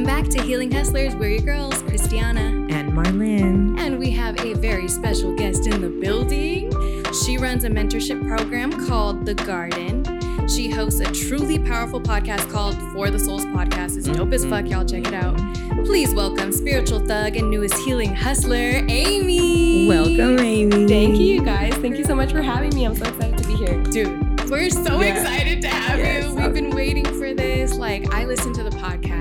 Welcome 0.00 0.22
back 0.24 0.30
to 0.30 0.42
Healing 0.42 0.72
Hustlers. 0.72 1.14
We're 1.14 1.28
your 1.28 1.42
girls, 1.42 1.82
Christiana. 1.82 2.40
And 2.74 2.90
Marlene. 2.94 3.78
And 3.78 3.98
we 3.98 4.10
have 4.12 4.40
a 4.40 4.54
very 4.54 4.88
special 4.88 5.34
guest 5.36 5.66
in 5.66 5.82
the 5.82 5.90
building. 5.90 6.72
She 7.12 7.36
runs 7.36 7.64
a 7.64 7.68
mentorship 7.68 8.26
program 8.26 8.88
called 8.88 9.26
The 9.26 9.34
Garden. 9.34 10.02
She 10.48 10.70
hosts 10.70 11.00
a 11.00 11.12
truly 11.12 11.58
powerful 11.58 12.00
podcast 12.00 12.50
called 12.50 12.76
For 12.94 13.10
the 13.10 13.18
Souls 13.18 13.44
Podcast. 13.44 13.98
It's 13.98 14.08
dope 14.08 14.32
as 14.32 14.42
fuck. 14.46 14.70
Y'all 14.70 14.86
check 14.86 15.06
it 15.06 15.12
out. 15.12 15.36
Please 15.84 16.14
welcome 16.14 16.50
spiritual 16.50 17.00
thug 17.00 17.36
and 17.36 17.50
newest 17.50 17.74
healing 17.84 18.14
hustler, 18.14 18.56
Ayme. 18.88 19.86
Welcome, 19.86 20.38
Ayme. 20.38 20.88
Thank 20.88 21.18
you, 21.18 21.44
guys. 21.44 21.74
Thank 21.74 21.98
you 21.98 22.04
so 22.04 22.14
much 22.14 22.32
for 22.32 22.40
having 22.40 22.74
me. 22.74 22.86
I'm 22.86 22.96
so 22.96 23.04
excited 23.04 23.36
to 23.36 23.46
be 23.46 23.54
here. 23.54 23.82
Dude, 23.82 24.48
we're 24.48 24.70
so 24.70 24.98
Yeah. 25.02 25.12
excited 25.20 25.60
to 25.60 25.68
have 25.68 25.98
Yes. 25.98 26.24
you. 26.24 26.34
We've 26.36 26.54
been 26.54 26.70
waiting 26.70 27.04
for 27.04 27.34
this. 27.34 27.74
Like, 27.76 28.14
I 28.14 28.24
listen 28.24 28.54
to 28.54 28.62
the 28.62 28.70
podcast. 28.70 29.19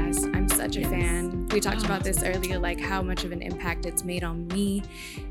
Fan. 0.83 1.47
We 1.49 1.59
talked 1.59 1.81
Oh. 1.81 1.85
about 1.85 2.03
this 2.03 2.23
earlier, 2.23 2.59
like 2.59 2.79
how 2.79 3.01
much 3.01 3.23
of 3.23 3.31
an 3.31 3.41
impact 3.41 3.85
it's 3.85 4.03
made 4.03 4.23
on 4.23 4.47
me 4.47 4.83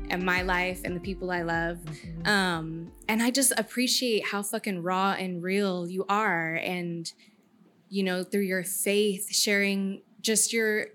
and 0.09 0.23
my 0.23 0.41
life 0.41 0.81
and 0.83 0.95
the 0.95 0.99
people 0.99 1.31
I 1.31 1.41
love. 1.43 1.79
Um, 2.25 2.91
and 3.07 3.21
I 3.23 3.31
just 3.31 3.53
appreciate 3.57 4.25
how 4.25 4.41
fucking 4.43 4.81
raw 4.83 5.13
and 5.17 5.41
real 5.41 5.87
you 5.87 6.05
are. 6.09 6.55
And, 6.55 7.11
you 7.89 8.03
know, 8.03 8.23
through 8.23 8.41
your 8.41 8.63
faith, 8.63 9.33
sharing 9.33 10.01
just 10.21 10.53
your 10.53 10.87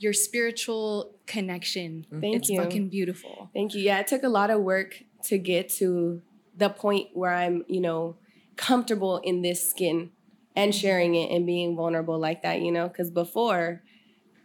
your 0.00 0.12
spiritual 0.12 1.12
connection. 1.26 2.06
Thank 2.20 2.36
it's 2.36 2.48
you. 2.48 2.62
fucking 2.62 2.88
beautiful. 2.88 3.50
Thank 3.52 3.74
you. 3.74 3.82
Yeah, 3.82 3.98
it 3.98 4.06
took 4.06 4.22
a 4.22 4.28
lot 4.28 4.48
of 4.48 4.60
work 4.60 5.02
to 5.24 5.38
get 5.38 5.68
to 5.70 6.22
the 6.56 6.68
point 6.68 7.08
where 7.14 7.34
I'm, 7.34 7.64
you 7.66 7.80
know, 7.80 8.16
comfortable 8.54 9.18
in 9.18 9.42
this 9.42 9.68
skin 9.68 10.10
and 10.58 10.74
sharing 10.74 11.14
it 11.14 11.30
and 11.34 11.46
being 11.46 11.76
vulnerable 11.76 12.18
like 12.18 12.42
that, 12.42 12.60
you 12.60 12.72
know, 12.72 12.88
because 12.88 13.10
before 13.10 13.82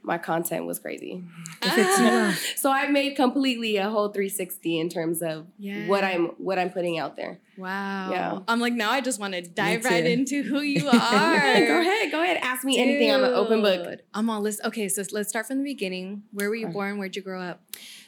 my 0.06 0.18
content 0.18 0.66
was 0.66 0.80
crazy. 0.80 1.24
If 1.62 1.78
it's 1.78 2.00
you, 2.00 2.06
uh, 2.06 2.34
So 2.58 2.70
I 2.70 2.88
made 2.90 3.16
completely 3.16 3.78
a 3.78 3.90
whole 3.90 4.10
360 4.10 4.78
in 4.80 4.90
terms 4.90 5.22
of 5.22 5.48
Yeah. 5.58 5.88
what 5.88 6.04
I'm 6.04 6.26
what 6.48 6.60
I'm 6.60 6.72
putting 6.72 7.00
out 7.00 7.16
there. 7.16 7.40
Wow. 7.58 8.12
Yeah. 8.12 8.40
I'm 8.50 8.60
like, 8.60 8.74
now 8.74 8.92
I 8.92 9.00
just 9.00 9.18
want 9.18 9.34
to 9.34 9.42
dive 9.42 9.86
right 9.86 10.06
into 10.06 10.44
who 10.44 10.60
you 10.76 10.86
are. 10.88 10.92
go 10.92 11.80
ahead, 11.80 12.12
go 12.12 12.22
ahead. 12.22 12.38
Ask 12.42 12.66
me 12.66 12.78
anything. 12.80 13.12
I'm 13.14 13.24
an 13.24 13.34
open 13.34 13.62
book. 13.62 14.00
I'm 14.14 14.30
all 14.30 14.42
list. 14.42 14.60
Okay, 14.66 14.90
so 14.90 15.04
let's 15.14 15.30
start 15.30 15.48
from 15.48 15.60
the 15.60 15.64
beginning. 15.64 16.24
Where 16.34 16.50
were 16.50 16.56
you 16.56 16.68
born? 16.68 16.98
Where'd 16.98 17.16
you 17.16 17.22
grow 17.22 17.42
up? 17.42 17.62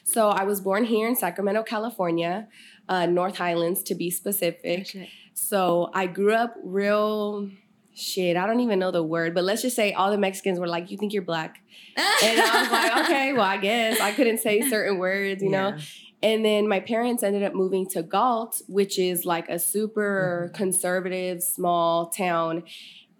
So 0.04 0.28
I 0.28 0.44
was 0.44 0.60
born 0.60 0.84
here 0.84 1.08
in 1.08 1.16
Sacramento, 1.16 1.62
California, 1.62 2.46
uh, 2.90 3.06
North 3.06 3.38
Highlands 3.38 3.82
to 3.84 3.94
be 3.94 4.10
specific. 4.10 4.94
So 5.32 5.90
I 5.94 6.06
grew 6.06 6.34
up 6.34 6.54
real 6.62 7.48
shit. 7.96 8.36
I 8.36 8.46
don't 8.46 8.60
even 8.60 8.78
know 8.78 8.90
the 8.90 9.02
word, 9.02 9.34
but 9.34 9.42
let's 9.42 9.62
just 9.62 9.74
say 9.74 9.92
all 9.92 10.10
the 10.10 10.18
Mexicans 10.18 10.60
were 10.60 10.68
like, 10.68 10.90
"You 10.90 10.98
think 10.98 11.12
you're 11.12 11.22
black?" 11.22 11.62
And 11.96 12.40
I 12.40 12.60
was 12.62 12.70
like, 12.70 12.96
"Okay, 13.04 13.32
well, 13.32 13.42
I 13.42 13.56
guess 13.56 14.00
I 14.00 14.12
couldn't 14.12 14.38
say 14.38 14.60
certain 14.68 14.98
words, 14.98 15.42
you 15.42 15.50
know." 15.50 15.76
And 16.22 16.44
then 16.44 16.66
my 16.66 16.80
parents 16.80 17.22
ended 17.22 17.42
up 17.42 17.54
moving 17.54 17.86
to 17.90 18.02
Galt, 18.02 18.62
which 18.68 18.98
is 18.98 19.24
like 19.24 19.48
a 19.48 19.58
super 19.58 20.46
mm-hmm. 20.46 20.56
conservative 20.56 21.42
small 21.42 22.06
town. 22.06 22.64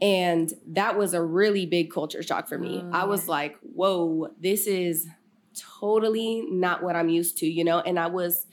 And 0.00 0.52
that 0.68 0.98
was 0.98 1.14
a 1.14 1.22
really 1.22 1.66
big 1.66 1.90
culture 1.90 2.22
shock 2.22 2.48
for 2.48 2.58
me. 2.58 2.82
Oh, 2.82 2.90
I 2.92 3.04
was 3.04 3.24
yeah. 3.24 3.30
like, 3.30 3.56
whoa, 3.60 4.28
this 4.40 4.66
is 4.66 5.06
totally 5.80 6.42
not 6.50 6.82
what 6.82 6.96
I'm 6.96 7.08
used 7.08 7.38
to, 7.38 7.46
you 7.46 7.64
know? 7.64 7.80
And 7.80 7.98
I 7.98 8.08
was 8.08 8.46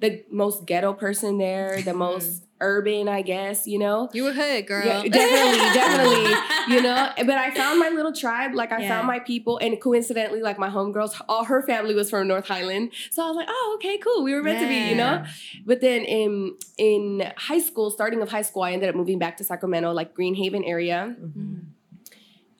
the 0.00 0.24
most 0.30 0.66
ghetto 0.66 0.92
person 0.92 1.38
there, 1.38 1.82
the 1.82 1.94
most 1.94 2.44
urban, 2.60 3.08
I 3.08 3.22
guess, 3.22 3.66
you 3.66 3.78
know? 3.78 4.08
You 4.12 4.24
were 4.24 4.32
hood, 4.32 4.66
girl. 4.66 4.84
Yeah, 4.86 5.02
definitely, 5.08 5.58
definitely. 5.72 6.34
You 6.68 6.82
know, 6.82 7.08
but 7.16 7.30
I 7.30 7.50
found 7.50 7.80
my 7.80 7.88
little 7.88 8.12
tribe. 8.12 8.50
Like 8.54 8.72
I 8.72 8.82
Yeah. 8.82 8.88
found 8.88 9.06
my 9.06 9.20
people, 9.20 9.56
and 9.56 9.80
coincidentally, 9.80 10.42
like 10.42 10.58
my 10.58 10.68
homegirls, 10.68 11.18
all 11.26 11.44
her 11.44 11.62
family 11.62 11.94
was 11.94 12.10
from 12.10 12.28
North 12.28 12.46
Highland. 12.46 12.92
So 13.10 13.24
I 13.24 13.28
was 13.28 13.36
like, 13.36 13.46
oh, 13.48 13.78
okay, 13.78 13.96
cool. 13.96 14.22
We 14.22 14.34
were 14.34 14.42
meant 14.42 14.58
to 14.60 14.68
be, 14.68 14.90
you 14.90 14.94
know. 14.94 15.24
But 15.64 15.80
then 15.80 16.02
in 16.04 16.56
in 16.76 17.22
high 17.38 17.60
school, 17.60 17.90
starting 17.90 18.20
of 18.20 18.28
high 18.28 18.42
school, 18.42 18.62
I 18.64 18.72
ended 18.72 18.90
up 18.90 18.94
moving 18.96 19.18
back 19.18 19.38
to 19.38 19.44
Sacramento, 19.44 19.92
like 19.92 20.14
Greenhaven 20.14 20.62
area. 20.68 21.16
Mhm. 21.18 21.57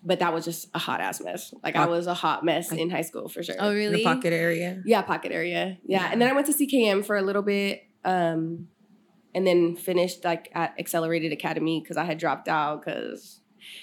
But 0.08 0.20
that 0.20 0.32
was 0.32 0.44
just 0.46 0.68
a 0.74 0.78
hot 0.78 1.00
ass 1.02 1.20
mess. 1.20 1.52
Like 1.62 1.76
I 1.76 1.86
was 1.86 2.06
a 2.06 2.14
hot 2.14 2.42
mess 2.42 2.72
in 2.72 2.88
high 2.88 3.02
school 3.02 3.28
for 3.28 3.42
sure. 3.42 3.56
Oh, 3.58 3.68
The 3.68 3.74
really? 3.76 4.02
pocket 4.02 4.32
area. 4.32 4.82
Yeah, 4.86 5.02
pocket 5.02 5.32
area. 5.32 5.76
Yeah. 5.84 6.00
Yeah. 6.04 6.08
And 6.10 6.20
then 6.22 6.30
I 6.30 6.32
went 6.32 6.46
to 6.46 6.52
CKM 6.54 7.04
for 7.04 7.16
a 7.16 7.22
little 7.22 7.42
bit. 7.42 7.82
Um, 8.06 8.68
and 9.34 9.46
then 9.46 9.76
finished 9.76 10.24
like 10.24 10.48
at 10.54 10.74
Accelerated 10.78 11.30
Academy 11.32 11.80
because 11.80 11.98
I 11.98 12.04
had 12.04 12.16
dropped 12.18 12.48
out 12.48 12.82
because 12.82 13.40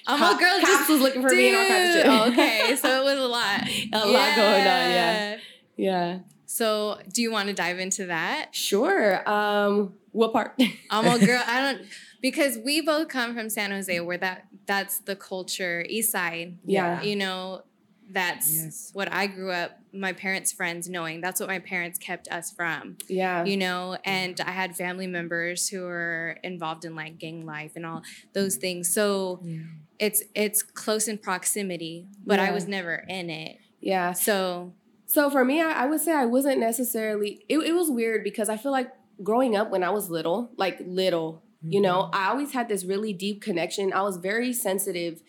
I'm 0.08 0.19
a 0.22 0.40
girl. 0.40 0.59
Cops 0.59 0.72
Just 0.72 0.90
was 0.90 1.02
looking 1.02 1.22
for 1.22 1.30
me 1.30 1.50
and 1.50 1.58
all 1.58 1.68
kinds 1.68 1.90
of 1.90 1.94
shit. 1.94 2.06
Dude. 2.06 2.13
Oh, 2.13 2.31
okay, 2.31 2.75
so 2.81 3.02
it 3.02 3.03
was 3.03 3.19
a 3.19 3.28
lot. 3.28 3.62
A 3.94 4.07
lot 4.12 4.36
going 4.36 4.62
on, 4.62 4.90
yeah. 4.90 5.38
Yeah. 5.78 6.19
So, 6.47 7.00
do 7.13 7.22
you 7.22 7.31
want 7.31 7.50
to 7.50 7.53
dive 7.53 7.80
into 7.80 8.07
that? 8.07 8.50
Sure. 8.56 9.28
Um, 9.30 9.94
what 10.12 10.34
part? 10.34 10.59
I'm 10.90 11.06
a 11.06 11.24
girl. 11.24 11.44
I 11.46 11.62
don't 11.62 11.81
because 12.30 12.58
we 12.58 12.81
both 12.81 13.08
come 13.08 13.36
from 13.36 13.50
San 13.52 13.69
Jose, 13.72 14.00
where 14.00 14.18
that 14.18 14.40
that's 14.66 14.96
the 15.09 15.16
culture, 15.16 15.86
East 15.88 16.12
Side. 16.12 16.58
Yeah. 16.66 17.02
You 17.03 17.16
know, 17.24 17.62
that's 18.09 18.47
Yes. 18.53 18.90
what 18.94 19.12
I 19.12 19.28
grew 19.28 19.52
up. 19.52 19.72
My 19.94 20.13
parents' 20.13 20.52
friends 20.52 20.90
knowing 20.90 21.22
that's 21.22 21.40
what 21.40 21.50
my 21.50 21.59
parents 21.59 21.97
kept 22.00 22.28
us 22.38 22.52
from. 22.52 22.97
yeah. 23.08 23.44
You 23.46 23.58
know, 23.58 23.97
and 24.03 24.36
I 24.41 24.52
had 24.62 24.75
family 24.75 25.08
members 25.08 25.69
who 25.69 25.81
were 25.84 26.38
involved 26.44 26.84
in 26.86 26.96
like 26.96 27.13
gang 27.19 27.46
life 27.46 27.74
and 27.75 27.86
all 27.86 28.02
those 28.34 28.56
things. 28.57 28.84
So 28.97 29.40
Yeah. 29.44 29.59
it's 30.00 30.24
it's 30.34 30.63
close 30.63 31.07
in 31.12 31.18
proximity, 31.19 32.07
but 32.25 32.40
I 32.40 32.50
was 32.52 32.66
never 32.68 32.96
in 33.07 33.30
it. 33.30 33.57
Yeah. 33.81 34.13
So 34.13 34.74
So 35.07 35.30
for 35.30 35.44
me, 35.46 35.62
I, 35.62 35.72
I 35.84 35.86
would 35.86 36.02
say 36.02 36.12
I 36.13 36.25
wasn't 36.25 36.59
necessarily. 36.59 37.46
It, 37.53 37.59
it 37.59 37.74
was 37.81 37.90
weird 38.00 38.24
because 38.24 38.50
I 38.50 38.57
feel 38.57 38.72
like 38.80 38.90
growing 39.30 39.56
up 39.56 39.68
when 39.74 39.84
I 39.84 39.92
was 39.97 40.09
little, 40.09 40.40
like 40.57 40.78
little, 40.86 41.42
you 41.69 41.81
know, 41.81 42.09
I 42.13 42.29
always 42.29 42.51
had 42.53 42.67
this 42.69 42.83
really 42.85 43.13
deep 43.13 43.41
connection. 43.41 43.91
I 43.93 44.01
was 44.03 44.17
very 44.17 44.53
sensitive 44.53 45.21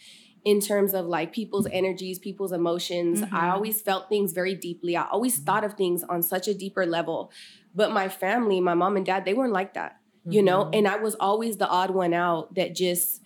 in 0.45 0.61
terms 0.61 0.95
of 0.95 1.07
like 1.07 1.33
people's 1.33 1.67
energies, 1.73 2.19
people's 2.19 2.53
emotions. 2.53 3.23
I 3.23 3.27
Mhm. 3.27 3.53
always 3.55 3.81
felt 3.81 4.09
things 4.09 4.33
very 4.33 4.55
deeply. 4.55 4.97
I 4.97 5.07
always 5.11 5.39
thought 5.39 5.65
of 5.65 5.75
things 5.75 6.05
on 6.05 6.23
such 6.23 6.47
a 6.47 6.55
deeper 6.55 6.87
level. 6.87 7.31
But 7.75 7.91
my 7.93 8.09
family, 8.09 8.61
my 8.61 8.75
mom 8.75 8.97
and 8.97 9.05
dad, 9.05 9.25
they 9.25 9.35
weren't 9.35 9.53
like 9.53 9.75
that, 9.75 9.97
you 10.25 10.43
know. 10.43 10.65
Mhm. 10.67 10.71
And 10.79 10.89
I 10.89 10.97
was 10.97 11.15
always 11.17 11.57
the 11.57 11.69
odd 11.69 11.91
one 11.91 12.15
out 12.15 12.55
that 12.55 12.75
just. 12.75 13.23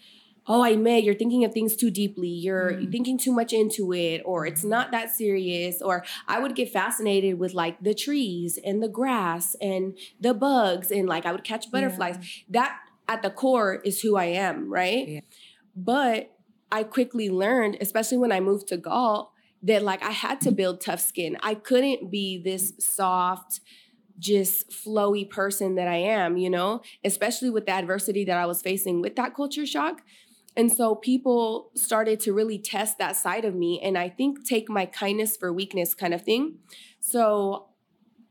Oh, 0.46 0.64
I 0.64 0.74
may, 0.74 0.98
you're 0.98 1.14
thinking 1.14 1.44
of 1.44 1.52
things 1.52 1.76
too 1.76 1.90
deeply. 1.90 2.26
You're 2.26 2.72
Mm. 2.72 2.90
thinking 2.90 3.18
too 3.18 3.30
much 3.30 3.52
into 3.52 3.92
it, 3.92 4.22
or 4.24 4.46
it's 4.46 4.64
not 4.64 4.90
that 4.90 5.10
serious, 5.10 5.80
or 5.82 6.02
I 6.26 6.40
would 6.40 6.56
get 6.56 6.70
fascinated 6.70 7.38
with 7.38 7.52
like 7.54 7.78
the 7.80 7.94
trees 7.94 8.58
and 8.64 8.82
the 8.82 8.88
grass 8.88 9.54
and 9.60 9.96
the 10.18 10.32
bugs 10.34 10.90
and 10.90 11.06
like 11.06 11.24
I 11.26 11.30
would 11.32 11.44
catch 11.44 11.70
butterflies. 11.70 12.16
That 12.48 12.74
at 13.10 13.22
the 13.22 13.30
core 13.30 13.74
is 13.84 14.00
who 14.00 14.16
I 14.16 14.26
am, 14.26 14.72
right? 14.72 15.08
Yeah. 15.08 15.20
But 15.74 16.30
I 16.70 16.84
quickly 16.84 17.28
learned, 17.28 17.76
especially 17.80 18.18
when 18.18 18.30
I 18.30 18.38
moved 18.38 18.68
to 18.68 18.76
Galt, 18.76 19.32
that 19.64 19.82
like 19.82 20.02
I 20.02 20.12
had 20.12 20.40
to 20.42 20.52
build 20.52 20.80
tough 20.80 21.00
skin. 21.00 21.36
I 21.42 21.54
couldn't 21.54 22.10
be 22.10 22.40
this 22.40 22.72
soft, 22.78 23.60
just 24.20 24.70
flowy 24.70 25.28
person 25.28 25.74
that 25.74 25.88
I 25.88 25.96
am, 25.96 26.36
you 26.36 26.48
know, 26.48 26.82
especially 27.04 27.50
with 27.50 27.66
the 27.66 27.72
adversity 27.72 28.24
that 28.26 28.36
I 28.36 28.46
was 28.46 28.62
facing 28.62 29.00
with 29.00 29.16
that 29.16 29.34
culture 29.34 29.66
shock. 29.66 30.02
And 30.56 30.72
so 30.72 30.94
people 30.94 31.72
started 31.74 32.20
to 32.20 32.32
really 32.32 32.58
test 32.58 32.98
that 32.98 33.16
side 33.16 33.44
of 33.44 33.56
me 33.56 33.80
and 33.82 33.98
I 33.98 34.08
think 34.08 34.44
take 34.44 34.68
my 34.68 34.86
kindness 34.86 35.36
for 35.36 35.52
weakness 35.52 35.94
kind 35.94 36.14
of 36.14 36.22
thing. 36.22 36.58
So, 37.00 37.69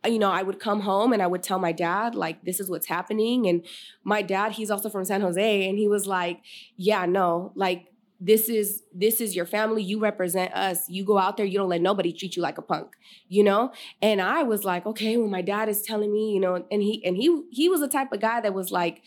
you 0.05 0.19
know, 0.19 0.31
I 0.31 0.43
would 0.43 0.59
come 0.59 0.81
home 0.81 1.13
and 1.13 1.21
I 1.21 1.27
would 1.27 1.43
tell 1.43 1.59
my 1.59 1.71
dad, 1.71 2.15
like, 2.15 2.43
this 2.43 2.59
is 2.59 2.69
what's 2.69 2.87
happening. 2.87 3.47
And 3.47 3.65
my 4.03 4.21
dad, 4.21 4.53
he's 4.53 4.71
also 4.71 4.89
from 4.89 5.05
San 5.05 5.21
Jose, 5.21 5.67
and 5.67 5.77
he 5.77 5.87
was 5.87 6.07
like, 6.07 6.41
yeah, 6.77 7.05
no, 7.05 7.51
like, 7.55 7.87
this 8.19 8.49
is 8.49 8.83
this 8.93 9.21
is 9.21 9.35
your 9.35 9.45
family 9.45 9.81
you 9.81 9.97
represent 9.97 10.53
us 10.53 10.89
you 10.89 11.05
go 11.05 11.17
out 11.17 11.37
there 11.37 11.45
you 11.45 11.57
don't 11.57 11.69
let 11.69 11.81
nobody 11.81 12.11
treat 12.11 12.35
you 12.35 12.41
like 12.41 12.57
a 12.57 12.61
punk 12.61 12.97
you 13.29 13.43
know 13.43 13.71
and 14.01 14.21
i 14.21 14.43
was 14.43 14.65
like 14.65 14.85
okay 14.85 15.15
well 15.15 15.29
my 15.29 15.41
dad 15.41 15.69
is 15.69 15.81
telling 15.81 16.11
me 16.11 16.33
you 16.33 16.39
know 16.39 16.65
and 16.69 16.81
he 16.81 17.03
and 17.05 17.15
he 17.15 17.43
he 17.49 17.69
was 17.69 17.79
the 17.79 17.87
type 17.87 18.11
of 18.11 18.19
guy 18.19 18.41
that 18.41 18.53
was 18.53 18.71
like 18.71 19.01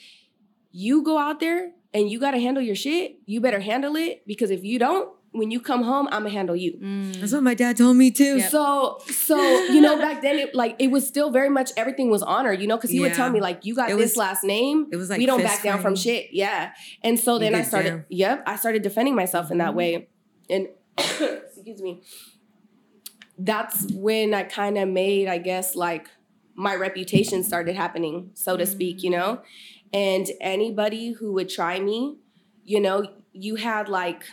you 0.71 1.03
go 1.03 1.19
out 1.19 1.41
there 1.41 1.73
and 1.93 2.11
you 2.11 2.19
got 2.19 2.31
to 2.31 2.41
handle 2.41 2.63
your 2.63 2.75
shit 2.75 3.17
you 3.27 3.39
better 3.39 3.61
handle 3.61 3.97
it 3.97 4.27
because 4.27 4.51
if 4.51 4.65
you 4.65 4.79
don't 4.79 5.11
when 5.35 5.51
you 5.51 5.61
come 5.61 5.83
home 5.83 6.07
i'm 6.13 6.23
gonna 6.23 6.31
handle 6.31 6.55
you. 6.55 6.73
Mm, 6.79 7.19
That's 7.21 7.33
what 7.33 7.43
my 7.43 7.55
dad 7.55 7.77
told 7.77 7.97
me 7.97 8.11
too. 8.11 8.37
Yep. 8.39 8.51
so 8.51 8.99
so 9.07 9.37
you 9.75 9.81
know 9.81 9.97
back 9.99 10.21
then 10.23 10.39
it 10.39 10.55
like 10.55 10.77
it 10.79 10.91
was 10.91 11.07
still 11.07 11.31
very 11.31 11.49
much 11.49 11.71
everything 11.77 12.11
was 12.11 12.23
honor 12.23 12.53
you 12.53 12.67
know 12.67 12.77
because 12.77 12.91
he 12.91 13.01
would 13.01 13.15
tell 13.15 13.31
me 13.31 13.41
like 13.41 13.65
you 13.65 13.75
got 13.75 13.91
It 13.91 13.97
this 13.97 14.11
was- 14.13 14.17
last 14.19 14.45
name. 14.45 14.87
It 14.93 14.97
was 14.97 15.09
like 15.11 15.19
we 15.19 15.27
don't 15.27 15.43
back 15.43 15.63
down 15.63 15.81
from 15.81 15.97
shit. 15.97 16.29
Yeah. 16.33 16.73
And 17.03 17.19
so 17.19 17.39
then 17.39 17.55
i 17.55 17.63
started 17.63 17.91
down. 17.91 18.05
yep 18.11 18.43
i 18.47 18.57
started 18.57 18.83
defending 18.83 19.15
myself 19.15 19.51
in 19.51 19.59
that 19.59 19.73
Mhm. 19.73 19.75
way. 19.81 20.09
And 20.51 20.69
excuse 20.99 21.81
me. 21.81 22.03
That's 23.39 23.91
when 23.93 24.35
i 24.35 24.43
kind 24.43 24.77
of 24.79 24.89
made 24.89 25.29
i 25.29 25.39
guess 25.39 25.75
like 25.75 26.09
my 26.55 26.75
reputation 26.75 27.43
started 27.43 27.75
happening 27.75 28.31
so 28.35 28.57
to 28.57 28.67
speak 28.67 29.03
you 29.03 29.11
know? 29.11 29.41
And 29.95 30.27
anybody 30.41 31.13
who 31.13 31.33
would 31.33 31.49
try 31.49 31.81
me 31.81 32.19
you 32.65 32.81
know 32.81 33.07
you 33.33 33.55
had 33.57 33.89
like 33.89 34.25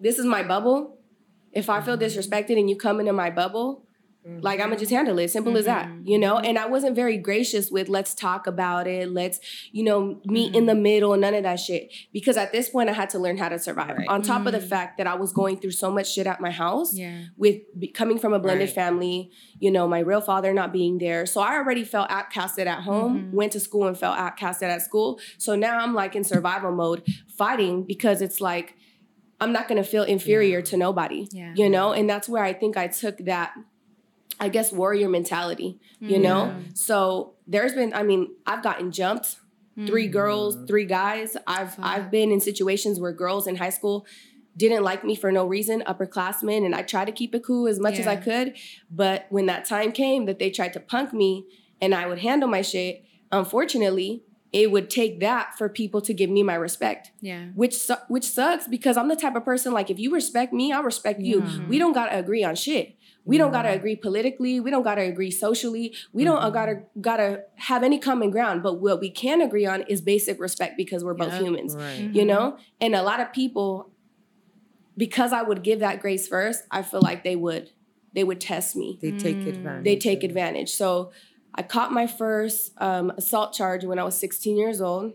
this 0.00 0.18
is 0.18 0.26
my 0.26 0.42
bubble 0.42 0.98
If 1.56 1.70
I 1.70 1.80
feel 1.80 1.96
Mhm. 1.96 2.00
disrespected 2.02 2.58
and 2.58 2.68
you 2.68 2.74
come 2.74 2.98
into 2.98 3.12
my 3.12 3.30
bubble, 3.30 3.86
like 4.40 4.58
I'm 4.58 4.70
gonna 4.70 4.78
just 4.80 4.90
handle 4.90 5.18
it. 5.20 5.28
Simple 5.28 5.56
as 5.56 5.66
that, 5.66 5.86
Mhm. 5.86 6.00
you 6.04 6.18
know. 6.18 6.38
And 6.38 6.58
I 6.58 6.66
wasn't 6.66 6.96
very 6.96 7.16
gracious 7.16 7.70
with 7.70 7.88
let's 7.88 8.12
talk 8.12 8.48
about 8.48 8.88
it. 8.88 9.08
Let's, 9.12 9.38
you 9.70 9.84
know, 9.84 10.20
meet 10.24 10.56
in 10.56 10.66
the 10.66 10.74
middle. 10.74 11.16
None 11.16 11.32
of 11.34 11.44
that 11.44 11.60
shit. 11.60 11.92
Because 12.12 12.36
at 12.36 12.50
this 12.50 12.70
point, 12.70 12.88
I 12.90 12.94
had 12.94 13.08
to 13.10 13.20
learn 13.20 13.36
how 13.36 13.50
to 13.50 13.58
survive. 13.60 13.96
Right. 13.98 14.08
On 14.08 14.20
top 14.20 14.46
of 14.46 14.52
the 14.52 14.60
fact 14.60 14.98
that 14.98 15.06
I 15.06 15.14
was 15.14 15.32
going 15.32 15.58
through 15.58 15.70
so 15.72 15.92
much 15.92 16.10
shit 16.12 16.26
at 16.26 16.40
my 16.40 16.50
house 16.50 16.96
Yeah. 16.96 17.18
with 17.36 17.58
coming 17.94 18.18
from 18.18 18.32
a 18.32 18.40
blended 18.40 18.68
Right. 18.70 18.74
family, 18.74 19.30
you 19.60 19.70
know, 19.70 19.86
my 19.86 20.00
real 20.00 20.22
father 20.22 20.52
not 20.52 20.72
being 20.72 20.98
there. 20.98 21.24
So 21.24 21.40
I 21.40 21.54
already 21.56 21.84
felt 21.84 22.08
outcasted 22.08 22.66
at 22.66 22.80
home, 22.82 23.30
went 23.32 23.52
to 23.52 23.60
school 23.60 23.86
and 23.86 23.96
felt 23.96 24.16
outcasted 24.18 24.64
at 24.76 24.82
school. 24.82 25.20
So 25.38 25.54
now 25.54 25.78
I'm 25.78 25.94
like 25.94 26.16
in 26.16 26.24
survival 26.24 26.72
mode, 26.72 27.02
fighting 27.28 27.84
because 27.84 28.20
it's 28.22 28.40
like 28.40 28.74
I'm 29.44 29.52
not 29.52 29.68
gonna 29.68 29.84
feel 29.84 30.02
inferior 30.02 30.58
Yeah. 30.58 30.64
to 30.64 30.76
nobody, 30.76 31.28
Yeah. 31.32 31.52
you 31.54 31.68
know? 31.68 31.92
And 31.92 32.08
that's 32.08 32.28
where 32.28 32.42
I 32.42 32.52
think 32.54 32.76
I 32.76 32.88
took 32.88 33.18
that, 33.18 33.52
I 34.40 34.48
guess, 34.48 34.72
warrior 34.72 35.08
mentality, 35.08 35.78
you 36.00 36.18
know? 36.18 36.54
So 36.74 37.34
there's 37.46 37.74
been, 37.74 37.92
I 37.94 38.02
mean, 38.02 38.30
I've 38.46 38.62
gotten 38.62 38.90
jumped 38.90 39.36
three 39.86 40.08
Mm. 40.08 40.12
girls, 40.12 40.56
Mhm. 40.56 40.66
three 40.68 40.84
guys. 40.86 41.36
I've. 41.46 41.74
I've 41.78 42.10
been 42.10 42.30
in 42.30 42.40
situations 42.40 42.98
where 43.00 43.12
girls 43.12 43.46
in 43.46 43.56
high 43.56 43.70
school 43.70 44.06
didn't 44.56 44.84
like 44.84 45.04
me 45.04 45.14
for 45.16 45.30
no 45.32 45.44
reason, 45.44 45.82
upperclassmen, 45.86 46.64
and 46.64 46.74
I 46.74 46.82
tried 46.82 47.06
to 47.06 47.12
keep 47.12 47.34
it 47.34 47.42
cool 47.42 47.66
as 47.66 47.80
much 47.80 47.98
as 47.98 48.06
I 48.06 48.14
could. 48.16 48.54
But 48.90 49.26
when 49.30 49.46
that 49.46 49.64
time 49.64 49.90
came 49.92 50.26
that 50.26 50.38
they 50.38 50.48
tried 50.50 50.72
to 50.74 50.80
punk 50.80 51.12
me 51.12 51.44
and 51.82 51.92
I 51.94 52.06
would 52.06 52.20
handle 52.20 52.48
my 52.48 52.62
shit, 52.62 53.02
unfortunately, 53.32 54.22
it 54.54 54.70
would 54.70 54.88
take 54.88 55.18
that 55.18 55.58
for 55.58 55.68
people 55.68 56.00
to 56.00 56.14
give 56.14 56.30
me 56.30 56.42
my 56.44 56.54
respect, 56.54 57.10
Yeah. 57.20 57.46
which 57.56 57.74
su- 57.76 58.04
which 58.08 58.24
sucks 58.24 58.68
because 58.68 58.96
I'm 58.96 59.08
the 59.08 59.16
type 59.16 59.34
of 59.34 59.44
person 59.44 59.72
like 59.72 59.90
if 59.90 59.98
you 59.98 60.12
respect 60.12 60.52
me, 60.52 60.72
I 60.72 60.80
respect 60.80 61.20
you. 61.20 61.40
Mhm. 61.42 61.68
We 61.68 61.78
don't 61.78 61.92
gotta 61.92 62.16
agree 62.16 62.44
on 62.44 62.54
shit. 62.54 62.94
We 63.26 63.36
don't 63.36 63.50
gotta 63.50 63.70
agree 63.70 63.96
politically. 63.96 64.60
We 64.60 64.70
don't 64.70 64.84
gotta 64.84 65.00
agree 65.02 65.30
socially. 65.32 65.92
We 66.12 66.22
don't 66.24 66.38
uh, 66.38 66.50
Mhm. 66.50 66.54
gotta 66.54 66.74
gotta 67.00 67.42
have 67.56 67.82
any 67.82 67.98
common 67.98 68.30
ground. 68.30 68.62
But 68.62 68.74
what 68.80 69.00
we 69.00 69.10
can 69.10 69.40
agree 69.40 69.66
on 69.66 69.82
is 69.88 70.00
basic 70.00 70.38
respect 70.38 70.76
because 70.76 71.02
we're 71.04 71.14
both 71.14 71.32
Yep. 71.32 71.42
humans. 71.42 71.74
Right. 71.74 72.10
You 72.12 72.22
Mhm. 72.22 72.26
know, 72.26 72.56
and 72.80 72.94
a 72.94 73.02
lot 73.02 73.18
of 73.20 73.32
people, 73.32 73.90
because 74.96 75.32
I 75.32 75.42
would 75.42 75.62
give 75.64 75.80
that 75.80 76.00
grace 76.00 76.28
first, 76.28 76.62
I 76.70 76.82
feel 76.82 77.00
like 77.02 77.24
they 77.24 77.36
would 77.36 77.70
they 78.12 78.22
would 78.22 78.40
test 78.40 78.76
me. 78.76 78.96
They 79.02 79.10
take 79.10 79.38
Mm. 79.38 79.48
advantage. 79.48 79.84
They 79.84 79.96
take 79.96 80.22
advantage. 80.22 80.70
So 80.72 81.10
I 81.54 81.62
caught 81.62 81.92
my 81.92 82.06
first 82.06 82.72
um, 82.78 83.10
assault 83.16 83.52
charge 83.52 83.84
when 83.84 83.98
I 83.98 84.04
was 84.04 84.18
16 84.18 84.56
years 84.56 84.80
old. 84.80 85.12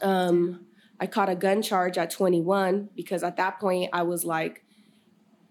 Um, 0.00 0.66
I 1.00 1.06
caught 1.06 1.28
a 1.28 1.34
gun 1.34 1.62
charge 1.62 1.98
at 1.98 2.10
21 2.10 2.90
because 2.94 3.22
at 3.22 3.36
that 3.36 3.58
point 3.58 3.90
I 3.92 4.02
was 4.02 4.24
like 4.24 4.64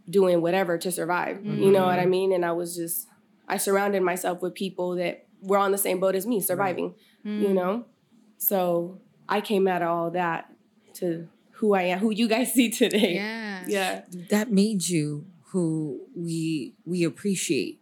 doing 0.09 0.41
whatever 0.41 0.77
to 0.77 0.91
survive. 0.91 1.45
You 1.45 1.71
know 1.71 1.85
what 1.85 1.99
I 1.99 2.05
Mhm. 2.05 2.09
mean? 2.09 2.33
And 2.33 2.45
I 2.45 2.51
was 2.53 2.75
just 2.75 3.07
I 3.47 3.57
surrounded 3.57 4.01
myself 4.01 4.41
with 4.41 4.53
people 4.53 4.95
that 4.95 5.27
were 5.41 5.57
on 5.57 5.73
the 5.73 5.77
same 5.77 5.99
boat 5.99 6.15
as 6.15 6.25
me, 6.25 6.39
surviving. 6.39 6.95
You 7.23 7.49
Mm. 7.49 7.53
know, 7.53 7.85
so 8.37 9.01
I 9.27 9.41
came 9.41 9.67
out 9.67 9.81
of 9.81 9.89
all 9.89 10.11
that 10.11 10.45
to 10.95 11.27
who 11.55 11.73
I 11.73 11.83
am, 11.83 11.99
who 11.99 12.11
you 12.11 12.29
guys 12.29 12.53
see 12.53 12.69
today. 12.69 13.15
Yeah. 13.15 13.65
Yeah. 13.67 14.01
That 14.29 14.51
made 14.51 14.87
you 14.87 15.25
who 15.51 16.07
we 16.15 16.75
we 16.85 17.03
appreciate 17.03 17.80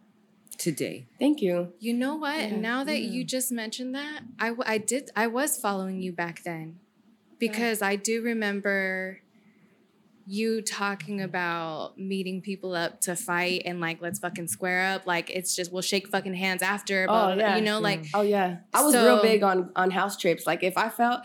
today. 0.60 1.06
Thank 1.18 1.40
you. 1.42 1.72
You 1.80 1.94
know 1.94 2.14
what? 2.14 2.38
Yeah, 2.38 2.56
now 2.56 2.84
that 2.84 3.00
yeah. 3.00 3.10
you 3.10 3.24
just 3.24 3.50
mentioned 3.50 3.94
that, 3.96 4.20
I, 4.38 4.52
I 4.64 4.78
did 4.78 5.10
I 5.16 5.26
was 5.26 5.56
following 5.56 6.00
you 6.00 6.12
back 6.12 6.44
then 6.44 6.78
because 7.38 7.82
I 7.82 7.96
do 7.96 8.22
remember 8.22 9.20
you 10.26 10.62
talking 10.62 11.20
about 11.20 11.98
meeting 11.98 12.40
people 12.40 12.74
up 12.74 13.00
to 13.00 13.16
fight 13.16 13.62
and 13.64 13.80
like 13.80 14.00
let's 14.00 14.20
fucking 14.20 14.46
square 14.46 14.94
up 14.94 15.04
like 15.06 15.28
it's 15.30 15.56
just 15.56 15.72
we'll 15.72 15.82
shake 15.82 16.06
fucking 16.06 16.34
hands 16.34 16.62
after 16.62 17.06
blah, 17.06 17.30
Oh, 17.32 17.34
yeah. 17.34 17.56
you 17.56 17.62
know 17.62 17.78
Yeah. 17.78 17.82
like 17.82 18.06
Oh 18.14 18.20
yeah, 18.22 18.58
I 18.72 18.82
was 18.84 18.92
So- 18.92 19.04
real 19.04 19.22
big 19.22 19.42
on 19.42 19.70
on 19.74 19.90
house 19.90 20.16
trips. 20.16 20.46
Like 20.46 20.62
if 20.62 20.76
I 20.78 20.88
felt. 20.88 21.22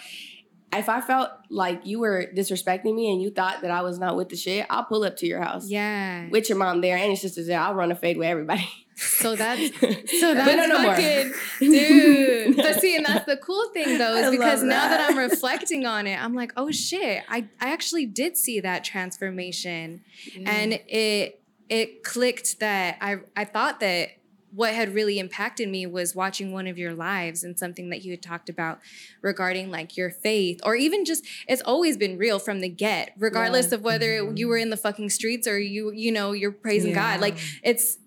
If 0.74 0.90
I 0.90 1.00
felt 1.00 1.30
like 1.50 1.86
you 1.86 2.00
were 2.00 2.26
disrespecting 2.36 2.96
me 2.96 3.10
and 3.10 3.22
you 3.22 3.30
thought 3.30 3.62
that 3.62 3.72
I 3.72 3.82
was 3.82 3.98
not 3.98 4.18
with 4.18 4.28
the 4.28 4.36
shit, 4.36 4.66
I'll 4.70 4.84
pull 4.84 5.06
up 5.06 5.16
to 5.18 5.26
your 5.26 5.40
house 5.42 5.70
yeah 5.70 6.28
with 6.30 6.50
your 6.50 6.58
mom 6.58 6.82
there 6.82 6.98
and 6.98 7.08
your 7.08 7.16
sisters 7.16 7.48
there. 7.48 7.60
I'll 7.62 7.76
run 7.76 7.92
a 7.94 7.96
fade 7.96 8.18
with 8.18 8.28
everybody. 8.28 8.68
so 8.96 9.36
that's 9.36 9.62
so 10.20 10.34
that's 10.34 10.56
no, 10.56 10.66
no 10.68 10.82
more. 10.82 10.96
fucking 10.96 11.34
dude 11.60 12.56
but 12.58 12.80
see 12.80 12.96
and 12.96 13.06
that's 13.06 13.26
the 13.26 13.38
cool 13.38 13.70
thing 13.70 13.98
though 13.98 14.16
is 14.16 14.26
I 14.28 14.32
because 14.32 14.62
love 14.62 14.70
now 14.70 14.88
that 14.90 14.98
that. 14.98 15.10
i'm 15.12 15.18
reflecting 15.18 15.86
on 15.86 16.08
it 16.08 16.22
i'm 16.24 16.34
like 16.34 16.54
oh 16.56 16.72
shit 16.72 17.24
i 17.28 17.46
i 17.60 17.72
actually 17.72 18.06
did 18.06 18.38
see 18.38 18.60
that 18.62 18.84
transformation 18.84 20.02
and 20.46 20.74
it 20.88 21.42
it 21.68 22.04
clicked 22.04 22.60
that 22.60 22.98
I 23.02 23.18
I 23.36 23.44
thought 23.46 23.80
that 23.80 24.10
what 24.54 24.74
had 24.74 24.94
really 24.94 25.20
impacted 25.20 25.68
me 25.68 25.86
was 25.86 26.16
watching 26.16 26.54
one 26.54 26.66
of 26.68 26.78
your 26.78 26.94
lives 26.94 27.44
and 27.44 27.58
something 27.60 27.90
that 27.90 28.06
you 28.06 28.12
had 28.12 28.22
talked 28.22 28.48
about 28.50 28.80
regarding 29.22 29.70
like 29.72 29.98
your 29.98 30.10
faith 30.12 30.62
or 30.64 30.76
even 30.76 31.04
just 31.04 31.26
it's 31.48 31.62
always 31.64 31.98
been 31.98 32.18
real 32.18 32.40
from 32.40 32.62
the 32.62 32.70
get 32.70 33.12
regardless 33.18 33.70
Yeah. 33.70 33.76
of 33.76 33.82
whether 33.82 34.22
Mhm. 34.24 34.38
you 34.38 34.48
were 34.48 34.58
in 34.58 34.70
the 34.70 34.78
fucking 34.78 35.10
streets 35.10 35.48
or 35.48 35.60
you 35.60 35.92
you 35.92 36.12
know 36.12 36.32
you're 36.32 36.52
praising 36.54 36.94
God 36.94 37.20
like 37.20 37.38
it's 37.64 37.98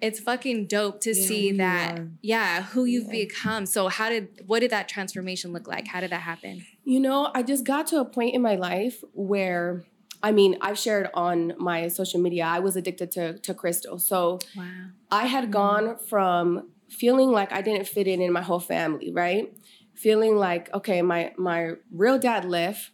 it's 0.00 0.20
fucking 0.20 0.66
dope 0.66 1.00
to 1.00 1.14
Yeah, 1.14 1.26
see 1.26 1.52
that 1.52 2.00
yeah 2.22 2.62
who 2.62 2.84
you've 2.84 3.06
Yeah. 3.06 3.24
become 3.24 3.66
so 3.66 3.88
how 3.88 4.08
did 4.08 4.42
what 4.46 4.60
did 4.60 4.70
that 4.70 4.88
transformation 4.88 5.52
look 5.52 5.66
like 5.66 5.86
how 5.88 6.00
did 6.00 6.10
that 6.10 6.22
happen 6.22 6.64
You 6.84 7.00
know, 7.00 7.30
I 7.34 7.42
just 7.42 7.64
got 7.64 7.88
to 7.88 8.00
a 8.00 8.04
point 8.04 8.34
in 8.34 8.42
my 8.42 8.54
life 8.54 9.02
where 9.12 9.84
I 10.22 10.32
mean, 10.32 10.56
I've 10.60 10.78
shared 10.78 11.08
on 11.14 11.52
my 11.58 11.88
social 11.88 12.20
media, 12.20 12.44
I 12.44 12.58
was 12.60 12.74
addicted 12.76 13.10
to 13.12 13.38
to 13.38 13.54
crystal. 13.54 13.98
So 13.98 14.38
wow 14.56 14.86
I 15.10 15.26
had 15.26 15.50
gone 15.52 15.98
from 15.98 16.70
feeling 16.88 17.30
like 17.30 17.52
I 17.52 17.60
didn't 17.62 17.86
fit 17.88 18.06
in 18.06 18.20
in 18.20 18.32
my 18.32 18.42
whole 18.42 18.60
family, 18.60 19.12
right? 19.12 19.52
Feeling 19.94 20.36
like 20.36 20.72
okay, 20.74 21.02
my 21.02 21.32
my 21.36 21.72
real 21.90 22.18
dad 22.18 22.44
left, 22.44 22.90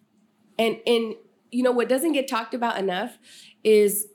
and 0.59 0.77
and 0.87 1.15
you 1.51 1.63
know 1.63 1.73
what 1.73 1.89
doesn't 1.89 2.13
get 2.13 2.29
talked 2.29 2.55
about 2.55 2.79
enough 2.79 3.19
is 3.65 4.07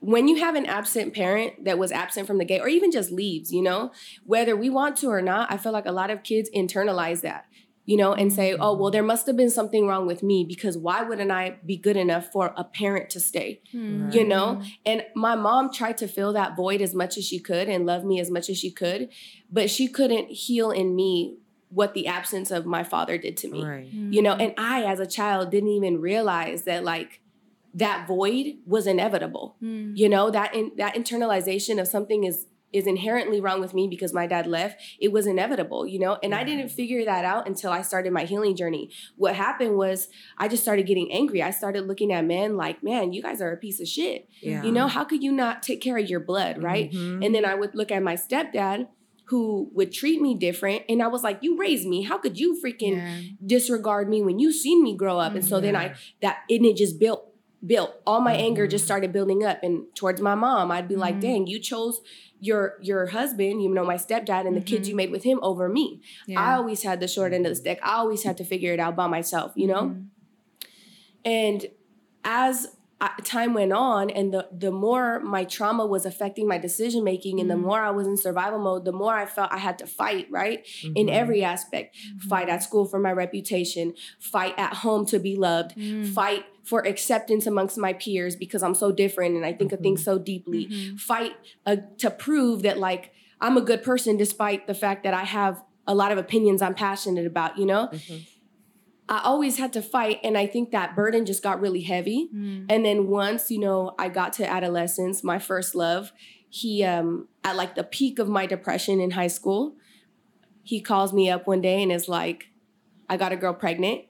when 0.00 0.28
you 0.28 0.36
have 0.36 0.54
an 0.54 0.66
absent 0.66 1.14
parent 1.14 1.64
that 1.64 1.78
was 1.78 1.90
absent 1.90 2.26
from 2.26 2.38
the 2.38 2.44
gate 2.44 2.60
or 2.60 2.68
even 2.68 2.90
just 2.92 3.10
leaves, 3.10 3.52
you 3.52 3.62
know, 3.62 3.90
whether 4.24 4.54
we 4.54 4.70
want 4.70 4.96
to 4.98 5.08
or 5.08 5.22
not, 5.22 5.50
I 5.52 5.56
feel 5.56 5.72
like 5.72 5.86
a 5.86 5.92
lot 5.92 6.10
of 6.10 6.22
kids 6.22 6.48
internalize 6.54 7.22
that, 7.22 7.46
you 7.86 7.96
know, 7.96 8.12
and 8.12 8.32
say, 8.32 8.54
oh, 8.54 8.74
well, 8.76 8.90
there 8.90 9.02
must 9.02 9.26
have 9.26 9.36
been 9.36 9.50
something 9.50 9.86
wrong 9.86 10.06
with 10.06 10.22
me 10.22 10.44
because 10.44 10.76
why 10.76 11.02
wouldn't 11.02 11.30
I 11.30 11.56
be 11.64 11.76
good 11.76 11.96
enough 11.96 12.30
for 12.30 12.52
a 12.56 12.62
parent 12.64 13.10
to 13.10 13.20
stay? 13.20 13.60
Hmm. 13.72 14.10
you 14.12 14.24
know 14.24 14.62
and 14.84 15.02
my 15.14 15.34
mom 15.34 15.72
tried 15.72 15.98
to 15.98 16.06
fill 16.08 16.32
that 16.34 16.56
void 16.56 16.80
as 16.82 16.94
much 16.94 17.16
as 17.16 17.26
she 17.26 17.38
could 17.38 17.68
and 17.68 17.86
love 17.86 18.04
me 18.04 18.20
as 18.20 18.30
much 18.30 18.48
as 18.50 18.58
she 18.58 18.70
could 18.70 19.08
but 19.50 19.70
she 19.70 19.88
couldn't 19.88 20.28
heal 20.30 20.70
in 20.70 20.94
me 20.94 21.38
what 21.70 21.94
the 21.94 22.06
absence 22.06 22.50
of 22.52 22.64
my 22.64 22.84
father 22.84 23.18
did 23.18 23.36
to 23.38 23.48
me 23.48 23.64
Right. 23.64 23.86
you 23.92 24.22
know 24.22 24.34
and 24.34 24.54
i 24.56 24.84
as 24.84 25.00
a 25.00 25.06
child 25.06 25.50
didn't 25.50 25.70
even 25.70 26.00
realize 26.00 26.62
that 26.62 26.84
like 26.84 27.20
that 27.76 28.06
void 28.08 28.46
was 28.66 28.86
inevitable. 28.86 29.56
Hmm. 29.60 29.92
you 29.94 30.08
know 30.08 30.30
that 30.30 30.54
in 30.54 30.72
that 30.78 30.94
internalization 30.94 31.80
of 31.80 31.86
something 31.86 32.24
is 32.24 32.46
is 32.72 32.86
inherently 32.86 33.40
wrong 33.40 33.60
with 33.60 33.72
me 33.78 33.86
because 33.88 34.12
my 34.12 34.26
dad 34.26 34.44
left 34.46 34.82
it 35.00 35.10
was 35.12 35.24
inevitable 35.26 35.86
you 35.86 35.98
know? 36.00 36.18
And 36.22 36.34
i 36.34 36.42
didn't 36.42 36.68
figure 36.70 37.04
that 37.04 37.24
out 37.24 37.46
until 37.46 37.70
i 37.70 37.80
started 37.82 38.12
my 38.12 38.24
healing 38.24 38.56
journey. 38.56 38.90
What 39.16 39.34
happened 39.36 39.76
was 39.76 40.08
i 40.36 40.48
just 40.48 40.62
started 40.62 40.86
getting 40.86 41.08
angry. 41.12 41.40
I 41.42 41.52
started 41.52 41.86
looking 41.86 42.12
at 42.12 42.24
men 42.24 42.56
like 42.56 42.82
man 42.82 43.12
you 43.12 43.22
guys 43.22 43.40
are 43.40 43.52
a 43.52 43.56
piece 43.56 43.78
of 43.80 43.86
shit. 43.86 44.28
Yeah. 44.42 44.62
you 44.64 44.72
know 44.72 44.88
how 44.88 45.04
could 45.04 45.22
you 45.22 45.32
not 45.32 45.62
take 45.62 45.80
care 45.80 45.96
of 45.96 46.10
your 46.10 46.20
blood 46.20 46.62
right? 46.62 46.90
Mhm. 46.90 47.24
and 47.24 47.34
then 47.34 47.44
i 47.44 47.54
would 47.54 47.74
look 47.74 47.90
at 47.92 48.02
my 48.02 48.14
stepdad 48.14 48.88
who 49.30 49.70
would 49.76 49.92
treat 49.92 50.20
me 50.20 50.34
different 50.34 50.82
and 50.88 51.02
i 51.02 51.08
was 51.08 51.22
like 51.22 51.38
you 51.42 51.56
raised 51.56 51.86
me. 51.86 52.02
How 52.02 52.18
could 52.18 52.38
you 52.38 52.60
freaking 52.62 52.96
yeah. 52.96 53.20
disregard 53.54 54.08
me 54.08 54.22
when 54.22 54.38
you 54.38 54.52
seen 54.52 54.82
me 54.82 54.96
grow 54.96 55.18
up? 55.18 55.34
And 55.34 55.44
so 55.44 55.60
then 55.60 55.76
i 55.76 55.94
that 56.22 56.38
and 56.50 56.64
it 56.66 56.76
just 56.76 56.98
built 56.98 57.22
built 57.64 57.94
all 58.06 58.20
my 58.20 58.34
anger 58.34 58.66
just 58.66 58.82
Mhm. 58.82 58.86
started 58.86 59.12
building 59.12 59.42
up 59.44 59.58
and 59.62 59.86
towards 59.94 60.20
my 60.20 60.34
mom 60.34 60.70
i'd 60.70 60.88
be 60.88 60.96
like 60.96 61.16
Mhm. 61.16 61.20
dang 61.20 61.46
you 61.46 61.58
chose 61.58 62.00
your 62.40 62.74
your 62.82 63.06
husband 63.06 63.62
you 63.62 63.68
know 63.68 63.84
my 63.84 63.96
stepdad 63.96 64.46
and 64.46 64.54
the 64.56 64.60
kids 64.60 64.88
you 64.88 64.94
made 64.94 65.10
with 65.10 65.22
him 65.24 65.38
over 65.42 65.68
me 65.68 66.00
i 66.36 66.54
always 66.54 66.82
had 66.82 67.00
the 67.00 67.08
short 67.08 67.32
end 67.32 67.46
of 67.46 67.50
the 67.52 67.56
stick 67.56 67.78
i 67.82 67.94
always 67.94 68.22
had 68.24 68.36
to 68.36 68.44
figure 68.44 68.72
it 68.74 68.78
out 68.80 68.94
by 68.94 69.06
myself 69.06 69.52
you 69.56 69.66
know 69.66 69.82
Mhm. 69.84 70.04
and 71.24 71.66
as 72.24 72.68
I, 72.98 73.10
time 73.24 73.52
went 73.52 73.74
on, 73.74 74.08
and 74.08 74.32
the 74.32 74.48
the 74.50 74.70
more 74.70 75.20
my 75.20 75.44
trauma 75.44 75.84
was 75.84 76.06
affecting 76.06 76.48
my 76.48 76.56
decision 76.56 77.04
making, 77.04 77.40
and 77.40 77.50
the 77.50 77.56
more 77.56 77.78
I 77.82 77.90
was 77.90 78.06
in 78.06 78.16
survival 78.16 78.58
mode, 78.58 78.86
the 78.86 78.92
more 78.92 79.12
I 79.12 79.26
felt 79.26 79.52
I 79.52 79.58
had 79.58 79.76
to 79.80 79.86
fight. 79.86 80.28
Right 80.30 80.66
in 80.82 81.06
Mhm. 81.08 81.10
every 81.12 81.44
aspect, 81.44 81.94
Mm-hmm. 81.94 82.28
fight 82.30 82.48
at 82.48 82.62
school 82.62 82.86
for 82.86 82.98
my 82.98 83.12
reputation, 83.12 83.92
fight 84.18 84.54
at 84.56 84.72
home 84.76 85.04
to 85.06 85.18
be 85.18 85.36
loved, 85.36 85.76
Mm. 85.76 86.06
fight 86.06 86.44
for 86.66 86.80
acceptance 86.80 87.46
amongst 87.46 87.78
my 87.78 87.92
peers 87.92 88.34
because 88.34 88.62
I'm 88.62 88.74
so 88.74 88.90
different 88.90 89.36
and 89.36 89.44
I 89.46 89.52
think 89.52 89.72
of 89.72 89.78
things 89.80 90.02
so 90.02 90.18
deeply. 90.18 90.66
Mhm. 90.66 90.98
Fight 90.98 91.32
uh, 91.64 91.76
to 91.98 92.10
prove 92.10 92.62
that 92.62 92.78
like 92.78 93.12
I'm 93.40 93.56
a 93.56 93.60
good 93.60 93.82
person 93.84 94.16
despite 94.16 94.66
the 94.66 94.74
fact 94.74 95.04
that 95.04 95.14
I 95.14 95.24
have 95.24 95.62
a 95.86 95.94
lot 95.94 96.10
of 96.10 96.18
opinions 96.18 96.60
I'm 96.62 96.74
passionate 96.74 97.26
about. 97.26 97.56
You 97.56 97.66
know 97.66 97.88
Mhm. 97.92 98.26
I 99.08 99.20
always 99.22 99.56
had 99.58 99.72
to 99.74 99.82
fight. 99.82 100.18
And 100.24 100.36
I 100.36 100.48
think 100.48 100.72
that 100.72 100.96
burden 100.96 101.24
just 101.26 101.40
got 101.40 101.60
really 101.60 101.82
heavy. 101.82 102.28
Mm. 102.34 102.66
And 102.68 102.84
then 102.84 103.06
once, 103.06 103.52
you 103.52 103.60
know, 103.60 103.94
I 104.00 104.08
got 104.08 104.32
to 104.34 104.50
adolescence, 104.50 105.22
my 105.22 105.38
first 105.38 105.76
love, 105.76 106.12
he 106.50 106.82
um 106.82 107.28
at 107.44 107.54
like 107.54 107.76
the 107.76 107.84
peak 107.84 108.18
of 108.18 108.28
my 108.28 108.46
depression 108.46 109.00
in 109.00 109.12
high 109.12 109.28
school, 109.28 109.76
he 110.64 110.80
calls 110.80 111.12
me 111.12 111.30
up 111.30 111.46
one 111.46 111.60
day 111.60 111.80
and 111.82 111.92
is 111.92 112.08
like, 112.08 112.48
I 113.08 113.16
got 113.16 113.30
a 113.30 113.36
girl 113.36 113.54
pregnant. 113.54 114.02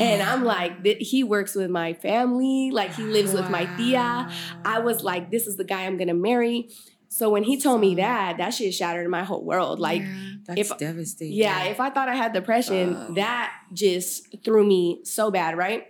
And 0.00 0.22
I'm 0.22 0.44
like, 0.56 0.82
th- 0.82 0.98
he 1.08 1.24
works 1.24 1.54
with 1.54 1.70
my 1.70 1.94
family, 1.94 2.70
like 2.72 2.94
he 2.94 3.02
lives 3.02 3.32
with 3.32 3.48
my 3.50 3.64
tia. 3.76 4.30
I 4.64 4.78
was 4.80 5.02
like, 5.02 5.30
this 5.30 5.46
is 5.46 5.56
the 5.56 5.64
guy 5.64 5.84
I'm 5.86 5.96
gonna 5.96 6.14
marry. 6.14 6.68
So 7.08 7.30
when 7.30 7.44
he 7.44 7.58
told 7.60 7.80
me 7.80 7.94
that, 7.94 8.36
that 8.38 8.50
shit 8.50 8.74
shattered 8.74 9.08
my 9.08 9.22
whole 9.24 9.44
world. 9.44 9.78
Like, 9.80 10.02
Yeah. 10.02 10.32
That's 10.44 10.70
if- 10.70 10.78
devastating. 10.78 11.34
yeah, 11.36 11.64
if 11.64 11.80
I 11.80 11.90
thought 11.90 12.08
I 12.08 12.14
had 12.14 12.32
depression, 12.32 12.94
Oh. 12.96 13.14
that 13.14 13.52
just 13.72 14.36
threw 14.44 14.64
me 14.66 15.00
so 15.04 15.30
bad, 15.30 15.56
right? 15.56 15.86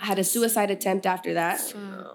I 0.00 0.06
had 0.06 0.18
a 0.18 0.24
suicide 0.24 0.70
attempt 0.70 1.06
after 1.06 1.34
that. 1.34 1.60
No. 1.76 2.14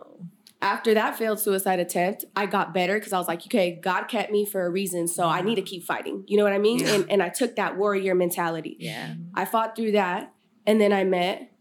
After 0.62 0.94
that 0.94 1.18
failed 1.18 1.40
suicide 1.42 1.80
attempt, 1.80 2.24
I 2.38 2.46
got 2.46 2.74
better 2.74 2.94
because 2.98 3.12
I 3.12 3.18
was 3.18 3.28
like, 3.28 3.42
okay, 3.46 3.78
God 3.82 4.06
kept 4.06 4.32
me 4.32 4.46
for 4.46 4.66
a 4.66 4.70
reason, 4.70 5.10
so 5.10 5.26
I 5.28 5.42
need 5.42 5.56
to 5.56 5.62
keep 5.62 5.84
fighting. 5.84 6.24
You 6.28 6.38
know 6.38 6.44
what 6.44 6.54
I 6.54 6.58
mean? 6.58 6.80
Yeah. 6.80 6.94
And, 6.96 7.12
and 7.12 7.22
I 7.24 7.28
took 7.30 7.58
that 7.58 7.78
warrior 7.78 8.16
mentality. 8.16 8.78
Yeah. 8.80 9.16
I 9.36 9.44
fought 9.46 9.76
through 9.76 9.92
that. 9.94 10.33
And 10.66 10.80
then 10.80 10.94
I 10.94 11.04
met 11.04 11.52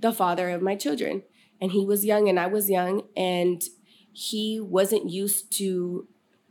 the 0.00 0.12
father 0.12 0.50
of 0.50 0.62
my 0.62 0.74
children. 0.76 1.22
And 1.60 1.72
he 1.72 1.84
was 1.84 2.04
young 2.04 2.28
and 2.28 2.38
I 2.38 2.46
was 2.46 2.70
young. 2.70 3.02
And 3.16 3.62
he 4.12 4.60
wasn't 4.60 5.10
used 5.10 5.52
to 5.58 6.06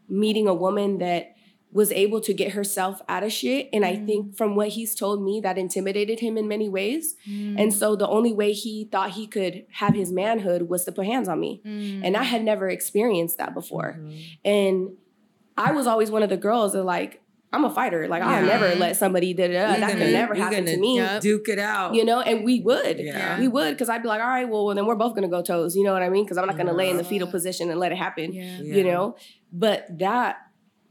meeting 0.10 0.48
a 0.48 0.54
woman 0.54 1.00
that 1.00 1.34
was 1.74 1.92
able 1.92 2.22
to 2.22 2.34
get 2.34 2.54
herself 2.54 3.02
out 3.10 3.24
of 3.24 3.32
shit. 3.32 3.68
And 3.74 3.86
I 3.86 3.98
Mm. 3.98 4.06
think 4.06 4.38
from 4.38 4.56
what 4.56 4.70
he's 4.70 4.96
told 4.96 5.22
me, 5.22 5.42
that 5.42 5.58
intimidated 5.58 6.22
him 6.22 6.38
in 6.38 6.48
many 6.48 6.70
ways. 6.70 7.16
Mm. 7.30 7.60
And 7.60 7.74
so 7.74 7.96
the 7.96 8.08
only 8.08 8.32
way 8.32 8.54
he 8.54 8.86
thought 8.86 9.12
he 9.12 9.28
could 9.28 9.66
have 9.72 9.94
his 9.94 10.12
manhood 10.12 10.70
was 10.70 10.86
to 10.86 10.94
put 10.94 11.06
hands 11.06 11.28
on 11.28 11.40
me. 11.42 11.62
Mm. 11.66 12.02
And 12.06 12.18
I 12.18 12.24
had 12.24 12.44
never 12.44 12.70
experienced 12.70 13.38
that 13.38 13.54
before. 13.54 14.00
Mhm. 14.02 14.18
And 14.46 14.90
I 15.58 15.74
was 15.74 15.88
always 15.88 16.10
one 16.10 16.24
of 16.24 16.30
the 16.30 16.38
girls 16.38 16.72
that 16.72 16.84
like, 16.84 17.22
I'm 17.54 17.64
a 17.64 17.70
fighter. 17.70 18.08
Like 18.08 18.22
I'll 18.24 18.46
never 18.46 18.76
let 18.76 18.98
somebody 18.98 19.34
da 19.34 19.48
da 19.48 19.54
da. 19.54 19.68
That 19.68 19.80
gonna- 19.80 19.94
could 19.94 20.12
never 20.12 20.36
happen 20.36 20.66
to 20.66 20.78
me. 20.78 21.02
Duke 21.22 21.48
it 21.48 21.60
out. 21.60 21.96
You 21.96 22.04
know, 22.04 22.20
and 22.20 22.44
we 22.44 22.60
would. 22.60 23.00
Yeah. 23.00 23.40
We 23.40 23.48
would, 23.48 23.72
because 23.72 23.90
I'd 23.90 24.02
be 24.02 24.10
like, 24.10 24.22
all 24.22 24.28
right, 24.28 24.48
well, 24.48 24.66
well, 24.66 24.76
then 24.76 24.86
we're 24.86 24.96
both 24.96 25.16
gonna 25.16 25.30
go 25.30 25.42
toes. 25.42 25.76
You 25.76 25.84
know 25.84 25.94
what 25.94 26.04
I 26.04 26.10
mean? 26.10 26.26
Because 26.26 26.38
I'm 26.38 26.46
not 26.46 26.58
gonna 26.58 26.74
lay 26.74 26.90
in 26.90 26.98
the 26.98 27.04
fetal 27.06 27.28
position 27.28 27.70
and 27.70 27.80
let 27.80 27.92
it 27.92 27.98
happen. 27.98 28.34
Yeah. 28.34 28.60
You 28.60 28.84
know? 28.84 29.16
But 29.54 30.00
that 30.00 30.38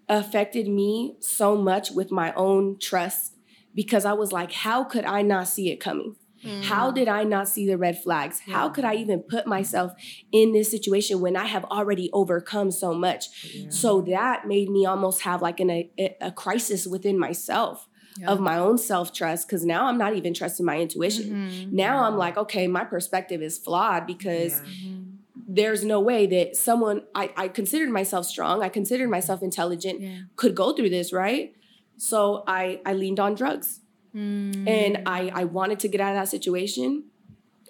affected 0.08 0.68
me 0.68 1.16
so 1.20 1.56
much 1.56 1.90
with 1.90 2.10
my 2.10 2.32
own 2.34 2.78
trust 2.78 3.34
because 3.74 4.04
I 4.04 4.14
was 4.14 4.32
like, 4.32 4.52
how 4.52 4.84
could 4.84 5.04
I 5.04 5.22
not 5.22 5.48
see 5.48 5.70
it 5.70 5.76
coming? 5.76 6.16
Mm. 6.46 6.62
How 6.64 6.90
did 6.90 7.08
I 7.08 7.24
not 7.24 7.48
see 7.48 7.66
the 7.66 7.76
red 7.76 7.96
flags? 8.02 8.40
How 8.46 8.68
could 8.68 8.84
I 8.84 8.94
even 8.94 9.20
put 9.20 9.46
myself 9.46 9.92
in 10.32 10.52
this 10.52 10.70
situation 10.70 11.20
when 11.20 11.36
I 11.36 11.46
have 11.46 11.64
already 11.64 12.08
overcome 12.12 12.70
so 12.70 12.94
much? 12.94 13.24
Yeah. 13.54 13.70
So 13.70 14.00
that 14.02 14.46
made 14.46 14.68
me 14.70 14.86
almost 14.86 15.22
have 15.22 15.42
like 15.42 15.58
an, 15.60 15.70
a, 15.70 15.90
a 16.20 16.30
crisis 16.32 16.86
within 16.86 17.18
myself 17.18 17.88
Yeah. 18.18 18.30
of 18.32 18.40
my 18.40 18.56
own 18.58 18.78
self 18.78 19.12
trust 19.12 19.46
because 19.46 19.64
now 19.64 19.86
I'm 19.88 19.98
not 19.98 20.14
even 20.16 20.32
trusting 20.34 20.64
my 20.64 20.78
intuition. 20.80 21.24
Mhm. 21.30 21.72
Now 21.72 22.04
I'm 22.04 22.16
like, 22.16 22.36
okay, 22.44 22.66
my 22.66 22.84
perspective 22.84 23.42
is 23.42 23.58
flawed 23.58 24.06
because 24.06 24.52
Yeah. 24.54 24.66
Mhm. 24.88 25.02
there's 25.48 25.84
no 25.84 26.00
way 26.00 26.26
that 26.26 26.56
someone 26.56 27.02
I, 27.14 27.30
I 27.36 27.48
considered 27.48 27.90
myself 27.90 28.24
strong, 28.26 28.62
I 28.62 28.68
considered 28.70 29.10
myself 29.10 29.42
intelligent, 29.42 30.00
Yeah. 30.00 30.18
could 30.40 30.54
go 30.54 30.72
through 30.74 30.90
this, 30.90 31.12
right? 31.12 31.52
So 31.98 32.42
I 32.46 32.80
I 32.84 32.92
leaned 32.94 33.20
on 33.20 33.34
drugs 33.34 33.80
Mm. 34.16 34.66
and 34.66 35.02
I 35.06 35.30
I 35.34 35.44
wanted 35.44 35.78
to 35.80 35.88
get 35.88 36.00
out 36.00 36.14
of 36.14 36.20
that 36.22 36.28
situation. 36.28 37.04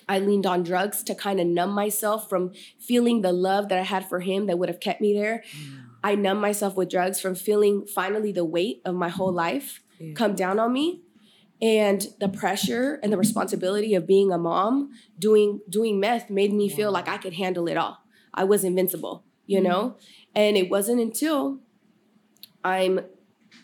I 0.09 0.21
leaned 0.21 0.47
on 0.47 0.63
drugs 0.63 1.03
to 1.05 1.15
kind 1.17 1.41
of 1.41 1.47
numb 1.49 1.71
myself 1.73 2.29
from 2.29 2.53
feeling 2.79 3.23
the 3.23 3.33
love 3.33 3.69
that 3.71 3.79
I 3.79 3.83
had 3.83 4.09
for 4.09 4.21
him 4.21 4.47
that 4.47 4.57
would 4.59 4.69
have 4.69 4.79
kept 4.79 5.01
me 5.01 5.13
there. 5.13 5.43
I 6.05 6.15
numbed 6.15 6.41
myself 6.41 6.77
with 6.77 6.89
drugs 6.89 7.21
from 7.21 7.35
feeling 7.35 7.87
finally 7.87 8.31
the 8.31 8.45
weight 8.45 8.83
of 8.85 8.95
my 8.95 9.09
whole 9.09 9.33
life 9.33 9.83
Yeah. 9.99 10.13
come 10.15 10.35
down 10.37 10.61
on 10.61 10.73
me 10.73 11.03
and 11.61 12.07
the 12.21 12.29
pressure 12.29 13.01
and 13.03 13.13
the 13.13 13.17
responsibility 13.17 13.95
of 13.97 14.07
being 14.07 14.31
a 14.31 14.39
mom 14.39 14.91
doing 15.19 15.61
doing 15.69 15.99
meth 15.99 16.31
made 16.31 16.53
me 16.53 16.69
feel 16.69 16.89
Wow. 16.91 16.99
like 16.99 17.09
I 17.09 17.19
could 17.19 17.33
handle 17.35 17.67
it 17.67 17.77
all. 17.77 17.97
I 18.33 18.45
was 18.45 18.63
invincible, 18.63 19.25
you 19.47 19.61
know? 19.61 19.97
And 20.35 20.57
it 20.57 20.71
wasn't 20.71 21.01
until 21.01 21.59
I'm 22.63 23.01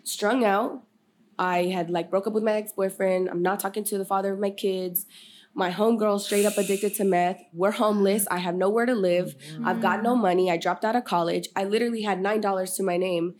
strung 0.04 0.44
out, 0.44 0.82
I 1.38 1.64
had 1.64 1.90
like 1.90 2.10
broke 2.10 2.26
up 2.26 2.32
with 2.32 2.42
my 2.44 2.52
ex-boyfriend, 2.52 3.28
I'm 3.28 3.42
not 3.42 3.60
talking 3.60 3.84
to 3.84 3.98
the 3.98 4.04
father 4.04 4.32
of 4.32 4.38
my 4.38 4.50
kids. 4.50 5.06
My 5.54 5.70
homegirl 5.70 6.18
straight 6.20 6.46
up 6.46 6.56
addicted 6.56 6.94
to 6.94 7.04
meth. 7.04 7.38
We're 7.52 7.72
homeless. 7.72 8.26
I 8.30 8.38
have 8.38 8.54
nowhere 8.54 8.86
to 8.86 8.94
live. 8.94 9.36
I've 9.62 9.82
got 9.82 10.02
no 10.02 10.16
money. 10.16 10.50
I 10.50 10.56
dropped 10.56 10.82
out 10.82 10.96
of 10.96 11.04
college. 11.04 11.48
I 11.54 11.64
literally 11.64 12.02
had 12.02 12.20
$9 12.20 12.76
to 12.76 12.82
my 12.82 12.96
name. 12.96 13.34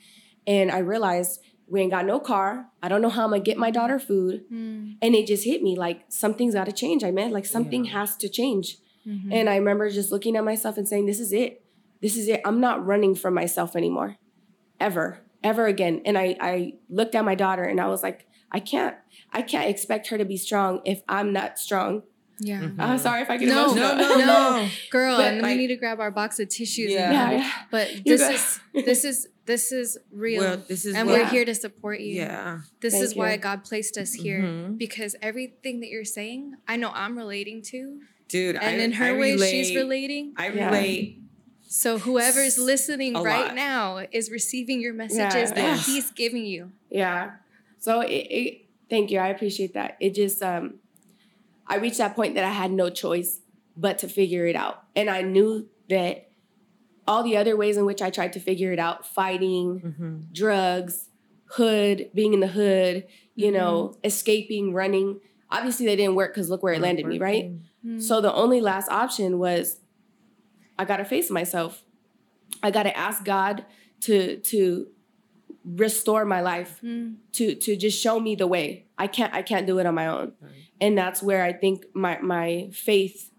And 0.46 0.70
I 0.70 0.78
realized 0.78 1.40
we 1.66 1.80
ain't 1.80 1.90
got 1.90 2.04
no 2.04 2.20
car. 2.20 2.66
I 2.82 2.88
don't 2.88 3.00
know 3.00 3.08
how 3.08 3.24
I'm 3.24 3.30
gonna 3.30 3.40
get 3.42 3.56
my 3.56 3.70
daughter 3.70 3.98
food. 3.98 4.44
Mm. 4.52 4.96
And 5.00 5.14
it 5.14 5.26
just 5.26 5.44
hit 5.44 5.62
me 5.62 5.74
like 5.74 6.02
something's 6.08 6.52
gotta 6.52 6.72
change. 6.72 7.02
I 7.02 7.10
meant 7.12 7.32
like 7.32 7.46
something 7.46 7.86
Yeah. 7.86 7.92
has 7.92 8.14
to 8.18 8.28
change. 8.28 8.76
Mhm. 9.08 9.32
And 9.32 9.48
I 9.48 9.56
remember 9.56 9.88
just 9.88 10.12
looking 10.12 10.36
at 10.36 10.44
myself 10.44 10.76
and 10.76 10.86
saying, 10.86 11.06
This 11.06 11.18
is 11.18 11.32
it. 11.32 11.64
This 12.02 12.16
is 12.18 12.28
it. 12.28 12.42
I'm 12.44 12.60
not 12.60 12.84
running 12.84 13.14
from 13.14 13.32
myself 13.32 13.74
anymore. 13.74 14.16
Ever. 14.78 15.20
Ever 15.44 15.66
again. 15.66 16.02
And 16.04 16.16
I 16.18 16.36
I 16.40 16.74
looked 16.88 17.14
at 17.14 17.24
my 17.24 17.34
daughter 17.34 17.64
and 17.64 17.80
I 17.80 17.88
was 17.88 18.02
like, 18.02 18.26
I 18.50 18.60
can't, 18.60 18.96
I 19.32 19.42
can't 19.42 19.68
expect 19.70 20.08
her 20.08 20.18
to 20.18 20.24
be 20.24 20.36
strong 20.36 20.80
if 20.84 21.02
I'm 21.08 21.32
not 21.32 21.58
strong. 21.58 22.02
yeah. 22.38 22.60
Mhm. 22.60 22.78
I'm 22.80 22.98
sorry 22.98 23.22
if 23.22 23.30
I 23.30 23.36
get 23.36 23.48
No, 23.48 23.72
emotional. 23.72 23.96
No, 23.96 24.14
no, 24.16 24.24
no. 24.62 24.68
Girl, 24.90 25.16
But, 25.16 25.32
and 25.34 25.42
like- 25.42 25.52
we 25.52 25.56
need 25.58 25.68
to 25.68 25.76
grab 25.76 26.00
our 26.00 26.10
box 26.10 26.38
of 26.40 26.48
tissues. 26.48 26.90
Yeah. 26.92 27.04
And 27.04 27.14
Yeah, 27.14 27.38
yeah. 27.38 27.52
But 27.70 27.88
this 28.04 28.20
is 28.22 28.60
this 28.86 29.04
is 29.04 29.28
this 29.46 29.72
is 29.72 29.98
real. 30.12 30.40
Well, 30.42 30.56
this 30.68 30.84
is 30.84 30.94
and 30.94 31.08
what, 31.08 31.18
we're 31.20 31.26
here 31.26 31.44
to 31.44 31.54
support 31.54 32.00
you. 32.00 32.14
Yeah. 32.16 32.60
This 32.80 32.92
Thank 32.94 33.04
is 33.04 33.14
why. 33.16 33.36
God 33.38 33.64
placed 33.64 33.96
us 33.98 34.12
here. 34.12 34.40
Mhm. 34.42 34.78
Because 34.78 35.16
everything 35.22 35.80
that 35.80 35.88
you're 35.90 36.04
saying, 36.04 36.54
I 36.68 36.76
know 36.76 36.90
I'm 36.94 37.16
relating 37.18 37.62
to. 37.72 38.00
Dude, 38.28 38.56
And 38.56 38.80
I, 38.80 38.84
in 38.84 38.92
her 38.92 39.06
I 39.06 39.12
way, 39.12 39.32
relate, 39.32 39.50
she's 39.50 39.74
relating. 39.76 40.34
I 40.36 40.48
Yeah. 40.48 40.66
relate. 40.66 41.18
So 41.74 41.96
whoever's 41.98 42.58
listening 42.58 43.16
A 43.16 43.22
right 43.22 43.46
lot. 43.46 43.54
now 43.54 44.04
is 44.12 44.30
receiving 44.30 44.82
your 44.82 44.92
messages 44.92 45.18
Yeah. 45.50 45.54
that 45.54 45.56
Yes. 45.56 45.86
he's 45.86 46.10
giving 46.10 46.44
you. 46.44 46.70
Yeah. 46.90 47.30
So 47.78 48.02
it, 48.02 48.12
it 48.12 48.60
thank 48.90 49.10
you. 49.10 49.18
I 49.18 49.28
appreciate 49.28 49.72
that. 49.72 49.96
It 49.98 50.14
just 50.14 50.42
um 50.42 50.74
I 51.66 51.76
reached 51.76 51.96
that 51.98 52.14
point 52.14 52.34
that 52.34 52.44
I 52.44 52.50
had 52.50 52.70
no 52.72 52.90
choice 52.90 53.40
but 53.74 53.98
to 54.00 54.08
figure 54.08 54.46
it 54.46 54.54
out. 54.54 54.82
And 54.94 55.08
I 55.08 55.22
knew 55.22 55.66
that 55.88 56.28
all 57.08 57.22
the 57.22 57.38
other 57.38 57.56
ways 57.56 57.78
in 57.78 57.86
which 57.86 58.02
I 58.02 58.10
tried 58.10 58.34
to 58.34 58.40
figure 58.40 58.70
it 58.72 58.78
out, 58.78 59.06
fighting, 59.06 59.80
Mhm. 59.98 60.32
drugs, 60.34 61.08
hood, 61.56 62.10
being 62.14 62.34
in 62.34 62.40
the 62.40 62.48
hood, 62.48 63.06
you 63.34 63.50
know, 63.50 63.96
escaping, 64.04 64.74
running, 64.74 65.20
obviously 65.50 65.86
they 65.86 65.96
didn't 65.96 66.16
work 66.16 66.34
cuz 66.34 66.50
look 66.50 66.62
where 66.62 66.74
it 66.74 66.82
landed 66.82 67.06
me, 67.06 67.18
right? 67.18 67.52
Mm. 67.84 68.02
So 68.02 68.20
the 68.20 68.32
only 68.34 68.60
last 68.60 68.90
option 68.90 69.38
was 69.38 69.78
I 70.82 70.84
got 70.84 70.96
to 70.96 71.04
face 71.04 71.30
myself. 71.30 71.84
I 72.62 72.70
got 72.72 72.82
to 72.84 72.96
ask 72.96 73.24
God 73.24 73.64
to 74.06 74.38
to 74.52 74.88
restore 75.64 76.24
my 76.24 76.40
life 76.40 76.80
Mm. 76.82 77.16
to 77.34 77.54
to 77.54 77.76
just 77.76 77.96
show 78.02 78.18
me 78.18 78.34
the 78.34 78.48
way. 78.48 78.86
I 78.98 79.06
can't 79.06 79.32
I 79.32 79.42
can't 79.42 79.66
do 79.66 79.78
it 79.78 79.86
on 79.86 79.94
my 79.94 80.08
own. 80.08 80.32
Right. 80.40 80.50
And 80.80 80.98
that's 80.98 81.22
where 81.22 81.42
I 81.44 81.52
think 81.52 81.84
my 81.94 82.18
my 82.20 82.68
faith 82.72 83.30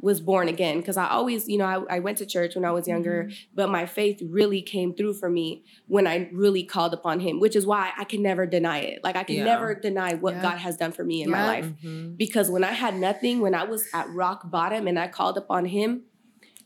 was 0.00 0.20
born 0.20 0.46
again 0.48 0.78
because 0.78 0.96
I 0.98 1.08
always, 1.08 1.48
you 1.48 1.58
know, 1.58 1.64
I, 1.90 1.96
I 1.96 1.98
went 2.00 2.18
to 2.18 2.26
church 2.26 2.54
when 2.54 2.64
I 2.66 2.70
was 2.70 2.86
younger, 2.86 3.30
but 3.54 3.70
my 3.70 3.86
faith 3.86 4.18
really 4.38 4.60
came 4.62 4.94
through 4.94 5.14
for 5.14 5.28
me 5.28 5.64
when 5.86 6.06
I 6.06 6.28
really 6.32 6.62
called 6.64 6.92
upon 6.94 7.20
him, 7.20 7.40
which 7.40 7.56
is 7.56 7.66
why 7.66 7.92
I 7.98 8.04
can 8.04 8.22
never 8.22 8.44
deny 8.46 8.78
it. 8.80 9.02
Like 9.02 9.16
I 9.16 9.24
can 9.24 9.36
Yeah. 9.36 9.44
never 9.44 9.74
deny 9.74 10.14
what 10.14 10.34
Yeah. 10.34 10.42
God 10.42 10.58
has 10.58 10.76
done 10.76 10.92
for 10.92 11.02
me 11.04 11.22
in 11.24 11.30
my 11.30 11.38
Yeah. 11.40 11.46
life. 11.54 11.68
Mhm. 11.82 12.16
Because 12.16 12.50
when 12.50 12.62
I 12.62 12.72
had 12.84 12.94
nothing, 13.08 13.40
when 13.40 13.54
I 13.54 13.64
was 13.64 13.82
at 13.94 14.06
rock 14.10 14.50
bottom 14.50 14.86
and 14.86 14.98
I 14.98 15.08
called 15.08 15.36
upon 15.38 15.64
him, 15.66 16.02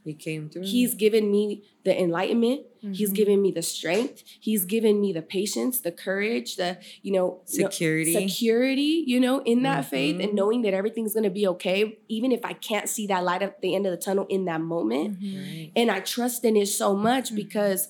He 0.04 0.14
came 0.14 0.48
through. 0.48 0.62
He's 0.62 0.94
given 0.94 1.30
me 1.30 1.62
the 1.84 1.98
enlightenment. 2.00 2.62
He's 2.92 3.10
Mhm. 3.10 3.14
given 3.14 3.42
me 3.42 3.50
the 3.52 3.60
strength. 3.60 4.24
He's 4.40 4.64
given 4.64 4.98
me 5.00 5.12
the 5.12 5.20
patience, 5.20 5.80
the 5.80 5.92
courage, 5.92 6.56
the, 6.56 6.78
you 7.02 7.12
know, 7.12 7.42
you 7.48 7.60
know, 7.62 7.68
security. 7.68 8.14
security, 8.14 9.04
you 9.06 9.20
know, 9.20 9.40
in 9.42 9.62
that 9.64 9.84
faith 9.84 10.18
and 10.18 10.32
knowing 10.32 10.62
that 10.62 10.72
everything's 10.72 11.12
going 11.12 11.24
to 11.24 11.30
be 11.30 11.46
okay, 11.48 11.98
even 12.08 12.32
if 12.32 12.42
I 12.44 12.54
can't 12.54 12.88
see 12.88 13.06
that 13.08 13.22
light 13.24 13.42
at 13.42 13.60
the 13.60 13.74
end 13.74 13.86
of 13.86 13.90
the 13.90 13.98
tunnel 13.98 14.24
in 14.30 14.46
that 14.46 14.62
moment. 14.62 15.20
Mhm. 15.20 15.36
Right. 15.36 15.72
And 15.76 15.90
I 15.90 16.00
trust 16.00 16.44
in 16.46 16.56
it 16.56 16.66
so 16.68 16.96
much 16.96 17.30
Mhm. 17.30 17.36
because 17.36 17.88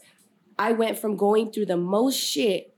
I 0.59 0.73
went 0.73 0.99
from 0.99 1.17
going 1.17 1.53
through 1.53 1.67
the 1.67 1.77
most 1.77 2.19
shit 2.19 2.75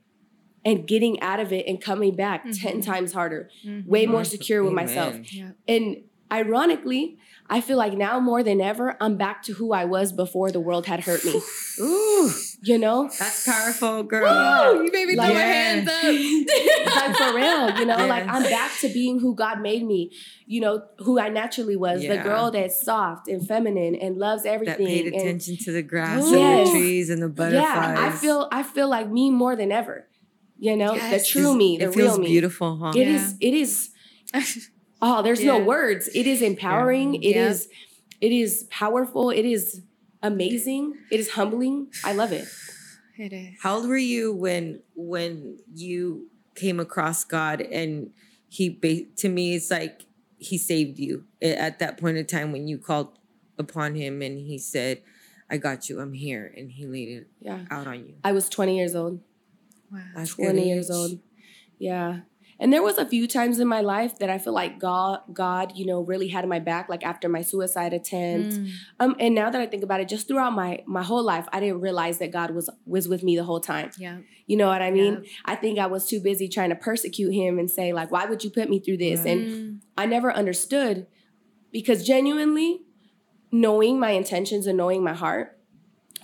and 0.63 0.87
getting 0.87 1.19
out 1.21 1.39
of 1.39 1.51
it 1.51 1.65
and 1.67 1.81
coming 1.81 2.15
back 2.15 2.45
10 2.51 2.77
Mhm. 2.79 2.85
times 2.85 3.13
harder, 3.13 3.49
Mhm. 3.65 3.87
way 3.87 4.05
more 4.05 4.23
secure 4.23 4.63
with 4.63 4.73
myself. 4.73 5.33
Yeah. 5.33 5.51
And 5.67 6.03
ironically, 6.31 7.17
I 7.49 7.61
feel 7.61 7.77
like 7.77 7.93
now 7.93 8.19
more 8.19 8.41
than 8.41 8.61
ever, 8.61 8.95
I'm 9.01 9.17
back 9.17 9.43
to 9.43 9.53
who 9.53 9.73
I 9.73 9.85
was 9.85 10.11
before 10.11 10.49
the 10.51 10.59
world 10.61 10.85
had 10.85 11.01
hurt 11.01 11.23
me. 11.25 11.39
Ooh, 11.81 12.31
You 12.61 12.77
know? 12.77 13.09
that's 13.19 13.45
powerful, 13.45 14.03
girl. 14.03 14.25
Yeah. 14.25 14.73
you 14.81 14.89
made 14.91 15.07
me 15.07 15.15
Like- 15.15 15.27
throw 15.27 15.35
my 15.35 15.41
hands 15.41 15.89
up. 15.89 16.03
Like 16.95 17.15
for 17.17 17.35
real. 17.35 17.79
You 17.79 17.85
know, 17.85 18.07
like 18.07 18.25
I'm 18.27 18.43
back 18.43 18.71
to 18.79 18.87
being 18.89 19.19
who 19.19 19.35
God 19.35 19.61
made 19.61 19.83
me. 19.85 20.11
You 20.45 20.61
know, 20.61 20.83
who 20.99 21.19
I 21.19 21.29
naturally 21.29 21.75
was. 21.75 22.01
The 22.01 22.17
girl 22.17 22.49
that's 22.51 22.81
soft 22.83 23.27
and 23.27 23.45
feminine 23.45 23.95
and 23.95 24.17
loves 24.17 24.45
everything. 24.45 24.77
that 24.77 24.87
paid 24.87 25.05
and- 25.07 25.15
attention 25.15 25.57
to 25.65 25.71
the 25.71 25.81
grass 25.83 26.23
Yes. 26.29 26.33
and 26.33 26.67
the 26.67 26.71
trees 26.79 27.09
and 27.09 27.21
the 27.21 27.29
butterflies. 27.29 27.63
yeah, 27.63 27.95
I 28.07 28.11
feel 28.11 28.47
I 28.51 28.63
feel 28.63 28.87
like 28.89 29.09
me 29.09 29.29
more 29.29 29.55
than 29.55 29.71
ever. 29.71 30.07
You 30.57 30.77
know, 30.77 30.93
the 30.95 31.19
true 31.27 31.53
me, 31.55 31.77
the 31.77 31.85
it 31.85 31.93
feels 31.93 32.11
real 32.13 32.17
me. 32.19 32.27
beautiful, 32.27 32.77
huh? 32.77 32.93
It 32.95 33.07
Yeah. 33.07 33.15
is. 33.15 33.35
It 33.41 33.53
is. 33.53 33.89
Oh, 35.05 35.21
there's 35.21 35.43
no 35.43 35.59
words. 35.59 36.07
It 36.15 36.25
is 36.25 36.41
empowering. 36.41 37.15
It 37.15 37.35
Yep. 37.35 37.51
is. 37.51 37.67
It 38.21 38.31
is 38.31 38.63
powerful. 38.71 39.29
It 39.31 39.43
is 39.45 39.81
amazing. 40.21 40.93
It 41.11 41.19
is 41.19 41.31
humbling. 41.31 41.87
I 42.05 42.13
love 42.13 42.31
it. 42.31 42.47
It 43.17 43.33
is. 43.33 43.55
How 43.61 43.75
old 43.75 43.87
were 43.89 43.97
you 43.97 44.33
when 44.33 44.81
when 44.95 45.59
you 45.75 46.29
came 46.55 46.79
across 46.79 47.25
God 47.25 47.59
and 47.61 48.11
he 48.47 48.69
to 49.17 49.27
me 49.29 49.55
it's 49.55 49.69
like 49.69 50.05
he 50.37 50.57
saved 50.57 50.99
you 50.99 51.25
at 51.41 51.79
that 51.79 51.97
point 51.97 52.17
in 52.17 52.25
time 52.25 52.51
when 52.53 52.67
you 52.69 52.77
called 52.77 53.19
upon 53.57 53.95
him 53.95 54.21
and 54.21 54.39
he 54.39 54.57
said, 54.57 55.01
"I 55.49 55.57
got 55.57 55.89
you. 55.89 55.99
I'm 55.99 56.13
here," 56.13 56.53
and 56.55 56.71
he 56.71 56.85
laid 56.87 57.09
it 57.09 57.27
Yeah. 57.41 57.65
out 57.69 57.87
on 57.87 57.99
you. 58.07 58.15
I 58.23 58.31
was 58.31 58.47
20 58.49 58.77
years 58.77 58.95
old. 58.95 59.19
Wow. 59.91 59.99
That's 60.15 60.33
20 60.35 60.67
years 60.67 60.89
old. 60.89 61.19
Yeah. 61.77 62.21
And 62.63 62.71
there 62.71 62.81
was 62.81 62.97
a 62.97 63.05
few 63.05 63.27
times 63.27 63.59
in 63.59 63.67
my 63.67 63.81
life 63.81 64.19
that 64.19 64.29
I 64.29 64.37
feel 64.37 64.53
like 64.53 64.79
God, 64.79 65.19
God, 65.33 65.73
you 65.75 65.85
know, 65.85 65.99
really 65.99 66.29
had 66.29 66.47
my 66.47 66.59
back, 66.59 66.87
like 66.87 67.03
after 67.03 67.27
my 67.27 67.41
suicide 67.41 67.91
attempt. 67.91 68.55
Mm. 68.55 68.69
Um, 69.01 69.15
and 69.19 69.35
now 69.35 69.49
that 69.49 69.59
I 69.59 69.65
think 69.65 69.83
about 69.83 69.99
it, 69.99 70.07
just 70.07 70.29
throughout 70.29 70.53
my 70.53 70.81
my 70.85 71.03
whole 71.03 71.23
life, 71.23 71.45
I 71.51 71.59
didn't 71.59 71.81
realize 71.81 72.19
that 72.19 72.31
God 72.31 72.51
was 72.51 72.69
was 72.85 73.09
with 73.09 73.21
me 73.21 73.35
the 73.35 73.43
whole 73.43 73.59
time. 73.59 73.91
Yeah. 73.97 74.19
You 74.47 74.55
know 74.55 74.69
what 74.69 74.81
I 74.81 74.91
mean? 74.91 75.15
Yep. 75.15 75.25
I 75.43 75.55
think 75.57 75.77
I 75.77 75.87
was 75.87 76.07
too 76.07 76.21
busy 76.21 76.47
trying 76.47 76.69
to 76.69 76.75
persecute 76.77 77.31
him 77.33 77.59
and 77.59 77.69
say 77.69 77.91
like, 77.91 78.11
why 78.11 78.25
would 78.25 78.45
you 78.45 78.49
put 78.49 78.69
me 78.69 78.79
through 78.79 78.97
this? 78.97 79.19
Right. 79.19 79.37
And. 79.37 79.81
I 79.97 80.05
never 80.05 80.33
understood 80.33 81.05
because 81.71 82.05
genuinely 82.05 82.81
knowing 83.51 83.99
my 83.99 84.11
intentions 84.11 84.67
and 84.67 84.77
knowing 84.77 85.03
my 85.03 85.13
heart, 85.13 85.59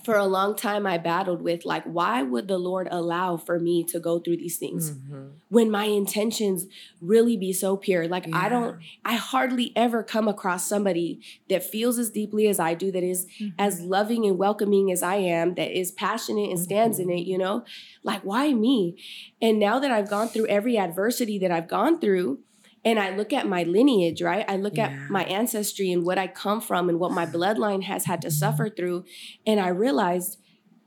for 0.09 0.17
a 0.17 0.25
long 0.25 0.55
time 0.55 0.87
I 0.87 0.97
battled 0.97 1.43
with 1.43 1.65
like, 1.65 1.83
why 1.83 2.23
would 2.23 2.47
the 2.47 2.57
Lord 2.57 2.87
allow 2.89 3.37
for 3.37 3.59
me 3.59 3.83
to 3.85 3.99
go 3.99 4.17
through 4.17 4.37
these 4.37 4.57
things 4.57 4.91
Mhm. 4.91 5.33
when 5.49 5.69
my 5.69 5.83
intentions 5.85 6.65
really 6.99 7.37
be 7.37 7.53
so 7.53 7.77
pure? 7.77 8.07
Like, 8.07 8.25
I 8.33 8.49
don't, 8.49 8.77
I 9.05 9.13
hardly 9.13 9.71
ever 9.75 10.01
come 10.01 10.27
across 10.27 10.67
somebody 10.67 11.21
that 11.47 11.63
feels 11.63 11.99
as 11.99 12.09
deeply 12.09 12.47
as 12.47 12.59
I 12.59 12.73
do, 12.73 12.91
that 12.91 13.03
is 13.03 13.27
Mhm. 13.39 13.53
as 13.59 13.81
loving 13.81 14.25
and 14.25 14.39
welcoming 14.39 14.91
as 14.91 15.03
I 15.03 15.17
am, 15.17 15.53
that 15.55 15.77
is 15.77 15.91
passionate 15.91 16.49
and 16.49 16.59
stands 16.59 16.97
in 16.97 17.11
it, 17.11 17.27
you 17.27 17.37
know? 17.37 17.63
Like, 18.03 18.21
why 18.23 18.51
me? 18.53 18.95
And 19.39 19.59
now 19.59 19.77
that 19.77 19.91
I've 19.91 20.09
gone 20.09 20.29
through 20.29 20.47
every 20.47 20.75
adversity 20.75 21.37
that 21.37 21.51
I've 21.51 21.67
gone 21.67 21.99
through, 21.99 22.39
and 22.85 22.99
I 22.99 23.15
look 23.15 23.33
at 23.33 23.47
my 23.47 23.63
lineage, 23.63 24.21
right? 24.21 24.45
I 24.47 24.55
look 24.57 24.77
Yeah. 24.77 24.87
at 24.87 25.09
my 25.09 25.23
ancestry 25.25 25.91
and 25.91 26.05
what 26.05 26.17
I 26.17 26.27
come 26.27 26.61
from 26.61 26.89
and 26.89 26.99
what 26.99 27.11
my 27.11 27.25
bloodline 27.35 27.83
has 27.83 28.05
had 28.05 28.21
to 28.23 28.31
suffer 28.31 28.69
through. 28.69 29.03
And 29.45 29.59
I 29.59 29.67
realized 29.69 30.37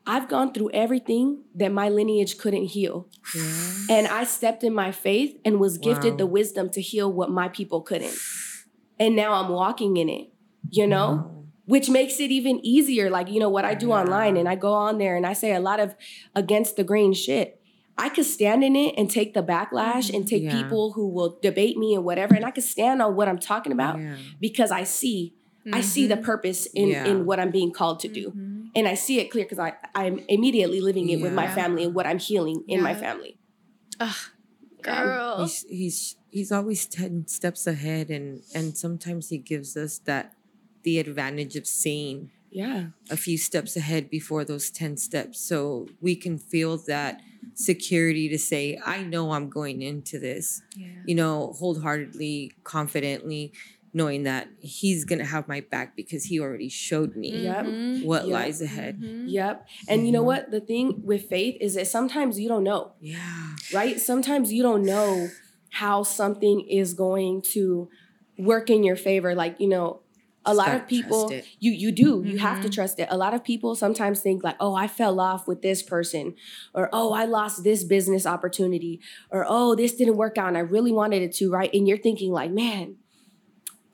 I've 0.06 0.28
gone 0.28 0.52
through 0.52 0.70
everything 0.72 1.44
that 1.54 1.70
my 1.70 1.88
lineage 1.88 2.36
couldn't 2.38 2.66
heal. 2.66 3.08
Yeah. 3.36 3.76
And 3.90 4.06
I 4.08 4.24
stepped 4.24 4.64
in 4.64 4.74
my 4.74 4.90
faith 4.90 5.38
and 5.44 5.60
was 5.60 5.78
gifted 5.78 6.12
Wow. 6.14 6.16
the 6.16 6.26
wisdom 6.26 6.70
to 6.70 6.80
heal 6.80 7.12
what 7.12 7.30
my 7.30 7.48
people 7.48 7.82
couldn't. 7.82 8.16
And 8.98 9.14
now 9.14 9.34
I'm 9.34 9.50
walking 9.50 9.96
in 9.96 10.08
it, 10.08 10.32
you 10.70 10.86
know? 10.86 11.08
Wow. 11.12 11.28
which 11.64 11.88
makes 11.88 12.18
it 12.18 12.32
even 12.32 12.58
easier. 12.66 13.08
Like, 13.08 13.30
you 13.30 13.38
know, 13.38 13.48
what 13.48 13.64
I 13.64 13.74
do 13.74 13.90
Yeah. 13.90 14.00
online 14.00 14.36
and 14.36 14.48
I 14.48 14.56
go 14.56 14.72
on 14.72 14.98
there 14.98 15.16
and 15.16 15.24
I 15.24 15.32
say 15.32 15.54
a 15.54 15.60
lot 15.60 15.78
of 15.78 15.94
against 16.34 16.74
the 16.74 16.82
grain 16.82 17.12
shit. 17.12 17.61
I 17.98 18.08
could 18.08 18.24
stand 18.24 18.64
in 18.64 18.74
it 18.74 18.94
and 18.96 19.10
take 19.10 19.34
the 19.34 19.42
backlash 19.42 20.12
and 20.12 20.26
take 20.26 20.42
Yeah. 20.44 20.62
people 20.62 20.92
who 20.92 21.08
will 21.08 21.38
debate 21.42 21.76
me 21.76 21.94
and 21.94 22.04
whatever. 22.04 22.34
And 22.34 22.44
I 22.44 22.50
could 22.50 22.64
stand 22.64 23.02
on 23.02 23.14
what 23.16 23.28
I'm 23.28 23.38
talking 23.38 23.72
about 23.72 23.98
Yeah. 24.00 24.16
because 24.40 24.70
I 24.70 24.84
see, 24.84 25.34
I 25.72 25.80
see 25.82 26.06
the 26.06 26.16
Mhm. 26.16 26.22
purpose 26.24 26.66
in, 26.66 26.88
Yeah. 26.88 27.06
in 27.06 27.26
what 27.26 27.38
I'm 27.38 27.50
being 27.50 27.70
called 27.70 28.00
to 28.00 28.08
do. 28.08 28.30
Mhm. 28.30 28.70
And 28.74 28.88
I 28.88 28.94
see 28.94 29.18
it 29.20 29.30
clear 29.30 29.44
because 29.44 29.58
I 29.58 29.74
I'm 29.94 30.20
immediately 30.28 30.80
living 30.80 31.10
it 31.10 31.20
with 31.20 31.34
my 31.34 31.46
family 31.54 31.84
and 31.84 31.94
what 31.94 32.06
I'm 32.06 32.18
healing 32.18 32.64
in 32.66 32.80
my 32.82 32.94
family. 32.94 33.36
Ugh, 34.00 34.16
girl. 34.82 35.42
He's 35.42 35.64
he's 35.68 36.16
he's 36.30 36.50
always 36.52 36.86
ten 36.86 37.26
steps 37.28 37.66
ahead, 37.66 38.10
and 38.10 38.42
and 38.54 38.76
sometimes 38.76 39.28
he 39.28 39.38
gives 39.38 39.76
us 39.76 39.98
that 40.06 40.32
the 40.82 40.98
advantage 40.98 41.54
of 41.56 41.66
seeing 41.66 42.30
Yeah. 42.50 42.86
a 43.10 43.16
few 43.16 43.38
steps 43.38 43.76
ahead 43.76 44.10
before 44.10 44.44
those 44.44 44.68
10 44.70 44.96
steps 44.96 45.38
so 45.40 45.86
we 46.00 46.16
can 46.16 46.38
feel 46.38 46.76
that 46.86 47.20
security 47.54 48.28
to 48.28 48.38
say 48.38 48.78
i 48.84 49.02
know 49.02 49.32
i'm 49.32 49.48
going 49.48 49.82
into 49.82 50.18
this 50.18 50.62
Yeah. 50.76 50.86
you 51.06 51.14
know 51.14 51.52
wholeheartedly 51.58 52.52
confidently 52.64 53.52
knowing 53.94 54.22
that 54.22 54.48
he's 54.60 55.04
gonna 55.04 55.24
have 55.24 55.46
my 55.48 55.60
back 55.60 55.94
because 55.96 56.24
he 56.24 56.40
already 56.40 56.70
showed 56.70 57.14
me 57.14 57.42
Yep. 57.44 57.66
Mhm. 57.66 58.04
what 58.04 58.22
Yep. 58.24 58.32
lies 58.32 58.62
ahead 58.62 58.98
Mhm. 59.00 59.24
Yep. 59.28 59.66
And 59.86 60.06
you 60.06 60.12
know 60.12 60.22
Mhm. 60.22 60.26
what? 60.26 60.50
The 60.50 60.60
thing 60.60 61.02
with 61.04 61.28
faith 61.28 61.56
is 61.60 61.74
that 61.74 61.86
sometimes 61.86 62.40
you 62.40 62.48
don't 62.48 62.64
know. 62.64 62.92
yeah 63.02 63.54
right? 63.74 64.00
Sometimes 64.00 64.50
you 64.52 64.62
don't 64.62 64.84
know 64.84 65.28
how 65.70 66.02
something 66.04 66.60
is 66.68 66.94
going 66.94 67.42
to 67.52 67.88
work 68.38 68.70
in 68.70 68.82
your 68.82 68.96
favor. 68.96 69.34
Like, 69.34 69.60
you 69.60 69.68
know, 69.68 70.00
a 70.44 70.54
lot 70.54 70.66
gotta 70.66 70.82
of 70.82 70.88
people 70.88 71.30
you 71.60 71.72
you 71.72 71.92
do. 71.92 72.22
You 72.26 72.38
have 72.38 72.60
to 72.62 72.68
Mhm. 72.68 72.74
trust 72.74 72.98
it. 72.98 73.08
A 73.10 73.16
lot 73.16 73.32
of 73.34 73.44
people 73.44 73.74
sometimes 73.74 74.20
think 74.20 74.42
like, 74.42 74.56
"Oh, 74.58 74.74
I 74.74 74.88
fell 74.88 75.20
off 75.20 75.46
with 75.46 75.62
this 75.62 75.82
person," 75.82 76.34
or 76.74 76.88
"Oh, 76.92 77.12
I 77.12 77.24
lost 77.26 77.62
this 77.64 77.84
business 77.84 78.26
opportunity," 78.26 79.00
or 79.30 79.46
"Oh, 79.48 79.74
this 79.74 79.94
didn't 79.94 80.16
work 80.16 80.38
out 80.38 80.48
and 80.48 80.56
I 80.56 80.60
really 80.60 80.92
wanted 80.92 81.22
it 81.22 81.32
to," 81.36 81.50
right? 81.50 81.70
And 81.72 81.86
you're 81.86 81.98
thinking 81.98 82.32
like, 82.32 82.50
"Man, 82.50 82.96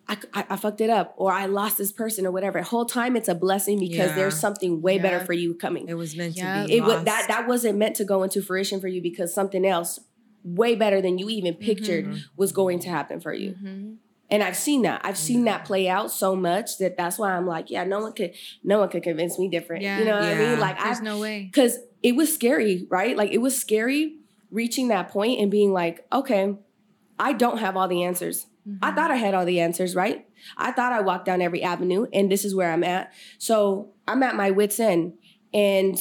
I, 0.08 0.16
I, 0.32 0.46
I 0.50 0.56
fucked 0.56 0.80
it 0.80 0.88
up 0.88 1.12
or 1.18 1.32
I 1.32 1.44
lost 1.44 1.76
this 1.76 1.92
person 1.92 2.24
or 2.26 2.30
whatever. 2.30 2.62
Whole 2.62 2.86
time 2.86 3.14
it's 3.14 3.28
a 3.28 3.34
blessing 3.34 3.78
because 3.78 4.10
Yeah. 4.10 4.14
there's 4.14 4.40
something 4.40 4.80
way 4.80 4.98
better 4.98 5.20
for 5.20 5.34
you 5.34 5.54
coming 5.54 5.86
it 5.86 5.94
was 5.94 6.16
meant 6.16 6.34
Yeah. 6.34 6.62
to 6.62 6.68
be 6.68 6.76
it 6.76 6.80
was 6.82 7.04
that 7.04 7.26
that 7.28 7.46
wasn't 7.46 7.76
meant 7.78 7.96
to 7.96 8.04
go 8.06 8.22
into 8.22 8.40
fruition 8.40 8.80
for 8.80 8.88
you 8.88 9.02
because 9.02 9.34
something 9.34 9.66
else 9.66 10.00
way 10.42 10.74
better 10.74 11.02
than 11.02 11.18
you 11.18 11.28
even 11.28 11.54
pictured 11.54 12.06
Mhm. 12.06 12.18
was 12.38 12.52
going 12.52 12.78
to 12.80 12.88
happen 12.88 13.20
for 13.20 13.34
you 13.34 13.50
Mhm. 13.62 13.96
And 14.30 14.42
i've 14.42 14.56
seen 14.56 14.82
that 14.82 15.00
i've 15.04 15.16
seen 15.18 15.44
Yeah. 15.44 15.58
that 15.58 15.64
play 15.66 15.88
out 15.88 16.10
so 16.10 16.34
much 16.36 16.78
that 16.78 16.96
that's 16.96 17.18
why 17.18 17.32
i'm 17.32 17.46
like 17.46 17.70
yeah 17.70 17.84
no 17.84 18.00
one 18.00 18.12
could 18.12 18.34
no 18.64 18.78
one 18.80 18.88
could 18.88 19.02
convince 19.02 19.38
me 19.38 19.48
different 19.48 19.82
Yeah. 19.82 19.98
you 19.98 20.04
know 20.04 20.14
what 20.18 20.24
i 20.24 20.34
mean 20.34 20.58
like 20.60 20.78
There's 20.82 21.00
i 21.00 21.02
no 21.02 21.18
way. 21.18 21.44
because 21.52 21.78
it 22.02 22.14
was 22.16 22.32
scary 22.32 22.86
right 22.90 23.16
like 23.16 23.30
it 23.32 23.38
was 23.38 23.58
scary 23.58 24.16
reaching 24.50 24.88
that 24.88 25.08
point 25.08 25.40
and 25.40 25.50
being 25.50 25.72
like 25.72 26.06
okay 26.12 26.56
i 27.18 27.32
don't 27.32 27.58
have 27.58 27.76
all 27.76 27.88
the 27.88 28.02
answers 28.02 28.46
I 28.82 28.90
Mhm. 28.90 28.96
thought 28.96 29.10
I 29.10 29.16
had 29.16 29.32
all 29.32 29.46
the 29.46 29.60
answers, 29.60 29.96
right? 29.96 30.26
I 30.58 30.72
thought 30.72 30.92
I 30.92 31.00
walked 31.00 31.24
down 31.24 31.40
every 31.40 31.62
avenue 31.62 32.06
and 32.12 32.30
this 32.30 32.44
is 32.44 32.54
where 32.54 32.70
I'm 32.70 32.84
at. 32.84 33.10
So 33.38 33.92
I'm 34.06 34.22
at 34.22 34.36
my 34.36 34.50
wits' 34.50 34.78
end 34.78 35.14
and 35.54 35.98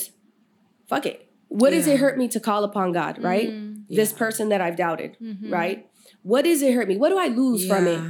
fuck 0.89 1.05
it. 1.05 1.29
What 1.47 1.69
does 1.69 1.87
it 1.87 1.97
hurt 2.01 2.17
me 2.17 2.27
to 2.27 2.41
call 2.41 2.65
upon 2.65 2.91
God, 2.91 3.23
right? 3.23 3.47
Mhm. 3.49 3.83
This 3.89 4.11
Yeah. 4.11 4.17
person 4.17 4.49
that 4.49 4.59
I've 4.59 4.75
doubted, 4.75 5.15
Mhm. 5.21 5.49
right? 5.49 5.87
What 6.27 6.43
does 6.43 6.61
it 6.61 6.73
hurt 6.73 6.87
me? 6.89 6.97
What 6.97 7.09
do 7.09 7.17
I 7.17 7.27
lose 7.27 7.65
from 7.65 7.87
it? 7.87 8.01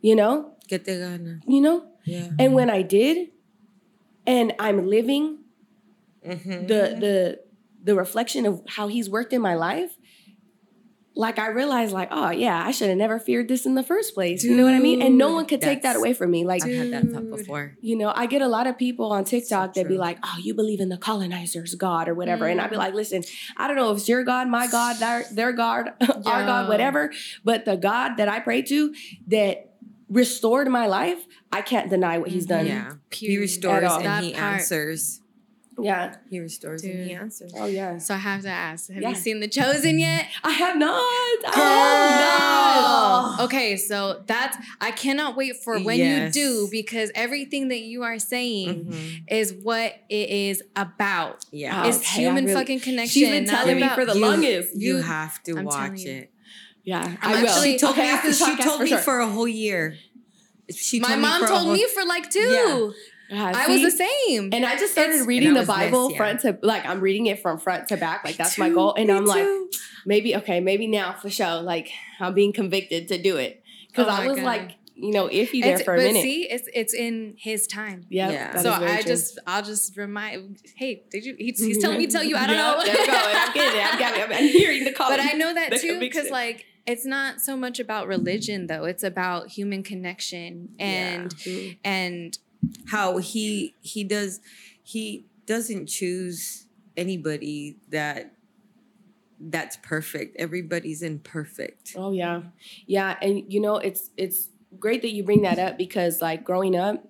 You 0.00 0.16
know? 0.16 0.56
Que 0.68 0.78
te 0.78 0.98
gana. 0.98 1.38
You 1.46 1.60
know? 1.60 1.86
Yeah. 2.04 2.30
And 2.38 2.54
when 2.54 2.68
I 2.70 2.82
did, 2.82 3.30
and 4.26 4.52
I'm 4.58 4.88
living 4.88 5.38
Mhm. 6.26 6.66
the 6.66 6.80
the 7.04 7.14
the 7.84 7.94
reflection 7.94 8.46
of 8.46 8.62
how 8.66 8.86
he's 8.88 9.08
worked 9.08 9.32
in 9.32 9.40
my 9.40 9.54
life, 9.54 9.96
like 11.14 11.38
I 11.38 11.48
realized, 11.48 11.92
like, 11.92 12.08
oh 12.10 12.30
yeah, 12.30 12.64
I 12.66 12.70
should 12.70 12.88
have 12.88 12.96
never 12.96 13.18
feared 13.18 13.46
this 13.48 13.66
in 13.66 13.74
the 13.74 13.82
first 13.82 14.14
place. 14.14 14.42
you 14.44 14.56
know 14.56 14.64
what 14.64 14.72
I 14.74 14.78
mean? 14.78 15.02
And 15.02 15.18
no 15.18 15.32
one 15.34 15.44
could 15.46 15.60
take 15.60 15.82
that 15.82 15.94
away 15.96 16.14
from 16.14 16.30
me. 16.30 16.44
Like, 16.44 16.62
I've 16.64 16.74
had 16.74 16.90
that 16.92 17.10
thought 17.10 17.28
before. 17.28 17.76
you 17.80 17.96
know, 17.96 18.12
I 18.14 18.26
get 18.26 18.40
a 18.42 18.48
lot 18.48 18.66
of 18.66 18.78
people 18.78 19.12
on 19.12 19.24
TikTok 19.24 19.74
that 19.74 19.88
be 19.88 19.98
like, 19.98 20.18
oh, 20.22 20.36
you 20.42 20.54
believe 20.54 20.80
in 20.80 20.88
the 20.88 20.96
colonizers' 20.98 21.74
God 21.74 22.08
or 22.08 22.14
whatever. 22.14 22.46
And 22.46 22.60
I'd 22.60 22.70
be 22.70 22.76
Mm. 22.76 22.80
like, 22.80 22.94
listen, 22.94 23.24
I 23.56 23.66
don't 23.68 23.76
know 23.76 23.90
if 23.92 23.98
it's 23.98 24.08
your 24.08 24.24
God, 24.24 24.48
my 24.48 24.66
God, 24.68 24.96
their, 24.96 25.24
their 25.32 25.52
God, 25.52 25.90
our 26.26 26.44
God, 26.46 26.68
whatever. 26.68 27.12
But 27.44 27.64
the 27.64 27.76
God 27.76 28.16
that 28.16 28.28
I 28.28 28.40
pray 28.40 28.62
to 28.62 28.94
that 29.28 29.68
restored 30.08 30.68
my 30.68 30.86
life, 30.86 31.24
I 31.50 31.62
can't 31.62 31.88
deny 31.88 32.18
what 32.18 32.28
he's 32.30 32.44
done. 32.46 32.66
Mhm. 32.66 32.68
Yeah. 32.68 32.92
He 33.10 33.38
restores 33.38 33.90
and 33.92 34.24
he 34.24 34.32
part. 34.32 34.60
answers. 34.60 35.21
Yeah. 35.80 36.16
He 36.28 36.38
restores 36.38 36.84
and 36.84 37.04
he 37.04 37.12
answers. 37.14 37.52
Oh, 37.56 37.66
yeah. 37.66 37.98
So 37.98 38.14
I 38.14 38.18
have 38.18 38.42
to 38.42 38.48
ask, 38.50 38.90
have 38.92 39.02
Yeah. 39.02 39.08
you 39.10 39.14
seen 39.14 39.40
The 39.40 39.48
Chosen 39.48 39.98
yet? 39.98 40.26
I 40.44 40.50
have 40.50 40.76
not. 40.76 41.42
Girl. 41.42 41.52
I 41.54 42.72
have 42.76 43.38
not. 43.38 43.40
Okay, 43.46 43.76
so 43.76 44.22
that's 44.26 44.56
I 44.80 44.90
cannot 44.90 45.36
wait 45.36 45.56
for 45.64 45.78
when 45.80 45.98
Yes. 45.98 46.36
you 46.36 46.42
do 46.42 46.68
because 46.70 47.10
everything 47.14 47.68
that 47.68 47.80
you 47.80 48.02
are 48.02 48.18
saying 48.18 48.84
Mhm. 48.86 49.22
is 49.30 49.52
what 49.62 49.94
it 50.08 50.28
is 50.28 50.62
about. 50.76 51.44
Yeah. 51.50 51.82
Oh, 51.84 51.88
it's 51.88 51.98
okay, 51.98 52.20
human 52.22 52.44
really- 52.44 52.54
fucking 52.60 52.80
connection. 52.80 53.08
She's 53.08 53.28
been 53.30 53.46
telling 53.46 53.76
me 53.80 53.88
for 53.94 54.04
the 54.04 54.14
You- 54.14 54.20
longest. 54.20 54.76
You, 54.76 54.96
You- 54.96 55.02
have 55.02 55.42
to 55.44 55.56
I'm 55.56 55.64
watch 55.64 56.04
it. 56.04 56.30
Yeah, 56.84 57.16
I'm 57.22 57.32
I 57.36 57.42
will. 57.42 57.48
actually- 57.48 57.72
she 57.72 57.78
told 57.78 57.92
okay, 57.98 58.12
me, 58.24 58.32
she 58.32 58.56
told 58.56 58.76
for 58.78 58.82
me 58.84 58.88
sure. 58.90 58.98
for 58.98 59.20
a 59.20 59.28
whole 59.28 59.48
year. 59.48 59.96
She 60.70 61.00
My 61.00 61.08
told 61.08 61.18
me 61.20 61.22
mom 61.26 61.40
for 61.42 61.46
told 61.48 61.62
whole- 61.62 61.72
me 61.74 61.86
for 61.92 62.04
like 62.04 62.30
two. 62.30 62.40
Yeah. 62.40 62.90
Yeah, 63.30 63.52
I 63.54 63.66
was 63.68 63.80
the 63.82 63.90
same. 63.90 64.50
And 64.52 64.64
I 64.66 64.76
just 64.78 64.92
started 64.92 65.12
It's- 65.12 65.26
reading 65.26 65.54
the 65.54 65.60
I 65.60 65.62
was 65.62 65.68
Bible 65.68 66.10
yeah. 66.10 66.16
front 66.18 66.40
to 66.40 66.58
like 66.62 66.84
I'm 66.84 67.00
reading 67.00 67.26
it 67.26 67.40
from 67.40 67.58
front 67.58 67.88
to 67.88 67.96
back. 67.96 68.24
Like 68.24 68.34
Me 68.34 68.44
that's 68.44 68.58
my 68.58 68.68
goal. 68.70 68.94
And 68.94 69.10
I'm 69.10 69.24
like, 69.24 69.46
maybe 70.04 70.36
okay, 70.36 70.60
maybe 70.60 70.86
now 70.86 71.12
for 71.14 71.30
sure. 71.30 71.62
Like 71.62 71.90
I'm 72.20 72.34
being 72.34 72.52
convicted 72.52 73.08
to 73.08 73.20
do 73.22 73.36
it 73.36 73.62
because 73.88 74.06
Oh 74.08 74.10
I 74.10 74.26
was 74.26 74.36
God. 74.36 74.44
like, 74.44 74.76
you 74.94 75.12
know, 75.12 75.28
iffy 75.28 75.62
there 75.62 75.72
It's- 75.74 75.82
for 75.82 75.94
a 75.94 75.96
but 75.96 76.02
minute. 76.04 76.22
see, 76.22 76.42
it's 76.50 76.68
it's 76.74 76.92
in 76.94 77.34
his 77.38 77.66
time. 77.66 78.04
yeah, 78.10 78.30
Yeah. 78.30 78.56
so 78.58 78.72
I 78.72 78.96
true. 79.00 79.12
just 79.12 79.38
I'll 79.46 79.62
just 79.62 79.96
remind. 79.96 80.58
Hey, 80.76 81.04
did 81.10 81.24
you? 81.24 81.34
He's, 81.38 81.58
he's 81.64 81.78
telling 81.78 81.96
me 81.98 82.06
to 82.06 82.12
tell 82.12 82.22
you. 82.24 82.36
I 82.36 82.46
don't 82.46 82.56
Yeah, 82.56 82.62
know. 82.74 82.84
There 82.84 82.96
we 83.00 83.06
go. 83.06 83.12
And 83.12 83.38
I'm 83.38 83.52
getting 83.54 83.80
it. 83.80 83.92
I'm, 83.92 83.98
getting 83.98 84.20
it. 84.22 84.36
I'm 84.36 84.48
hearing 84.48 84.84
the 84.84 84.92
call. 84.92 85.08
but 85.08 85.20
I 85.20 85.32
know 85.32 85.54
that 85.54 85.72
too 85.80 85.98
because 85.98 86.28
like 86.30 86.66
it's 86.86 87.06
not 87.06 87.40
so 87.40 87.56
much 87.56 87.80
about 87.80 88.08
religion 88.08 88.66
though. 88.66 88.84
It's 88.84 89.02
about 89.04 89.48
human 89.48 89.82
connection 89.82 90.74
and 90.78 91.30
Mhm. 91.36 91.78
and 91.84 92.38
how 92.86 93.18
he 93.18 93.74
he 93.80 94.04
does 94.04 94.40
he 94.82 95.26
doesn't 95.46 95.86
choose 95.86 96.66
anybody 96.96 97.78
that 97.88 98.34
that's 99.40 99.76
perfect 99.82 100.36
everybody's 100.38 101.02
imperfect 101.02 101.94
Oh 101.96 102.12
yeah. 102.12 102.42
Yeah. 102.86 103.16
And 103.20 103.52
you 103.52 103.60
know, 103.60 103.76
it's 103.76 104.10
it's 104.16 104.48
great 104.78 105.02
that 105.02 105.12
you 105.12 105.24
bring 105.24 105.42
that 105.42 105.58
up 105.58 105.76
because 105.76 106.22
like 106.22 106.44
growing 106.44 106.76
up, 106.76 107.02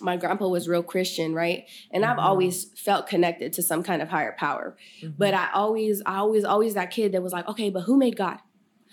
my 0.00 0.16
grandpa 0.16 0.48
was 0.48 0.66
real 0.68 0.82
Christian, 0.82 1.34
right? 1.34 1.64
And 1.92 2.04
I've 2.04 2.16
Mhm. 2.16 2.22
always 2.24 2.72
felt 2.76 3.06
connected 3.06 3.52
to 3.54 3.62
some 3.62 3.82
kind 3.82 4.00
of 4.02 4.08
higher 4.08 4.34
power. 4.38 4.76
But 5.18 5.34
I 5.34 5.50
always, 5.52 6.02
I 6.06 6.16
always, 6.16 6.44
always 6.44 6.74
that 6.74 6.90
kid 6.90 7.12
that 7.12 7.22
was 7.22 7.32
like, 7.32 7.46
okay, 7.48 7.70
but 7.70 7.82
who 7.82 7.96
made 7.98 8.16
God? 8.16 8.38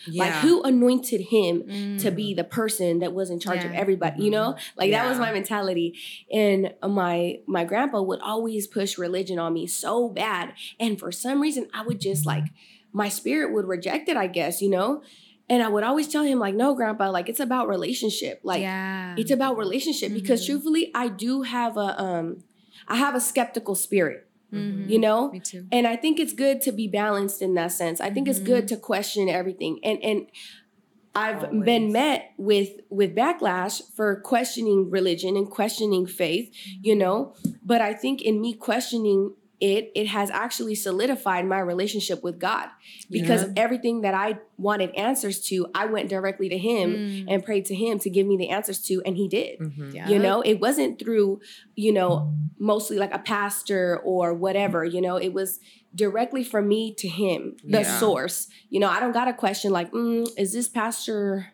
Like 0.06 0.34
who 0.36 0.62
anointed 0.64 1.22
him 1.22 1.64
mm, 1.64 1.98
to 2.04 2.12
be 2.12 2.34
the 2.34 2.44
person 2.44 3.00
that 3.00 3.14
was 3.14 3.30
in 3.30 3.40
charge 3.40 3.66
of 3.66 3.72
everybody 3.72 4.24
you 4.24 4.32
know? 4.32 4.56
Like 4.78 4.92
that 4.92 5.06
was 5.08 5.18
my 5.20 5.32
mentality. 5.32 5.98
And 6.32 6.74
my 6.88 7.40
my 7.48 7.64
grandpa 7.64 8.02
would 8.02 8.20
always 8.22 8.68
push 8.68 8.98
religion 8.98 9.40
on 9.40 9.54
me 9.54 9.68
so 9.68 10.10
bad. 10.10 10.54
And 10.80 11.00
for 11.00 11.12
some 11.12 11.42
reason 11.42 11.68
i 11.74 11.82
would 11.82 12.00
just 12.00 12.26
like 12.26 12.46
my 12.94 13.10
spirit 13.10 13.54
would 13.54 13.68
reject 13.68 14.08
it 14.10 14.18
i 14.18 14.28
guess 14.28 14.62
you 14.62 14.70
know? 14.70 15.02
And 15.50 15.64
i 15.64 15.68
would 15.68 15.84
always 15.84 16.08
tell 16.08 16.24
him 16.24 16.40
like 16.40 16.56
no 16.56 16.76
grandpa 16.76 17.10
like 17.10 17.28
it's 17.30 17.40
about 17.40 17.68
relationship. 17.68 18.42
Like 18.44 18.62
yeah, 18.62 19.16
it's 19.18 19.32
about 19.32 19.58
relationship. 19.58 20.14
Because 20.14 20.42
Mhm. 20.44 20.46
truthfully 20.48 20.92
i 20.94 21.08
do 21.08 21.42
have 21.42 21.76
a 21.78 22.02
um 22.02 22.44
i 22.88 22.96
have 22.96 23.16
a 23.16 23.20
skeptical 23.20 23.76
spirit 23.76 24.27
Mhm. 24.54 24.90
you 24.90 24.98
know 25.00 25.30
Me 25.32 25.40
too. 25.40 25.68
and 25.72 25.86
I 25.86 25.96
think 25.98 26.20
it's 26.20 26.34
good 26.34 26.62
to 26.62 26.72
be 26.72 26.88
balanced 26.88 27.42
in 27.42 27.54
that 27.56 27.72
sense. 27.74 28.00
I 28.00 28.10
think 28.10 28.28
it's 28.28 28.40
good 28.40 28.68
to 28.70 28.78
question 28.78 29.28
everything. 29.30 29.80
And 29.84 30.00
and 30.04 30.28
I've 31.16 31.42
been 31.66 31.92
met 31.92 32.32
with 32.38 32.70
with 32.90 33.16
backlash 33.16 33.82
for 33.96 34.22
questioning 34.22 34.90
religion 34.92 35.36
and 35.36 35.50
questioning 35.50 36.06
faith, 36.06 36.50
you 36.82 36.96
know, 36.96 37.34
but 37.66 37.82
I 37.82 37.94
think 37.94 38.22
in 38.22 38.40
me 38.40 38.54
questioning 38.54 39.34
it 39.60 39.92
it 39.96 40.08
has 40.08 40.30
actually 40.30 40.76
solidified 40.76 41.46
my 41.46 41.60
relationship 41.60 42.24
with 42.24 42.38
God 42.40 42.68
because 43.10 43.44
Yeah. 43.44 43.54
everything 43.58 44.02
that 44.02 44.14
I 44.14 44.38
wanted 44.58 44.92
answers 44.96 45.42
to, 45.50 45.66
I 45.74 45.86
went 45.88 46.10
directly 46.10 46.48
to 46.50 46.58
him 46.58 46.94
Mm. 46.96 47.26
and 47.28 47.44
prayed 47.44 47.66
to 47.66 47.76
him 47.76 47.98
to 48.00 48.10
give 48.10 48.28
me 48.28 48.38
the 48.38 48.50
answers 48.50 48.80
to 48.84 49.02
and 49.06 49.18
he 49.18 49.28
did 49.28 49.60
Mhm. 49.60 49.94
Yeah. 49.96 50.10
you 50.10 50.20
know 50.20 50.42
it 50.42 50.60
wasn't 50.60 51.00
through 51.00 51.40
you 51.76 51.92
know 51.92 52.34
mostly 52.60 52.98
like 52.98 53.14
a 53.14 53.20
pastor 53.20 54.00
or 54.04 54.34
whatever 54.34 54.86
you 54.86 55.02
know 55.02 55.16
it 55.18 55.34
was 55.34 55.60
directly 55.96 56.44
from 56.44 56.68
me 56.68 56.94
to 56.94 57.08
him 57.08 57.56
the 57.64 57.82
Yeah. 57.82 58.00
source 58.00 58.48
you 58.70 58.80
know 58.80 58.90
i 58.90 59.00
don't 59.00 59.12
got 59.14 59.28
a 59.28 59.34
question 59.34 59.72
like 59.72 59.92
mm, 59.92 60.28
is 60.38 60.54
this 60.54 60.68
pastor 60.68 61.48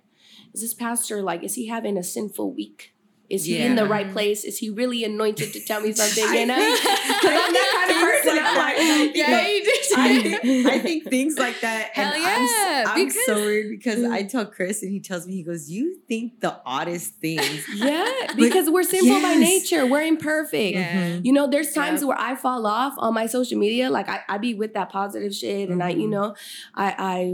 is 0.54 0.62
this 0.62 0.74
pastor 0.74 1.22
like 1.22 1.42
is 1.44 1.56
he 1.56 1.68
having 1.68 1.98
a 1.98 2.04
sinful 2.04 2.52
week 2.54 2.93
is 3.34 3.46
he 3.46 3.58
in 3.68 3.76
the 3.76 3.86
right 3.86 4.10
place 4.12 4.44
is 4.44 4.58
he 4.58 4.70
really 4.70 5.04
anointed 5.04 5.52
to 5.54 5.60
tell 5.70 5.82
me 5.82 5.92
something 6.02 6.26
I, 6.28 6.40
you 6.42 6.46
know, 6.46 6.56
because 6.56 7.40
I'm 7.44 7.54
that 7.54 7.70
kind 7.78 7.92
of 7.92 7.98
person 8.08 8.34
things 8.36 8.48
i'm 8.48 8.58
like 8.58 8.78
like. 8.78 9.16
Yeah, 9.16 9.30
yeah, 9.32 9.48
you 9.48 9.64
did. 9.64 9.84
I 9.96 10.22
think, 10.22 10.68
I 10.68 10.80
think 10.80 11.04
things 11.10 11.38
like 11.38 11.60
that. 11.62 11.92
Hell 11.94 12.14
and 12.14 12.24
I'm 12.26 12.88
I'm, 12.88 13.06
because- 13.08 13.26
so 13.26 13.36
weird 13.36 13.70
because 13.70 14.00
Mm. 14.04 14.12
I 14.12 14.24
tell 14.24 14.46
Chris 14.46 14.82
and 14.84 14.92
he 14.92 15.00
tells 15.00 15.28
me, 15.28 15.34
he 15.36 15.44
goes, 15.44 15.70
You 15.70 15.98
think 16.08 16.40
the 16.40 16.60
oddest 16.66 17.16
things. 17.16 17.64
yeah 17.76 18.06
because 18.36 18.70
we're 18.70 18.84
sinful 18.84 19.22
by 19.22 19.36
nature 19.36 19.86
we're 19.86 20.02
imperfect 20.04 20.76
Yeah. 20.76 21.20
You 21.24 21.32
know, 21.34 21.48
there's 21.48 21.72
times 21.74 22.02
Yep. 22.02 22.08
where 22.10 22.20
I 22.20 22.36
fall 22.36 22.66
off 22.66 22.94
on 22.98 23.14
my 23.14 23.26
social 23.28 23.58
media. 23.60 23.90
Like 23.90 24.10
I, 24.10 24.22
I 24.30 24.38
be 24.38 24.54
with 24.54 24.74
that 24.74 24.90
positive 24.90 25.34
shit, 25.34 25.70
and 25.70 25.82
I, 25.84 25.90
you 25.90 26.08
Mhm. 26.08 26.12
know, 26.12 26.36
I, 26.76 26.88
I 26.98 27.34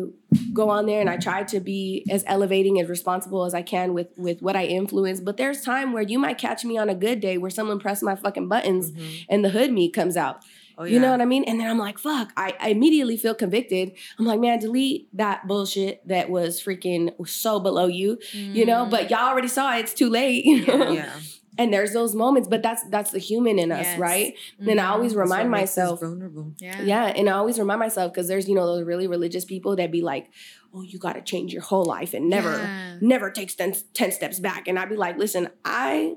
go 0.54 0.70
on 0.70 0.86
there 0.86 1.02
and 1.02 1.10
I 1.10 1.18
try 1.18 1.44
to 1.44 1.60
be 1.60 2.06
as 2.10 2.24
elevating 2.28 2.80
as 2.80 2.88
responsible 2.90 3.46
as 3.46 3.54
I 3.54 3.62
can 3.64 3.94
with 3.94 4.10
with 4.18 4.42
what 4.42 4.56
I 4.56 4.66
influence. 4.66 5.20
But 5.20 5.38
there's 5.38 5.62
time 5.62 5.89
where 5.94 6.04
you 6.04 6.20
might 6.20 6.38
catch 6.38 6.64
me 6.66 6.78
on 6.78 6.90
a 6.90 6.96
good 6.96 7.20
day 7.20 7.38
where 7.38 7.50
someone 7.52 7.80
pressed 7.80 8.04
my 8.04 8.16
fucking 8.16 8.48
buttons 8.48 8.92
Mhm. 8.92 9.26
and 9.30 9.46
the 9.46 9.50
hood 9.50 9.72
me 9.72 9.90
comes 9.90 10.16
out. 10.18 10.44
Oh, 10.78 10.86
You 10.86 10.98
know 11.02 11.12
what 11.12 11.20
I 11.20 11.26
mean? 11.26 11.44
And 11.44 11.60
then 11.60 11.70
I'm 11.70 11.78
like, 11.78 12.00
fuck. 12.00 12.32
I, 12.38 12.54
I 12.58 12.70
immediately 12.70 13.18
feel 13.18 13.36
convicted. 13.36 13.92
I'm 14.18 14.24
like, 14.26 14.40
man, 14.40 14.60
delete 14.60 15.10
that 15.18 15.46
bullshit 15.46 16.08
that 16.08 16.30
was 16.30 16.62
freaking 16.64 17.12
so 17.28 17.60
below 17.60 17.88
you. 17.88 18.18
You 18.32 18.66
know, 18.66 18.86
Mm. 18.86 18.90
but 18.90 19.10
y'all 19.12 19.28
already 19.28 19.50
saw 19.50 19.76
it. 19.76 19.82
It's 19.82 19.94
too 19.94 20.10
late. 20.10 20.46
You 20.46 20.66
know? 20.68 20.92
Yeah. 20.94 21.12
And 21.60 21.74
there's 21.74 21.92
those 21.94 22.16
moments, 22.16 22.48
but 22.48 22.64
that's 22.64 22.84
that's 22.90 23.12
the 23.12 23.20
human 23.20 23.60
in 23.60 23.72
us, 23.72 23.86
Yes. 23.86 24.00
right? 24.00 24.34
Then 24.58 24.80
I 24.80 24.84
Mhm. 24.86 24.90
always 24.92 25.12
That's 25.14 25.18
what 25.18 25.24
remind 25.36 25.52
myself, 25.52 26.00
vulnerable. 26.00 26.54
Yeah. 26.60 26.82
yeah, 26.82 27.06
and 27.08 27.30
I 27.30 27.34
always 27.34 27.60
remind 27.60 27.80
myself 27.80 28.14
because 28.14 28.28
there's 28.30 28.48
you 28.50 28.56
know 28.56 28.66
those 28.66 28.86
really 28.86 29.08
religious 29.08 29.44
people 29.46 29.76
that 29.76 29.92
be 29.92 30.02
like, 30.02 30.28
oh, 30.74 30.82
you 30.84 30.98
got 31.00 31.14
to 31.14 31.22
change 31.22 31.52
your 31.54 31.62
whole 31.64 31.84
life 31.84 32.14
and 32.14 32.30
never 32.30 32.54
Yeah. 32.54 32.96
never 33.02 33.30
take 33.30 33.56
ten, 33.56 33.74
10 33.94 34.12
steps 34.14 34.40
back, 34.40 34.68
and 34.70 34.80
I'd 34.80 34.90
be 34.90 34.96
like, 34.96 35.18
listen, 35.18 35.50
I 35.66 36.16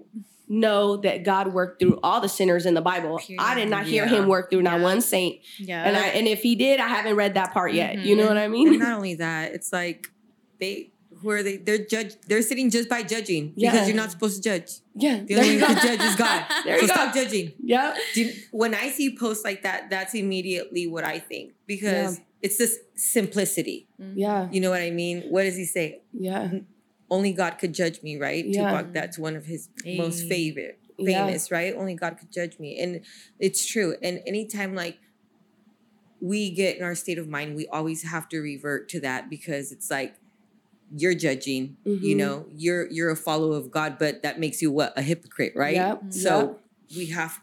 know 0.48 0.96
that 0.98 1.24
God 1.24 1.52
worked 1.52 1.80
through 1.80 1.98
all 2.04 2.20
the 2.20 2.28
sinners 2.28 2.64
in 2.66 2.74
the 2.74 2.80
Bible. 2.82 3.20
I 3.38 3.54
did 3.56 3.68
not 3.68 3.86
hear 3.86 4.04
Yeah. 4.04 4.10
Him 4.20 4.28
work 4.28 4.48
through 4.50 4.62
not 4.62 4.78
Yeah. 4.78 4.84
one 4.84 5.00
saint, 5.00 5.40
Yeah. 5.58 5.82
and 5.82 5.96
I 5.96 6.06
and 6.08 6.28
if 6.28 6.42
He 6.42 6.54
did, 6.54 6.78
I 6.78 6.86
haven't 6.86 7.16
read 7.16 7.34
that 7.34 7.52
part 7.52 7.72
yet. 7.72 7.96
Mhm. 7.96 8.04
You 8.04 8.14
know 8.16 8.26
what 8.28 8.36
I 8.36 8.42
And 8.44 8.52
mean? 8.52 8.78
not 8.78 8.92
only 8.96 9.14
that, 9.16 9.54
it's 9.54 9.72
like 9.72 10.08
they 10.60 10.91
who 11.22 11.30
are 11.30 11.42
they? 11.42 11.56
They're 11.56 11.84
judge. 11.84 12.14
They're 12.26 12.42
sitting 12.42 12.68
just 12.70 12.88
by 12.88 13.02
judging 13.02 13.52
Yeah. 13.56 13.70
because 13.72 13.88
you're 13.88 13.96
not 13.96 14.10
supposed 14.10 14.42
to 14.42 14.48
judge. 14.50 14.70
yeah, 14.94 15.20
The 15.24 15.36
only 15.36 15.54
you 15.56 15.62
one 15.62 15.74
go. 15.74 15.80
judge 15.80 16.00
is 16.00 16.16
God. 16.16 16.44
There 16.64 16.76
so 16.78 16.82
you 16.82 16.88
go. 16.88 16.94
stop 16.94 17.14
judging. 17.14 17.52
Yeah, 17.62 17.94
you- 18.14 18.32
when 18.50 18.74
I 18.74 18.90
see 18.90 19.16
posts 19.16 19.44
like 19.44 19.62
that, 19.62 19.88
that's 19.90 20.14
immediately 20.14 20.86
what 20.86 21.04
I 21.04 21.18
think 21.18 21.52
because 21.66 22.20
it's 22.42 22.58
this 22.58 22.78
simplicity. 22.96 23.88
Mm-hmm. 24.00 24.18
yeah, 24.18 24.48
You 24.50 24.60
know 24.60 24.70
what 24.70 24.82
I 24.82 24.90
mean? 24.90 25.22
What 25.30 25.44
does 25.44 25.56
he 25.56 25.64
say? 25.64 26.02
yeah, 26.12 26.50
Only 27.10 27.32
God 27.32 27.58
could 27.58 27.72
judge 27.74 28.02
me, 28.02 28.16
right? 28.16 28.44
Yeah. 28.44 28.70
Tupac, 28.70 28.92
that's 28.92 29.18
one 29.18 29.36
of 29.36 29.44
his 29.46 29.68
most 29.84 30.22
Hey. 30.22 30.28
favorite, 30.28 30.78
Yeah. 30.98 31.26
famous, 31.26 31.50
right? 31.50 31.74
Only 31.76 31.94
God 31.94 32.18
could 32.18 32.32
judge 32.32 32.58
me. 32.58 32.78
And 32.80 33.00
it's 33.38 33.64
true. 33.66 33.96
And 34.02 34.20
anytime 34.26 34.74
like 34.74 34.98
we 36.20 36.50
get 36.50 36.76
in 36.76 36.82
our 36.84 36.94
state 36.94 37.18
of 37.18 37.28
mind, 37.28 37.54
we 37.56 37.66
always 37.66 38.04
have 38.04 38.28
to 38.30 38.38
revert 38.40 38.88
to 38.90 39.00
that 39.00 39.28
because 39.28 39.72
it's 39.72 39.90
like 39.90 40.14
you're 40.94 41.14
judging, 41.14 41.76
you 41.84 42.14
Mhm. 42.14 42.16
know, 42.16 42.46
you're 42.54 42.90
you're 42.90 43.10
a 43.10 43.16
follower 43.16 43.56
of 43.56 43.70
God, 43.70 43.96
but 43.98 44.22
that 44.22 44.38
makes 44.38 44.60
you 44.62 44.70
what? 44.70 44.92
A 44.96 45.02
hypocrite, 45.02 45.54
right? 45.56 45.74
Yep, 45.74 46.02
So 46.10 46.58
we 46.96 47.06
have 47.06 47.40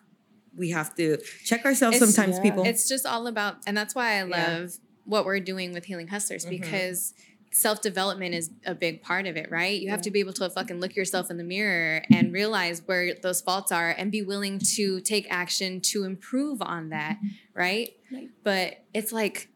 we 0.56 0.72
have 0.72 0.94
to 0.96 1.18
check 1.46 1.64
ourselves 1.66 1.96
It's- 1.98 2.14
sometimes, 2.14 2.38
yeah. 2.38 2.44
people. 2.44 2.64
It's 2.66 2.88
just 2.90 3.06
all 3.06 3.28
about, 3.28 3.58
and 3.66 3.78
that's 3.78 3.96
why 3.96 4.20
I 4.20 4.26
Yeah. 4.28 4.58
love 4.58 4.78
what 5.06 5.24
we're 5.26 5.40
doing 5.40 5.72
with 5.72 5.86
Healing 5.86 6.10
Hustlers 6.10 6.46
Mhm. 6.46 6.50
because 6.50 7.14
self 7.52 7.82
development 7.82 8.36
is 8.36 8.52
a 8.66 8.76
big 8.76 9.02
part 9.02 9.26
of 9.26 9.36
it, 9.38 9.50
right? 9.50 9.80
You 9.82 9.90
have 9.90 10.02
to 10.04 10.12
be 10.12 10.20
able 10.20 10.34
to 10.34 10.50
fucking 10.50 10.80
look 10.80 10.96
yourself 10.96 11.32
in 11.32 11.38
the 11.38 11.44
mirror 11.44 12.04
and 12.12 12.32
realize 12.34 12.84
where 12.86 13.16
those 13.16 13.42
faults 13.42 13.72
are 13.72 13.90
and 13.90 14.12
be 14.12 14.22
willing 14.22 14.60
to 14.76 15.00
take 15.02 15.26
action 15.32 15.82
to 15.82 16.04
improve 16.04 16.62
on 16.62 16.90
that, 16.90 17.18
right? 17.56 17.90
Right. 18.12 18.30
But 18.44 18.84
it's 18.94 19.12
like, 19.12 19.48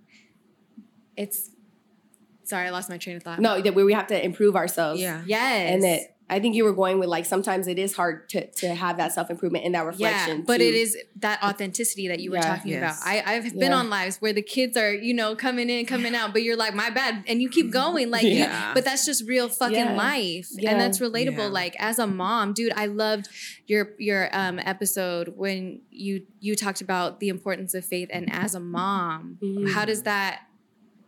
it's, 1.16 1.52
sorry, 2.46 2.68
I 2.68 2.70
lost 2.72 2.90
my 2.90 2.98
train 2.98 3.16
of 3.18 3.24
thought. 3.24 3.40
no, 3.40 3.62
that 3.62 3.74
we 3.76 3.84
we 3.84 3.94
have 3.94 4.08
to 4.08 4.24
improve 4.26 4.56
ourselves. 4.56 5.00
yeah. 5.02 5.22
Yes. 5.26 5.72
and 5.74 5.84
that 5.84 6.00
I 6.30 6.40
think 6.40 6.56
you 6.56 6.64
were 6.64 6.74
going 6.74 7.00
with 7.00 7.10
like 7.10 7.26
sometimes 7.26 7.68
it 7.68 7.78
is 7.78 7.96
hard 7.96 8.30
to 8.30 8.50
to 8.62 8.74
have 8.74 8.96
that 8.98 9.12
self 9.12 9.30
improvement 9.30 9.66
and 9.66 9.76
that 9.76 9.86
reflection. 9.86 10.38
Yeah, 10.38 10.44
but 10.48 10.58
too. 10.60 10.64
it 10.64 10.74
is 10.74 10.98
that 11.18 11.44
authenticity 11.44 12.08
that 12.08 12.22
you 12.22 12.32
were 12.32 12.38
Yeah. 12.38 12.56
talking 12.56 12.72
Yes. 12.72 13.02
about. 13.02 13.10
I, 13.14 13.24
I've 13.36 13.44
been 13.52 13.72
Yeah. 13.72 13.78
on 13.78 13.90
lives 13.90 14.18
where 14.22 14.32
the 14.34 14.42
kids 14.42 14.78
are, 14.78 14.94
you 14.94 15.14
know, 15.14 15.36
coming 15.36 15.70
in, 15.70 15.86
coming 15.86 16.16
out, 16.16 16.32
but 16.32 16.42
you're 16.42 16.56
like, 16.56 16.74
my 16.74 16.90
bad, 16.90 17.26
and 17.28 17.42
you 17.42 17.50
keep 17.50 17.72
going, 17.72 18.10
like, 18.10 18.24
you- 18.24 18.30
Yeah. 18.32 18.74
but 18.74 18.86
that's 18.86 19.06
just 19.06 19.28
real 19.28 19.50
fucking 19.50 19.76
Yeah. 19.76 19.96
life, 19.96 20.48
Yeah. 20.54 20.72
and 20.72 20.80
that's 20.82 21.00
relatable. 21.00 21.38
Yeah. 21.38 21.60
Like 21.62 21.76
as 21.78 22.00
a 22.00 22.08
mom, 22.08 22.54
dude, 22.54 22.72
I 22.76 22.86
loved 22.86 23.28
your 23.68 23.90
your 24.00 24.30
um 24.36 24.60
episode 24.60 25.34
when 25.36 25.82
you 25.92 26.26
you 26.40 26.56
talked 26.56 26.80
about 26.82 27.20
the 27.20 27.28
importance 27.28 27.74
of 27.74 27.86
faith, 27.86 28.10
and 28.14 28.32
as 28.34 28.56
a 28.56 28.60
mom, 28.62 29.38
Mhm. 29.44 29.72
how 29.74 29.84
does 29.86 30.04
that 30.04 30.40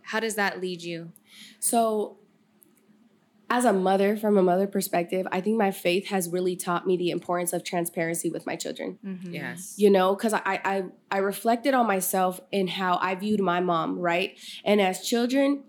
how 0.10 0.20
does 0.20 0.36
that 0.36 0.62
lead 0.62 0.84
you? 0.84 1.12
So, 1.60 2.18
as 3.48 3.64
a 3.64 3.72
mother, 3.74 4.18
from 4.18 4.38
a 4.38 4.42
mother 4.42 4.66
perspective, 4.66 5.28
I 5.32 5.40
think 5.40 5.58
my 5.58 5.70
faith 5.70 6.08
has 6.08 6.28
really 6.30 6.56
taught 6.56 6.88
me 6.88 6.98
the 6.98 7.12
importance 7.12 7.54
of 7.54 7.64
transparency 7.64 8.30
with 8.30 8.46
my 8.48 8.56
children. 8.56 8.98
Mhm. 9.06 9.34
Yes. 9.34 9.76
You 9.78 9.92
know, 9.92 10.16
because 10.16 10.34
I, 10.34 10.42
I 10.46 10.84
I 11.12 11.18
reflected 11.20 11.74
on 11.76 11.86
myself 11.86 12.42
and 12.52 12.70
how 12.70 12.98
I 13.02 13.14
viewed 13.16 13.40
my 13.40 13.60
mom, 13.60 14.00
right? 14.00 14.38
And 14.64 14.82
as 14.82 15.06
children, 15.08 15.64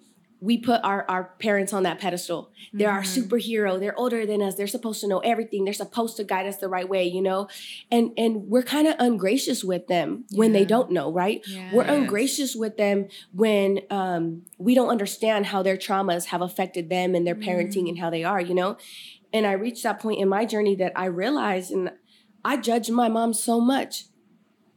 we 0.47 0.57
put 0.59 0.81
our, 0.85 1.05
our 1.11 1.25
parents 1.41 1.73
on 1.73 1.83
that 1.83 1.99
pedestal. 1.99 2.51
They're 2.73 2.91
our 2.99 3.03
Mhm. 3.03 3.17
superhero. 3.19 3.81
They're 3.81 3.99
older 3.99 4.25
than 4.31 4.41
us. 4.47 4.55
They're 4.55 4.75
supposed 4.79 5.01
to 5.01 5.09
know 5.09 5.19
everything. 5.19 5.65
They're 5.65 5.75
supposed 5.87 6.17
to 6.19 6.25
guide 6.25 6.47
us 6.47 6.59
the 6.59 6.69
right 6.69 6.89
way, 6.89 7.05
you 7.17 7.21
know? 7.21 7.49
And 7.91 8.13
and 8.17 8.33
we're 8.53 8.63
kind 8.77 8.87
of 8.87 8.95
ungracious 9.07 9.65
with 9.65 9.85
them 9.89 10.25
when 10.41 10.53
they 10.53 10.65
don't 10.65 10.91
know, 10.93 11.11
right? 11.13 11.41
Yeah. 11.49 11.71
We're 11.75 11.83
ungracious 11.99 12.55
with 12.55 12.77
them 12.77 13.09
when 13.35 13.81
um, 13.91 14.43
we 14.59 14.73
don't 14.75 14.89
understand 14.97 15.47
how 15.47 15.61
their 15.63 15.77
traumas 15.77 16.27
have 16.27 16.43
affected 16.43 16.91
them 16.91 17.15
and 17.17 17.27
their 17.27 17.35
parenting 17.35 17.85
Mm. 17.85 17.89
and 17.91 17.99
how 17.99 18.11
they 18.11 18.23
are, 18.23 18.41
you 18.41 18.55
know? 18.55 18.77
And 19.33 19.47
I 19.47 19.53
reached 19.53 19.83
that 19.83 19.99
point 20.01 20.21
in 20.21 20.29
my 20.29 20.45
journey 20.45 20.77
that 20.77 20.93
I 20.95 21.07
realized 21.07 21.71
and 21.73 21.91
I 22.45 22.57
judged 22.57 22.91
my 22.93 23.09
mom 23.09 23.33
so 23.35 23.61
much. 23.61 24.05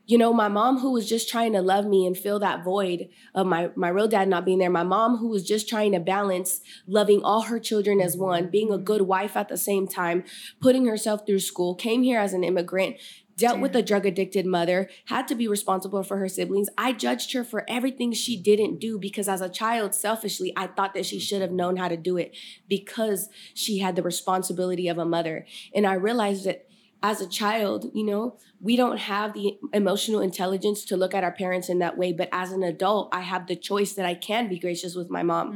You 0.09 0.17
know, 0.17 0.33
my 0.33 0.47
mom 0.47 0.79
who 0.79 0.91
was 0.91 1.07
just 1.07 1.29
trying 1.29 1.53
to 1.53 1.61
love 1.61 1.85
me 1.85 2.07
and 2.07 2.17
fill 2.17 2.39
that 2.39 2.63
void 2.63 3.09
of 3.35 3.45
my 3.45 3.69
my 3.75 3.89
real 3.89 4.07
dad 4.07 4.27
not 4.27 4.43
being 4.43 4.57
there. 4.57 4.67
My 4.67 4.81
mom 4.81 5.17
who 5.17 5.27
was 5.27 5.47
just 5.47 5.69
trying 5.69 5.91
to 5.91 5.99
balance 5.99 6.61
loving 6.87 7.21
all 7.21 7.43
her 7.43 7.59
children 7.59 8.01
as 8.01 8.15
mm-hmm. 8.15 8.25
one, 8.25 8.49
being 8.49 8.71
a 8.71 8.79
good 8.79 9.03
wife 9.03 9.37
at 9.37 9.49
the 9.49 9.55
same 9.55 9.87
time, 9.87 10.23
putting 10.59 10.87
herself 10.87 11.27
through 11.27 11.41
school, 11.41 11.75
came 11.75 12.01
here 12.01 12.19
as 12.19 12.33
an 12.33 12.43
immigrant, 12.43 12.95
dealt 13.37 13.59
with 13.59 13.75
a 13.75 13.83
drug 13.83 14.07
addicted 14.07 14.47
mother, 14.47 14.89
had 15.05 15.27
to 15.27 15.35
be 15.35 15.47
responsible 15.47 16.01
for 16.01 16.17
her 16.17 16.27
siblings. 16.27 16.69
I 16.75 16.91
judged 16.91 17.33
her 17.33 17.43
for 17.43 17.63
everything 17.69 18.11
she 18.11 18.41
didn't 18.41 18.79
do 18.79 18.97
because 18.97 19.29
as 19.29 19.41
a 19.41 19.47
child, 19.47 19.93
selfishly, 19.93 20.51
I 20.57 20.65
thought 20.65 20.95
that 20.95 21.05
she 21.05 21.17
mm-hmm. 21.17 21.21
should 21.21 21.41
have 21.43 21.51
known 21.51 21.77
how 21.77 21.87
to 21.87 21.97
do 21.97 22.17
it 22.17 22.35
because 22.67 23.29
she 23.53 23.77
had 23.77 23.95
the 23.95 24.01
responsibility 24.01 24.87
of 24.87 24.97
a 24.97 25.05
mother. 25.05 25.45
And 25.71 25.85
I 25.85 25.93
realized 25.93 26.45
that 26.45 26.65
as 27.01 27.21
a 27.21 27.27
child, 27.27 27.89
you 27.93 28.05
know, 28.05 28.35
we 28.61 28.75
don't 28.75 28.97
have 28.97 29.33
the 29.33 29.57
emotional 29.73 30.19
intelligence 30.19 30.83
to 30.83 30.97
look 30.97 31.13
at 31.13 31.23
our 31.23 31.31
parents 31.31 31.69
in 31.69 31.79
that 31.79 31.97
way. 31.97 32.11
But 32.11 32.27
as 32.33 32.51
an 32.51 32.61
adult, 32.61 33.07
I 33.13 33.21
have 33.21 33.47
the 33.47 33.55
choice 33.55 33.93
that 33.93 34.05
I 34.05 34.15
can 34.15 34.49
be 34.49 34.59
gracious 34.59 34.95
with 34.95 35.09
my 35.09 35.23
mom 35.23 35.51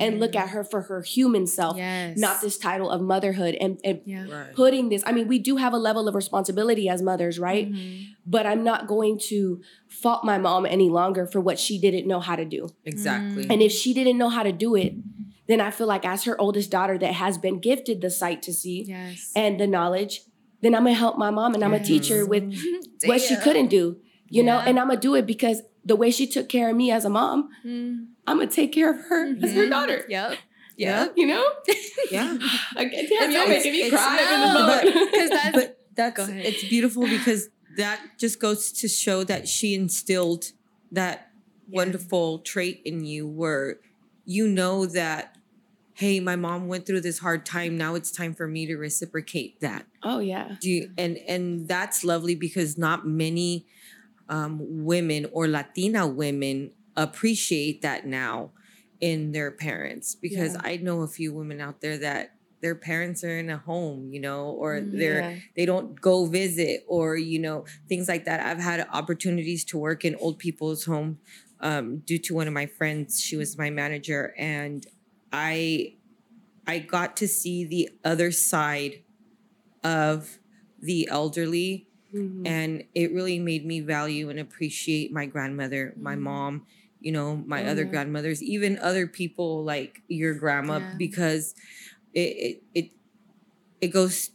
and 0.00 0.18
look 0.18 0.34
at 0.34 0.48
her 0.48 0.64
for 0.64 0.82
her 0.82 1.02
human 1.02 1.46
self, 1.46 1.76
Mm. 1.76 1.78
yes. 1.78 2.18
not 2.18 2.40
this 2.40 2.58
title 2.58 2.90
of 2.90 3.00
motherhood 3.00 3.54
and, 3.60 3.78
and 3.84 4.00
Yeah. 4.04 4.26
Right. 4.28 4.52
putting 4.54 4.88
this. 4.88 5.04
I 5.06 5.12
mean, 5.12 5.28
we 5.28 5.38
do 5.38 5.56
have 5.56 5.72
a 5.72 5.78
level 5.78 6.08
of 6.08 6.14
responsibility 6.16 6.88
as 6.88 7.00
mothers, 7.02 7.38
right? 7.38 7.70
Mhm. 7.72 8.06
But 8.26 8.46
I'm 8.46 8.64
not 8.64 8.88
going 8.88 9.18
to 9.28 9.60
fault 9.88 10.24
my 10.24 10.38
mom 10.38 10.66
any 10.66 10.88
longer 10.88 11.24
for 11.26 11.40
what 11.40 11.58
she 11.60 11.78
didn't 11.78 12.08
know 12.08 12.18
how 12.20 12.34
to 12.34 12.44
do. 12.44 12.68
Exactly. 12.84 13.46
And 13.48 13.62
if 13.62 13.70
she 13.70 13.94
didn't 13.94 14.18
know 14.18 14.28
how 14.28 14.42
to 14.42 14.50
do 14.52 14.74
it, 14.74 14.94
then 15.46 15.60
I 15.60 15.70
feel 15.70 15.86
like 15.86 16.04
as 16.04 16.24
her 16.24 16.40
oldest 16.40 16.70
daughter 16.70 16.98
that 16.98 17.12
has 17.14 17.38
been 17.38 17.60
gifted 17.60 18.00
the 18.00 18.10
sight 18.10 18.42
to 18.42 18.52
see 18.52 18.84
Yes. 18.88 19.30
and 19.36 19.58
the 19.60 19.66
knowledge, 19.68 20.22
then 20.62 20.74
I'm 20.74 20.84
gonna 20.84 20.94
help 20.94 21.16
my 21.18 21.30
mom 21.30 21.54
and 21.54 21.64
I'm 21.64 21.70
gonna 21.72 21.84
teach 21.84 22.08
her 22.08 22.24
with 22.26 22.54
what 23.04 23.20
she 23.20 23.36
couldn't 23.36 23.68
do, 23.68 23.96
you 24.28 24.42
know, 24.42 24.58
and 24.58 24.78
I'm 24.78 24.88
gonna 24.88 25.00
do 25.00 25.14
it 25.14 25.26
because 25.26 25.62
the 25.84 25.96
way 25.96 26.10
she 26.10 26.26
took 26.26 26.48
care 26.48 26.68
of 26.70 26.76
me 26.76 26.90
as 26.90 27.04
a 27.04 27.10
mom, 27.10 27.48
Mm. 27.64 28.06
I'm 28.26 28.38
gonna 28.38 28.50
take 28.50 28.72
care 28.72 28.90
of 28.90 29.00
her 29.08 29.34
as 29.42 29.52
her 29.54 29.66
Mhm. 29.66 29.70
daughter. 29.70 30.04
Yep. 30.08 30.36
Yeah. 30.76 31.08
You 31.16 31.26
know? 31.26 31.44
yeah. 32.10 32.38
Again, 32.76 33.06
damn, 33.08 33.30
y'all 33.30 33.42
It's- 33.42 33.48
making 33.48 33.72
me 33.72 33.82
it's- 33.82 33.92
cry 33.92 34.22
up 34.22 34.84
in 34.84 34.84
no, 34.84 34.92
this 34.92 35.10
because 35.10 35.30
that's 35.30 35.54
But 35.56 35.78
that's 35.94 36.16
Go 36.16 36.22
ahead. 36.24 36.46
it's 36.46 36.64
beautiful 36.68 37.02
because 37.06 37.48
that 37.76 38.00
just 38.18 38.40
goes 38.40 38.72
to 38.72 38.88
show 38.88 39.24
that 39.24 39.48
she 39.48 39.74
instilled 39.74 40.52
that 40.92 41.30
Yeah. 41.68 41.76
wonderful 41.78 42.38
trait 42.40 42.82
in 42.84 43.04
you 43.04 43.26
where 43.26 43.78
you 44.24 44.46
know 44.48 44.86
that 44.86 45.36
hey 46.00 46.18
my 46.20 46.34
mom 46.36 46.66
went 46.66 46.86
through 46.86 47.00
this 47.02 47.18
hard 47.18 47.44
time 47.44 47.76
now 47.76 47.94
it's 47.94 48.10
time 48.10 48.34
for 48.34 48.48
me 48.48 48.66
to 48.66 48.76
reciprocate 48.76 49.60
that 49.60 49.84
oh 50.02 50.18
yeah. 50.18 50.56
do 50.60 50.68
you, 50.70 50.90
and 50.96 51.18
and 51.28 51.68
that's 51.68 52.02
lovely 52.02 52.34
because 52.34 52.78
not 52.78 53.06
many 53.06 53.66
um, 54.28 54.58
women 54.84 55.26
or 55.32 55.46
latina 55.46 56.06
women 56.06 56.70
appreciate 56.96 57.82
that 57.82 58.06
now 58.06 58.50
in 59.00 59.32
their 59.32 59.50
parents 59.50 60.14
because 60.14 60.54
Yeah. 60.54 60.60
i 60.64 60.76
know 60.76 61.02
a 61.02 61.08
few 61.08 61.32
women 61.34 61.60
out 61.60 61.80
there 61.80 61.98
that 61.98 62.34
their 62.62 62.74
parents 62.74 63.24
are 63.24 63.38
in 63.38 63.48
a 63.50 63.56
home 63.56 64.10
you 64.12 64.20
know 64.20 64.42
or 64.62 64.80
they're 64.80 65.20
Yeah. 65.20 65.36
they 65.56 65.66
don't 65.66 66.00
go 66.00 66.26
visit 66.26 66.84
or 66.88 67.16
you 67.16 67.38
know 67.38 67.64
things 67.88 68.06
like 68.08 68.24
that 68.26 68.40
i've 68.44 68.58
had 68.70 68.86
opportunities 68.92 69.64
to 69.66 69.78
work 69.78 70.04
in 70.04 70.14
old 70.16 70.38
people's 70.38 70.84
home 70.84 71.18
um, 71.62 71.98
due 72.06 72.18
to 72.26 72.34
one 72.34 72.46
of 72.48 72.54
my 72.54 72.66
friends 72.66 73.20
she 73.20 73.36
was 73.36 73.58
my 73.58 73.68
manager 73.70 74.34
and 74.38 74.86
i 75.32 75.94
i 76.66 76.78
got 76.78 77.16
to 77.16 77.28
see 77.28 77.64
the 77.64 77.90
other 78.04 78.30
side 78.32 79.04
of 79.84 80.38
the 80.80 81.08
elderly 81.10 81.88
Mhm. 82.12 82.44
and 82.44 82.84
it 82.94 83.12
really 83.12 83.38
made 83.38 83.66
me 83.66 83.80
value 83.80 84.30
and 84.30 84.38
appreciate 84.40 85.12
my 85.12 85.26
grandmother 85.26 85.94
my 85.96 86.14
Mhm. 86.14 86.22
mom 86.22 86.66
you 87.00 87.12
know 87.12 87.36
my 87.36 87.60
Oh, 87.60 87.66
other 87.66 87.84
yeah. 87.84 87.90
grandmothers 87.90 88.42
even 88.42 88.78
other 88.78 89.06
people 89.06 89.64
like 89.64 90.02
your 90.08 90.34
grandma 90.34 90.80
Yeah. 90.80 90.96
because 90.96 91.54
it, 92.14 92.20
it 92.20 92.62
it 92.74 92.90
it 93.80 93.88
goes 93.88 94.30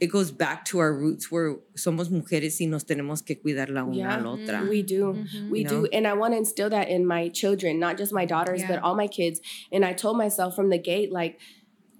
it 0.00 0.06
goes 0.08 0.30
back 0.30 0.64
to 0.66 0.78
our 0.78 0.92
roots 0.94 1.30
where 1.30 1.56
somos 1.76 2.08
mujeres 2.10 2.60
y 2.60 2.66
nos 2.66 2.84
tenemos 2.84 3.24
que 3.24 3.36
cuidar 3.36 3.68
la 3.68 3.82
una 3.84 3.96
Yeah. 3.96 4.18
a 4.18 4.22
la 4.22 4.30
otra 4.36 4.68
We 4.68 4.82
do. 4.82 5.12
Mhm. 5.14 5.50
We 5.50 5.60
You 5.62 5.68
do. 5.68 5.80
know? 5.82 5.88
And 5.92 6.06
I 6.06 6.12
want 6.14 6.34
to 6.34 6.38
instill 6.38 6.70
that 6.70 6.88
in 6.88 7.04
my 7.06 7.28
children, 7.30 7.78
not 7.80 7.96
just 7.98 8.12
my 8.12 8.24
daughters, 8.24 8.60
Yeah. 8.60 8.68
but 8.68 8.82
all 8.82 8.94
my 8.94 9.08
kids. 9.08 9.40
And 9.72 9.84
I 9.84 9.92
told 9.92 10.16
myself 10.16 10.54
from 10.54 10.70
the 10.70 10.78
gate, 10.78 11.10
like, 11.12 11.38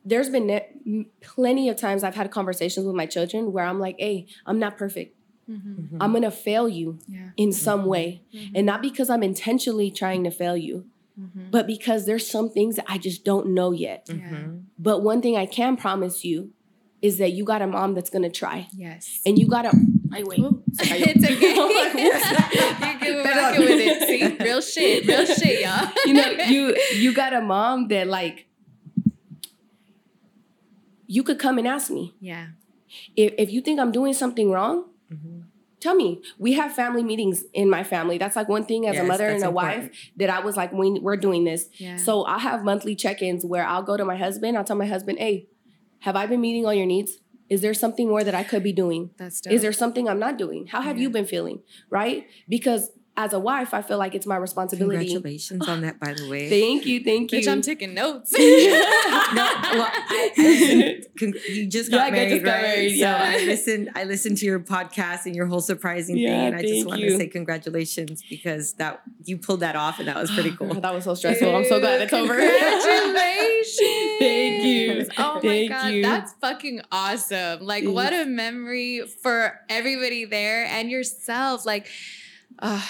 there's 0.04 0.30
been 0.30 0.46
ne- 0.46 1.06
plenty 1.20 1.68
of 1.68 1.76
times 1.76 2.02
I've 2.04 2.14
had 2.14 2.30
conversations 2.30 2.86
with 2.86 2.94
my 2.94 3.06
children 3.06 3.52
where 3.52 3.64
I'm 3.64 3.80
like, 3.80 3.96
hey, 3.98 4.26
I'm 4.46 4.58
not 4.58 4.78
perfect. 4.78 5.14
Mhm. 5.50 5.90
Mhm. 5.92 5.96
I'm 6.00 6.12
going 6.12 6.22
to 6.22 6.30
fail 6.30 6.68
you 6.68 6.98
Yeah. 7.08 7.30
in 7.36 7.52
some 7.52 7.84
way. 7.86 8.22
Mhm. 8.32 8.52
And 8.54 8.66
not 8.66 8.80
because 8.80 9.10
I'm 9.10 9.22
intentionally 9.22 9.90
trying 9.90 10.22
to 10.24 10.30
fail 10.30 10.56
you, 10.56 10.84
but 11.50 11.66
because 11.66 12.06
there's 12.06 12.26
some 12.26 12.48
things 12.48 12.76
that 12.76 12.84
I 12.86 12.96
just 12.96 13.24
don't 13.24 13.48
know 13.52 13.72
yet. 13.72 14.08
But 14.78 15.02
one 15.02 15.20
thing 15.20 15.36
I 15.36 15.46
can 15.46 15.76
promise 15.76 16.24
you 16.24 16.52
is 17.00 17.18
that 17.18 17.30
you 17.32 17.44
got 17.44 17.62
a 17.62 17.66
mom 17.66 17.94
that's 17.94 18.10
going 18.10 18.22
to 18.22 18.30
try. 18.30 18.66
Yes. 18.72 19.20
And 19.24 19.38
you 19.38 19.46
got 19.46 19.62
to. 19.62 19.72
I 20.12 20.22
wait. 20.24 20.40
It's 20.80 21.24
okay. 21.24 21.54
Like, 21.58 21.94
what? 21.94 23.02
You're 23.02 23.22
good 23.22 23.58
with 23.60 23.80
it. 23.80 24.08
See, 24.08 24.44
real 24.44 24.60
shit, 24.60 25.06
real 25.06 25.26
shit, 25.38 25.60
y'all. 25.64 25.90
you 26.06 26.14
know, 26.14 26.30
you 26.48 26.76
you 26.94 27.12
got 27.14 27.32
a 27.32 27.40
mom 27.40 27.88
that 27.88 28.06
like 28.06 28.46
you 31.06 31.22
could 31.22 31.38
come 31.38 31.58
and 31.58 31.66
ask 31.66 31.90
me 31.90 32.14
Yeah. 32.20 32.48
if 33.16 33.34
if 33.38 33.50
you 33.50 33.60
think 33.60 33.80
I'm 33.80 33.92
doing 33.92 34.12
something 34.12 34.50
wrong. 34.50 34.84
Mhm. 35.12 35.44
Tell 35.80 35.94
me. 35.94 36.20
We 36.38 36.54
have 36.54 36.72
family 36.74 37.04
meetings 37.04 37.44
in 37.54 37.70
my 37.70 37.84
family. 37.84 38.18
That's 38.18 38.34
like 38.34 38.48
one 38.48 38.64
thing 38.64 38.86
as 38.88 38.98
a 38.98 39.04
mother 39.04 39.26
and 39.28 39.42
a 39.44 39.46
important. 39.46 39.54
wife 39.84 40.10
that 40.16 40.28
I 40.28 40.40
was 40.40 40.56
like, 40.56 40.72
we, 40.72 40.98
we're 40.98 41.16
doing 41.16 41.44
this. 41.44 41.68
Yeah. 41.74 41.96
So 41.96 42.24
I 42.24 42.38
have 42.38 42.64
monthly 42.64 42.96
check-ins 42.96 43.44
where 43.46 43.64
I'll 43.64 43.84
go 43.84 43.96
to 43.96 44.04
my 44.04 44.16
husband. 44.16 44.58
I'll 44.58 44.64
tell 44.64 44.74
my 44.76 44.86
husband, 44.86 45.18
"Hey, 45.20 45.46
have 46.00 46.16
I 46.16 46.26
been 46.26 46.40
meeting 46.40 46.66
all 46.66 46.74
your 46.74 46.86
needs? 46.86 47.18
Is 47.48 47.62
there 47.62 47.74
something 47.74 48.08
more 48.08 48.22
that 48.24 48.34
I 48.34 48.44
could 48.44 48.62
be 48.62 48.72
doing? 48.72 49.10
that's 49.16 49.40
dope. 49.40 49.52
Is 49.52 49.62
there 49.62 49.72
something 49.72 50.08
I'm 50.08 50.18
not 50.18 50.36
doing? 50.36 50.66
How 50.66 50.82
have 50.82 50.98
you 50.98 51.08
been 51.08 51.24
feeling? 51.26 51.62
Right? 51.88 52.26
Because 52.48 52.90
as 53.20 53.32
a 53.32 53.38
wife, 53.40 53.74
I 53.74 53.82
feel 53.82 53.98
like 53.98 54.14
it's 54.14 54.26
my 54.26 54.36
responsibility. 54.36 54.98
congratulations 55.08 55.66
on 55.68 55.80
that 55.80 55.98
by 55.98 56.14
the 56.14 56.28
way 56.30 56.48
Thank 56.60 56.86
you, 56.86 57.02
thank 57.02 57.32
you. 57.32 57.40
Bitch, 57.40 57.50
I'm 57.50 57.60
taking 57.62 57.92
notes. 57.92 58.32
no, 58.38 58.38
well, 58.40 59.90
I, 59.92 60.30
I 60.38 60.42
listened, 60.42 61.06
con- 61.18 61.34
you 61.48 61.66
just 61.66 61.90
Yeah, 61.90 61.98
got 61.98 62.06
I 62.06 62.10
married, 62.12 62.30
just 62.30 62.44
got 62.44 62.52
right? 62.52 62.62
married, 62.62 62.90
So 62.90 62.96
yeah. 62.96 63.22
I 63.26 63.44
listened. 63.44 63.90
I 63.96 64.04
listened 64.04 64.36
to 64.38 64.46
your 64.46 64.60
podcast 64.60 65.26
and 65.26 65.34
your 65.34 65.46
whole 65.46 65.60
surprising 65.60 66.16
Yeah, 66.16 66.28
thing, 66.28 66.46
and 66.46 66.54
I 66.56 66.62
just 66.62 66.86
want 66.86 67.00
to 67.00 67.16
say 67.16 67.26
congratulations 67.26 68.22
because 68.30 68.74
that 68.74 69.02
you 69.24 69.36
pulled 69.36 69.60
that 69.60 69.74
off, 69.74 69.98
and 69.98 70.06
that 70.08 70.16
was 70.16 70.30
pretty 70.30 70.52
cool. 70.56 70.72
that 70.74 70.94
was 70.94 71.02
so 71.04 71.14
stressful. 71.14 71.54
I'm 71.56 71.64
so 71.64 71.80
glad 71.80 72.00
it's 72.00 72.12
over. 72.12 72.34
Congratulations. 72.34 73.78
Thank 74.20 74.64
you. 74.64 75.06
Oh 75.18 75.40
my 75.42 75.66
god, 75.66 75.88
you. 75.92 76.02
that's 76.02 76.32
fucking 76.34 76.82
awesome. 76.92 77.60
Like 77.66 77.82
Thanks. 77.84 77.94
what 77.94 78.12
a 78.12 78.24
memory 78.26 79.02
for 79.22 79.58
everybody 79.68 80.24
there 80.24 80.66
and 80.66 80.88
yourself. 80.90 81.66
Like 81.66 81.88
uh, 82.60 82.84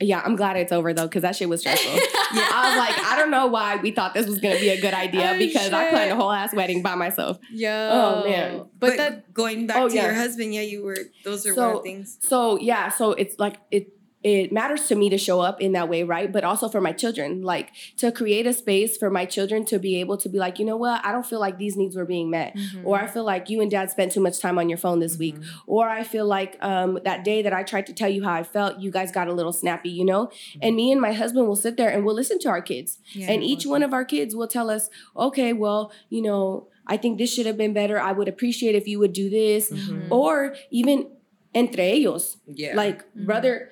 Yeah, 0.00 0.20
I'm 0.24 0.34
glad 0.36 0.56
it's 0.56 0.72
over 0.72 0.92
though, 0.92 1.06
because 1.06 1.22
that 1.22 1.36
shit 1.36 1.48
was 1.48 1.60
stressful. 1.60 1.92
Yeah. 2.34 2.48
I 2.52 2.68
was 2.68 2.78
like, 2.78 3.06
I 3.06 3.16
don't 3.16 3.30
know 3.30 3.46
why 3.46 3.76
we 3.76 3.92
thought 3.92 4.12
this 4.12 4.26
was 4.26 4.40
gonna 4.40 4.58
be 4.58 4.70
a 4.70 4.80
good 4.80 4.92
idea 4.92 5.32
Oh, 5.34 5.38
because 5.38 5.72
I 5.72 5.90
planned 5.90 6.10
a 6.10 6.16
whole 6.16 6.32
ass 6.32 6.52
wedding 6.52 6.82
by 6.82 6.96
myself. 6.96 7.38
Yeah. 7.52 7.90
Oh, 7.92 8.28
man. 8.28 8.56
But, 8.58 8.68
But, 8.80 8.96
that 8.96 9.32
going 9.34 9.68
back 9.68 9.76
Oh, 9.76 9.88
to 9.88 9.94
yeah. 9.94 10.06
your 10.06 10.14
husband, 10.14 10.52
yeah, 10.52 10.62
you 10.62 10.82
were. 10.82 10.96
Those 11.24 11.46
are 11.46 11.54
So- 11.54 11.78
things. 11.80 12.18
So 12.22 12.58
yeah, 12.58 12.88
so 12.88 13.12
it's 13.12 13.38
like 13.38 13.58
it 13.70 13.92
it 14.24 14.50
matters 14.50 14.86
to 14.88 14.94
me 14.94 15.10
to 15.10 15.18
show 15.18 15.40
up 15.40 15.60
in 15.60 15.72
that 15.72 15.86
way, 15.88 16.02
right? 16.02 16.32
But 16.32 16.44
also 16.44 16.66
for 16.70 16.80
my 16.80 16.92
children, 16.92 17.42
like 17.42 17.70
to 17.98 18.10
create 18.10 18.46
a 18.46 18.54
space 18.54 18.96
for 18.96 19.10
my 19.10 19.26
children 19.26 19.66
to 19.66 19.78
be 19.78 20.00
able 20.00 20.16
to 20.16 20.30
be 20.30 20.38
like, 20.38 20.58
you 20.58 20.64
know 20.64 20.78
what, 20.78 21.04
I 21.04 21.12
don't 21.12 21.26
feel 21.26 21.40
like 21.40 21.58
these 21.58 21.76
needs 21.76 21.94
were 21.94 22.06
being 22.06 22.30
met. 22.30 22.56
Mhm. 22.56 22.80
Or 22.86 22.98
I 22.98 23.06
feel 23.06 23.22
like 23.24 23.50
you 23.50 23.60
and 23.60 23.70
dad 23.70 23.90
spent 23.90 24.12
too 24.12 24.20
much 24.22 24.38
time 24.40 24.58
on 24.58 24.70
your 24.70 24.78
phone 24.78 24.98
this 25.00 25.18
week. 25.18 25.36
Mhm. 25.36 25.44
Or 25.66 25.90
I 25.90 26.04
feel 26.04 26.24
like 26.26 26.56
um, 26.64 26.98
that 27.04 27.22
day 27.22 27.42
that 27.42 27.52
I 27.52 27.62
tried 27.64 27.86
to 27.88 27.92
tell 27.92 28.08
you 28.08 28.24
how 28.24 28.32
I 28.32 28.44
felt, 28.44 28.80
you 28.80 28.90
guys 28.90 29.12
got 29.12 29.28
a 29.28 29.32
little 29.34 29.52
snappy, 29.52 29.90
you 29.90 30.06
know? 30.06 30.30
And 30.62 30.74
me 30.74 30.90
and 30.90 31.00
my 31.02 31.12
husband 31.12 31.46
will 31.46 31.54
sit 31.66 31.76
there 31.76 31.90
and 31.90 32.04
we'll 32.06 32.14
listen 32.14 32.38
to 32.40 32.48
our 32.48 32.62
kids. 32.62 32.98
Yeah. 33.12 33.30
and 33.30 33.44
each 33.44 33.66
one 33.66 33.82
of 33.82 33.92
our 33.92 34.04
kids 34.06 34.34
will 34.34 34.48
tell 34.48 34.70
us, 34.70 34.88
okay, 35.16 35.52
well, 35.52 35.92
you 36.08 36.22
know, 36.22 36.68
I 36.86 36.96
think 36.96 37.18
this 37.18 37.30
should 37.32 37.44
have 37.46 37.58
been 37.58 37.74
better. 37.74 38.00
I 38.00 38.12
would 38.12 38.28
appreciate 38.28 38.74
if 38.74 38.88
you 38.88 38.98
would 39.00 39.12
do 39.12 39.28
this. 39.28 39.70
Mhm. 39.70 40.06
Or 40.10 40.54
even 40.70 41.08
entre 41.54 41.84
ellos, 41.84 42.36
Yeah. 42.46 42.74
like 42.74 43.02
Mhm. 43.14 43.26
brother, 43.26 43.70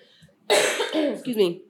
excuse 0.95 1.37
me, 1.37 1.63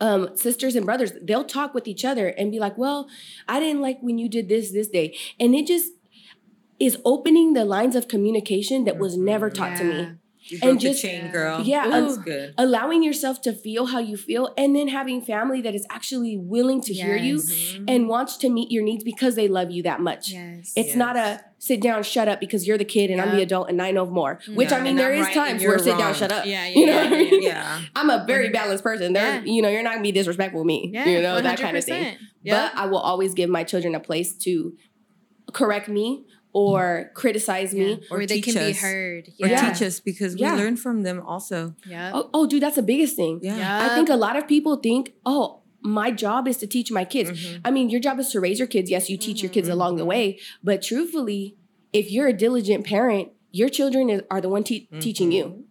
um, 0.00 0.36
sisters 0.36 0.76
and 0.76 0.84
brothers, 0.84 1.12
they'll 1.22 1.44
talk 1.44 1.74
with 1.74 1.88
each 1.88 2.04
other 2.04 2.28
and 2.28 2.50
be 2.50 2.58
like, 2.58 2.76
well, 2.76 3.08
I 3.48 3.60
didn't 3.60 3.82
like 3.82 4.00
when 4.00 4.18
you 4.18 4.28
did 4.28 4.48
this 4.48 4.72
this 4.72 4.88
day. 4.88 5.16
And 5.40 5.54
it 5.54 5.66
just 5.66 5.92
is 6.78 6.98
opening 7.04 7.54
the 7.54 7.64
lines 7.64 7.96
of 7.96 8.08
communication 8.08 8.84
that 8.84 8.98
was 8.98 9.16
never 9.16 9.48
taught 9.48 9.76
to 9.78 9.84
me. 9.84 10.08
Yeah. 10.48 10.58
You 10.62 10.70
And 10.70 10.80
just- 10.80 11.02
chain, 11.02 11.30
girl. 11.30 11.60
Yeah, 11.62 11.88
that's 11.88 12.16
um, 12.16 12.22
good. 12.22 12.54
Allowing 12.58 13.02
yourself 13.02 13.40
to 13.42 13.52
feel 13.52 13.86
how 13.86 13.98
you 13.98 14.16
feel 14.16 14.52
and 14.56 14.74
then 14.76 14.88
having 14.88 15.20
family 15.20 15.60
that 15.62 15.74
is 15.74 15.86
actually 15.90 16.36
willing 16.36 16.80
to 16.82 16.94
hear 16.94 17.16
you 17.16 17.34
Yes. 17.36 17.74
Mhm. 17.76 17.84
and 17.88 18.08
wants 18.08 18.36
to 18.38 18.48
meet 18.48 18.70
your 18.70 18.82
needs 18.84 19.02
because 19.04 19.34
they 19.34 19.48
love 19.48 19.70
you 19.70 19.82
that 19.82 20.00
much. 20.00 20.30
Yes. 20.32 20.72
It's 20.76 20.94
not 20.94 21.16
a 21.16 21.40
sit 21.58 21.80
down, 21.80 22.02
shut 22.02 22.28
up 22.28 22.38
because 22.38 22.66
you're 22.66 22.78
the 22.78 22.84
kid 22.84 23.10
and 23.10 23.20
I'm 23.20 23.34
the 23.34 23.42
adult 23.42 23.68
and 23.70 23.80
I 23.82 23.90
know 23.90 24.06
more. 24.06 24.38
Which 24.54 24.70
Yeah, 24.70 24.76
I 24.76 24.80
mean, 24.80 24.90
and 24.90 24.98
there 24.98 25.12
I'm 25.12 25.20
is 25.20 25.26
right 25.26 25.34
times 25.34 25.62
where 25.64 25.78
sit 25.78 25.96
down, 25.98 26.14
shut 26.14 26.30
up. 26.30 26.44
Yeah, 26.46 26.66
You 26.68 26.86
know 26.86 26.92
yeah, 26.92 27.04
what 27.04 27.12
I 27.12 27.16
mean? 27.16 27.42
yeah. 27.42 27.80
I'm 27.96 28.10
a 28.10 28.24
very 28.26 28.50
balanced 28.50 28.84
person. 28.84 29.14
There, 29.14 29.36
Yeah. 29.36 29.42
you 29.44 29.62
know, 29.62 29.68
you're 29.68 29.82
not 29.82 29.92
gonna 29.94 30.02
be 30.02 30.12
disrespectful 30.12 30.60
with 30.60 30.66
me. 30.66 30.90
Yeah, 30.92 31.06
you 31.08 31.22
know 31.22 31.40
that 31.40 31.58
kind 31.58 31.76
of 31.76 31.84
thing. 31.84 32.04
100%. 32.04 32.18
But 32.44 32.72
I 32.76 32.86
will 32.86 32.98
always 32.98 33.34
give 33.34 33.50
my 33.50 33.64
children 33.64 33.94
a 33.94 34.00
place 34.00 34.34
to 34.44 34.74
correct 35.52 35.88
me 35.88 36.24
or 36.60 37.10
criticize 37.14 37.74
Yeah. 37.74 37.84
me. 37.84 37.92
Or 38.10 38.16
Where 38.18 38.26
they 38.26 38.40
teach 38.40 38.54
can 38.54 38.64
be 38.64 38.70
us. 38.70 38.78
heard. 38.80 39.28
Or 39.42 39.48
Yeah. 39.48 39.72
teach 39.72 39.82
us 39.82 40.00
because 40.00 40.36
Yeah. 40.36 40.54
we 40.56 40.62
learn 40.62 40.76
from 40.76 41.02
them 41.02 41.20
also. 41.20 41.74
Yeah. 41.86 42.12
Oh, 42.14 42.30
oh, 42.32 42.46
dude, 42.46 42.62
that's 42.62 42.76
the 42.76 42.82
biggest 42.92 43.14
thing. 43.14 43.40
Yeah. 43.42 43.58
Yeah. 43.58 43.84
I 43.86 43.94
think 43.94 44.08
a 44.08 44.16
lot 44.16 44.36
of 44.36 44.48
people 44.48 44.76
think, 44.76 45.12
oh, 45.26 45.60
my 45.82 46.10
job 46.10 46.48
is 46.48 46.56
to 46.62 46.66
teach 46.66 46.90
my 46.90 47.04
kids. 47.04 47.30
Mhm. 47.30 47.60
I 47.66 47.70
mean, 47.70 47.90
your 47.90 48.00
job 48.00 48.18
is 48.18 48.28
to 48.30 48.40
raise 48.40 48.58
your 48.58 48.68
kids. 48.68 48.90
Yes, 48.90 49.10
you 49.10 49.18
teach 49.18 49.42
your 49.42 49.50
kids 49.56 49.68
Mhm. 49.68 49.72
along 49.76 49.96
the 49.96 50.06
way, 50.06 50.38
but 50.64 50.80
truthfully, 50.82 51.56
if 51.92 52.10
you're 52.10 52.26
a 52.26 52.32
diligent 52.32 52.84
parent, 52.86 53.28
your 53.52 53.68
children 53.68 54.08
is, 54.08 54.22
are 54.30 54.40
the 54.40 54.48
one 54.48 54.64
te- 54.64 54.88
teaching 54.98 55.30
Mhm. 55.30 55.34
you. 55.38 55.64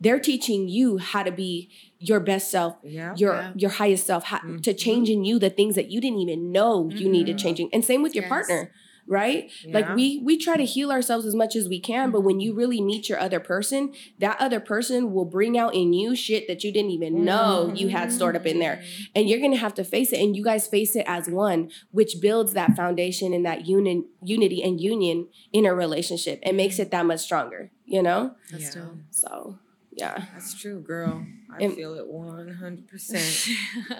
They're 0.00 0.18
teaching 0.18 0.68
you 0.68 0.98
how 0.98 1.22
to 1.22 1.30
be 1.30 1.70
your 2.00 2.18
best 2.18 2.50
self, 2.50 2.74
Yeah. 2.82 3.14
your 3.16 3.34
Yeah. 3.34 3.52
your 3.62 3.70
highest 3.70 4.04
self, 4.10 4.24
how, 4.24 4.38
to 4.38 4.72
Mhm. 4.74 4.76
change 4.76 5.08
in 5.08 5.24
you 5.24 5.38
the 5.38 5.50
things 5.50 5.76
that 5.76 5.88
you 5.92 6.00
didn't 6.00 6.18
even 6.18 6.50
know 6.50 6.90
you 6.92 7.08
needed 7.08 7.36
Mhm. 7.36 7.42
changing. 7.44 7.68
And 7.72 7.84
same 7.84 8.02
with 8.02 8.14
your 8.16 8.24
Yes. 8.24 8.28
partner, 8.28 8.72
right? 9.06 9.50
Yeah. 9.64 9.74
Like 9.74 9.94
we 9.96 10.18
we 10.24 10.36
try 10.38 10.56
to 10.56 10.64
heal 10.64 10.90
ourselves 10.90 11.26
as 11.26 11.34
much 11.34 11.56
as 11.56 11.68
we 11.68 11.80
can, 11.80 12.10
but 12.10 12.20
when 12.22 12.40
you 12.40 12.54
really 12.54 12.80
meet 12.80 13.08
your 13.08 13.18
other 13.18 13.40
person, 13.40 13.92
that 14.18 14.36
other 14.40 14.60
person 14.60 15.12
will 15.12 15.24
bring 15.24 15.58
out 15.58 15.74
in 15.74 15.92
you 15.92 16.14
shit 16.16 16.46
that 16.48 16.64
you 16.64 16.72
didn't 16.72 16.90
even 16.92 17.24
know 17.24 17.72
you 17.74 17.88
had 17.88 18.12
stored 18.12 18.36
up 18.36 18.46
in 18.46 18.58
there. 18.58 18.82
And 19.14 19.28
you're 19.28 19.40
gonna 19.40 19.56
have 19.56 19.74
to 19.74 19.84
face 19.84 20.12
it, 20.12 20.20
and 20.20 20.36
you 20.36 20.44
guys 20.44 20.66
face 20.66 20.94
it 20.96 21.04
as 21.06 21.28
one, 21.28 21.70
which 21.90 22.20
builds 22.20 22.52
that 22.54 22.76
foundation 22.76 23.32
and 23.32 23.44
that 23.44 23.66
union, 23.66 24.06
unity 24.22 24.62
and 24.62 24.80
union 24.80 25.28
in 25.52 25.66
a 25.66 25.74
relationship 25.74 26.38
and 26.42 26.56
makes 26.56 26.78
it 26.78 26.90
that 26.90 27.04
much 27.06 27.20
stronger, 27.20 27.70
you 27.86 28.02
know? 28.02 28.34
That's 28.50 28.74
Yeah. 28.76 28.82
dope. 28.82 28.96
So 29.10 29.58
yeah. 29.94 30.24
That's 30.32 30.54
true, 30.54 30.80
girl. 30.80 31.26
I 31.50 31.64
And- 31.64 31.74
feel 31.74 31.94
it 31.94 32.06
100%. 32.08 33.48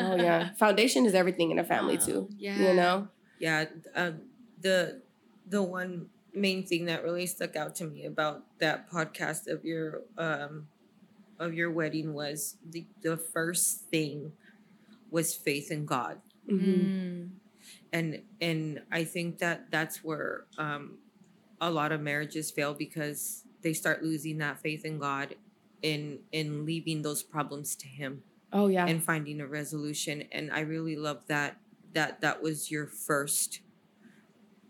Oh 0.00 0.16
yeah. 0.16 0.52
Foundation 0.54 1.04
is 1.06 1.14
everything 1.14 1.50
in 1.50 1.58
a 1.58 1.64
family 1.64 1.96
Wow. 1.98 2.04
too. 2.06 2.28
Yeah. 2.38 2.58
You 2.68 2.74
know? 2.74 3.08
yeah 3.38 3.64
uh, 3.94 4.12
the 4.62 5.02
the 5.48 5.62
one 5.62 6.06
main 6.34 6.64
thing 6.66 6.86
that 6.86 7.02
really 7.04 7.26
stuck 7.26 7.56
out 7.56 7.74
to 7.76 7.84
me 7.84 8.04
about 8.06 8.44
that 8.58 8.90
podcast 8.90 9.46
of 9.48 9.64
your 9.64 10.02
um 10.16 10.68
of 11.38 11.54
your 11.54 11.70
wedding 11.70 12.14
was 12.14 12.56
the 12.70 12.86
the 13.02 13.16
first 13.16 13.82
thing 13.90 14.32
was 15.10 15.34
faith 15.34 15.70
in 15.70 15.84
god 15.86 16.20
Mhm. 16.48 16.60
Mm. 16.60 17.28
and 17.92 18.22
and 18.40 18.82
i 18.90 19.04
think 19.04 19.38
that 19.38 19.70
that's 19.70 20.02
where 20.02 20.44
um 20.58 20.98
a 21.60 21.70
lot 21.70 21.92
of 21.92 22.00
marriages 22.00 22.50
fail 22.50 22.74
because 22.74 23.44
they 23.62 23.72
start 23.72 24.02
losing 24.02 24.38
that 24.38 24.60
faith 24.60 24.84
in 24.84 24.98
god 24.98 25.36
in 25.82 26.18
in 26.32 26.64
leaving 26.66 27.02
those 27.02 27.22
problems 27.22 27.76
to 27.76 27.86
him 27.86 28.22
Oh 28.52 28.66
yeah. 28.68 28.86
and 28.86 29.02
finding 29.02 29.40
a 29.40 29.46
resolution 29.46 30.24
and 30.32 30.50
i 30.52 30.60
really 30.60 30.96
love 30.96 31.20
that 31.28 31.56
that 31.94 32.20
that 32.22 32.42
was 32.42 32.70
your 32.70 32.86
first 32.86 33.60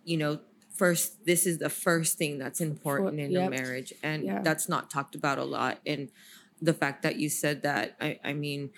you 0.04 0.16
know 0.16 0.38
first 0.74 1.24
this 1.26 1.46
is 1.46 1.58
the 1.58 1.68
first 1.70 2.16
thing 2.18 2.38
that's 2.38 2.60
important 2.60 3.20
in 3.20 3.36
a 3.36 3.50
marriage 3.50 3.92
and 4.02 4.24
Yeah. 4.24 4.40
that's 4.42 4.68
not 4.68 4.90
talked 4.90 5.14
about 5.14 5.38
a 5.38 5.44
lot 5.44 5.78
and 5.86 6.10
the 6.60 6.72
fact 6.72 7.02
that 7.02 7.16
you 7.16 7.28
said 7.28 7.62
that 7.62 7.96
i 8.00 8.18
i 8.24 8.32
mean 8.32 8.70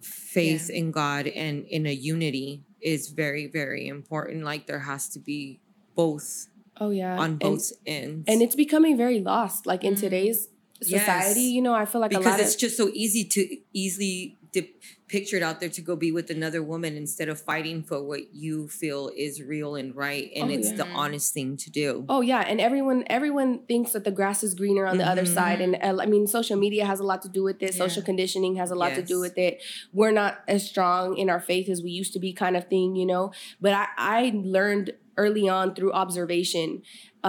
faith 0.00 0.68
in 0.70 0.90
god 0.90 1.26
and 1.26 1.64
in 1.66 1.86
a 1.86 1.92
unity 1.92 2.62
is 2.80 3.08
very 3.08 3.46
very 3.46 3.88
important 3.88 4.44
like 4.44 4.66
there 4.66 4.80
has 4.80 5.08
to 5.08 5.18
be 5.18 5.60
both 5.94 6.48
oh 6.80 6.90
yeah. 6.90 7.16
on 7.18 7.30
And- 7.30 7.38
both 7.38 7.72
ends 7.86 8.24
and 8.28 8.42
it's 8.42 8.54
becoming 8.56 8.96
very 8.96 9.20
lost 9.20 9.66
like 9.66 9.82
in 9.84 9.94
Mm. 9.94 10.00
today's 10.00 10.48
society 10.82 11.40
Yes. 11.40 11.50
you 11.56 11.62
know 11.62 11.72
i 11.72 11.86
feel 11.86 12.00
like 12.02 12.12
a 12.12 12.18
because 12.18 12.40
it's 12.40 12.54
of 12.54 12.60
just 12.60 12.76
so 12.76 12.90
easy 12.92 13.24
to 13.24 13.56
easily 13.72 14.36
dip, 14.54 14.68
pictured 15.08 15.42
out 15.42 15.60
there 15.60 15.68
to 15.68 15.82
go 15.82 15.94
be 15.96 16.10
with 16.18 16.30
another 16.30 16.62
woman 16.62 16.96
instead 16.96 17.28
of 17.28 17.36
fighting 17.50 17.82
for 17.82 17.98
what 18.02 18.22
you 18.32 18.68
feel 18.68 19.10
is 19.16 19.42
real 19.42 19.74
and 19.80 19.94
right 19.94 20.30
and 20.34 20.50
Oh, 20.50 20.54
it's 20.54 20.70
yeah. 20.70 20.76
the 20.82 20.86
honest 21.02 21.34
thing 21.34 21.56
to 21.64 21.68
do. 21.70 22.06
Oh 22.08 22.20
yeah 22.32 22.40
and 22.50 22.60
everyone 22.60 23.04
everyone 23.18 23.50
thinks 23.66 23.92
that 23.92 24.04
the 24.04 24.10
grass 24.20 24.42
is 24.42 24.54
greener 24.54 24.86
on 24.86 24.96
the 24.98 25.06
other 25.12 25.24
Mhm. 25.26 25.34
side 25.38 25.60
and 25.60 25.74
uh, 25.76 26.02
i 26.02 26.06
mean 26.06 26.26
social 26.26 26.56
media 26.56 26.84
has 26.92 27.00
a 27.00 27.06
lot 27.10 27.20
to 27.26 27.28
do 27.28 27.42
with 27.48 27.58
it. 27.62 27.74
Social 27.74 28.02
conditioning 28.10 28.54
has 28.62 28.70
a 28.70 28.74
lot 28.82 28.94
to 28.94 29.02
do 29.02 29.18
with 29.20 29.36
it. 29.36 29.62
We're 29.92 30.12
not 30.22 30.32
as 30.48 30.60
strong 30.72 31.04
in 31.22 31.28
our 31.28 31.40
faith 31.40 31.68
as 31.68 31.82
we 31.82 31.90
used 32.00 32.12
to 32.14 32.20
be 32.26 32.32
kind 32.32 32.56
of 32.56 32.64
thing 32.74 32.96
you 32.96 33.06
know? 33.12 33.24
But 33.60 33.72
i 33.74 33.86
i 33.98 34.32
learned 34.56 34.86
early 35.24 35.48
on 35.48 35.74
through 35.74 35.92
observation 35.92 36.68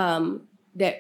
um 0.03 0.47
that 0.75 0.95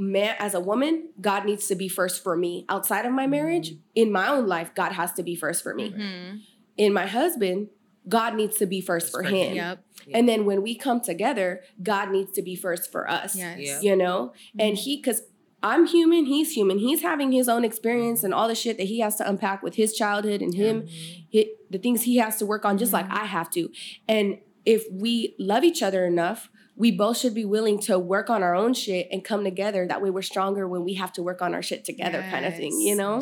man 0.00 0.34
as 0.38 0.54
a 0.54 0.60
woman 0.60 1.08
god 1.20 1.44
needs 1.44 1.66
to 1.68 1.74
be 1.74 1.88
first 1.88 2.22
for 2.22 2.36
me 2.36 2.64
outside 2.68 3.04
of 3.06 3.12
my 3.12 3.26
marriage 3.26 3.74
in 3.94 4.10
my 4.10 4.28
own 4.28 4.46
life 4.46 4.74
god 4.74 4.92
has 4.92 5.12
to 5.12 5.22
be 5.22 5.34
first 5.36 5.62
for 5.62 5.74
me 5.74 5.90
Mhm. 5.90 6.40
in 6.76 6.92
my 6.92 7.06
husband 7.06 7.68
god 8.08 8.34
needs 8.34 8.56
to 8.56 8.66
be 8.66 8.80
first 8.80 9.06
First 9.06 9.12
for 9.12 9.22
for 9.22 9.28
him 9.28 9.48
him. 9.50 9.56
Yep. 9.56 9.84
and 10.14 10.28
then 10.28 10.44
when 10.46 10.62
we 10.62 10.74
come 10.74 11.00
together 11.00 11.62
god 11.82 12.10
needs 12.10 12.32
to 12.32 12.42
be 12.42 12.56
first 12.56 12.90
for 12.90 13.08
us 13.10 13.36
Yes. 13.36 13.58
Yeah. 13.60 13.80
you 13.82 13.96
know 13.96 14.32
and 14.58 14.76
he 14.76 14.96
because 14.96 15.22
i'm 15.62 15.86
human 15.86 16.24
he's 16.24 16.52
human 16.52 16.78
he's 16.78 17.02
having 17.02 17.30
his 17.32 17.48
own 17.48 17.64
experience 17.64 18.24
and 18.24 18.32
all 18.32 18.48
the 18.48 18.54
shit 18.54 18.78
that 18.78 18.84
he 18.86 19.00
has 19.00 19.16
to 19.16 19.28
unpack 19.28 19.62
with 19.62 19.74
his 19.74 19.92
childhood 19.94 20.40
and 20.40 20.54
him 20.54 20.86
hi- 21.34 21.50
the 21.70 21.78
things 21.78 22.02
he 22.02 22.16
has 22.16 22.38
to 22.38 22.46
work 22.46 22.64
on 22.64 22.78
just 22.78 22.92
like 22.94 23.06
Mhm. 23.08 23.18
i 23.22 23.24
have 23.26 23.50
to 23.50 23.70
and 24.08 24.38
if 24.64 24.84
we 24.90 25.34
love 25.38 25.62
each 25.64 25.82
other 25.82 26.04
enough 26.06 26.50
we 26.82 26.90
both 26.90 27.16
should 27.20 27.34
be 27.34 27.44
willing 27.56 27.78
to 27.88 27.98
work 28.14 28.28
on 28.34 28.40
our 28.46 28.54
own 28.62 28.72
shit 28.74 29.04
and 29.12 29.18
come 29.30 29.42
together 29.44 29.80
that 29.86 30.00
way 30.02 30.10
we're 30.16 30.22
stronger 30.34 30.64
when 30.72 30.82
we 30.88 30.94
have 31.02 31.12
to 31.12 31.22
work 31.22 31.40
on 31.46 31.50
our 31.56 31.62
shit 31.62 31.84
together 31.84 32.20
kind 32.32 32.44
of 32.48 32.52
thing 32.60 32.72
you 32.88 32.96
know 33.02 33.16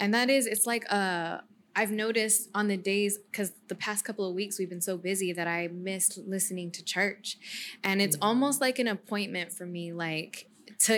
And 0.00 0.12
that 0.16 0.28
is, 0.36 0.42
it's 0.46 0.66
like 0.72 0.84
uh 0.92 1.38
I've 1.76 1.90
noticed 2.04 2.40
on 2.54 2.68
the 2.68 2.76
days 2.92 3.12
because 3.30 3.48
the 3.72 3.74
past 3.86 4.04
couple 4.04 4.24
of 4.28 4.34
weeks 4.40 4.58
we've 4.58 4.68
been 4.74 4.86
so 4.92 4.96
busy 4.96 5.32
that 5.32 5.48
I 5.58 5.60
missed 5.90 6.12
listening 6.34 6.70
to 6.76 6.84
church. 6.84 7.26
And 7.82 8.00
it's 8.04 8.16
Mhm. 8.16 8.28
almost 8.28 8.60
like 8.60 8.76
an 8.84 8.88
appointment 8.96 9.48
for 9.52 9.66
me, 9.66 9.92
like 9.92 10.34
to 10.86 10.94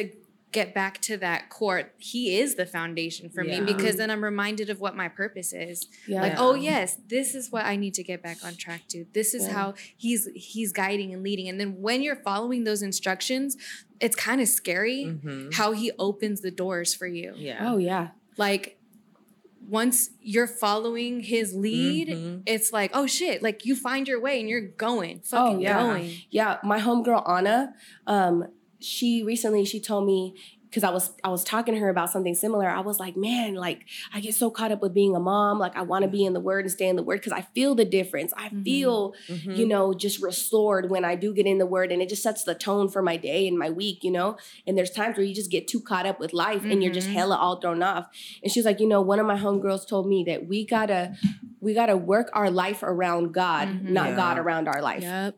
get 0.58 0.72
back 0.74 0.94
to 1.02 1.14
that 1.18 1.40
core. 1.56 1.80
He 1.98 2.22
is 2.40 2.54
the 2.60 2.64
foundation 2.66 3.28
for 3.34 3.42
Yeah. 3.44 3.60
me 3.60 3.72
because 3.72 3.96
then 4.00 4.10
I'm 4.10 4.24
reminded 4.32 4.70
of 4.70 4.78
what 4.80 4.94
my 5.02 5.08
purpose 5.08 5.52
is. 5.52 5.86
yeah 6.08 6.22
Like, 6.22 6.34
oh 6.38 6.54
yes, 6.54 6.88
this 7.08 7.34
is 7.34 7.44
what 7.54 7.64
I 7.72 7.74
need 7.76 7.94
to 8.00 8.02
get 8.10 8.22
back 8.22 8.38
on 8.44 8.54
track 8.64 8.82
to. 8.92 8.98
This 9.18 9.34
is 9.34 9.42
Yeah. 9.46 9.52
how 9.58 9.66
he's 10.04 10.22
he's 10.34 10.72
guiding 10.72 11.12
and 11.14 11.22
leading. 11.22 11.46
And 11.50 11.60
then 11.60 11.70
when 11.86 11.98
you're 12.04 12.22
following 12.30 12.64
those 12.64 12.82
instructions, 12.82 13.56
it's 14.00 14.16
kind 14.28 14.40
of 14.40 14.48
scary 14.48 15.00
Mhm. 15.06 15.52
how 15.60 15.72
he 15.72 15.86
opens 16.08 16.40
the 16.46 16.50
doors 16.64 16.90
for 16.98 17.06
you 17.18 17.28
yeah 17.36 17.60
oh 17.70 17.76
yeah 17.78 18.08
like 18.36 18.64
once 19.68 20.10
you're 20.20 20.46
following 20.46 21.20
his 21.20 21.54
lead 21.54 22.08
Mhm. 22.08 22.42
it's 22.46 22.72
like 22.78 22.90
oh 22.94 23.06
shit 23.06 23.42
like 23.42 23.64
you 23.64 23.74
find 23.74 24.06
your 24.06 24.20
way 24.20 24.38
and 24.40 24.48
you're 24.50 24.68
going 24.88 25.20
fucking 25.20 25.56
Oh, 25.56 25.60
yeah. 25.60 25.82
going 25.82 26.10
Yeah, 26.30 26.58
my 26.62 26.78
homegirl 26.86 27.22
Anna, 27.36 27.74
um, 28.06 28.36
she 28.80 29.22
recently 29.22 29.64
she 29.64 29.80
told 29.80 30.06
me 30.06 30.34
because 30.68 30.82
I 30.82 30.90
was 30.90 31.12
I 31.24 31.28
was 31.28 31.42
talking 31.44 31.72
to 31.74 31.80
her 31.80 31.88
about 31.88 32.10
something 32.10 32.34
similar. 32.34 32.68
I 32.68 32.80
was 32.80 32.98
like, 33.00 33.16
man, 33.16 33.54
like 33.54 33.86
I 34.12 34.20
get 34.20 34.34
so 34.34 34.50
caught 34.50 34.72
up 34.72 34.82
with 34.82 34.92
being 34.92 35.14
a 35.16 35.20
mom. 35.20 35.58
Like 35.58 35.74
I 35.76 35.82
want 35.82 36.02
to 36.02 36.08
be 36.10 36.24
in 36.24 36.32
the 36.34 36.40
word 36.40 36.64
and 36.66 36.72
stay 36.72 36.88
in 36.88 36.96
the 36.96 37.02
word 37.02 37.20
because 37.20 37.32
I 37.32 37.42
feel 37.54 37.74
the 37.74 37.84
difference. 37.84 38.32
I 38.36 38.48
Mhm. 38.50 38.64
feel 38.64 39.14
Mhm. 39.28 39.56
you 39.56 39.66
know 39.66 39.94
just 39.94 40.20
restored 40.20 40.90
when 40.90 41.04
I 41.04 41.14
do 41.14 41.32
get 41.32 41.46
in 41.46 41.58
the 41.58 41.64
word, 41.66 41.92
and 41.92 42.02
it 42.02 42.08
just 42.10 42.22
sets 42.22 42.44
the 42.44 42.54
tone 42.54 42.88
for 42.88 43.00
my 43.00 43.16
day 43.16 43.46
and 43.48 43.56
my 43.58 43.70
week. 43.70 44.04
You 44.04 44.10
know, 44.10 44.36
and 44.66 44.76
there's 44.76 44.90
times 44.90 45.16
where 45.16 45.24
you 45.24 45.34
just 45.34 45.50
get 45.50 45.66
too 45.68 45.80
caught 45.80 46.04
up 46.04 46.20
with 46.20 46.34
life 46.34 46.64
and 46.64 46.82
you're 46.82 46.92
just 46.92 47.08
Mhm. 47.08 47.12
hella 47.12 47.36
all 47.36 47.56
thrown 47.60 47.82
off. 47.82 48.08
And 48.42 48.52
she's 48.52 48.66
like, 48.66 48.80
you 48.80 48.88
know, 48.88 49.00
one 49.00 49.20
of 49.20 49.26
my 49.26 49.38
homegirls 49.38 49.86
told 49.88 50.06
me 50.08 50.24
that 50.24 50.46
we 50.46 50.66
gotta 50.66 51.14
we 51.60 51.72
gotta 51.74 51.96
work 51.96 52.28
our 52.34 52.50
life 52.50 52.82
around 52.82 53.32
God, 53.32 53.68
Mhm. 53.68 53.90
not 53.90 54.10
Yeah. 54.10 54.16
God 54.16 54.38
around 54.38 54.68
our 54.68 54.82
life. 54.82 55.02
yep 55.02 55.36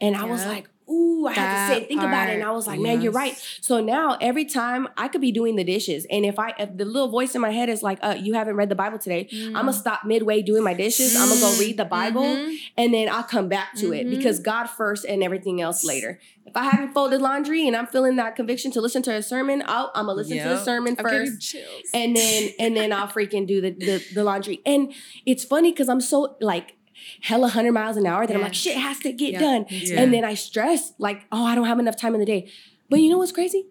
And 0.00 0.14
I 0.16 0.24
was 0.24 0.44
like, 0.46 0.68
ooh, 0.88 1.26
I 1.26 1.32
had 1.32 1.68
to 1.68 1.74
sit 1.74 1.78
and 1.82 1.88
think 1.88 2.00
about 2.02 2.28
it. 2.28 2.34
And 2.34 2.44
I 2.44 2.50
was 2.52 2.66
like, 2.66 2.78
man, 2.80 3.00
you're 3.02 3.12
right. 3.12 3.36
So 3.60 3.80
now 3.80 4.16
every 4.20 4.44
time 4.44 4.88
I 4.96 5.08
could 5.08 5.20
be 5.20 5.32
doing 5.32 5.56
the 5.56 5.64
dishes, 5.64 6.06
and 6.10 6.24
if 6.24 6.38
I 6.38 6.54
if 6.58 6.76
the 6.76 6.84
little 6.84 7.08
voice 7.08 7.34
in 7.34 7.40
my 7.40 7.50
head 7.50 7.68
is 7.68 7.82
like, 7.82 7.98
uh, 8.02 8.16
you 8.20 8.34
haven't 8.34 8.56
read 8.56 8.68
the 8.68 8.74
Bible 8.74 8.98
today, 8.98 9.28
I'm 9.32 9.52
gonna 9.52 9.72
stop 9.72 10.04
midway 10.04 10.42
doing 10.42 10.62
my 10.62 10.74
dishes. 10.74 11.16
I'm 11.16 11.28
gonna 11.28 11.40
go 11.40 11.56
read 11.58 11.76
the 11.76 11.84
Bible, 11.84 12.22
Mhm. 12.24 12.56
and 12.76 12.94
then 12.94 13.08
I'll 13.08 13.22
come 13.24 13.48
back 13.48 13.74
to 13.76 13.92
it 13.92 14.06
Mhm. 14.06 14.10
because 14.10 14.38
God 14.38 14.66
first 14.66 15.04
and 15.04 15.22
everything 15.22 15.60
else 15.60 15.84
later. 15.84 16.20
If 16.46 16.56
I 16.56 16.62
haven't 16.62 16.92
folded 16.94 17.20
laundry 17.20 17.66
and 17.66 17.74
I'm 17.74 17.88
feeling 17.88 18.14
that 18.16 18.36
conviction 18.36 18.70
to 18.72 18.80
listen 18.80 19.02
to 19.02 19.12
a 19.12 19.20
sermon, 19.22 19.64
I'll, 19.66 19.90
I'm 19.96 20.06
gonna 20.06 20.16
listen 20.18 20.38
to 20.38 20.44
the 20.50 20.64
sermon 20.64 20.94
first 20.94 21.56
and 21.92 22.14
then 22.14 22.50
and 22.60 22.76
then 22.76 22.92
I'll 22.92 23.08
freaking 23.08 23.48
do 23.48 23.60
the 23.60 23.72
the, 23.72 24.04
the 24.14 24.22
laundry. 24.22 24.60
And 24.64 24.92
it's 25.26 25.42
funny 25.44 25.72
because 25.72 25.88
I'm 25.88 26.00
so 26.00 26.36
like 26.40 26.75
hella 27.22 27.48
hundred 27.48 27.72
miles 27.72 27.96
an 27.96 28.06
hour 28.06 28.26
that 28.26 28.34
I'm 28.34 28.42
like 28.42 28.54
shit 28.54 28.76
has 28.76 28.98
to 29.00 29.12
get 29.12 29.32
Yeah. 29.34 29.40
done, 29.40 29.66
Yeah. 29.68 30.00
and 30.00 30.12
then 30.12 30.24
I 30.24 30.34
stress 30.34 30.92
like 30.98 31.22
oh 31.32 31.44
I 31.44 31.54
don't 31.54 31.66
have 31.66 31.78
enough 31.78 31.96
time 31.96 32.14
in 32.14 32.20
the 32.20 32.26
day. 32.26 32.50
But 32.88 33.00
you 33.00 33.10
know 33.10 33.18
what's 33.18 33.32
crazy? 33.32 33.66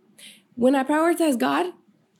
When 0.55 0.75
I 0.75 0.83
prioritize 0.83 1.37
God, 1.37 1.67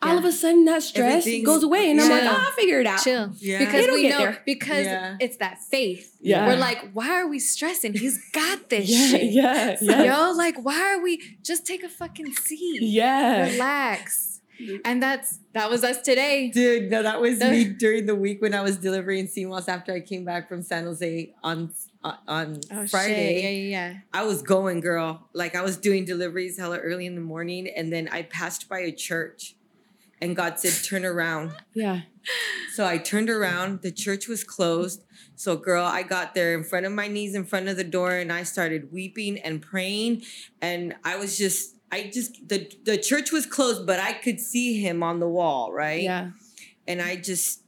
all 0.02 0.18
of 0.18 0.26
a 0.26 0.32
sudden 0.32 0.66
that 0.66 0.84
stress 0.84 1.20
Everything's- 1.26 1.46
goes 1.46 1.64
away, 1.64 1.90
and 1.90 2.00
I'm 2.00 2.10
like 2.10 2.24
Yeah. 2.24 2.30
Ah, 2.32 2.38
oh, 2.42 2.46
I'll 2.48 2.52
figure 2.54 2.80
it 2.80 2.86
out. 2.88 3.02
chill. 3.02 3.32
Yeah. 3.40 3.60
Because 3.60 3.88
we 3.88 4.10
know 4.10 4.18
there. 4.20 4.42
because 4.46 4.86
Yeah. 4.86 5.18
it's 5.20 5.38
that 5.38 5.60
faith. 5.64 6.16
Yeah. 6.22 6.48
We're 6.48 6.58
like, 6.58 6.92
why 6.94 7.10
are 7.22 7.28
we 7.28 7.40
stressing? 7.40 7.94
He's 7.94 8.20
got 8.32 8.70
this 8.70 8.90
Yeah, 8.90 9.08
shit. 9.08 9.24
yeah, 9.32 9.78
yeah, 9.82 10.04
Yo, 10.28 10.32
like, 10.34 10.58
why 10.64 10.80
are 10.94 11.02
we 11.02 11.22
just 11.42 11.66
take 11.66 11.82
a 11.84 11.90
fucking 11.90 12.34
seat? 12.34 12.82
yeah. 12.84 13.50
Relax. 13.52 14.35
And 14.84 15.02
that's 15.02 15.40
that 15.54 15.70
was 15.70 15.84
us 15.84 16.02
today. 16.02 16.50
Dude, 16.50 16.90
no, 16.92 17.04
that 17.04 17.20
was 17.22 17.40
me 17.40 17.66
during 17.80 18.06
the 18.06 18.16
week 18.16 18.42
when 18.42 18.54
I 18.54 18.62
was 18.62 18.78
delivering 18.78 19.28
CMOS 19.28 19.68
after 19.68 19.94
I 19.94 20.00
came 20.00 20.24
back 20.26 20.48
from 20.48 20.62
San 20.62 20.86
Jose 20.86 21.34
on 21.44 21.74
uh, 22.04 22.16
on 22.28 22.60
Oh 22.72 22.88
Friday. 22.88 23.34
shit. 23.36 23.44
Yeah, 23.44 23.50
yeah, 23.50 23.70
yeah. 23.92 24.00
I 24.14 24.24
was 24.26 24.42
going, 24.42 24.80
girl. 24.80 25.28
Like 25.34 25.56
I 25.56 25.62
was 25.62 25.78
doing 25.78 26.06
deliveries 26.06 26.58
hella 26.58 26.78
early 26.78 27.06
in 27.06 27.16
the 27.16 27.22
morning, 27.22 27.68
and 27.68 27.92
then 27.92 28.08
I 28.12 28.24
passed 28.24 28.70
by 28.70 28.80
a 28.80 28.92
church, 28.92 29.56
and 30.22 30.36
God 30.36 30.60
said, 30.60 30.84
"Turn 30.88 31.04
around." 31.06 31.52
yeah. 31.74 32.02
So 32.74 32.86
I 32.86 32.98
turned 32.98 33.30
around. 33.30 33.82
The 33.82 33.92
church 33.92 34.28
was 34.28 34.44
closed. 34.44 35.04
So, 35.38 35.58
girl, 35.58 35.84
I 35.84 36.04
got 36.04 36.34
there 36.34 36.54
in 36.54 36.64
front 36.64 36.86
of 36.86 36.94
my 36.94 37.10
knees 37.10 37.36
in 37.36 37.44
front 37.44 37.68
of 37.68 37.76
the 37.76 37.84
door, 37.84 38.12
and 38.14 38.32
I 38.32 38.44
started 38.44 38.94
weeping 38.94 39.38
and 39.40 39.62
praying. 39.62 40.22
And 40.62 40.96
I 41.04 41.18
was 41.18 41.38
just, 41.38 41.75
I 41.92 42.10
just 42.14 42.48
the 42.50 42.72
the 42.84 42.98
church 42.98 43.32
was 43.32 43.46
closed, 43.46 43.86
but 43.86 44.00
I 44.00 44.14
could 44.14 44.40
see 44.40 44.82
him 44.82 45.04
on 45.04 45.20
the 45.20 45.30
wall, 45.30 45.72
right? 45.74 46.04
Yeah. 46.04 46.32
and 46.88 47.02
I 47.02 47.16
just 47.16 47.62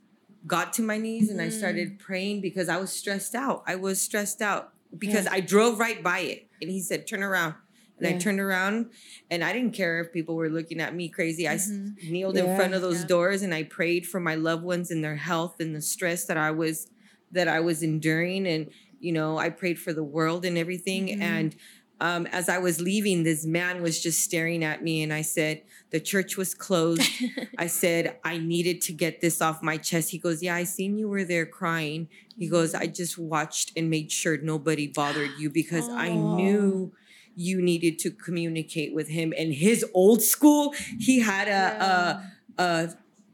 got 0.45 0.74
to 0.74 0.84
my 0.84 0.97
knees 0.99 1.32
and 1.32 1.41
I 1.41 1.47
Mhm. 1.47 1.57
started 1.57 1.97
praying 1.99 2.39
because 2.41 2.70
I 2.70 2.78
was 2.78 2.91
stressed 2.91 3.34
out. 3.34 3.63
I 3.65 3.76
was 3.76 3.99
stressed 3.99 4.43
out 4.43 4.74
because 4.97 5.26
Yeah. 5.26 5.34
I 5.34 5.39
drove 5.41 5.80
right 5.80 6.03
by 6.03 6.20
it 6.20 6.47
and 6.61 6.70
he 6.70 6.80
said, 6.82 7.07
Turn 7.07 7.24
around. 7.24 7.55
And 7.97 8.05
I 8.07 8.13
turned 8.20 8.39
around 8.39 8.91
and 9.32 9.43
I 9.43 9.53
didn't 9.53 9.74
care 9.74 9.99
if 9.99 10.13
people 10.13 10.36
were 10.36 10.49
looking 10.51 10.80
at 10.80 10.93
me 10.93 11.09
crazy. 11.09 11.47
I 11.47 11.55
Mhm. 11.55 11.95
kneeled 12.11 12.38
in 12.38 12.55
front 12.55 12.76
of 12.76 12.82
those 12.84 13.01
Yeah. 13.01 13.07
doors 13.07 13.41
and 13.41 13.55
I 13.55 13.63
prayed 13.63 14.05
for 14.05 14.20
my 14.20 14.36
loved 14.36 14.63
ones 14.63 14.91
and 14.91 15.03
their 15.03 15.15
health 15.15 15.59
and 15.59 15.76
the 15.76 15.82
stress 15.82 16.26
that 16.26 16.38
I 16.38 16.51
was 16.51 16.88
that 17.32 17.47
I 17.47 17.59
was 17.59 17.82
enduring. 17.82 18.45
And, 18.47 18.70
you 18.99 19.11
know, 19.11 19.38
I 19.39 19.49
prayed 19.49 19.80
for 19.80 19.93
the 19.93 20.03
world 20.03 20.45
and 20.45 20.57
everything. 20.59 21.07
Mhm. 21.07 21.22
And 21.22 21.55
um, 22.00 22.28
as 22.28 22.48
I 22.48 22.60
was 22.60 22.80
leaving, 22.80 23.24
this 23.24 23.45
man 23.45 23.82
was 23.82 24.02
just 24.02 24.22
staring 24.22 24.64
at 24.64 24.84
me 24.84 25.02
and 25.02 25.12
I 25.12 25.22
said, 25.22 25.64
The 25.89 26.00
church 26.00 26.38
was 26.38 26.54
closed. 26.54 27.02
I 27.58 27.68
said, 27.68 28.18
I 28.24 28.38
needed 28.38 28.82
to 28.84 28.93
get 28.93 29.22
this 29.22 29.41
off 29.41 29.64
my 29.64 29.78
chest. 29.78 30.12
He 30.12 30.20
goes, 30.20 30.43
Yeah, 30.43 30.56
I 30.56 30.64
seen 30.64 30.98
you 30.98 31.10
were 31.10 31.24
there 31.24 31.45
crying. 31.45 32.08
He 32.38 32.48
goes, 32.48 32.76
I 32.76 32.86
just 32.86 33.18
watched 33.18 33.72
and 33.76 33.89
made 33.89 34.12
sure 34.12 34.38
nobody 34.38 34.88
bothered 34.88 35.32
you 35.39 35.50
because 35.50 35.89
I 35.89 36.10
knew 36.10 36.91
you 37.36 37.62
needed 37.62 38.00
to 38.00 38.12
communicate 38.12 38.93
with 38.93 39.10
him. 39.10 39.34
And 39.38 39.54
his 39.54 39.86
old 39.93 40.22
school, 40.22 40.74
he 41.00 41.20
had 41.20 41.48
a, 41.48 42.24
a, 42.58 42.64
a 42.64 42.89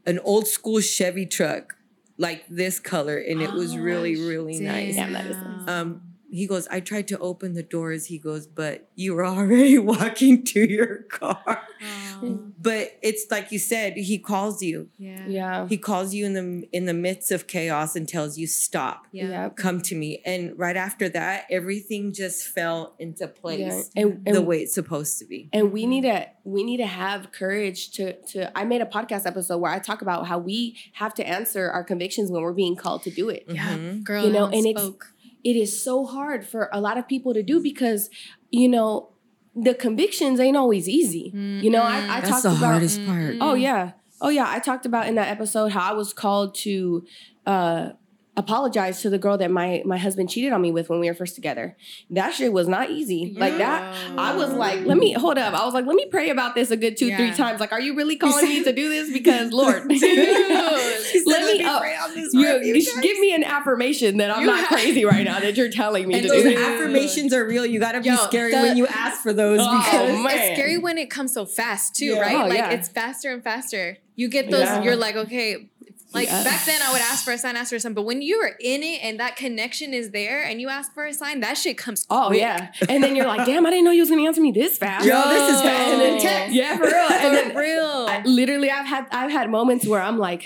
an 0.06 0.18
old 0.20 0.46
school 0.46 0.80
Chevy 0.80 1.26
truck 1.26 1.76
like 2.16 2.44
this 2.48 2.78
color, 2.78 3.18
and 3.18 3.42
it 3.42 3.52
was 3.52 3.76
really, 3.76 4.16
really 4.16 4.60
nice. 4.60 4.94
Damn, 4.94 5.12
that 5.12 5.26
is 5.26 5.36
nice. 5.36 5.68
Um, 5.68 6.02
he 6.36 6.46
goes, 6.46 6.66
I 6.68 6.80
tried 6.80 7.06
to 7.08 7.18
open 7.18 7.54
the 7.54 7.62
doors. 7.62 8.06
He 8.06 8.18
goes, 8.18 8.46
but 8.46 8.88
you 8.94 9.14
were 9.14 9.24
already 9.26 9.78
walking 9.92 10.44
to 10.44 10.60
your 10.68 11.02
car. 11.04 11.62
Aw. 11.82 12.20
But 12.60 12.98
it's 13.02 13.26
like 13.30 13.52
you 13.52 13.58
said, 13.58 13.94
he 13.96 14.18
calls 14.18 14.62
you. 14.62 14.88
yeah. 14.98 15.26
Yeah. 15.26 15.68
He 15.68 15.76
calls 15.76 16.14
you 16.14 16.24
in 16.26 16.32
the 16.34 16.68
in 16.72 16.86
the 16.86 16.94
midst 16.94 17.30
of 17.30 17.46
chaos 17.46 17.94
and 17.96 18.08
tells 18.08 18.38
you, 18.38 18.46
stop, 18.46 19.06
Yeah. 19.12 19.28
Yeah. 19.28 19.48
come 19.50 19.80
to 19.82 19.94
me. 19.94 20.22
And 20.24 20.58
right 20.58 20.76
after 20.76 21.08
that, 21.10 21.44
everything 21.50 22.12
just 22.12 22.46
fell 22.48 22.94
into 22.98 23.28
place 23.28 23.90
Yeah. 23.94 24.02
And, 24.02 24.34
the 24.34 24.42
way 24.42 24.60
it's 24.62 24.74
supposed 24.74 25.18
to 25.18 25.24
be. 25.26 25.48
and 25.52 25.72
we 25.72 25.86
need 25.86 26.02
to 26.02 26.26
we 26.44 26.62
need 26.62 26.76
to 26.78 26.86
have 26.86 27.32
courage 27.32 27.90
to 27.92 28.12
to 28.32 28.56
i 28.58 28.64
made 28.64 28.82
a 28.82 28.86
podcast 28.86 29.26
episode 29.26 29.56
where 29.58 29.72
i 29.72 29.78
talk 29.78 30.02
about 30.02 30.26
how 30.26 30.38
we 30.38 30.76
have 30.92 31.14
to 31.14 31.26
answer 31.26 31.70
our 31.70 31.82
convictions 31.82 32.30
when 32.30 32.42
we're 32.42 32.52
being 32.52 32.76
called 32.76 33.02
to 33.02 33.10
do 33.10 33.28
it 33.30 33.44
Yeah. 33.48 33.76
Mhm. 33.76 34.04
Girl, 34.04 34.24
You 34.26 34.32
know, 34.32 34.44
and 34.46 34.54
and 34.54 34.66
it's- 34.66 34.84
spoke. 34.84 35.13
It 35.44 35.56
is 35.56 35.80
so 35.80 36.06
hard 36.06 36.46
for 36.46 36.68
a 36.72 36.80
lot 36.80 36.98
of 36.98 37.06
people 37.06 37.34
to 37.34 37.42
do 37.42 37.60
because 37.60 38.10
you 38.50 38.68
know 38.68 39.10
the 39.54 39.74
convictions 39.74 40.40
ain't 40.40 40.56
always 40.56 40.88
easy. 40.88 41.30
You 41.34 41.70
know 41.70 41.82
i, 41.82 42.18
I 42.18 42.20
talked 42.20 42.42
the 42.42 42.50
about 42.50 42.72
hardest 42.72 43.04
part. 43.06 43.36
Oh 43.40 43.54
yeah. 43.54 43.92
Oh 44.20 44.30
yeah. 44.30 44.46
I 44.48 44.58
talked 44.58 44.86
about 44.86 45.06
in 45.06 45.14
that 45.16 45.28
episode 45.28 45.72
how 45.72 45.92
i 45.92 45.92
was 45.92 46.12
called 46.12 46.54
to 46.56 47.04
uh 47.46 47.90
apologize 48.36 49.00
to 49.02 49.10
the 49.10 49.18
girl 49.18 49.38
that 49.38 49.50
my 49.50 49.82
my 49.84 49.96
husband 49.96 50.28
cheated 50.28 50.52
on 50.52 50.60
me 50.60 50.72
with 50.72 50.88
when 50.88 50.98
we 50.98 51.06
were 51.08 51.14
first 51.14 51.34
together 51.36 51.76
that 52.10 52.32
shit 52.34 52.52
was 52.52 52.66
not 52.66 52.90
easy 52.90 53.32
like 53.38 53.56
that 53.58 53.94
I 54.18 54.34
was 54.36 54.52
like, 54.52 54.84
let 54.86 54.96
me 54.96 55.12
hold 55.12 55.38
up. 55.38 55.54
I 55.54 55.64
was 55.64 55.74
like, 55.74 55.86
let 55.86 55.94
me 55.96 56.06
pray 56.06 56.30
about 56.30 56.54
this 56.54 56.70
a 56.70 56.76
good 56.76 56.96
two, 56.96 57.14
three 57.16 57.32
times. 57.32 57.58
Like, 57.60 57.72
are 57.72 57.80
you 57.80 57.94
really 57.96 58.16
calling 58.16 58.46
me 58.48 58.62
to 58.64 58.72
do 58.72 58.88
this? 58.88 59.10
Because 59.12 59.52
Lord, 59.52 59.90
She 59.92 59.98
said, 59.98 61.26
let 61.26 61.46
me 61.56 61.62
up. 61.64 61.80
pray 61.80 61.96
on 61.96 62.14
this 62.14 62.32
You, 62.32 62.40
you 62.40 62.74
you 62.74 62.80
should 62.80 62.94
guys." 62.94 63.02
give 63.02 63.18
me 63.18 63.34
an 63.34 63.44
affirmation 63.44 64.18
that 64.18 64.30
I'm 64.30 64.40
You 64.42 64.46
not 64.46 64.60
have- 64.60 64.68
crazy 64.68 65.04
right 65.04 65.24
now. 65.24 65.40
That 65.40 65.56
you're 65.56 65.70
telling 65.70 66.06
me 66.08 66.14
And 66.14 66.22
to 66.24 66.28
those 66.28 66.42
do 66.42 66.48
this. 66.50 66.60
affirmations 66.66 67.32
are 67.32 67.44
real. 67.46 67.66
You 67.66 67.80
gotta 67.80 68.00
be 68.00 68.08
Yo, 68.08 68.16
scary 68.16 68.50
the- 68.52 68.58
when 68.62 68.76
you 68.76 68.86
ask 68.86 69.22
for 69.22 69.32
those 69.32 69.60
Oh, 69.62 69.78
because 69.78 70.12
man. 70.22 70.26
It's 70.30 70.54
scary 70.58 70.78
when 70.78 70.98
it 70.98 71.10
comes 71.10 71.32
so 71.34 71.44
fast 71.46 71.94
too, 71.96 72.06
Yeah. 72.06 72.20
right? 72.20 72.36
Oh, 72.36 72.48
like 72.48 72.58
yeah. 72.58 72.70
it's 72.70 72.88
faster 72.88 73.32
and 73.32 73.42
faster. 73.42 73.98
You 74.16 74.28
get 74.28 74.48
those, 74.50 74.60
Yeah. 74.62 74.82
you're 74.82 74.96
like, 74.96 75.16
okay. 75.16 75.68
Like 76.14 76.28
Yeah. 76.28 76.44
back 76.44 76.64
then 76.64 76.80
I 76.80 76.92
would 76.92 77.00
ask 77.00 77.24
for 77.24 77.32
a 77.32 77.38
sign, 77.38 77.56
ask 77.56 77.70
for 77.70 77.76
a 77.76 77.80
sign. 77.80 77.92
But 77.94 78.02
when 78.02 78.22
you 78.22 78.36
are 78.38 78.52
in 78.60 78.82
it 78.82 79.00
and 79.02 79.18
that 79.20 79.36
connection 79.36 79.92
is 79.92 80.10
there 80.12 80.42
and 80.44 80.60
you 80.60 80.68
ask 80.68 80.94
for 80.94 81.04
a 81.04 81.12
sign, 81.12 81.40
that 81.40 81.58
shit 81.58 81.76
comes 81.76 82.06
Oh 82.08 82.28
quick. 82.28 82.40
yeah, 82.40 82.72
and 82.88 83.02
then 83.02 83.16
you're 83.16 83.26
like, 83.26 83.44
damn, 83.46 83.66
I 83.66 83.70
didn't 83.70 83.84
know 83.84 83.90
you 83.90 84.00
was 84.00 84.10
gonna 84.10 84.22
answer 84.22 84.40
me 84.40 84.52
this 84.52 84.78
fast. 84.78 85.04
Yo, 85.06 85.12
this 85.28 85.56
is 85.56 85.60
fast. 85.62 85.92
And 85.92 86.00
then 86.00 86.20
text, 86.20 86.54
yeah, 86.54 86.76
for 86.76 86.84
real. 86.84 86.94
And 86.94 87.34
then 87.36 87.52
For 87.52 87.58
real. 87.60 87.84
I, 88.08 88.22
literally, 88.24 88.70
I've 88.70 88.86
had 88.86 89.06
I've 89.10 89.30
had 89.30 89.50
moments 89.50 89.86
where 89.86 90.00
I'm 90.00 90.18
like, 90.18 90.44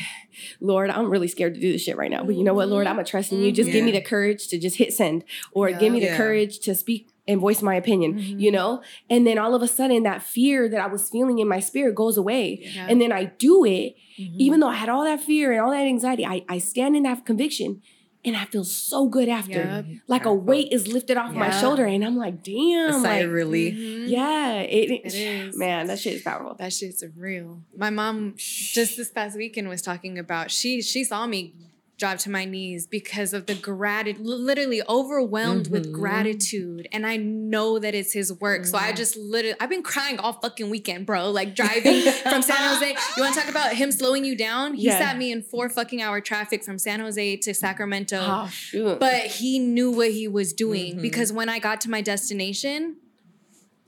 Lord, 0.60 0.90
I'm 0.90 1.10
really 1.10 1.28
scared 1.28 1.54
to 1.54 1.60
do 1.60 1.72
this 1.72 1.82
shit 1.82 1.96
right 1.96 2.10
now. 2.10 2.24
But 2.24 2.34
you 2.36 2.44
know 2.44 2.54
what, 2.54 2.68
Lord, 2.68 2.84
mm-hmm. 2.84 2.90
I'm 2.90 2.96
gonna 2.96 3.06
trust 3.06 3.32
in 3.32 3.38
you. 3.40 3.46
Mm-hmm. 3.48 3.54
Just 3.54 3.70
give 3.72 3.84
me 3.84 3.92
the 3.92 4.00
courage 4.00 4.48
to 4.48 4.58
just 4.58 4.76
hit 4.76 4.92
send, 4.92 5.24
or 5.52 5.68
Yeah. 5.68 5.78
give 5.78 5.92
me 5.92 6.00
the 6.00 6.06
Yeah. 6.06 6.16
courage 6.16 6.60
to 6.60 6.74
speak 6.74 7.08
and 7.28 7.40
voice 7.40 7.62
my 7.62 7.74
opinion. 7.76 8.14
Mhm. 8.14 8.40
You 8.40 8.50
know, 8.50 8.82
and 9.08 9.24
then 9.26 9.38
all 9.38 9.54
of 9.54 9.62
a 9.62 9.68
sudden, 9.68 10.02
that 10.02 10.22
fear 10.22 10.68
that 10.68 10.80
I 10.80 10.86
was 10.86 11.08
feeling 11.10 11.38
in 11.38 11.46
my 11.46 11.60
spirit 11.60 11.94
goes 11.94 12.16
away, 12.16 12.58
Yeah. 12.74 12.86
and 12.88 13.00
then 13.00 13.12
I 13.12 13.24
do 13.26 13.64
it, 13.64 13.94
Mhm. 14.18 14.34
even 14.38 14.60
though 14.60 14.68
I 14.68 14.74
had 14.74 14.88
all 14.88 15.04
that 15.04 15.20
fear 15.22 15.52
and 15.52 15.60
all 15.60 15.70
that 15.70 15.86
anxiety. 15.86 16.24
I 16.26 16.44
I 16.48 16.58
stand 16.58 16.96
in 16.96 17.02
that 17.04 17.24
conviction, 17.26 17.82
and 18.24 18.36
I 18.36 18.46
feel 18.46 18.64
so 18.64 19.06
good 19.06 19.28
after. 19.28 19.52
Yep. 19.52 19.86
Like 20.08 20.24
a 20.26 20.34
weight 20.34 20.72
is 20.72 20.88
lifted 20.88 21.16
off 21.16 21.32
my 21.34 21.50
shoulder, 21.60 21.84
and 21.84 22.04
I'm 22.04 22.16
like, 22.16 22.34
a 22.34 22.36
damn, 22.38 22.92
sigh 22.94 23.16
like, 23.18 23.24
of 23.26 23.32
relief. 23.32 23.74
Mhm. 23.74 24.08
yeah, 24.08 24.54
it, 24.60 24.90
It 24.90 25.14
is. 25.14 25.56
Man, 25.56 25.86
that 25.86 25.98
shit 26.00 26.14
is 26.14 26.22
powerful. 26.22 26.54
That 26.58 26.72
shit's 26.72 27.04
real. 27.16 27.62
My 27.76 27.90
mom 27.90 28.34
just 28.36 28.96
this 28.96 29.10
past 29.10 29.36
weekend 29.36 29.68
was 29.68 29.82
talking 29.82 30.18
about 30.18 30.50
she 30.50 30.82
she 30.82 31.04
saw 31.04 31.26
me 31.26 31.52
drop 31.98 32.16
to 32.18 32.30
my 32.30 32.44
knees 32.44 32.86
because 32.86 33.32
of 33.34 33.46
the 33.46 33.54
gratitude 33.54 34.24
literally 34.24 34.80
overwhelmed 34.88 35.66
with 35.68 35.88
Mhm. 35.88 35.92
gratitude 35.92 36.88
and 36.92 37.04
I 37.04 37.16
know 37.16 37.78
that 37.80 37.92
it's 37.94 38.12
his 38.12 38.32
work. 38.32 38.64
So 38.66 38.78
I 38.78 38.92
just 38.92 39.16
literally 39.16 39.56
I've 39.60 39.68
been 39.68 39.82
crying 39.82 40.18
all 40.20 40.34
fucking 40.34 40.70
weekend, 40.70 41.06
bro. 41.06 41.30
Like 41.32 41.56
driving 41.56 42.00
from 42.22 42.40
San 42.42 42.56
Jose. 42.72 42.88
You 43.16 43.22
want 43.22 43.34
to 43.34 43.40
talk 43.40 43.50
about 43.50 43.74
him 43.74 43.90
slowing 43.90 44.24
you 44.24 44.36
down? 44.36 44.74
He 44.74 44.84
Yeah. 44.84 44.98
sat 44.98 45.18
me 45.18 45.32
in 45.32 45.42
4 45.42 45.68
fucking 45.68 46.00
hour 46.00 46.20
traffic 46.20 46.62
from 46.64 46.78
San 46.78 47.00
Jose 47.00 47.36
to 47.38 47.52
Sacramento. 47.52 48.18
Oh 48.22 48.48
shoot! 48.48 49.00
But 49.00 49.22
he 49.24 49.58
knew 49.58 49.90
what 49.90 50.12
he 50.12 50.28
was 50.28 50.52
doing 50.52 50.96
Mhm. 50.98 51.02
because 51.02 51.32
when 51.32 51.48
I 51.48 51.58
got 51.58 51.80
to 51.82 51.90
my 51.90 52.00
destination, 52.00 52.96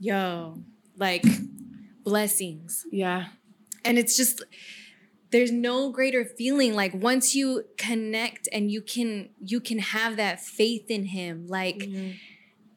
yo, 0.01 0.59
like 0.97 1.25
blessings. 2.03 2.85
yeah, 2.91 3.27
And 3.85 3.99
it's 3.99 4.17
just 4.17 4.43
there's 5.31 5.53
no 5.53 5.91
greater 5.91 6.25
feeling 6.25 6.75
like 6.75 6.93
once 6.95 7.35
you 7.35 7.65
connect 7.77 8.49
and 8.53 8.71
you 8.71 8.83
can 8.83 9.31
you 9.41 9.61
can 9.61 9.79
have 9.79 10.17
that 10.17 10.41
faith 10.41 10.91
in 10.91 11.05
him 11.05 11.47
like 11.47 11.79
mm-hmm. 11.79 12.11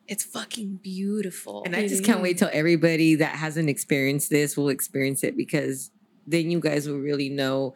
it's 0.08 0.24
fucking 0.24 0.80
beautiful. 0.82 1.64
And 1.66 1.76
I 1.76 1.88
just 1.88 2.04
can't 2.04 2.22
wait 2.22 2.38
till 2.38 2.50
everybody 2.54 3.16
that 3.16 3.36
hasn't 3.36 3.70
experienced 3.70 4.30
this 4.30 4.56
will 4.56 4.70
experience 4.70 5.24
it 5.24 5.36
because 5.36 5.92
then 6.28 6.52
you 6.52 6.60
guys 6.60 6.88
will 6.88 7.00
really 7.00 7.30
know 7.30 7.76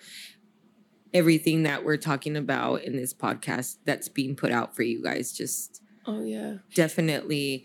everything 1.13 1.63
that 1.63 1.83
we're 1.83 1.97
talking 1.97 2.35
about 2.35 2.83
in 2.83 2.95
this 2.95 3.13
podcast 3.13 3.77
that's 3.85 4.09
being 4.09 4.35
put 4.35 4.51
out 4.51 4.75
for 4.75 4.83
you 4.83 5.03
guys. 5.03 5.31
Just 5.31 5.81
oh 6.05 6.21
yeah, 6.23 6.55
definitely 6.75 7.63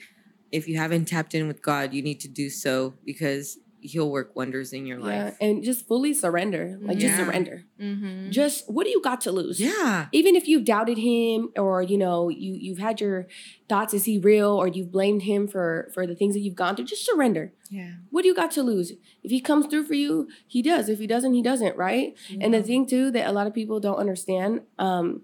if 0.53 0.69
you 0.69 0.77
haven't 0.77 1.07
tapped 1.07 1.35
in 1.35 1.49
with 1.49 1.63
God, 1.63 1.95
you 1.95 2.03
need 2.03 2.21
to 2.21 2.29
do 2.29 2.51
so 2.51 2.95
because 3.05 3.59
he'll 3.83 4.11
work 4.11 4.35
wonders 4.35 4.73
in 4.73 4.87
your 4.87 4.99
life. 4.99 5.13
Yeah, 5.13 5.25
life. 5.25 5.37
and 5.41 5.63
just 5.63 5.87
fully 5.87 6.15
surrender. 6.15 6.79
Like 6.81 6.99
just 6.99 7.17
surrender. 7.17 7.65
Mm-hmm. 7.81 8.31
Just 8.31 8.71
what 8.71 8.85
do 8.85 8.91
you 8.91 9.03
got 9.03 9.21
to 9.23 9.33
lose? 9.33 9.61
Yeah. 9.61 10.07
Even 10.13 10.37
if 10.37 10.49
you've 10.49 10.65
doubted 10.65 10.99
him 10.99 11.51
or 11.57 11.83
you 11.83 11.99
know, 11.99 12.29
you 12.29 12.55
you've 12.55 12.79
had 12.79 13.01
your 13.01 13.27
thoughts, 13.69 13.93
is 13.93 14.05
he 14.05 14.19
real? 14.19 14.51
Or 14.51 14.69
you've 14.69 14.93
blamed 14.93 15.23
him 15.23 15.49
for 15.49 15.91
for 15.93 16.07
the 16.07 16.15
things 16.15 16.35
that 16.35 16.41
you've 16.41 16.55
gone 16.55 16.77
through, 16.77 16.87
just 16.87 17.05
surrender. 17.05 17.53
Yeah. 17.71 17.93
What 18.11 18.23
do 18.23 18.29
you 18.29 18.35
got 18.35 18.51
to 18.53 18.63
lose? 18.63 18.93
If 19.23 19.31
he 19.31 19.41
comes 19.41 19.67
through 19.67 19.87
for 19.87 19.95
you, 19.95 20.29
he 20.47 20.63
does. 20.63 20.89
If 20.89 20.99
he 20.99 21.07
doesn't, 21.07 21.35
he 21.35 21.43
doesn't, 21.43 21.77
right? 21.77 22.15
And 22.41 22.55
the 22.55 22.63
thing 22.63 22.87
too 22.87 23.11
that 23.13 23.27
a 23.29 23.33
lot 23.33 23.47
of 23.47 23.55
people 23.55 23.81
don't 23.81 23.97
understand 23.97 24.63
um, 24.79 25.23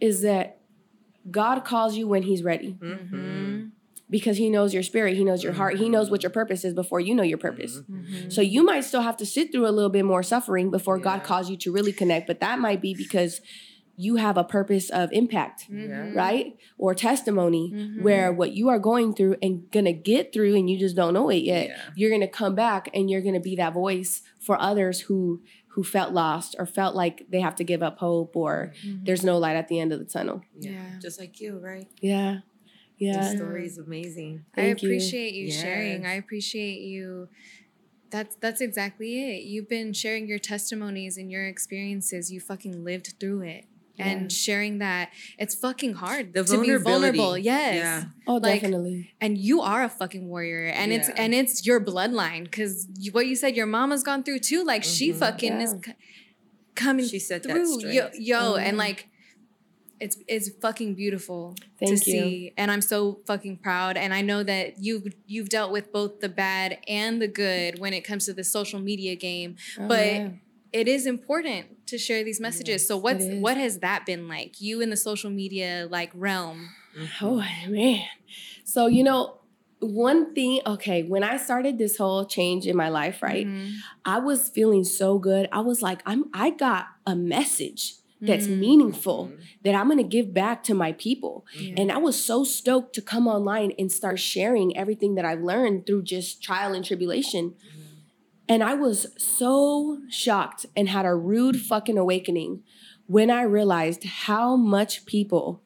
is 0.00 0.22
that 0.22 0.58
God 1.30 1.64
calls 1.64 1.96
you 1.96 2.08
when 2.08 2.22
he's 2.22 2.42
ready 2.42 2.76
Mm-hmm. 2.80 3.49
Because 4.10 4.36
he 4.36 4.50
knows 4.50 4.74
your 4.74 4.82
spirit, 4.82 5.16
he 5.16 5.24
knows 5.24 5.42
your 5.42 5.52
heart, 5.54 5.76
he 5.78 5.88
knows 5.88 6.10
what 6.10 6.22
your 6.22 6.30
purpose 6.30 6.64
is 6.64 6.74
before 6.74 7.00
you 7.00 7.14
know 7.14 7.22
your 7.22 7.38
purpose. 7.38 7.78
Mm-hmm. 7.78 8.28
So 8.30 8.40
you 8.42 8.64
might 8.64 8.80
still 8.84 9.02
have 9.02 9.16
to 9.18 9.26
sit 9.26 9.52
through 9.52 9.66
a 9.66 9.70
little 9.70 9.90
bit 9.90 10.04
more 10.04 10.22
suffering 10.22 10.70
before 10.70 10.98
God 10.98 11.22
calls 11.22 11.48
you 11.48 11.56
to 11.58 11.72
really 11.72 11.92
connect, 11.92 12.26
but 12.26 12.40
that 12.40 12.58
might 12.58 12.80
be 12.82 12.92
because 12.94 13.40
you 13.96 14.16
have 14.16 14.38
a 14.38 14.44
purpose 14.44 14.88
of 14.88 15.12
impact, 15.12 15.70
Mhm. 15.70 16.14
right? 16.16 16.56
Or 16.78 16.94
testimony 16.94 17.70
Mhm. 17.70 18.00
where 18.02 18.32
what 18.32 18.52
you 18.54 18.68
are 18.70 18.78
going 18.78 19.12
through 19.14 19.36
and 19.42 19.70
gonna 19.70 19.92
get 19.92 20.32
through 20.32 20.54
and 20.56 20.70
you 20.70 20.78
just 20.78 20.96
don't 20.96 21.12
know 21.12 21.28
it 21.28 21.42
yet. 21.42 21.68
Yeah. 21.68 21.76
You're 21.94 22.10
gonna 22.10 22.26
come 22.26 22.54
back 22.54 22.88
and 22.94 23.10
you're 23.10 23.20
gonna 23.20 23.40
be 23.40 23.56
that 23.56 23.74
voice 23.74 24.22
for 24.40 24.60
others 24.60 25.00
who 25.02 25.42
who 25.74 25.84
felt 25.84 26.12
lost 26.12 26.56
or 26.58 26.66
felt 26.66 26.96
like 26.96 27.26
they 27.30 27.40
have 27.40 27.54
to 27.54 27.62
give 27.62 27.80
up 27.80 27.98
hope 27.98 28.34
or 28.34 28.72
Mhm. 28.84 29.04
there's 29.04 29.22
no 29.22 29.38
light 29.38 29.54
at 29.54 29.68
the 29.68 29.78
end 29.78 29.92
of 29.92 30.00
the 30.00 30.04
tunnel. 30.04 30.40
Yeah. 30.58 30.72
Yeah. 30.72 30.98
Just 31.00 31.20
like 31.20 31.40
you, 31.40 31.58
right? 31.58 31.86
Yeah. 32.00 32.40
Your 33.00 33.14
Yeah. 33.14 33.34
story 33.34 33.66
is 33.66 33.78
amazing. 33.78 34.44
I 34.54 34.60
Thank 34.60 34.82
you. 34.82 34.90
appreciate 34.90 35.34
you, 35.34 35.50
sharing. 35.50 36.02
Yes. 36.02 36.10
I 36.10 36.14
appreciate 36.14 36.80
you. 36.82 37.28
That's 38.10 38.36
that's 38.36 38.60
exactly 38.60 39.36
it. 39.36 39.42
You've 39.44 39.68
been 39.68 39.92
sharing 39.92 40.26
your 40.28 40.38
testimonies 40.38 41.16
and 41.16 41.30
your 41.30 41.46
experiences. 41.46 42.30
You 42.30 42.40
fucking 42.40 42.84
lived 42.84 43.14
through 43.18 43.42
it. 43.42 43.64
Yeah. 43.96 44.08
And 44.08 44.32
sharing 44.32 44.78
that 44.78 45.10
it's 45.38 45.54
fucking 45.54 45.94
hard 45.94 46.32
The 46.32 46.44
to 46.44 46.60
be 46.60 46.74
vulnerable. 46.76 47.36
Yes. 47.38 47.74
Yeah. 47.76 48.04
Oh, 48.26 48.34
Like, 48.36 48.60
definitely. 48.62 49.12
And 49.20 49.36
you 49.38 49.60
are 49.60 49.82
a 49.84 49.88
fucking 49.88 50.26
warrior. 50.28 50.66
And 50.66 50.92
it's 50.92 51.08
and 51.10 51.34
it's 51.34 51.64
your 51.66 51.80
bloodline. 51.84 52.50
Cause 52.50 52.86
you, 52.98 53.12
what 53.12 53.26
you 53.26 53.36
said 53.36 53.56
your 53.56 53.66
mama's 53.66 54.02
gone 54.02 54.22
through 54.24 54.40
too. 54.40 54.64
Like 54.64 54.84
she 54.84 55.10
Mhm. 55.12 55.16
fucking 55.16 55.60
is 55.60 55.74
c- 55.84 55.92
coming 56.74 57.06
She 57.06 57.18
said 57.18 57.42
that 57.44 57.52
through. 57.52 57.80
Yo, 57.82 58.08
strength. 58.08 58.16
yo 58.20 58.56
and 58.56 58.74
Mhm. 58.74 58.78
like 58.78 59.06
it's 60.00 60.16
it's 60.26 60.48
fucking 60.60 60.94
beautiful 60.94 61.54
Thank 61.78 61.90
to 61.90 61.96
you. 61.96 62.02
see 62.02 62.52
and 62.56 62.70
i'm 62.70 62.80
so 62.80 63.20
fucking 63.26 63.58
proud 63.58 63.96
and 63.96 64.12
i 64.14 64.22
know 64.22 64.42
that 64.42 64.78
you've 64.78 65.12
you've 65.26 65.48
dealt 65.48 65.70
with 65.72 65.92
both 65.92 66.20
the 66.20 66.28
bad 66.28 66.78
and 66.88 67.20
the 67.20 67.28
good 67.28 67.78
when 67.78 67.92
it 67.92 68.02
comes 68.02 68.24
to 68.26 68.32
the 68.32 68.44
social 68.44 68.80
media 68.80 69.14
game 69.14 69.56
Oh, 69.78 69.88
but 69.88 70.06
yeah. 70.06 70.28
it 70.72 70.88
is 70.88 71.06
important 71.06 71.86
to 71.88 71.98
share 71.98 72.24
these 72.24 72.40
messages 72.40 72.86
so 72.86 72.96
what's 72.96 73.24
what 73.26 73.56
has 73.56 73.78
that 73.80 74.06
been 74.06 74.28
like 74.28 74.60
you 74.60 74.80
in 74.80 74.90
the 74.90 74.96
social 74.96 75.30
media 75.30 75.86
like 75.90 76.10
realm 76.14 76.70
Oh 77.22 77.44
man. 77.68 78.04
So 78.64 78.86
you 78.88 79.04
know, 79.04 79.38
one 79.78 80.34
thing, 80.34 80.60
okay, 80.66 81.04
when 81.04 81.22
I 81.22 81.36
started 81.36 81.78
this 81.78 81.96
whole 81.96 82.24
change 82.26 82.66
in 82.66 82.76
my 82.76 82.88
life, 82.88 83.22
right? 83.22 83.46
Mhm. 83.46 83.76
I 84.04 84.18
was 84.18 84.48
feeling 84.48 84.84
so 84.84 85.18
good. 85.18 85.48
I 85.52 85.60
was 85.60 85.82
like, 85.82 86.02
I'm 86.04 86.24
I 86.34 86.50
got 86.50 86.86
a 87.06 87.14
message 87.14 87.94
that's 88.20 88.46
Mm. 88.46 88.58
meaningful 88.58 89.32
that 89.64 89.74
I'm 89.74 89.88
gonna 89.88 90.02
give 90.02 90.32
back 90.34 90.62
to 90.64 90.74
my 90.74 90.92
people. 90.92 91.44
Yeah. 91.58 91.74
And 91.78 91.90
I 91.92 91.98
was 91.98 92.22
so 92.22 92.44
stoked 92.44 92.94
to 92.96 93.02
come 93.02 93.26
online 93.26 93.72
and 93.78 93.90
start 93.90 94.18
sharing 94.18 94.76
everything 94.76 95.14
that 95.14 95.24
I've 95.24 95.42
learned 95.42 95.86
through 95.86 96.02
just 96.02 96.42
trial 96.42 96.74
and 96.74 96.84
tribulation. 96.84 97.54
And 98.48 98.62
I 98.64 98.74
was 98.74 99.06
so 99.16 100.00
shocked 100.08 100.66
and 100.76 100.88
had 100.88 101.06
a 101.06 101.14
rude 101.14 101.60
fucking 101.60 101.96
awakening 101.96 102.62
when 103.06 103.30
I 103.30 103.42
realized 103.42 104.04
how 104.04 104.56
much 104.56 105.06
people 105.06 105.62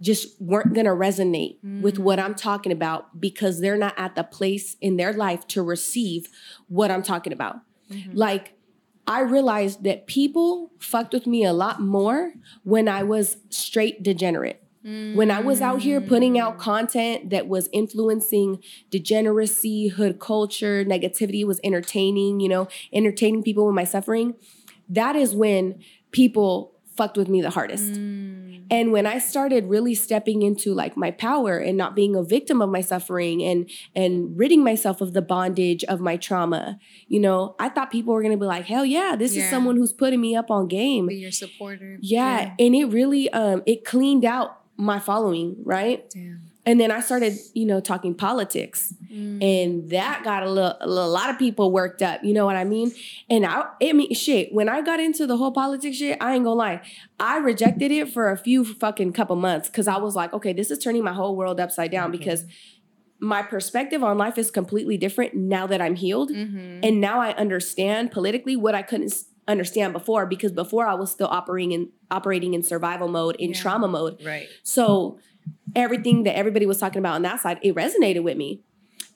just 0.00 0.40
weren't 0.40 0.72
gonna 0.72 0.90
resonate 0.94 1.58
with 1.82 1.98
what 1.98 2.18
I'm 2.18 2.34
talking 2.34 2.72
about 2.72 3.20
because 3.20 3.60
they're 3.60 3.76
not 3.76 3.94
at 3.98 4.14
the 4.14 4.22
place 4.24 4.76
in 4.80 4.96
their 4.96 5.12
life 5.12 5.46
to 5.48 5.62
receive 5.62 6.28
what 6.68 6.90
I'm 6.90 7.02
talking 7.02 7.32
about. 7.34 7.56
Mhm. 7.90 8.12
Like, 8.14 8.54
I 9.10 9.20
realized 9.22 9.82
that 9.82 10.06
people 10.06 10.70
fucked 10.78 11.12
with 11.12 11.26
me 11.26 11.44
a 11.44 11.52
lot 11.52 11.80
more 11.80 12.34
when 12.62 12.88
I 12.88 13.02
was 13.02 13.38
straight 13.50 14.04
degenerate. 14.04 14.62
When 14.82 15.30
I 15.30 15.40
was 15.40 15.60
out 15.60 15.82
here 15.82 16.00
putting 16.00 16.38
out 16.38 16.56
Mm. 16.56 16.60
content 16.60 17.30
that 17.30 17.48
was 17.48 17.68
influencing 17.70 18.62
degeneracy, 18.88 19.88
hood 19.88 20.20
culture, 20.20 20.84
negativity, 20.84 21.44
was 21.44 21.60
entertaining, 21.62 22.40
you 22.40 22.48
know, 22.48 22.66
entertaining 22.92 23.42
people 23.42 23.66
with 23.66 23.74
my 23.74 23.84
suffering, 23.84 24.36
that 24.88 25.16
is 25.16 25.34
when 25.34 25.80
people 26.12 26.69
fucked 26.96 27.16
with 27.16 27.28
me 27.28 27.40
the 27.40 27.50
hardest. 27.50 27.92
Mm. 27.92 28.64
And 28.70 28.92
when 28.92 29.04
I 29.04 29.18
started 29.18 29.66
really 29.66 29.94
stepping 29.94 30.42
into 30.42 30.72
like 30.72 30.96
my 30.96 31.10
power 31.10 31.58
and 31.58 31.76
not 31.76 31.96
being 31.96 32.14
a 32.14 32.22
victim 32.22 32.62
of 32.62 32.68
my 32.70 32.80
suffering 32.80 33.42
and 33.42 33.68
and 33.96 34.38
ridding 34.38 34.62
myself 34.62 35.00
of 35.00 35.12
the 35.12 35.22
bondage 35.22 35.82
of 35.84 36.00
my 36.00 36.16
trauma, 36.16 36.78
you 37.08 37.18
know, 37.18 37.56
I 37.58 37.68
thought 37.68 37.90
people 37.90 38.14
were 38.14 38.22
gonna 38.22 38.36
be 38.36 38.46
like, 38.46 38.66
hell 38.66 38.84
yeah, 38.84 39.16
this 39.18 39.36
is 39.36 39.48
someone 39.50 39.76
who's 39.76 39.92
putting 39.92 40.20
me 40.20 40.36
up 40.36 40.50
on 40.50 40.68
game. 40.68 41.08
be 41.08 41.16
your 41.16 41.32
supporter 41.32 41.98
Yeah, 42.00 42.54
and 42.58 42.74
it 42.74 42.86
really 42.86 43.30
um 43.30 43.62
it 43.66 43.84
cleaned 43.84 44.24
out 44.24 44.60
my 44.76 44.98
following, 44.98 45.56
right? 45.64 46.08
Damn. 46.10 46.49
And 46.70 46.78
then 46.78 46.92
I 46.92 47.00
started, 47.00 47.36
you 47.52 47.66
know, 47.66 47.80
talking 47.80 48.14
politics, 48.14 48.94
Mm. 49.12 49.42
and 49.42 49.90
that 49.90 50.22
got 50.22 50.44
a, 50.44 50.48
little, 50.48 50.76
a 50.80 50.86
lot 50.86 51.30
of 51.30 51.36
people 51.36 51.72
worked 51.72 52.00
up. 52.00 52.22
You 52.22 52.32
know 52.32 52.46
what 52.46 52.54
I 52.54 52.62
mean? 52.62 52.92
And 53.28 53.44
I, 53.44 53.64
I 53.82 53.92
mean, 53.92 54.14
shit. 54.14 54.52
When 54.54 54.68
I 54.68 54.82
got 54.82 55.00
into 55.00 55.26
the 55.26 55.36
whole 55.36 55.50
politics 55.50 55.96
shit, 55.96 56.16
I 56.20 56.32
ain't 56.36 56.44
gonna 56.44 56.54
lie, 56.54 56.80
I 57.18 57.38
rejected 57.38 57.90
it 57.90 58.12
for 58.12 58.30
a 58.30 58.36
few 58.38 58.64
fucking 58.64 59.12
couple 59.14 59.34
months 59.34 59.68
because 59.68 59.88
I 59.88 59.96
was 59.98 60.14
like, 60.14 60.32
okay, 60.32 60.52
this 60.52 60.70
is 60.70 60.78
turning 60.78 61.02
my 61.02 61.12
whole 61.12 61.34
world 61.34 61.58
upside 61.58 61.90
down 61.90 62.12
because 62.12 62.44
my 63.18 63.42
perspective 63.42 64.04
on 64.04 64.16
life 64.16 64.38
is 64.38 64.48
completely 64.52 64.96
different 64.96 65.34
now 65.34 65.66
that 65.66 65.80
I'm 65.82 65.96
healed. 65.96 66.30
Mhm. 66.30 66.78
And 66.86 67.00
now 67.00 67.20
I 67.20 67.32
understand 67.32 68.12
politically 68.12 68.54
what 68.54 68.76
I 68.76 68.82
couldn't 68.82 69.12
understand 69.48 69.92
before 69.92 70.24
because 70.24 70.52
before 70.52 70.86
I 70.86 70.94
was 70.94 71.10
still 71.10 71.26
operating 71.28 71.72
in 71.72 71.88
operating 72.12 72.54
in 72.54 72.62
survival 72.62 73.08
mode, 73.08 73.34
in 73.40 73.50
Yeah. 73.50 73.56
trauma 73.60 73.88
mode. 73.88 74.22
Right. 74.24 74.46
So 74.62 75.18
everything 75.76 76.24
that 76.24 76.36
everybody 76.36 76.66
was 76.66 76.78
talking 76.78 76.98
about 76.98 77.14
on 77.14 77.22
that 77.22 77.40
side, 77.40 77.58
it 77.62 77.74
resonated 77.74 78.22
with 78.22 78.36
me. 78.36 78.62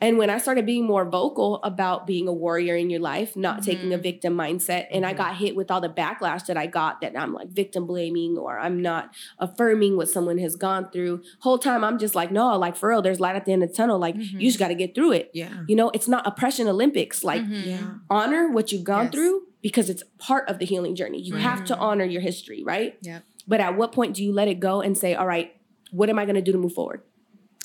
And 0.01 0.19
when 0.19 0.29
I 0.29 0.39
started 0.39 0.67
being 0.67 0.85
more 0.85 1.09
vocal 1.09 1.63
about 1.63 2.07
being 2.07 2.27
a 2.27 2.33
warrior 2.33 2.75
in 2.77 2.91
your 2.91 3.01
life, 3.01 3.37
not 3.37 3.63
taking 3.63 3.95
a 3.95 3.97
Mhm. 3.99 4.03
victim 4.03 4.37
mindset, 4.37 4.87
and 4.91 5.07
I 5.07 5.15
Mhm. 5.15 5.17
got 5.19 5.37
hit 5.37 5.55
with 5.57 5.71
all 5.71 5.81
the 5.81 5.89
backlash 5.89 6.47
that 6.47 6.57
I 6.57 6.67
got 6.67 7.01
that 7.01 7.17
I'm 7.17 7.33
like 7.33 7.49
victim 7.49 7.87
blaming 7.87 8.37
or 8.37 8.59
I'm 8.59 8.83
not 8.83 9.15
affirming 9.39 9.97
what 9.97 10.09
someone 10.09 10.39
has 10.39 10.57
gone 10.57 10.91
through. 10.91 11.23
Whole 11.41 11.59
time 11.59 11.85
I'm 11.85 11.97
just 11.99 12.15
like, 12.15 12.33
no, 12.33 12.59
like 12.59 12.77
for 12.77 12.89
real, 12.89 13.03
there's 13.03 13.21
light 13.21 13.37
at 13.37 13.45
the 13.47 13.53
end 13.53 13.63
of 13.63 13.71
the 13.71 13.75
tunnel. 13.75 13.99
Like 13.99 14.17
Mhm. 14.17 14.33
you 14.41 14.49
just 14.49 14.59
got 14.59 14.69
to 14.69 14.75
get 14.75 14.95
through 14.97 15.13
it. 15.13 15.31
Yeah. 15.33 15.63
You 15.69 15.77
know, 15.77 15.91
it's 15.95 16.09
not 16.09 16.27
oppression 16.27 16.67
Olympics. 16.67 17.23
Like 17.23 17.43
Mhm. 17.43 17.65
Yeah. 17.65 17.79
honor 18.11 18.51
what 18.51 18.73
you've 18.73 18.85
gone 18.85 19.05
Yes. 19.05 19.15
through 19.15 19.43
because 19.63 19.89
it's 19.89 20.03
part 20.19 20.49
of 20.51 20.59
the 20.59 20.67
healing 20.67 20.97
journey. 20.97 21.21
You 21.21 21.37
have 21.37 21.65
to 21.67 21.77
honor 21.79 22.05
your 22.05 22.21
history, 22.21 22.63
right? 22.65 22.97
Yep. 23.03 23.23
But 23.47 23.61
at 23.61 23.77
what 23.77 23.93
point 23.93 24.15
do 24.15 24.25
you 24.25 24.33
let 24.33 24.49
it 24.49 24.59
go 24.59 24.81
and 24.81 24.99
say, 24.99 25.15
all 25.15 25.27
right, 25.27 25.53
what 25.95 26.09
am 26.11 26.19
I 26.19 26.25
going 26.25 26.35
to 26.35 26.43
do 26.43 26.53
to 26.53 26.59
move 26.59 26.73
forward? 26.75 27.03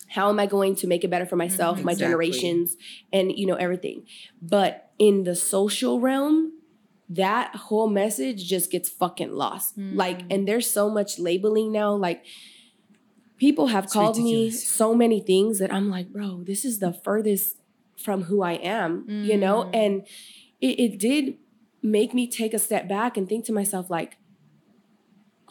How 0.10 0.30
am 0.30 0.40
I 0.40 0.46
going 0.46 0.76
to 0.76 0.88
make 0.88 1.04
it 1.04 1.10
better 1.10 1.26
for 1.26 1.36
myself, 1.36 1.80
Mhm. 1.80 1.84
my 1.84 1.96
generations, 1.96 2.78
and 3.12 3.32
you 3.40 3.46
know 3.46 3.56
everything? 3.56 4.06
But 4.42 4.92
in 4.98 5.24
the 5.24 5.36
social 5.36 6.00
realm, 6.00 6.54
that 7.10 7.56
whole 7.56 7.90
message 7.90 8.48
just 8.48 8.72
gets 8.72 8.88
fucking 8.90 9.32
lost. 9.34 9.78
Like, 9.78 10.20
Mm. 10.24 10.28
and 10.34 10.48
there's 10.48 10.70
so 10.70 10.90
much 10.90 11.18
labeling 11.18 11.72
now. 11.72 11.96
Like, 11.96 12.24
people 13.38 13.68
have 13.68 13.86
It's 13.86 13.94
called 13.94 14.18
me 14.18 14.52
so 14.52 14.94
many 14.94 15.20
things 15.20 15.58
that 15.60 15.74
I'm 15.74 15.90
like, 15.90 16.10
bro, 16.12 16.44
this 16.44 16.64
is 16.66 16.80
the 16.80 16.94
furthest 16.94 17.58
from 17.98 18.24
who 18.24 18.42
I 18.44 18.54
am, 18.54 19.06
you 19.10 19.38
know? 19.38 19.64
Mm. 19.64 19.76
And 19.76 20.08
it, 20.62 20.80
it 20.80 21.00
did 21.00 21.38
make 21.82 22.14
me 22.14 22.28
take 22.28 22.54
a 22.54 22.60
step 22.60 22.88
back 22.88 23.18
and 23.18 23.28
think 23.28 23.46
to 23.46 23.54
myself, 23.54 23.90
like, 23.90 24.18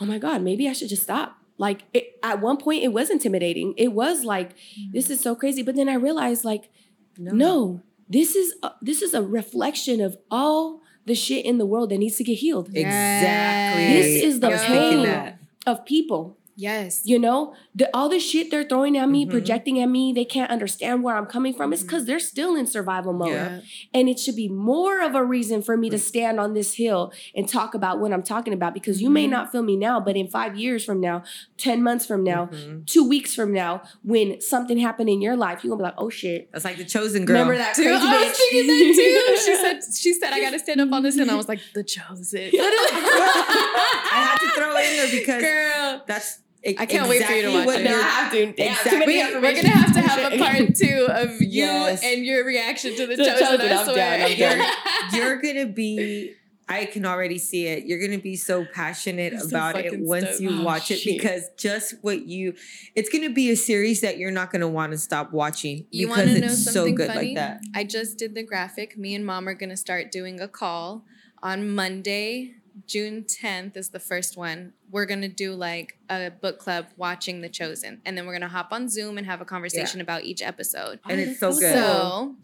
oh 0.00 0.04
my 0.04 0.18
God, 0.18 0.42
maybe 0.42 0.68
I 0.68 0.72
should 0.72 0.88
just 0.90 1.02
stop. 1.02 1.38
Like, 1.59 1.82
it, 1.92 2.18
at 2.22 2.40
one 2.40 2.56
point, 2.56 2.84
it 2.84 2.92
was 2.92 3.11
intimidating. 3.11 3.74
It 3.76 3.92
was 3.92 4.24
like, 4.24 4.54
this 4.92 5.09
mm. 5.09 5.11
is 5.11 5.20
so 5.20 5.34
crazy. 5.34 5.62
But 5.62 5.74
then 5.76 5.88
I 5.88 5.94
realized, 5.94 6.44
like, 6.44 6.70
no, 7.18 7.82
this 8.09 8.34
is 8.36 8.54
a, 8.62 8.72
this 8.80 9.02
is 9.02 9.12
a 9.12 9.22
reflection 9.22 10.00
of 10.00 10.16
all 10.30 10.80
the 11.04 11.14
shit 11.14 11.44
in 11.44 11.59
the 11.59 11.66
world 11.66 11.90
that 11.90 11.98
needs 11.98 12.16
to 12.16 12.24
get 12.24 12.38
healed 12.38 12.68
Exactly. 12.68 13.86
This 13.86 14.22
is 14.22 14.40
the 14.40 14.54
I 14.54 14.59
pain. 14.59 15.38
of 15.66 15.84
people. 15.84 16.38
Yes. 16.61 17.02
You 17.04 17.20
know, 17.20 17.54
the, 17.72 17.88
all 17.94 18.09
the 18.09 18.18
shit 18.18 18.50
they're 18.50 18.64
throwing 18.64 18.98
at 18.98 19.09
me, 19.09 19.24
Mhm. 19.24 19.30
projecting 19.30 19.80
at 19.80 19.86
me, 19.86 20.12
they 20.12 20.24
can't 20.24 20.50
understand 20.50 21.04
where 21.04 21.16
I'm 21.16 21.26
coming 21.26 21.54
from. 21.54 21.72
It's 21.72 21.82
because 21.82 22.04
they're 22.04 22.18
still 22.18 22.56
in 22.56 22.66
survival 22.66 23.12
mode. 23.12 23.30
Yeah. 23.30 23.61
And 23.94 24.09
it 24.09 24.18
should 24.18 24.34
be 24.34 24.48
more 24.48 25.00
of 25.00 25.14
a 25.14 25.22
reason 25.24 25.62
for 25.62 25.76
me 25.76 25.88
to 25.90 25.98
stand 25.98 26.40
on 26.40 26.54
this 26.54 26.74
hill 26.74 27.12
and 27.36 27.48
talk 27.48 27.74
about 27.74 28.00
what 28.00 28.12
I'm 28.12 28.24
talking 28.24 28.52
about 28.52 28.74
because 28.74 29.00
you 29.00 29.09
may 29.09 29.26
Mhm. 29.26 29.30
not 29.30 29.52
feel 29.52 29.62
me 29.62 29.76
now, 29.76 30.00
but 30.00 30.16
in 30.16 30.26
five 30.26 30.56
years 30.59 30.84
from 30.84 31.00
now, 31.00 31.22
10 31.59 31.80
months 31.80 32.04
from 32.04 32.24
now, 32.24 32.46
Mhm. 32.52 32.84
two 32.86 33.09
weeks 33.09 33.36
from 33.36 33.52
now, 33.52 33.80
when 34.02 34.40
something 34.40 34.78
happened 34.78 35.09
in 35.09 35.22
your 35.22 35.36
life, 35.36 35.62
you're 35.62 35.70
gonna 35.70 35.78
be 35.78 35.84
like, 35.84 35.94
oh 35.96 36.11
shit. 36.11 36.50
That's 36.52 36.64
like 36.64 36.76
the 36.76 36.84
chosen 36.84 37.24
girl. 37.24 37.34
Remember 37.34 37.56
that 37.56 37.76
Dude, 37.76 37.86
crazy 37.86 38.02
I 38.04 38.24
was 38.28 38.36
thinking 38.36 38.66
that 38.66 38.94
too. 38.96 39.36
She 39.46 39.56
said, 39.62 39.80
she 39.96 40.12
said, 40.12 40.32
I 40.32 40.40
gotta 40.40 40.59
stand 40.59 40.80
up 40.80 40.90
on 40.92 41.04
this, 41.04 41.16
and 41.18 41.30
I 41.30 41.36
was 41.36 41.46
like, 41.48 41.61
the 41.72 41.84
chosen. 41.84 42.50
I 42.52 44.11
had 44.11 44.38
to 44.38 44.48
throw 44.61 44.74
it 44.76 44.90
in 44.90 44.96
there 44.96 45.20
because 45.20 45.42
Girl. 45.42 46.02
that's 46.09 46.40
I 46.66 46.86
can't 46.86 47.09
wait 47.09 47.24
for 47.24 47.32
you 47.32 47.42
to 47.42 47.52
watch 47.54 47.66
what 47.66 47.80
it. 47.80 47.88
you're- 47.88 48.02
have 48.02 48.32
to- 48.32 48.62
Exactly. 48.62 49.06
We, 49.06 49.22
are 49.22 49.32
gonna 49.40 49.68
have 49.68 49.92
to 49.94 50.00
have 50.00 50.32
a 50.32 50.38
part 50.38 50.74
two 50.74 51.06
of 51.09 51.30
you 51.40 51.48
Yes. 51.64 52.02
and 52.02 52.24
your 52.24 52.44
reaction 52.44 52.96
to 52.96 53.06
the, 53.06 53.16
The 53.16 53.24
chosen. 53.24 53.38
Chosen, 53.46 53.61
I 53.72 53.76
I'm 53.80 53.84
swear. 53.84 54.18
down, 54.18 54.30
I'm 54.32 54.38
down. 54.59 54.68
You're 55.12 55.36
gonna 55.40 55.66
be. 55.66 56.34
I 56.70 56.84
can 56.84 57.06
already 57.06 57.38
see 57.38 57.66
it. 57.66 57.86
You're 57.86 57.98
gonna 57.98 58.18
be 58.20 58.36
so 58.36 58.66
passionate 58.74 59.32
I'm 59.32 59.38
so 59.40 59.46
about 59.48 59.76
it 59.78 59.98
once 60.00 60.24
stoked. 60.26 60.40
you 60.42 60.50
Oh, 60.50 60.64
watch 60.64 60.90
it 60.90 60.98
shit. 60.98 61.16
because 61.16 61.48
just 61.56 61.94
what 62.02 62.26
you, 62.26 62.54
it's 62.94 63.09
gonna 63.09 63.30
be 63.30 63.50
a 63.50 63.56
series 63.56 64.02
that 64.02 64.18
you're 64.18 64.30
not 64.30 64.52
gonna 64.52 64.68
want 64.68 64.92
to 64.92 64.98
stop 64.98 65.32
watching 65.32 65.86
You 65.90 66.09
because 66.09 66.34
it's 66.34 66.64
so 66.66 66.70
something 66.72 66.94
good 66.96 67.06
funny? 67.09 67.28
like 67.28 67.36
that. 67.36 67.61
I 67.74 67.84
just 67.84 68.18
did 68.18 68.34
the 68.34 68.42
graphic. 68.42 68.98
Me 68.98 69.14
and 69.14 69.24
mom 69.24 69.48
are 69.48 69.54
gonna 69.54 69.78
start 69.78 70.12
doing 70.12 70.40
a 70.42 70.48
call 70.48 71.06
on 71.42 71.74
Monday, 71.74 72.52
June 72.86 73.24
10th 73.24 73.76
is 73.76 73.90
the 73.90 74.00
first 74.00 74.36
one. 74.36 74.72
We're 74.90 75.06
gonna 75.06 75.28
do 75.28 75.54
like 75.54 75.98
a 76.08 76.30
book 76.30 76.58
club 76.58 76.86
watching 76.96 77.40
The 77.40 77.48
Chosen, 77.48 78.00
and 78.04 78.16
then 78.16 78.26
we're 78.26 78.34
gonna 78.34 78.48
hop 78.48 78.72
on 78.72 78.88
Zoom 78.88 79.18
and 79.18 79.26
have 79.26 79.40
a 79.40 79.44
conversation 79.44 80.00
about 80.00 80.24
each 80.24 80.42
episode. 80.42 81.00
And 81.08 81.20
it's 81.20 81.40
so 81.40 81.50
good. 81.50 81.74
So, 81.74 82.36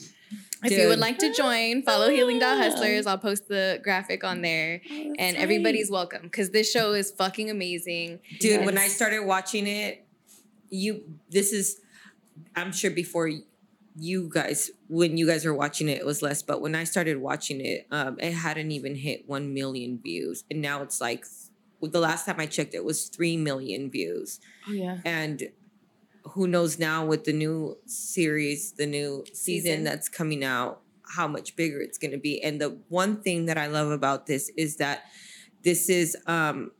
if 0.64 0.72
you 0.72 0.88
would 0.88 0.98
like 0.98 1.18
to 1.18 1.32
join, 1.32 1.82
follow 1.82 2.08
Healing 2.08 2.38
Dot 2.38 2.56
ah. 2.56 2.62
Hustlers. 2.62 3.06
I'll 3.06 3.18
post 3.18 3.48
the 3.48 3.80
graphic 3.82 4.24
on 4.24 4.40
there, 4.40 4.80
Oh, 4.90 5.14
and 5.18 5.36
everybody's 5.36 5.90
welcome 5.90 6.22
because 6.22 6.50
this 6.50 6.70
show 6.70 6.92
is 6.92 7.10
fucking 7.10 7.50
amazing. 7.50 8.20
Dude, 8.40 8.64
when 8.64 8.78
I 8.78 8.88
started 8.88 9.24
watching 9.24 9.66
it, 9.66 10.06
you 10.70 11.04
this 11.30 11.52
is 11.52 11.80
I'm 12.56 12.72
sure 12.72 12.90
before 12.90 13.30
you 13.96 14.28
guys 14.32 14.70
when 14.88 15.16
you 15.16 15.26
guys 15.26 15.44
were 15.44 15.54
watching 15.54 15.88
it 15.88 15.98
it 15.98 16.06
was 16.06 16.22
less, 16.22 16.42
but 16.42 16.60
when 16.60 16.74
I 16.74 16.84
started 16.84 17.18
watching 17.18 17.60
it, 17.60 17.86
um 17.90 18.18
it 18.20 18.32
hadn't 18.32 18.70
even 18.72 18.94
hit 18.96 19.28
1 19.28 19.54
million 19.54 20.00
views 20.02 20.44
and 20.50 20.60
now 20.60 20.82
it's 20.82 21.00
like 21.00 21.24
the 21.80 22.00
last 22.00 22.26
time 22.26 22.40
I 22.40 22.46
checked 22.46 22.74
it 22.74 22.84
was 22.84 23.08
3 23.08 23.36
million 23.36 23.90
views. 23.90 24.40
Oh, 24.68 24.72
yeah. 24.72 24.98
And 25.04 25.42
who 26.24 26.46
knows 26.46 26.78
now 26.78 27.04
with 27.04 27.24
the 27.24 27.32
new 27.32 27.76
series, 27.86 28.72
the 28.72 28.86
new 28.86 29.24
season, 29.32 29.70
Season. 29.70 29.84
that's 29.84 30.08
coming 30.08 30.42
out, 30.42 30.80
how 31.16 31.28
much 31.28 31.54
bigger 31.56 31.80
it's 31.80 31.98
going 31.98 32.12
to 32.12 32.18
be. 32.18 32.42
And 32.42 32.60
the 32.60 32.78
one 32.88 33.20
thing 33.20 33.46
that 33.46 33.58
I 33.58 33.66
love 33.66 33.90
about 33.90 34.26
this 34.26 34.50
is 34.56 34.76
that 34.76 35.04
this 35.62 35.88
is 35.88 36.16
um 36.26 36.70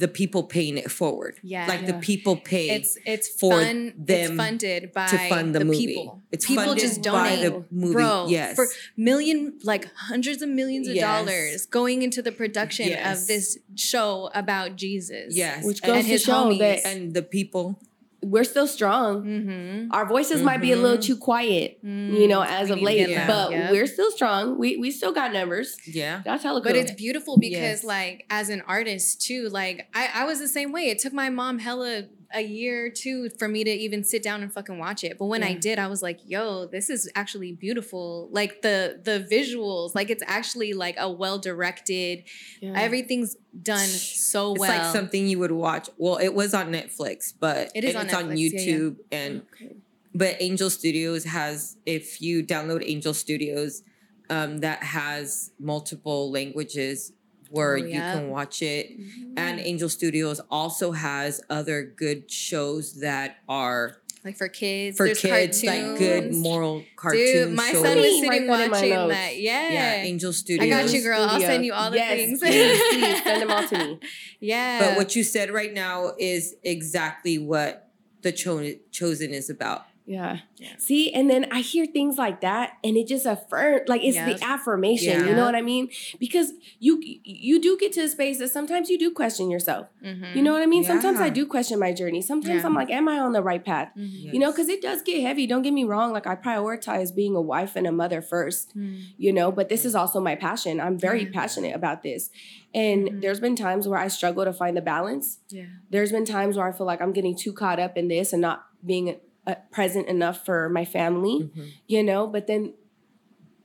the 0.00 0.08
people 0.08 0.42
paying 0.42 0.76
it 0.78 0.90
forward. 0.90 1.38
Yeah. 1.42 1.66
Like 1.66 1.86
the 1.86 1.94
people 1.94 2.36
pay 2.36 2.70
It's 2.70 2.96
it's 3.04 3.28
for 3.28 3.52
fun. 3.52 3.92
them 3.96 4.16
it's 4.32 4.36
funded 4.36 4.92
by 4.92 5.06
to 5.08 5.18
fund 5.28 5.54
the, 5.54 5.60
the 5.60 5.64
movie. 5.66 5.86
people. 5.86 6.22
It's 6.32 6.46
people 6.46 6.64
funded 6.64 6.82
just 6.84 7.02
by 7.02 7.36
donate, 7.36 7.42
the 7.52 7.64
movie. 7.70 7.92
bro. 7.92 8.26
yes. 8.28 8.56
for 8.56 8.66
million, 8.96 9.58
like 9.62 9.84
hundreds 9.94 10.40
of 10.42 10.48
millions 10.48 10.88
of 10.88 10.94
Yes. 10.94 11.04
dollars 11.04 11.66
going 11.66 12.02
into 12.02 12.22
the 12.22 12.32
production 12.32 12.88
Yes. 12.88 13.22
of 13.22 13.28
this 13.28 13.58
show 13.76 14.30
about 14.34 14.76
Jesus. 14.76 15.36
yes. 15.36 15.64
Which 15.64 15.80
and, 15.82 15.92
goes 15.92 16.04
to 16.04 16.10
his 16.10 16.22
show 16.22 16.32
homies. 16.50 16.58
that 16.60 16.86
and 16.86 17.14
the 17.14 17.22
people 17.22 17.78
we're 18.22 18.44
still 18.44 18.66
strong. 18.66 19.24
Mm-hmm. 19.24 19.92
Our 19.92 20.04
voices 20.06 20.42
might 20.42 20.60
be 20.60 20.72
a 20.72 20.76
little 20.76 20.98
Mhm. 20.98 21.02
too 21.04 21.16
quiet, 21.16 21.78
you 21.82 22.28
know, 22.28 22.42
as 22.42 22.68
We 22.68 22.74
of 22.74 22.82
late, 22.82 23.08
Yeah. 23.08 23.26
but 23.26 23.50
we're 23.70 23.86
still 23.86 24.10
strong. 24.10 24.58
We 24.58 24.76
we 24.76 24.90
still 24.90 25.12
got 25.12 25.32
numbers. 25.32 25.76
yeah. 25.86 26.20
That's 26.24 26.42
hella 26.42 26.60
good. 26.60 26.68
But 26.70 26.76
it's 26.76 26.92
beautiful 26.92 27.38
because, 27.38 27.82
Yes. 27.82 27.84
like, 27.84 28.26
as 28.30 28.48
an 28.50 28.62
artist 28.66 29.22
too, 29.22 29.48
like 29.48 29.88
I, 29.94 30.08
I 30.14 30.24
was 30.24 30.38
the 30.38 30.48
same 30.48 30.70
way. 30.72 30.88
It 30.90 30.98
took 30.98 31.12
my 31.12 31.30
mom 31.30 31.58
hella 31.60 32.04
a 32.32 32.42
year 32.42 32.86
or 32.86 32.90
two 32.90 33.28
for 33.38 33.48
me 33.48 33.64
to 33.64 33.70
even 33.70 34.04
sit 34.04 34.22
down 34.22 34.42
and 34.42 34.52
fucking 34.52 34.78
watch 34.78 35.02
it. 35.04 35.18
But 35.18 35.26
when 35.26 35.42
I 35.42 35.54
did, 35.54 35.78
I 35.78 35.86
was 35.88 36.02
like, 36.02 36.20
"Yo, 36.24 36.66
this 36.66 36.88
is 36.88 37.10
actually 37.14 37.52
beautiful." 37.52 38.28
Like 38.30 38.62
the 38.62 39.00
the 39.02 39.26
visuals, 39.30 39.94
like 39.94 40.10
it's 40.10 40.22
actually 40.26 40.72
like 40.72 40.96
a 40.98 41.10
well 41.10 41.38
directed. 41.38 42.24
Yeah. 42.60 42.72
Everything's 42.76 43.36
done 43.62 43.88
so 43.88 44.52
It's 44.52 44.60
well. 44.60 44.78
like 44.78 44.92
something 44.92 45.26
you 45.26 45.38
would 45.40 45.52
watch. 45.52 45.88
Well, 45.98 46.18
it 46.18 46.34
was 46.34 46.54
on 46.54 46.70
Netflix, 46.72 47.32
but 47.38 47.70
It 47.74 47.84
is 47.84 47.96
on 47.96 48.06
it's 48.06 48.14
on 48.14 48.28
Netflix, 48.30 48.52
yeah, 48.52 48.60
yeah. 48.60 48.74
YouTube 48.78 48.96
and 49.10 49.42
Okay. 49.54 49.76
but 50.14 50.36
Angel 50.40 50.70
Studios 50.70 51.24
has 51.24 51.76
if 51.84 52.20
you 52.22 52.44
download 52.44 52.82
Angel 52.86 53.12
Studios 53.14 53.82
um 54.28 54.58
that 54.58 54.82
has 54.84 55.50
multiple 55.58 56.30
languages 56.30 57.12
where 57.50 57.74
Oh, 57.74 57.76
you 57.76 57.92
can 58.00 58.28
watch 58.30 58.62
it 58.62 58.98
Mm-hmm. 58.98 59.34
and 59.38 59.60
Angel 59.60 59.88
Studios 59.88 60.40
also 60.50 60.92
has 60.92 61.40
other 61.50 61.82
good 61.84 62.30
shows 62.30 63.00
that 63.00 63.36
are 63.48 63.96
like 64.24 64.36
for 64.36 64.48
kids, 64.48 64.98
for 64.98 65.06
there's 65.06 65.18
kids 65.20 65.64
like 65.64 65.96
good 65.98 66.34
moral 66.34 66.84
cartoon 66.94 67.48
Dude, 67.48 67.56
my 67.56 67.70
shows. 67.72 67.82
son 67.82 67.96
was 67.96 68.04
Write 68.06 68.20
sitting 68.20 68.46
that 68.46 68.46
my 68.46 68.68
watching 68.68 68.90
that. 69.08 69.38
Yeah. 69.38 69.72
yeah, 69.72 69.94
Angel 70.02 70.32
Studios. 70.34 70.66
I 70.66 70.68
got 70.68 70.92
you, 70.92 71.02
girl. 71.02 71.22
I'll 71.22 71.40
send 71.40 71.64
you 71.64 71.72
all 71.72 71.90
the 71.90 71.96
yes, 71.96 72.16
things. 72.16 72.42
Yes, 72.42 72.92
please 72.92 73.22
send 73.22 73.42
them 73.42 73.50
all 73.50 73.66
to 73.66 73.78
me. 73.78 74.00
yeah. 74.40 74.88
But 74.90 74.98
what 74.98 75.16
you 75.16 75.24
said 75.24 75.50
right 75.50 75.72
now 75.72 76.12
is 76.18 76.54
exactly 76.62 77.38
what 77.38 77.88
the 78.20 78.30
cho- 78.32 78.74
chosen 78.92 79.32
is 79.32 79.48
about. 79.48 79.86
Yeah. 80.06 80.38
Yeah. 80.56 80.70
See, 80.78 81.12
and 81.12 81.30
then 81.30 81.46
I 81.52 81.60
hear 81.60 81.86
things 81.86 82.18
like 82.18 82.40
that, 82.40 82.78
and 82.82 82.96
it 82.96 83.06
just 83.06 83.26
affirm 83.26 83.82
like 83.86 84.02
it's 84.02 84.16
Yep. 84.16 84.38
the 84.38 84.44
affirmation. 84.44 85.26
You 85.28 85.34
know 85.34 85.44
what 85.44 85.54
I 85.54 85.62
mean? 85.62 85.88
Because 86.18 86.52
you 86.80 87.00
you 87.24 87.60
do 87.60 87.76
get 87.78 87.92
to 87.92 88.00
a 88.00 88.08
space 88.08 88.38
that 88.38 88.48
sometimes 88.50 88.88
you 88.90 88.98
do 88.98 89.10
question 89.12 89.50
yourself. 89.50 89.86
Mhm. 90.04 90.34
You 90.34 90.42
know 90.42 90.52
what 90.52 90.62
I 90.62 90.66
mean? 90.66 90.82
Sometimes 90.84 91.20
I 91.20 91.28
do 91.28 91.46
question 91.46 91.78
my 91.78 91.92
journey. 91.92 92.22
Sometimes 92.22 92.60
Yeah. 92.62 92.66
I'm 92.66 92.74
like, 92.74 92.90
am 92.90 93.08
I 93.08 93.20
on 93.20 93.32
the 93.32 93.42
right 93.42 93.64
path? 93.64 93.90
Mhm. 93.96 94.32
You 94.32 94.38
know, 94.40 94.50
because 94.50 94.68
it 94.68 94.82
does 94.82 95.02
get 95.02 95.20
heavy. 95.22 95.46
Don't 95.46 95.62
get 95.62 95.72
me 95.72 95.84
wrong. 95.84 96.12
Like 96.12 96.26
I 96.26 96.34
prioritize 96.34 97.14
being 97.14 97.36
a 97.36 97.40
wife 97.40 97.76
and 97.76 97.86
a 97.86 97.92
mother 97.92 98.20
first. 98.20 98.76
Mm. 98.76 98.98
You 99.16 99.32
know, 99.32 99.52
but 99.52 99.68
this 99.68 99.84
is 99.84 99.94
also 99.94 100.20
my 100.20 100.34
passion. 100.34 100.80
I'm 100.80 100.98
very 100.98 101.22
Yeah. 101.24 101.30
passionate 101.32 101.74
about 101.76 102.02
this, 102.02 102.30
and 102.74 103.08
Mhm. 103.08 103.20
there's 103.22 103.38
been 103.40 103.54
times 103.56 103.86
where 103.86 103.98
I 103.98 104.08
struggle 104.08 104.44
to 104.44 104.52
find 104.52 104.76
the 104.76 104.82
balance. 104.82 105.38
Yeah. 105.50 105.64
there's 105.90 106.12
been 106.12 106.24
times 106.24 106.56
where 106.56 106.66
I 106.68 106.72
feel 106.72 106.86
like 106.86 107.00
I'm 107.02 107.12
getting 107.12 107.34
too 107.36 107.52
caught 107.52 107.78
up 107.80 107.96
in 107.98 108.08
this 108.08 108.32
and 108.32 108.40
not 108.40 108.64
being 108.84 109.16
uh, 109.50 109.54
present 109.72 110.08
enough 110.08 110.44
for 110.44 110.68
my 110.68 110.84
family, 110.84 111.50
Mhm. 111.54 111.68
you 111.86 112.02
know. 112.02 112.26
But 112.26 112.46
then 112.46 112.74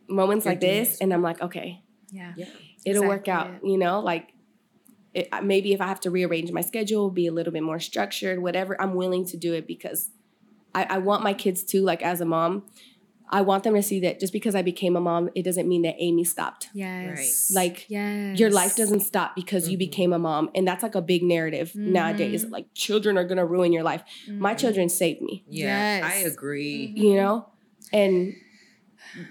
moments 0.07 0.45
You're 0.45 0.53
like 0.53 0.61
this, 0.61 0.89
this. 0.89 1.01
and 1.01 1.13
I'm 1.13 1.21
like, 1.21 1.41
okay, 1.41 1.83
Yeah. 2.09 2.33
it'll 2.85 3.07
work 3.07 3.27
out, 3.27 3.47
Exactly 3.47 3.71
you 3.71 3.77
know. 3.77 3.99
Like 3.99 4.33
it, 5.13 5.29
maybe 5.43 5.73
if 5.73 5.81
I 5.81 5.87
have 5.87 6.01
to 6.01 6.11
rearrange 6.11 6.51
my 6.51 6.61
schedule, 6.61 7.09
be 7.09 7.27
a 7.27 7.31
little 7.31 7.53
bit 7.53 7.63
more 7.63 7.79
structured, 7.79 8.41
whatever, 8.41 8.79
I'm 8.81 8.95
willing 8.95 9.25
to 9.27 9.37
do 9.37 9.53
it 9.53 9.65
because 9.65 10.11
I, 10.73 10.83
I 10.89 10.97
want 10.97 11.23
my 11.23 11.33
kids 11.33 11.63
to, 11.65 11.81
like, 11.81 12.01
as 12.01 12.19
a 12.19 12.25
mom, 12.25 12.65
I 13.29 13.41
want 13.41 13.63
them 13.63 13.73
to 13.73 13.81
see 13.81 13.99
that 14.01 14.19
just 14.19 14.31
because 14.33 14.55
I 14.55 14.61
became 14.61 14.95
a 14.95 15.01
mom, 15.01 15.29
it 15.35 15.43
doesn't 15.43 15.67
mean 15.67 15.81
that 15.81 15.95
Ayme 15.99 16.25
stopped. 16.25 16.69
Yes. 16.73 17.51
Like, 17.53 17.89
yes. 17.89 18.39
Your 18.39 18.51
life 18.51 18.75
doesn't 18.75 18.99
stop 19.01 19.35
because 19.35 19.67
you 19.67 19.77
Mhm. 19.77 19.79
became 19.79 20.13
a 20.13 20.19
mom. 20.19 20.49
And 20.53 20.67
that's 20.67 20.83
like 20.83 20.95
a 20.95 21.01
big 21.01 21.23
narrative 21.23 21.75
nowadays. 21.75 22.45
Mhm. 22.45 22.51
Like, 22.51 22.67
children 22.73 23.17
are 23.17 23.23
going 23.23 23.37
to 23.37 23.45
ruin 23.45 23.73
your 23.73 23.83
life. 23.83 24.03
My 24.27 24.53
Mhm. 24.53 24.57
children 24.59 24.89
saved 24.89 25.21
me, 25.21 25.43
Yeah, 25.49 26.01
I 26.03 26.17
Yes. 26.19 26.25
agree. 26.33 26.93
Mhm. 26.95 27.01
you 27.03 27.15
know? 27.15 27.45
And 27.91 28.35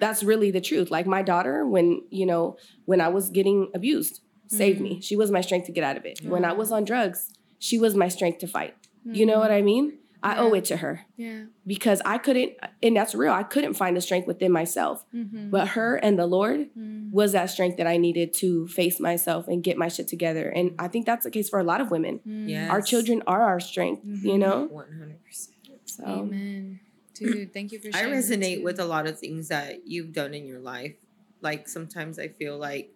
that's 0.01 0.23
really 0.23 0.51
the 0.51 0.61
truth. 0.61 0.91
Like, 0.91 1.07
my 1.07 1.23
daughter, 1.23 1.67
when, 1.67 2.03
you 2.11 2.27
know, 2.27 2.57
when 2.87 3.01
I 3.01 3.09
was 3.09 3.31
getting 3.31 3.69
abused, 3.75 4.21
saved 4.47 4.81
me. 4.81 5.01
She 5.01 5.17
was 5.17 5.31
my 5.31 5.41
strength 5.41 5.67
to 5.67 5.73
get 5.73 5.85
out 5.85 5.97
of 5.97 6.05
it. 6.05 6.21
When 6.25 6.45
I 6.45 6.53
was 6.53 6.71
on 6.73 6.85
drugs, 6.85 7.31
she 7.59 7.79
was 7.79 7.95
my 7.95 8.09
strength 8.09 8.39
to 8.39 8.47
fight. 8.47 8.75
You 9.05 9.27
know 9.27 9.39
what 9.39 9.51
I 9.51 9.63
mean? 9.63 9.99
I 10.25 10.39
owe 10.39 10.55
it 10.55 10.65
to 10.67 10.79
her 10.79 11.03
Yeah. 11.17 11.45
because 11.67 12.01
I 12.05 12.17
couldn't, 12.19 12.55
and 12.83 12.97
that's 12.97 13.15
real. 13.15 13.33
I 13.33 13.43
couldn't 13.43 13.75
find 13.75 13.97
the 13.97 14.01
strength 14.01 14.27
within 14.27 14.51
myself. 14.51 15.05
Mhm. 15.15 15.51
But 15.51 15.69
her 15.69 15.97
and 15.97 16.19
the 16.19 16.27
Lord 16.27 16.71
Mm. 16.75 17.11
was 17.13 17.33
that 17.33 17.51
strength 17.51 17.77
that 17.77 17.87
I 17.87 17.99
needed 17.99 18.33
to 18.35 18.67
face 18.69 18.99
myself 18.99 19.47
and 19.49 19.63
get 19.63 19.77
my 19.77 19.89
shit 19.89 20.09
together. 20.09 20.49
And 20.49 20.75
I 20.79 20.89
think 20.89 21.05
that's 21.05 21.25
the 21.25 21.31
case 21.31 21.49
for 21.51 21.59
a 21.59 21.65
lot 21.65 21.81
of 21.83 21.91
women. 21.91 22.21
Mm. 22.27 22.49
Yeah. 22.49 22.71
Our 22.71 22.81
children 22.81 23.23
are 23.27 23.43
our 23.43 23.61
strength, 23.61 24.03
you 24.05 24.33
Mhm. 24.33 24.39
know? 24.39 24.65
One 24.65 24.91
hundred 24.93 25.23
percent. 25.25 25.57
So 25.85 26.05
Amen. 26.05 26.81
Dude, 27.15 27.53
thank 27.53 27.71
you 27.71 27.79
for 27.79 27.89
I 27.89 28.01
sharing. 28.01 28.15
that 28.15 28.25
resonate 28.25 28.63
with 28.65 28.81
a 28.81 28.85
lot 28.87 29.07
of 29.07 29.19
things 29.19 29.49
that 29.49 29.87
you've 29.87 30.13
done 30.13 30.35
in 30.35 30.47
your 30.47 30.59
life. 30.59 30.95
Like 31.43 31.69
sometimes 31.69 32.19
I 32.19 32.29
feel 32.29 32.57
like 32.59 32.93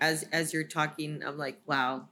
as 0.00 0.24
as 0.32 0.52
you're 0.54 0.64
talking, 0.64 1.22
I'm 1.22 1.36
like, 1.38 1.60
wow, 1.66 2.08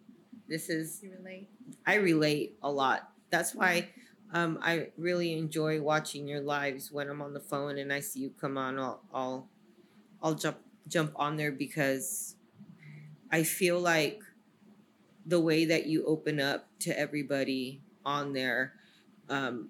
this 0.47 0.69
is 0.69 1.01
You 1.03 1.11
relate. 1.19 1.49
I 1.87 1.95
relate 1.97 2.57
a 2.63 2.71
lot. 2.71 3.11
That's 3.31 3.55
why 3.55 3.89
um, 4.33 4.59
I 4.63 4.89
really 4.97 5.33
enjoy 5.35 5.81
watching 5.81 6.27
your 6.27 6.41
lives 6.41 6.91
when 6.91 7.09
I'm 7.09 7.21
on 7.23 7.33
the 7.35 7.41
phone 7.41 7.79
and 7.79 7.93
I 7.93 8.01
see 8.01 8.21
you 8.21 8.31
come 8.41 8.57
on. 8.59 8.79
I'll 8.79 9.03
I'll, 9.13 9.49
I'll 10.23 10.35
jump 10.35 10.59
jump 10.89 11.13
on 11.17 11.37
there 11.37 11.53
because 11.53 12.37
I 13.31 13.43
feel 13.45 13.79
like 13.81 14.21
the 15.27 15.39
way 15.41 15.65
that 15.67 15.87
you 15.87 16.05
open 16.07 16.41
up 16.41 16.67
to 16.81 16.99
everybody 16.99 17.81
on 18.05 18.33
there. 18.33 18.75
Um, 19.29 19.69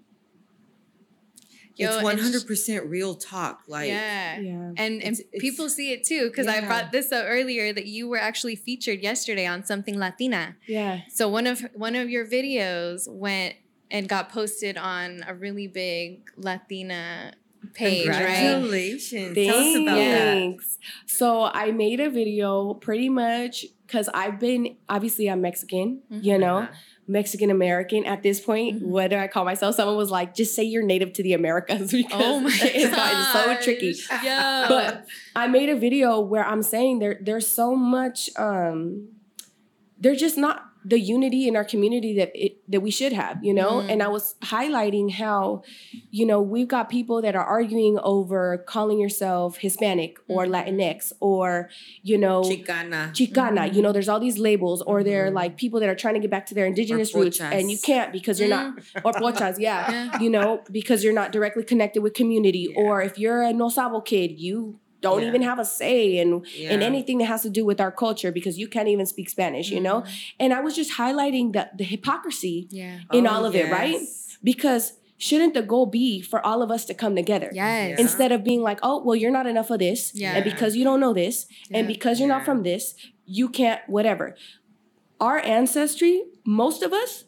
Yo, 1.77 1.87
it's 1.89 1.97
and 1.97 2.05
one 2.05 2.19
sh- 2.19 2.21
hundred 2.21 2.47
percent 2.47 2.85
real 2.87 3.15
talk. 3.15 3.63
Like, 3.67 3.89
yeah. 3.89 4.39
Yeah. 4.39 4.53
And 4.53 4.79
and 4.79 5.01
It's- 5.03 5.21
it's- 5.21 5.41
people 5.41 5.69
see 5.71 5.93
it 5.93 6.05
too 6.05 6.29
because 6.29 6.47
I 6.47 6.61
brought 6.61 6.93
this 6.93 7.11
up 7.13 7.25
earlier 7.27 7.73
that 7.73 7.87
you 7.87 8.09
were 8.09 8.19
actually 8.19 8.57
featured 8.57 9.01
yesterday 9.01 9.47
on 9.47 9.65
something 9.65 9.99
Latina. 9.99 10.57
Yeah. 10.67 11.01
So 11.09 11.29
one 11.29 11.47
of 11.47 11.61
one 11.75 11.95
of 11.95 12.11
your 12.11 12.27
videos 12.27 13.09
went 13.11 13.57
and 13.93 14.09
got 14.09 14.29
posted 14.31 14.77
on 14.77 15.25
a 15.29 15.35
really 15.35 15.69
big 15.69 16.23
Latina 16.37 17.35
page, 17.75 18.09
right? 18.09 18.17
congratulations! 18.17 19.35
Tell 19.37 19.57
us 19.57 19.77
about 19.77 19.95
that. 19.95 20.35
Thanks. 20.35 20.79
So 21.07 21.45
I 21.45 21.71
made 21.71 22.01
a 22.01 22.11
video 22.11 22.75
pretty 22.75 23.09
much 23.09 23.67
because 23.87 24.09
I've 24.13 24.41
been 24.41 24.77
obviously 24.89 25.29
I'm 25.31 25.41
Mexican, 25.43 26.03
you 26.11 26.39
know, 26.39 26.59
Uh-huh. 26.59 26.73
Mexican 27.09 27.51
American 27.51 28.05
at 28.07 28.23
this 28.23 28.41
point. 28.41 28.81
Mhm. 28.83 28.87
Whether 28.87 29.19
I 29.19 29.27
call 29.29 29.45
myself, 29.45 29.75
someone 29.75 29.97
was 29.97 30.11
like, 30.11 30.35
just 30.35 30.55
say 30.55 30.63
you're 30.63 30.85
native 30.85 31.13
to 31.15 31.23
the 31.23 31.35
Americas 31.35 31.91
because 31.93 32.13
Oh 32.25 32.41
my 32.41 32.51
it's 32.63 32.91
gotten 32.95 33.33
so 33.33 33.63
tricky. 33.63 33.95
Yo. 34.25 34.65
But 34.69 35.07
I 35.37 35.47
made 35.49 35.69
a 35.69 35.77
video 35.77 36.21
where 36.21 36.45
I'm 36.45 36.63
saying 36.63 37.01
there 37.01 37.19
there's 37.21 37.47
so 37.47 37.75
much 37.75 38.31
um 38.37 39.09
there's 39.99 40.19
just 40.21 40.39
not 40.39 40.65
the 40.85 40.99
unity 40.99 41.47
in 41.49 41.55
our 41.57 41.65
community 41.65 42.17
that 42.17 42.31
it, 42.35 42.59
that 42.71 42.81
we 42.81 42.91
should 42.91 43.13
have, 43.13 43.43
you 43.45 43.55
know? 43.55 43.81
Mm. 43.83 43.91
And 43.93 44.03
I 44.03 44.09
was 44.09 44.35
highlighting 44.43 45.13
how 45.13 45.63
you 46.11 46.27
know, 46.27 46.41
we've 46.43 46.69
got 46.69 46.91
people 46.91 47.23
that 47.23 47.35
are 47.35 47.45
arguing 47.45 47.99
over 48.03 48.59
calling 48.67 48.99
yourself 48.99 49.57
Hispanic 49.59 50.19
or 50.29 50.45
Mhm. 50.45 50.51
Latinx 50.55 51.13
or 51.21 51.71
you 52.03 52.19
know, 52.19 52.43
Chicana. 52.43 53.11
Chicana, 53.13 53.63
Mhm. 53.71 53.75
you 53.75 53.83
know, 53.83 53.93
there's 53.93 54.09
all 54.09 54.21
these 54.21 54.39
labels, 54.39 54.83
or 54.83 55.03
they're 55.05 55.31
like 55.31 55.57
people 55.57 55.81
that 55.81 55.89
are 55.89 55.95
trying 55.95 56.15
to 56.15 56.21
get 56.21 56.31
back 56.31 56.47
to 56.47 56.55
their 56.55 56.67
indigenous 56.67 57.15
roots, 57.15 57.41
and 57.41 57.71
you 57.71 57.79
can't 57.79 58.13
because 58.13 58.39
you're 58.41 58.49
not, 58.49 58.75
or 59.05 59.13
pochas, 59.13 59.57
yeah, 59.59 59.91
Yeah. 59.93 60.21
you 60.21 60.31
know, 60.31 60.61
because 60.71 61.03
you're 61.05 61.15
not 61.23 61.33
directly 61.33 61.63
connected 61.65 62.03
with 62.03 62.15
community, 62.15 62.69
Yeah. 62.71 62.81
or 62.83 63.03
if 63.03 63.19
you're 63.19 63.43
a 63.43 63.53
no 63.53 63.69
sabo 63.69 64.01
kid, 64.01 64.39
you 64.39 64.79
don't 65.03 65.21
Yeah. 65.23 65.29
even 65.29 65.43
have 65.43 65.59
a 65.59 65.65
say 65.65 66.17
in 66.23 66.29
in 66.73 66.81
anything 66.91 67.19
that 67.19 67.27
has 67.35 67.43
to 67.43 67.51
do 67.51 67.63
with 67.71 67.81
our 67.85 67.93
culture 68.05 68.31
because 68.33 68.55
you 68.63 68.69
can't 68.75 68.89
even 68.95 69.07
speak 69.07 69.29
Spanish, 69.37 69.71
you 69.71 69.81
know. 69.81 69.99
Mm-hmm. 70.01 70.43
And 70.43 70.53
I 70.55 70.61
was 70.67 70.75
just 70.81 70.93
highlighting 71.03 71.53
the 71.53 71.63
the 71.81 71.85
hypocrisy 71.95 72.57
Yeah. 72.71 73.01
in 73.13 73.27
Oh, 73.27 73.31
all 73.33 73.45
of 73.45 73.55
it, 73.55 73.71
right? 73.71 73.97
because 74.43 74.85
shouldn't 75.19 75.55
the 75.55 75.63
goal 75.63 75.87
be 75.87 76.21
for 76.21 76.45
all 76.49 76.63
of 76.63 76.71
us 76.77 76.85
to 76.87 76.95
come 76.95 77.15
together? 77.23 77.51
Yes. 77.53 77.91
Yeah. 77.91 77.97
Instead 78.05 78.31
of 78.33 78.43
being 78.43 78.63
like, 78.69 78.81
oh, 78.83 78.97
well, 79.05 79.15
you're 79.15 79.31
not 79.41 79.47
enough 79.47 79.71
of 79.71 79.79
this. 79.79 80.01
Yeah. 80.15 80.35
And 80.37 80.45
because 80.45 80.75
you 80.79 80.83
don't 80.89 80.99
know 81.05 81.15
this, 81.15 81.47
and 81.71 81.87
because 81.87 82.19
you're 82.19 82.33
not 82.37 82.45
from 82.45 82.63
this, 82.65 82.95
you 83.39 83.49
can't, 83.49 83.81
whatever. 83.87 84.27
Our 85.21 85.39
ancestry, 85.39 86.25
most 86.45 86.83
of 86.83 86.93
us, 86.93 87.25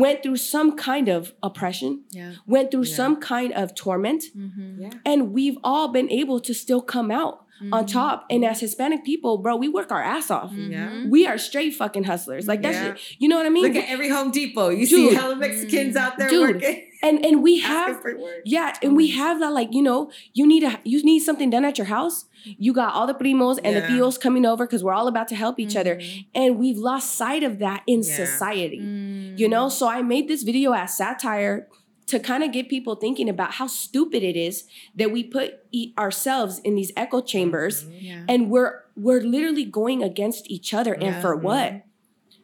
went 0.00 0.22
through 0.22 0.36
some 0.36 0.76
kind 0.76 1.08
of 1.08 1.32
oppression, 1.42 2.02
Yeah. 2.10 2.32
went 2.46 2.70
through 2.70 2.84
Yeah. 2.84 2.96
some 2.96 3.16
kind 3.16 3.52
of 3.52 3.74
torment, 3.74 4.24
Mm-hmm. 4.36 4.82
Yeah. 4.82 4.90
and 5.04 5.32
we've 5.32 5.58
all 5.62 5.88
been 5.88 6.10
able 6.10 6.40
to 6.40 6.52
still 6.54 6.82
come 6.82 7.10
out 7.10 7.43
on 7.72 7.86
top. 7.86 8.26
And 8.30 8.44
as 8.44 8.60
Hispanic 8.60 9.04
people, 9.04 9.38
bro, 9.38 9.56
we 9.56 9.68
work 9.68 9.90
our 9.92 10.02
ass 10.02 10.30
off. 10.30 10.50
Mm-hmm. 10.50 10.72
Yeah. 10.72 11.04
We 11.08 11.26
are 11.26 11.38
straight 11.38 11.74
fucking 11.74 12.04
hustlers. 12.04 12.46
Like 12.46 12.62
that's, 12.62 12.76
Yeah. 12.76 12.94
you 13.18 13.28
know 13.28 13.36
what 13.36 13.46
I 13.46 13.50
mean? 13.50 13.62
Look 13.64 13.76
at 13.76 13.88
every 13.88 14.08
Home 14.10 14.30
Depot. 14.30 14.68
You 14.70 14.86
Dude. 14.86 15.10
see 15.10 15.14
hella 15.14 15.36
Mexicans 15.36 15.96
out 15.96 16.18
there 16.18 16.28
Dude. 16.28 16.56
working. 16.56 16.90
and 17.02 17.24
and 17.24 17.42
we 17.42 17.60
have. 17.72 18.02
Yeah, 18.44 18.76
and 18.82 18.96
we 18.96 19.10
have 19.10 19.40
that 19.40 19.52
like 19.52 19.68
you 19.72 19.82
know 19.82 20.10
you 20.32 20.46
need 20.46 20.62
a 20.62 20.78
you 20.84 21.02
need 21.04 21.20
something 21.20 21.50
done 21.50 21.64
at 21.64 21.78
your 21.78 21.86
house. 21.86 22.26
You 22.44 22.74
got 22.74 22.92
all 22.92 23.06
the 23.06 23.14
primos 23.14 23.58
and 23.64 23.74
the 23.76 23.80
Yeah. 23.80 23.88
tios 23.88 24.20
coming 24.20 24.44
over 24.44 24.66
because 24.66 24.84
we're 24.84 24.92
all 24.92 25.08
about 25.08 25.28
to 25.28 25.34
help 25.36 25.58
each 25.58 25.76
other, 25.76 25.96
Mhm. 25.96 26.26
and 26.34 26.58
we've 26.58 26.76
lost 26.76 27.14
sight 27.14 27.42
of 27.42 27.58
that 27.60 27.82
in 27.86 28.02
Yeah. 28.02 28.16
society. 28.16 28.80
Mm. 28.82 29.38
You 29.38 29.48
know, 29.48 29.68
so 29.70 29.88
I 29.88 30.02
made 30.02 30.28
this 30.28 30.42
video 30.42 30.72
as 30.72 30.94
satire 30.94 31.68
to 32.06 32.18
kind 32.20 32.42
of 32.44 32.52
get 32.52 32.68
people 32.68 32.94
thinking 32.96 33.28
about 33.28 33.52
how 33.52 33.66
stupid 33.66 34.22
it 34.22 34.36
is 34.36 34.64
that 34.94 35.10
we 35.10 35.24
put 35.24 35.60
e- 35.72 35.92
ourselves 35.98 36.58
in 36.60 36.74
these 36.74 36.92
echo 36.96 37.20
chambers 37.22 37.84
Mhm. 37.84 37.90
Yeah. 38.00 38.24
and 38.28 38.50
we're 38.50 38.82
we're 38.96 39.20
literally 39.22 39.64
going 39.64 40.02
against 40.02 40.50
each 40.50 40.72
other 40.74 40.92
and 40.94 41.02
Yeah. 41.14 41.20
for 41.20 41.34
what? 41.34 41.82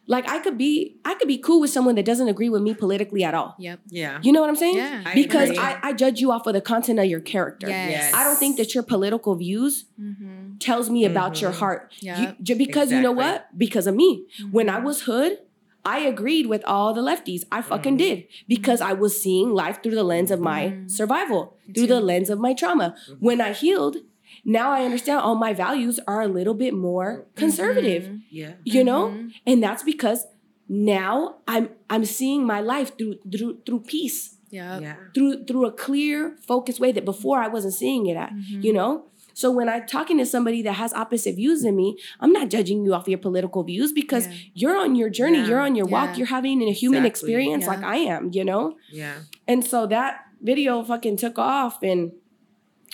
Like 0.07 0.29
I 0.29 0.41
could 0.41 0.59
be 0.59 0.97
I 1.05 1.15
could 1.15 1.29
be 1.29 1.39
cool 1.39 1.61
with 1.61 1.71
someone 1.71 1.95
that 1.95 2.05
doesn't 2.05 2.27
agree 2.27 2.49
with 2.49 2.63
me 2.63 2.75
politically 2.75 3.23
at 3.23 3.35
all. 3.35 3.55
Yep. 3.61 3.79
Yeah. 3.91 4.19
You 4.23 4.33
know 4.33 4.41
what 4.41 4.49
I'm 4.51 4.57
saying? 4.57 4.77
Yeah. 4.77 5.15
Because 5.15 5.51
agree. 5.51 5.59
I, 5.63 5.79
I 5.89 5.93
judge 5.93 6.21
you 6.21 6.33
off 6.33 6.47
of 6.49 6.55
the 6.55 6.61
content 6.61 6.99
of 6.99 7.05
your 7.05 7.21
character. 7.21 7.69
Yes. 7.69 8.13
I 8.13 8.25
don't 8.25 8.37
think 8.37 8.57
that 8.57 8.75
your 8.75 8.83
political 8.83 9.37
views 9.37 9.85
Mm-hmm. 10.01 10.57
tells 10.59 10.91
me 10.91 11.05
about 11.05 11.41
your 11.41 11.53
Mhm. 11.53 11.59
heart. 11.63 11.93
Yeah. 12.01 12.21
You- 12.21 12.35
ju- 12.43 12.57
because 12.57 12.91
you 12.91 13.01
know 13.01 13.13
what? 13.13 13.57
Because 13.57 13.87
of 13.87 13.95
me. 13.95 14.25
When 14.51 14.67
Mm-hmm. 14.67 14.77
I 14.77 14.81
was 14.85 15.03
hood, 15.03 15.39
I 15.85 16.01
agreed 16.01 16.47
with 16.47 16.63
all 16.65 16.93
the 16.95 17.01
lefties. 17.01 17.45
I 17.51 17.63
fucking 17.63 17.95
Mhm. 17.95 17.99
did 17.99 18.25
because 18.49 18.81
I 18.81 18.93
was 18.93 19.21
seeing 19.21 19.51
life 19.55 19.83
through 19.83 19.95
the 19.95 20.05
lens 20.05 20.31
of 20.31 20.41
my 20.41 20.69
Mhm. 20.69 20.91
survival, 20.91 21.57
through 21.75 21.87
the 21.87 22.01
lens 22.01 22.29
of 22.31 22.39
my 22.39 22.53
trauma. 22.55 22.95
Mhm. 23.09 23.17
When 23.21 23.41
I 23.41 23.53
healed, 23.53 23.97
now 24.45 24.71
I 24.73 24.85
understand 24.85 25.21
all 25.21 25.35
my 25.35 25.53
values 25.53 25.99
are 26.07 26.21
a 26.23 26.29
little 26.29 26.55
bit 26.55 26.75
more 26.75 27.27
conservative. 27.35 28.05
Mhm. 28.05 28.21
Yeah. 28.31 28.53
You 28.65 28.85
know? 28.85 29.09
Mhm. 29.09 29.33
And 29.47 29.63
that's 29.63 29.83
because 29.83 30.27
now 30.69 31.37
I'm 31.49 31.71
I'm 31.89 32.05
seeing 32.05 32.47
my 32.47 32.61
life 32.61 32.97
through 32.97 33.17
through 33.33 33.59
through 33.67 33.81
peace, 33.81 34.37
Yep. 34.51 34.83
Yeah. 34.83 34.95
through 35.15 35.45
through 35.45 35.67
a 35.67 35.73
clear, 35.73 36.37
focused 36.47 36.79
way 36.81 36.93
that 36.93 37.05
before 37.05 37.39
I 37.39 37.49
wasn't 37.49 37.75
seeing 37.75 38.07
it 38.07 38.17
at. 38.17 38.33
You 38.49 38.73
know 38.73 39.05
so 39.41 39.51
when 39.59 39.69
i'm 39.75 39.85
talking 39.97 40.19
to 40.23 40.27
somebody 40.35 40.61
that 40.67 40.75
has 40.83 40.93
opposite 41.03 41.35
views 41.43 41.63
than 41.65 41.75
me 41.83 41.89
i'm 42.21 42.33
not 42.39 42.49
judging 42.55 42.85
you 42.85 42.93
off 42.97 43.09
your 43.15 43.23
political 43.27 43.63
views 43.71 43.91
because 44.01 44.27
Yeah. 44.27 44.35
you're 44.61 44.79
on 44.87 44.95
your 45.01 45.11
journey 45.19 45.39
Yeah. 45.41 45.49
you're 45.49 45.65
on 45.69 45.75
your 45.81 45.87
walk 45.97 46.19
you're 46.19 46.33
having 46.39 46.63
a 46.63 46.73
human 46.83 47.05
Exactly. 47.05 47.11
experience 47.15 47.67
like 47.73 47.83
i 47.83 47.97
am 48.17 48.31
you 48.39 48.45
know 48.51 48.65
Yeah. 49.03 49.17
and 49.53 49.65
so 49.73 49.87
that 49.97 50.13
video 50.51 50.83
fucking 50.91 51.17
took 51.25 51.39
off 51.39 51.83
and 51.83 52.13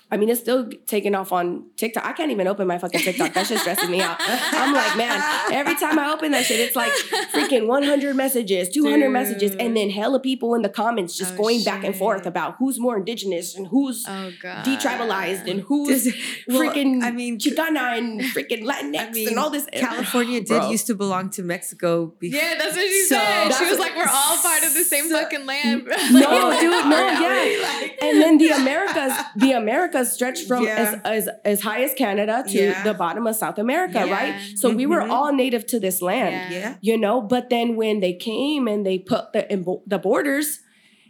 I 0.09 0.16
mean, 0.16 0.28
it's 0.28 0.40
still 0.40 0.70
taking 0.86 1.16
off 1.16 1.32
on 1.32 1.64
TikTok. 1.76 2.04
I 2.04 2.12
can't 2.12 2.30
even 2.30 2.46
open 2.46 2.68
my 2.68 2.78
fucking 2.78 3.00
TikTok. 3.00 3.32
That 3.32 3.44
shit's 3.48 3.62
stressing 3.62 3.90
me 3.90 4.00
out. 4.00 4.16
I'm 4.20 4.72
like, 4.72 4.96
man, 4.96 5.20
every 5.52 5.74
time 5.74 5.98
I 5.98 6.12
open 6.12 6.30
that 6.30 6.44
shit, 6.44 6.61
it's 6.61 6.76
like 6.76 6.92
freaking 7.32 7.66
100 7.66 8.14
messages, 8.14 8.68
200 8.68 9.00
Dude. 9.07 9.12
messages, 9.12 9.57
and 9.59 9.76
then 9.76 9.90
hella 9.90 10.20
people 10.20 10.54
in 10.54 10.62
the 10.62 10.68
comments 10.68 11.16
just 11.18 11.34
Oh, 11.34 11.38
going 11.38 11.64
back 11.64 11.82
and 11.82 11.92
forth 11.94 12.24
about 12.24 12.54
who's 12.61 12.78
more 12.78 12.96
indigenous 12.96 13.57
and 13.57 13.66
who's 13.66 14.04
Oh 14.09 14.30
god. 14.40 14.64
detribalized 14.64 15.50
and 15.50 15.61
who's 15.62 16.04
Just- 16.04 16.16
well, 16.46 16.61
freaking 16.61 17.02
I 17.02 17.11
mean, 17.11 17.38
Chicana 17.38 17.98
and 17.98 18.20
freaking 18.20 18.62
Latinx 18.62 19.00
I 19.00 19.11
mean, 19.11 19.28
and 19.28 19.38
all 19.40 19.50
this. 19.50 19.66
California 19.72 20.38
did 20.38 20.48
Bro. 20.48 20.70
used 20.70 20.86
to 20.86 20.94
belong 20.94 21.30
to 21.30 21.42
Mexico. 21.42 22.14
Be- 22.20 22.28
Yeah, 22.28 22.54
that's 22.57 22.76
what 22.76 22.86
she 22.86 23.02
So- 23.04 23.16
said. 23.16 23.50
She 23.54 23.64
was 23.68 23.80
like, 23.80 23.96
"We're 23.96 24.02
all 24.09 24.36
part 24.48 24.62
of 24.62 24.72
the 24.72 24.84
same 24.84 25.09
So- 25.09 25.20
fucking 25.20 25.46
land." 25.46 25.82
No, 26.12 26.57
dude, 26.61 26.70
no, 26.86 27.07
yeah. 27.07 27.80
like- 27.80 27.98
And 28.00 28.22
then 28.22 28.38
the 28.38 28.50
Americas, 28.50 29.12
the 29.34 29.52
Americas 29.52 29.95
stretch 30.05 30.42
from 30.42 30.64
Yeah. 30.64 31.01
as, 31.05 31.26
as 31.26 31.34
as 31.44 31.61
high 31.62 31.82
as 31.82 31.94
Canada 31.94 32.44
to 32.49 32.59
Yeah. 32.64 32.82
the 32.82 32.94
bottom 32.94 33.26
of 33.26 33.34
South 33.36 33.59
America, 33.59 34.05
Yeah. 34.07 34.12
right? 34.12 34.34
So 34.57 34.70
we 34.70 34.86
were 34.86 35.01
Mhm. 35.01 35.11
all 35.11 35.32
native 35.32 35.66
to 35.68 35.80
this 35.80 36.03
land, 36.03 36.53
Yeah. 36.53 36.59
yeah. 36.59 36.74
you 36.80 36.99
know. 36.99 37.20
But 37.20 37.49
then 37.51 37.76
when 37.76 38.01
they 38.01 38.12
came 38.12 38.66
and 38.68 38.84
they 38.84 38.99
put 38.99 39.32
the 39.32 39.47
the 39.86 39.99
borders, 39.99 40.61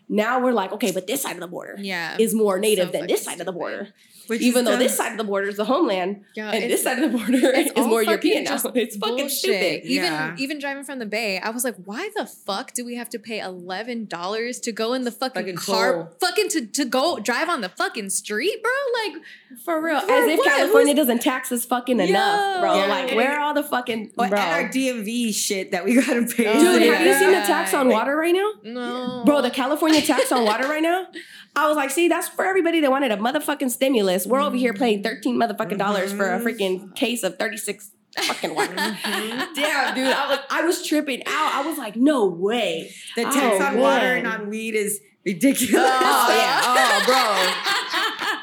now 0.09 0.41
we're 0.41 0.53
like, 0.53 0.73
okay, 0.73 0.93
but 0.93 1.07
this 1.07 1.23
side 1.23 1.35
of 1.35 1.41
the 1.41 1.49
border 1.49 1.77
yeah. 1.79 2.17
is 2.19 2.35
more 2.35 2.59
native 2.59 2.87
So 2.87 2.93
than 2.93 3.07
this 3.07 3.25
fucking 3.25 3.39
side 3.39 3.41
of 3.41 3.47
the 3.47 3.53
border. 3.53 3.89
Which 4.29 4.41
Even 4.41 4.65
though 4.65 4.73
dumb. 4.73 4.81
this 4.81 4.97
side 4.97 5.13
of 5.13 5.19
the 5.19 5.25
border 5.25 5.47
is 5.47 5.57
the 5.57 5.65
homeland, 5.65 6.25
Yeah, 6.35 6.51
and 6.51 6.69
this 6.69 6.83
side 6.83 6.99
of 6.99 7.13
the 7.13 7.17
border 7.17 7.49
is 7.51 7.71
more 7.77 8.03
European 8.03 8.43
now. 8.43 8.55
It's 8.75 8.97
fucking 8.97 9.17
bullshit. 9.17 9.31
stupid. 9.31 9.85
Even 9.85 10.13
Yeah. 10.13 10.35
even 10.37 10.59
driving 10.59 10.83
from 10.83 10.99
the 10.99 11.07
Bay, 11.07 11.39
I 11.39 11.51
was 11.51 11.63
like, 11.63 11.77
why 11.85 12.11
the 12.17 12.27
fuck 12.27 12.73
do 12.73 12.85
we 12.85 12.97
have 12.97 13.09
to 13.11 13.21
pay 13.21 13.39
eleven 13.39 14.07
dollars 14.07 14.59
to 14.61 14.73
go 14.73 14.95
in 14.95 15.05
the 15.05 15.13
fucking, 15.13 15.43
Fucking 15.43 15.57
car, 15.59 15.93
toll. 15.93 16.09
fucking 16.21 16.49
to, 16.51 16.67
to 16.67 16.85
go 16.85 17.21
drive 17.21 17.49
on 17.49 17.61
the 17.61 17.69
fucking 17.69 18.11
street, 18.11 18.61
bro? 18.65 18.73
Like, 19.05 19.23
For 19.65 19.81
real. 19.83 20.01
For 20.01 20.13
As 20.13 20.29
if 20.29 20.39
what? 20.39 20.47
California 20.49 20.95
doesn't 20.95 21.23
tax 21.23 21.51
us 21.53 21.65
fucking 21.65 21.99
enough, 22.01 22.61
bro. 22.61 22.75
Yo. 22.83 22.89
Like, 22.89 23.15
where 23.15 23.33
are 23.37 23.41
all 23.41 23.55
the 23.55 23.63
fucking. 23.63 24.13
Well, 24.17 24.29
bro. 24.29 24.39
and 24.39 24.65
our 24.65 24.71
DMV 24.71 25.35
shit 25.35 25.71
that 25.73 25.85
we 25.85 25.95
gotta 25.95 26.23
pay. 26.27 26.47
Oh, 26.47 26.53
Dude, 26.61 26.83
yeah. 26.83 26.95
have 26.95 27.07
you 27.07 27.15
seen 27.15 27.31
the 27.31 27.47
tax 27.47 27.73
on 27.75 27.89
water 27.89 28.17
right 28.17 28.35
now? 28.35 28.51
no, 28.63 29.23
Bro, 29.25 29.43
the 29.43 29.51
California 29.51 30.01
tax 30.03 30.31
on 30.33 30.45
water 30.45 30.69
right 30.69 30.83
now? 30.83 31.07
I 31.57 31.67
was 31.69 31.77
like, 31.77 31.91
see, 31.91 32.09
that's 32.09 32.29
for 32.29 32.45
everybody 32.45 32.81
that 32.81 32.91
wanted 32.91 33.13
a 33.13 33.17
motherfucking 33.17 33.71
stimulus. 33.71 34.27
We're 34.27 34.41
over 34.43 34.57
here 34.57 34.75
paying 34.75 35.03
13 35.03 35.37
motherfucking 35.37 35.79
dollars 35.79 36.13
for 36.13 36.31
a 36.31 36.39
Mhm. 36.39 36.45
freaking 36.45 36.95
case 36.95 37.23
of 37.23 37.39
36 37.39 37.93
fucking 38.19 38.55
water. 38.55 38.75
Mhm. 38.75 38.99
Damn, 39.55 39.95
dude. 39.95 40.07
I 40.09 40.29
was 40.29 40.39
I 40.51 40.63
was 40.63 40.87
tripping 40.87 41.23
out. 41.27 41.55
I 41.55 41.63
was 41.67 41.79
like, 41.79 41.97
no 41.97 42.27
way. 42.27 42.93
The 43.17 43.23
tax 43.25 43.57
Oh, 43.61 43.65
on 43.65 43.79
water 43.79 44.07
and 44.17 44.27
on 44.27 44.51
weed 44.51 44.75
is 44.75 45.01
ridiculous. 45.25 45.73
Oh, 45.87 46.35
yeah. 46.37 46.61
Oh, 47.09 47.76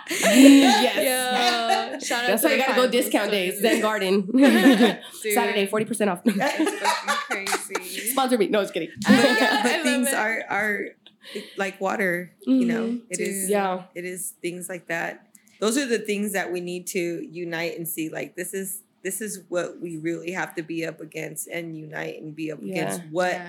yes. 0.09 1.93
Yo, 1.93 1.99
shout 1.99 2.23
out 2.23 2.27
That's 2.27 2.41
to 2.41 2.47
why 2.47 2.53
you 2.55 2.59
gotta 2.59 2.75
go 2.75 2.87
discount 2.89 3.25
Store. 3.25 3.31
days. 3.31 3.59
Zen 3.61 3.81
Garden. 3.81 4.27
Saturday, 5.33 5.67
40% 5.67 6.11
off. 6.11 6.23
That's 6.23 6.57
fucking 6.57 7.45
crazy. 7.75 8.09
Sponsor 8.11 8.37
me. 8.37 8.47
No, 8.47 8.61
just 8.61 8.73
kidding. 8.73 8.89
I 9.05 9.15
but, 9.15 9.25
I 9.41 9.63
but 9.63 9.71
love 9.71 9.81
things 9.83 10.07
it. 10.09 10.13
are 10.15 10.43
are 10.49 10.85
like 11.57 11.79
water. 11.79 12.31
You 12.41 12.65
know, 12.65 12.83
Mhm. 12.87 13.01
it 13.09 13.19
is. 13.19 13.41
Dude. 13.43 13.49
Yeah. 13.51 13.83
It 13.95 14.05
is 14.05 14.33
things 14.41 14.67
like 14.69 14.87
that. 14.87 15.27
Those 15.59 15.77
are 15.77 15.85
the 15.85 15.99
things 15.99 16.33
that 16.33 16.51
we 16.51 16.59
need 16.59 16.87
to 16.87 16.99
unite 17.31 17.77
and 17.77 17.87
see. 17.87 18.09
Like 18.09 18.35
this 18.35 18.53
is 18.53 18.81
this 19.03 19.21
is 19.21 19.41
what 19.49 19.81
we 19.81 19.97
really 19.97 20.31
have 20.31 20.55
to 20.55 20.63
be 20.63 20.85
up 20.85 21.01
against 21.01 21.47
and 21.49 21.77
unite 21.77 22.21
and 22.21 22.35
be 22.35 22.51
up 22.51 22.59
Yeah. 22.61 22.71
against 22.73 23.01
what 23.11 23.39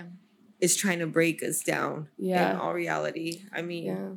is 0.61 0.77
Yeah. 0.77 0.81
trying 0.81 0.99
to 1.01 1.07
break 1.07 1.43
us 1.43 1.63
down 1.63 2.09
in 2.19 2.27
Yeah. 2.31 2.59
all 2.61 2.75
reality. 2.75 3.43
I 3.53 3.63
mean, 3.63 3.85
Yeah. 3.87 4.09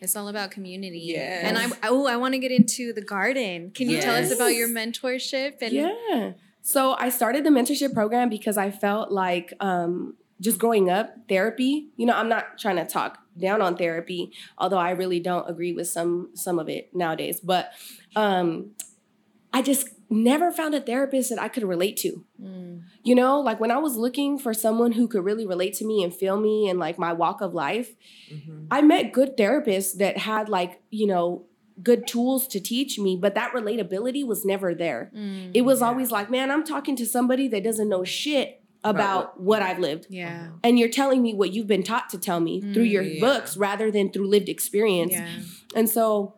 It's 0.00 0.16
all 0.16 0.28
about 0.28 0.50
community. 0.50 1.00
Yes. 1.04 1.44
And 1.44 1.58
I 1.58 1.88
oh, 1.88 2.06
I 2.06 2.16
want 2.16 2.34
to 2.34 2.38
get 2.38 2.50
into 2.50 2.92
the 2.92 3.02
garden. 3.02 3.70
Can 3.74 3.88
you 3.88 4.00
tell 4.00 4.14
us 4.14 4.32
about 4.32 4.54
your 4.54 4.68
mentorship 4.68 5.62
and 5.62 5.72
yeah. 5.72 6.32
So 6.62 6.96
I 6.98 7.10
started 7.10 7.44
the 7.44 7.50
mentorship 7.50 7.92
program 7.92 8.28
because 8.28 8.56
I 8.56 8.70
felt 8.70 9.10
like 9.12 9.52
um, 9.60 10.16
just 10.40 10.58
growing 10.58 10.88
up, 10.88 11.14
therapy. 11.28 11.88
You 11.96 12.06
know, 12.06 12.14
I'm 12.14 12.28
not 12.28 12.58
trying 12.58 12.76
to 12.76 12.86
talk 12.86 13.18
down 13.38 13.60
on 13.60 13.76
therapy, 13.76 14.32
although 14.56 14.78
I 14.78 14.90
really 14.90 15.20
don't 15.20 15.48
agree 15.48 15.72
with 15.72 15.88
some 15.88 16.30
some 16.34 16.58
of 16.58 16.68
it 16.68 16.94
nowadays. 16.94 17.40
But 17.40 17.72
um, 18.16 18.70
I 19.52 19.62
just 19.62 19.88
never 20.10 20.52
found 20.52 20.74
a 20.74 20.80
therapist 20.80 21.30
that 21.30 21.40
I 21.40 21.48
could 21.48 21.64
relate 21.64 21.96
to. 21.98 22.24
Mm. 22.42 22.82
You 23.02 23.14
know, 23.14 23.40
like 23.40 23.60
when 23.60 23.70
I 23.70 23.78
was 23.78 23.96
looking 23.96 24.38
for 24.38 24.54
someone 24.54 24.92
who 24.92 25.08
could 25.08 25.24
really 25.24 25.46
relate 25.46 25.74
to 25.74 25.84
me 25.86 26.02
and 26.04 26.14
feel 26.14 26.38
me 26.38 26.68
and 26.68 26.78
like 26.78 26.98
my 26.98 27.12
walk 27.12 27.40
of 27.40 27.54
life, 27.54 27.94
mhm. 28.32 28.66
I 28.70 28.82
met 28.82 29.12
good 29.12 29.36
therapists 29.36 29.96
that 29.98 30.18
had 30.18 30.48
like, 30.48 30.80
you 30.90 31.06
know, 31.06 31.44
good 31.82 32.06
tools 32.06 32.46
to 32.48 32.60
teach 32.60 32.98
me, 32.98 33.16
but 33.16 33.34
that 33.34 33.52
relatability 33.52 34.24
was 34.26 34.44
never 34.44 34.74
there. 34.74 35.10
Mm. 35.16 35.50
It 35.54 35.62
was 35.62 35.80
Yeah. 35.80 35.88
always 35.88 36.10
like, 36.12 36.30
man, 36.30 36.50
I'm 36.50 36.64
talking 36.64 36.94
to 36.96 37.06
somebody 37.06 37.48
that 37.48 37.64
doesn't 37.64 37.88
know 37.88 38.04
shit 38.04 38.60
about 38.84 39.40
what 39.40 39.62
I've 39.62 39.78
lived. 39.78 40.06
yeah. 40.10 40.48
And 40.62 40.78
you're 40.78 40.90
telling 40.90 41.22
me 41.22 41.32
what 41.34 41.52
you've 41.54 41.66
been 41.66 41.82
taught 41.82 42.10
to 42.10 42.18
tell 42.18 42.38
me 42.38 42.60
through 42.60 42.82
your 42.84 43.02
Mm, 43.02 43.14
yeah. 43.14 43.20
books 43.20 43.56
rather 43.56 43.90
than 43.90 44.10
through 44.12 44.28
lived 44.28 44.48
experience. 44.50 45.12
Yeah. 45.12 45.26
And 45.74 45.88
so, 45.88 46.34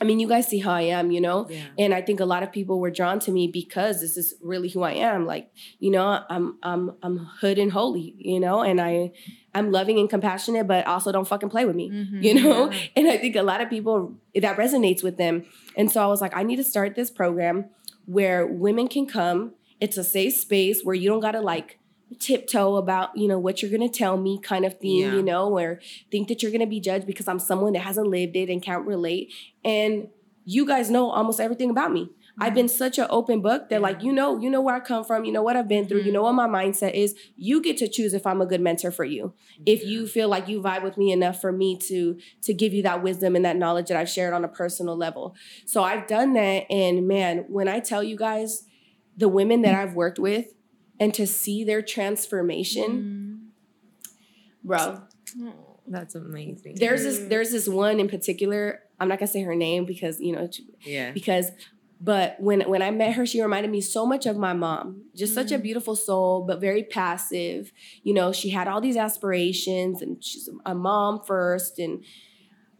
I 0.00 0.04
mean, 0.04 0.20
you 0.20 0.28
guys 0.28 0.46
see 0.48 0.58
how 0.58 0.72
I 0.72 0.82
am, 0.82 1.10
you 1.10 1.20
know? 1.20 1.46
Yeah. 1.48 1.62
And 1.78 1.94
I 1.94 2.02
think 2.02 2.20
a 2.20 2.24
lot 2.26 2.42
of 2.42 2.52
people 2.52 2.80
were 2.80 2.90
drawn 2.90 3.18
to 3.20 3.30
me 3.30 3.48
because 3.48 4.00
this 4.00 4.16
is 4.16 4.34
really 4.42 4.68
who 4.68 4.82
I 4.82 4.92
am. 4.92 5.26
Like, 5.26 5.50
you 5.78 5.90
know, 5.90 6.20
I'm 6.28 6.58
I'm 6.62 6.92
I'm 7.02 7.18
hood 7.40 7.58
and 7.58 7.72
holy, 7.72 8.14
you 8.18 8.40
know, 8.40 8.62
and 8.62 8.80
I 8.80 9.12
I'm 9.54 9.72
loving 9.72 9.98
and 9.98 10.08
compassionate, 10.10 10.66
but 10.66 10.86
also 10.86 11.12
don't 11.12 11.26
fucking 11.26 11.48
play 11.48 11.64
with 11.64 11.76
me. 11.76 11.90
Mhm. 11.90 12.22
You 12.22 12.34
know? 12.42 12.70
Yeah. 12.70 12.78
And 12.96 13.08
I 13.08 13.16
think 13.16 13.36
a 13.36 13.42
lot 13.42 13.60
of 13.60 13.70
people 13.70 14.14
that 14.34 14.56
resonates 14.56 15.02
with 15.02 15.16
them. 15.16 15.44
And 15.76 15.90
so 15.90 16.02
I 16.02 16.06
was 16.06 16.20
like, 16.20 16.36
I 16.36 16.42
need 16.42 16.56
to 16.56 16.64
start 16.64 16.94
this 16.94 17.10
program 17.10 17.66
where 18.04 18.46
women 18.46 18.88
can 18.88 19.06
come. 19.06 19.54
It's 19.80 19.96
a 19.98 20.04
safe 20.04 20.34
space 20.34 20.82
where 20.82 20.94
you 20.94 21.08
don't 21.08 21.20
gotta 21.20 21.40
like 21.40 21.78
tiptoe 22.18 22.76
about, 22.76 23.16
you 23.16 23.28
know, 23.28 23.38
what 23.38 23.62
you're 23.62 23.70
gonna 23.70 23.88
tell 23.88 24.16
me 24.16 24.38
kind 24.40 24.64
of 24.64 24.78
thing, 24.78 24.98
Yeah. 24.98 25.14
you 25.14 25.22
know, 25.22 25.58
or 25.58 25.80
think 26.10 26.28
that 26.28 26.42
you're 26.42 26.52
gonna 26.52 26.66
be 26.66 26.80
judged 26.80 27.06
because 27.06 27.28
I'm 27.28 27.38
someone 27.38 27.72
that 27.72 27.80
hasn't 27.80 28.08
lived 28.08 28.36
it 28.36 28.48
and 28.48 28.62
can't 28.62 28.86
relate. 28.86 29.32
And 29.64 30.08
you 30.44 30.64
guys 30.64 30.90
know 30.90 31.10
almost 31.10 31.40
everything 31.40 31.70
about 31.70 31.92
me. 31.92 32.08
I've 32.38 32.48
mm-hmm. 32.48 32.54
been 32.54 32.68
such 32.68 32.98
an 32.98 33.06
open 33.08 33.40
book 33.40 33.70
that, 33.70 33.80
like, 33.80 34.02
you 34.02 34.12
know, 34.12 34.38
you 34.38 34.50
know 34.50 34.60
where 34.60 34.74
I 34.74 34.80
come 34.80 35.04
from, 35.04 35.24
you 35.24 35.32
know 35.32 35.42
what 35.42 35.56
I've 35.56 35.68
been 35.68 35.86
through, 35.88 35.98
you 35.98 36.04
mm-hmm. 36.04 36.12
know 36.12 36.22
what 36.22 36.34
my 36.34 36.46
mindset 36.46 36.92
is. 36.92 37.16
You 37.34 37.62
get 37.62 37.78
to 37.78 37.88
choose 37.88 38.12
if 38.12 38.26
I'm 38.26 38.40
a 38.40 38.46
good 38.46 38.60
mentor 38.60 38.90
for 38.90 39.04
you. 39.04 39.32
If 39.64 39.84
you 39.84 40.06
feel 40.06 40.28
like 40.28 40.46
you 40.46 40.60
vibe 40.60 40.82
with 40.82 40.98
me 40.98 41.12
enough 41.12 41.40
for 41.40 41.50
me 41.50 41.78
to 41.88 42.18
to 42.42 42.54
give 42.54 42.74
you 42.74 42.82
that 42.82 43.02
wisdom 43.02 43.36
and 43.36 43.44
that 43.44 43.56
knowledge 43.56 43.88
that 43.88 43.96
I've 43.96 44.08
shared 44.08 44.34
on 44.34 44.44
a 44.44 44.48
personal 44.48 44.96
level. 44.96 45.34
So 45.64 45.82
I've 45.82 46.06
done 46.06 46.34
that, 46.34 46.70
and 46.70 47.08
man, 47.08 47.46
when 47.48 47.68
I 47.68 47.80
tell 47.80 48.02
you 48.02 48.16
guys, 48.16 48.64
the 49.16 49.28
women 49.28 49.62
that 49.62 49.74
mm-hmm. 49.74 49.88
I've 49.88 49.94
worked 49.94 50.18
with, 50.18 50.52
and 51.00 51.12
to 51.14 51.26
see 51.26 51.64
their 51.64 51.82
transformation, 51.82 53.50
bro, 54.64 55.02
Mm. 55.36 55.52
That's 55.88 56.14
amazing. 56.14 56.76
there's 56.78 57.02
this 57.02 57.18
there's 57.28 57.50
this 57.52 57.68
one 57.68 58.00
in 58.00 58.08
particular. 58.08 58.80
I'm 58.98 59.08
not 59.08 59.18
gonna 59.18 59.26
say 59.28 59.42
her 59.42 59.54
name 59.54 59.84
because 59.84 60.20
you 60.20 60.32
know 60.32 60.48
yeah. 60.82 61.10
because 61.12 61.50
but 62.00 62.36
when 62.40 62.60
when 62.68 62.82
I 62.82 62.90
met 62.90 63.14
her, 63.14 63.24
she 63.26 63.40
reminded 63.42 63.70
me 63.70 63.80
so 63.80 64.04
much 64.06 64.26
of 64.26 64.36
my 64.36 64.52
mom. 64.52 65.02
Just 65.14 65.34
such 65.34 65.50
a 65.52 65.58
Mm. 65.58 65.62
beautiful 65.62 65.96
soul, 65.96 66.44
but 66.46 66.60
very 66.60 66.82
passive. 66.84 67.72
You 68.02 68.14
know, 68.14 68.32
she 68.32 68.50
had 68.50 68.68
all 68.68 68.80
these 68.80 68.96
aspirations, 68.96 70.02
and 70.02 70.22
she's 70.22 70.48
a 70.64 70.74
mom 70.74 71.20
first. 71.24 71.78
And 71.78 72.04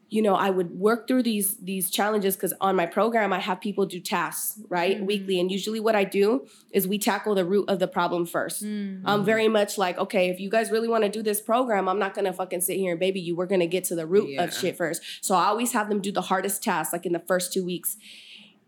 you 0.08 0.22
know, 0.22 0.34
I 0.36 0.50
would 0.50 0.70
work 0.70 1.08
through 1.08 1.24
these 1.24 1.56
these 1.56 1.90
challenges 1.90 2.36
because 2.36 2.54
on 2.60 2.76
my 2.76 2.86
program 2.86 3.32
I 3.32 3.40
have 3.40 3.60
people 3.60 3.86
do 3.86 3.98
tasks 3.98 4.60
right 4.68 5.00
Mhm. 5.00 5.06
weekly, 5.06 5.40
and 5.40 5.50
usually 5.50 5.80
what 5.80 5.96
I 5.96 6.04
do 6.04 6.46
is 6.70 6.86
we 6.86 6.96
tackle 6.98 7.34
the 7.34 7.44
root 7.44 7.68
of 7.68 7.80
the 7.80 7.88
problem 7.88 8.24
first. 8.24 8.62
Mm. 8.64 9.02
I'm 9.04 9.24
very 9.24 9.48
much 9.48 9.76
like, 9.78 9.98
okay, 9.98 10.28
if 10.30 10.38
you 10.38 10.48
guys 10.48 10.70
really 10.70 10.86
want 10.86 11.02
to 11.02 11.10
do 11.10 11.22
this 11.24 11.40
program, 11.40 11.88
I'm 11.88 11.98
not 11.98 12.14
gonna 12.14 12.32
fucking 12.32 12.60
sit 12.60 12.76
here 12.76 12.92
and 12.92 13.00
baby 13.00 13.18
you. 13.20 13.34
We're 13.34 13.46
gonna 13.46 13.66
get 13.66 13.82
to 13.84 13.96
the 13.96 14.06
root 14.06 14.30
Yeah. 14.30 14.44
of 14.44 14.54
shit 14.54 14.76
first. 14.76 15.02
So 15.22 15.34
I 15.34 15.46
always 15.46 15.72
have 15.72 15.88
them 15.88 16.00
do 16.00 16.12
the 16.12 16.22
hardest 16.22 16.62
task, 16.62 16.92
like 16.92 17.04
in 17.04 17.12
the 17.12 17.18
first 17.26 17.52
two 17.52 17.64
weeks. 17.64 17.96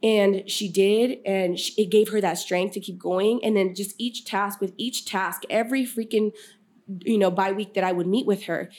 And 0.02 0.48
she 0.48 0.68
did, 0.68 1.18
and 1.26 1.58
sh 1.58 1.70
it 1.76 1.90
gave 1.90 2.08
her 2.10 2.20
that 2.20 2.38
strength 2.38 2.74
to 2.74 2.80
keep 2.80 2.98
going. 2.98 3.44
And 3.44 3.56
then 3.56 3.74
just 3.74 3.94
each 3.98 4.24
task, 4.24 4.60
with 4.60 4.72
each 4.76 5.04
task, 5.04 5.42
every 5.50 5.84
freaking, 5.84 6.32
you 7.04 7.18
know, 7.18 7.30
by 7.30 7.52
week 7.52 7.74
that 7.74 7.84
I 7.84 7.92
would 7.92 8.06
meet 8.06 8.24
with 8.26 8.44
her, 8.44 8.70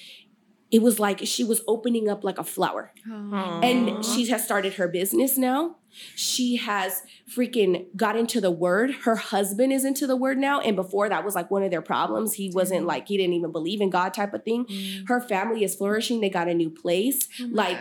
it 0.71 0.81
was 0.81 0.99
like 0.99 1.19
she 1.25 1.43
was 1.43 1.61
opening 1.67 2.09
up 2.09 2.23
like 2.23 2.37
a 2.37 2.43
flower. 2.43 2.91
Oh. 3.09 3.59
And 3.63 4.05
she 4.05 4.27
has 4.29 4.43
started 4.43 4.73
her 4.75 4.87
business 4.87 5.37
now. 5.37 5.77
She 6.15 6.57
has 6.57 7.01
freaking 7.35 7.87
got 7.95 8.15
into 8.15 8.39
the 8.39 8.51
word. 8.51 8.91
Her 9.05 9.15
husband 9.15 9.73
is 9.73 9.83
into 9.83 10.05
the 10.05 10.15
word 10.15 10.37
now. 10.37 10.59
And 10.59 10.75
before 10.75 11.09
that 11.09 11.25
was 11.25 11.33
like 11.33 11.49
one 11.49 11.63
of 11.63 11.71
their 11.71 11.81
problems. 11.81 12.33
He 12.33 12.51
wasn't 12.53 12.85
like, 12.85 13.07
he 13.07 13.17
didn't 13.17 13.33
even 13.33 13.51
believe 13.51 13.81
in 13.81 13.89
God 13.89 14.13
type 14.13 14.33
of 14.35 14.43
thing. 14.43 14.65
Mm. 14.65 15.07
Her 15.07 15.19
family 15.19 15.63
is 15.63 15.73
flourishing. 15.75 16.21
They 16.21 16.29
got 16.29 16.47
a 16.47 16.53
new 16.53 16.69
place. 16.69 17.27
Oh 17.41 17.47
like, 17.51 17.79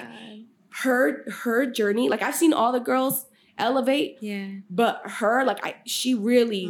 Her 0.82 1.24
her 1.30 1.66
journey, 1.66 2.08
like 2.08 2.22
I've 2.22 2.34
seen 2.36 2.52
all 2.54 2.72
the 2.72 2.80
girls 2.80 3.26
elevate, 3.58 4.18
yeah. 4.20 4.48
but 4.70 5.02
her, 5.04 5.44
like 5.44 5.58
I 5.64 5.76
she 5.84 6.14
really, 6.14 6.66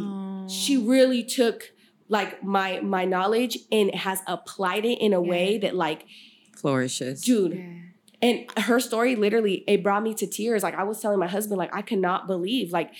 she 0.49 0.77
Oh. 0.77 0.81
really 0.85 1.23
took 1.23 1.71
like 2.09 2.43
my 2.43 2.79
my 2.81 3.05
knowledge 3.05 3.57
and 3.71 3.93
has 3.95 4.19
applied 4.27 4.83
it 4.83 4.99
in 4.99 5.13
a 5.13 5.21
way 5.21 5.57
that 5.59 5.75
like, 5.75 6.05
Flourishes. 6.57 7.21
dude, 7.21 7.53
Yeah. 7.53 7.73
and 8.21 8.45
her 8.65 8.79
story 8.79 9.15
literally 9.15 9.63
it 9.67 9.81
brought 9.83 10.03
me 10.03 10.13
to 10.15 10.27
tears 10.27 10.61
like 10.63 10.73
i 10.75 10.83
was 10.83 10.99
telling 11.01 11.19
my 11.19 11.27
husband 11.27 11.57
like 11.57 11.73
i 11.73 11.81
cannot 11.81 12.27
believe 12.27 12.71
like 12.73 12.91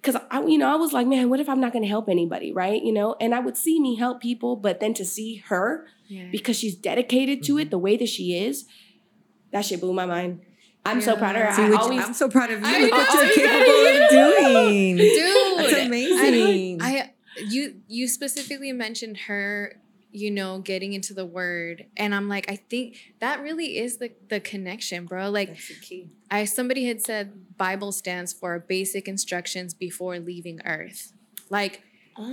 because 0.00 0.16
i 0.30 0.40
you 0.46 0.56
know 0.56 0.72
i 0.72 0.76
was 0.76 0.92
like 0.92 1.06
man 1.06 1.28
what 1.28 1.38
if 1.40 1.48
i'm 1.50 1.60
not 1.60 1.72
going 1.72 1.82
to 1.82 1.88
help 1.88 2.08
anybody 2.08 2.50
right 2.52 2.82
you 2.82 2.92
know 2.92 3.14
and 3.20 3.34
i 3.34 3.40
would 3.40 3.56
see 3.58 3.78
me 3.78 3.94
help 3.96 4.22
people 4.22 4.56
but 4.56 4.80
then 4.80 4.94
to 4.94 5.04
see 5.04 5.36
her 5.48 5.86
Yeah. 6.08 6.28
because 6.32 6.56
she's 6.58 6.74
dedicated 6.74 7.42
to 7.44 7.58
it 7.58 7.64
mm-hmm. 7.64 7.70
the 7.70 7.78
way 7.78 7.96
that 7.98 8.08
she 8.08 8.34
is 8.46 8.64
that 9.50 9.64
shit 9.66 9.80
blew 9.80 9.92
my 9.92 10.06
mind 10.06 10.40
i'm 10.86 11.00
so 11.02 11.14
proud 11.16 11.36
of 11.36 11.42
her 11.42 11.52
See, 11.52 11.62
i 11.62 11.70
which 11.70 11.78
always 11.80 12.04
I'm 12.04 12.14
so 12.14 12.28
proud 12.30 12.50
of 12.50 12.60
you. 12.60 12.66
I 12.66 12.78
Look 12.80 12.90
know, 12.90 12.96
what 12.96 13.36
you're 13.36 13.48
capable 13.48 14.04
of 14.04 14.10
doing. 14.10 14.96
Dude, 14.96 15.58
That's 15.58 15.86
amazing. 15.86 16.82
I 16.82 17.10
you 17.48 17.82
you 17.88 18.08
specifically 18.08 18.72
mentioned 18.72 19.16
her, 19.28 19.80
you 20.10 20.30
know, 20.30 20.58
getting 20.60 20.92
into 20.92 21.14
the 21.14 21.26
word, 21.26 21.86
and 21.96 22.14
I'm 22.14 22.28
like, 22.28 22.50
I 22.50 22.56
think 22.56 23.14
that 23.20 23.40
really 23.40 23.78
is 23.78 23.98
the 23.98 24.12
the 24.28 24.40
connection, 24.40 25.06
bro. 25.06 25.30
Like, 25.30 25.48
That's 25.48 25.68
the 25.68 25.74
key. 25.74 26.10
I 26.30 26.44
somebody 26.44 26.86
had 26.86 27.00
said 27.02 27.56
Bible 27.56 27.92
stands 27.92 28.32
for 28.32 28.58
basic 28.58 29.08
instructions 29.08 29.74
before 29.74 30.18
leaving 30.18 30.60
Earth. 30.64 31.12
Like 31.50 31.82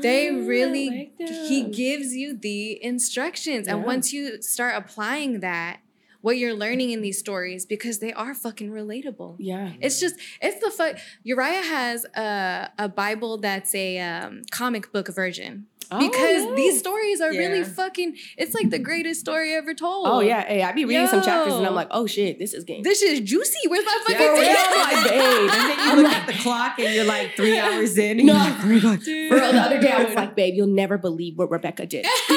they 0.01 0.29
Oh, 0.29 0.35
I 0.35 0.45
really 0.45 0.89
like 0.89 1.29
he 1.29 1.63
gives 1.63 2.13
you 2.13 2.35
the 2.37 2.83
instructions, 2.83 3.67
and 3.67 3.83
once 3.83 4.11
you 4.11 4.41
start 4.41 4.75
applying 4.75 5.39
that, 5.39 5.79
what 6.21 6.37
you're 6.37 6.53
learning 6.53 6.91
in 6.91 7.01
these 7.01 7.17
stories, 7.17 7.65
because 7.65 7.99
they 7.99 8.11
are 8.13 8.33
fucking 8.33 8.69
relatable. 8.71 9.35
yeah 9.39 9.71
It's 9.81 9.99
just 9.99 10.15
it's 10.41 10.59
the 10.63 10.71
fuck. 10.71 10.97
Uriah 11.23 11.63
has 11.63 12.05
a 12.15 12.69
a 12.77 12.89
Bible 12.89 13.37
that's 13.37 13.73
a 13.75 13.99
um, 13.99 14.41
comic 14.51 14.91
book 14.91 15.07
version 15.13 15.67
because 15.97 16.43
Oh, 16.45 16.53
these 16.55 16.77
stories 16.77 17.19
are 17.19 17.31
really 17.31 17.63
fucking. 17.63 18.15
It's 18.37 18.53
like 18.53 18.69
the 18.69 18.77
greatest 18.77 19.19
story 19.21 19.55
ever 19.55 19.73
told. 19.73 20.05
oh 20.07 20.19
yeah 20.19 20.45
hey 20.45 20.61
i 20.61 20.71
be 20.71 20.85
reading 20.85 21.07
some 21.07 21.23
chapters 21.23 21.55
and 21.55 21.65
i'm 21.65 21.73
like 21.73 21.87
oh 21.89 22.05
shit 22.05 22.37
this 22.37 22.53
is 22.53 22.63
game 22.63 22.83
this 22.83 23.01
is 23.01 23.21
juicy. 23.21 23.57
Where's 23.67 23.85
my 23.85 23.97
fucking 24.05 24.17
tail? 24.17 24.81
like, 24.83 25.03
babe. 25.09 25.49
And 25.49 25.49
then 25.49 25.77
you 25.79 25.91
I'm 25.91 25.97
look 26.03 26.05
like- 26.11 26.17
at 26.21 26.27
the 26.27 26.33
clock 26.45 26.73
and 26.79 26.93
you're 26.93 27.05
like 27.05 27.35
three 27.35 27.57
hours 27.57 27.97
in. 27.97 28.19
And 28.19 28.27
No. 28.27 28.33
you're 28.33 28.43
like, 28.43 28.59
oh 28.63 28.67
my 28.67 28.79
God. 28.79 28.99
Dude. 29.03 29.31
Girl, 29.31 29.51
the 29.51 29.59
other 29.67 29.79
day 29.81 29.91
I 29.91 30.03
was 30.03 30.13
like, 30.13 30.35
babe, 30.35 30.53
you'll 30.53 30.67
never 30.83 30.97
believe 30.99 31.37
what 31.39 31.49
Rebecca 31.49 31.85
did. 31.87 32.05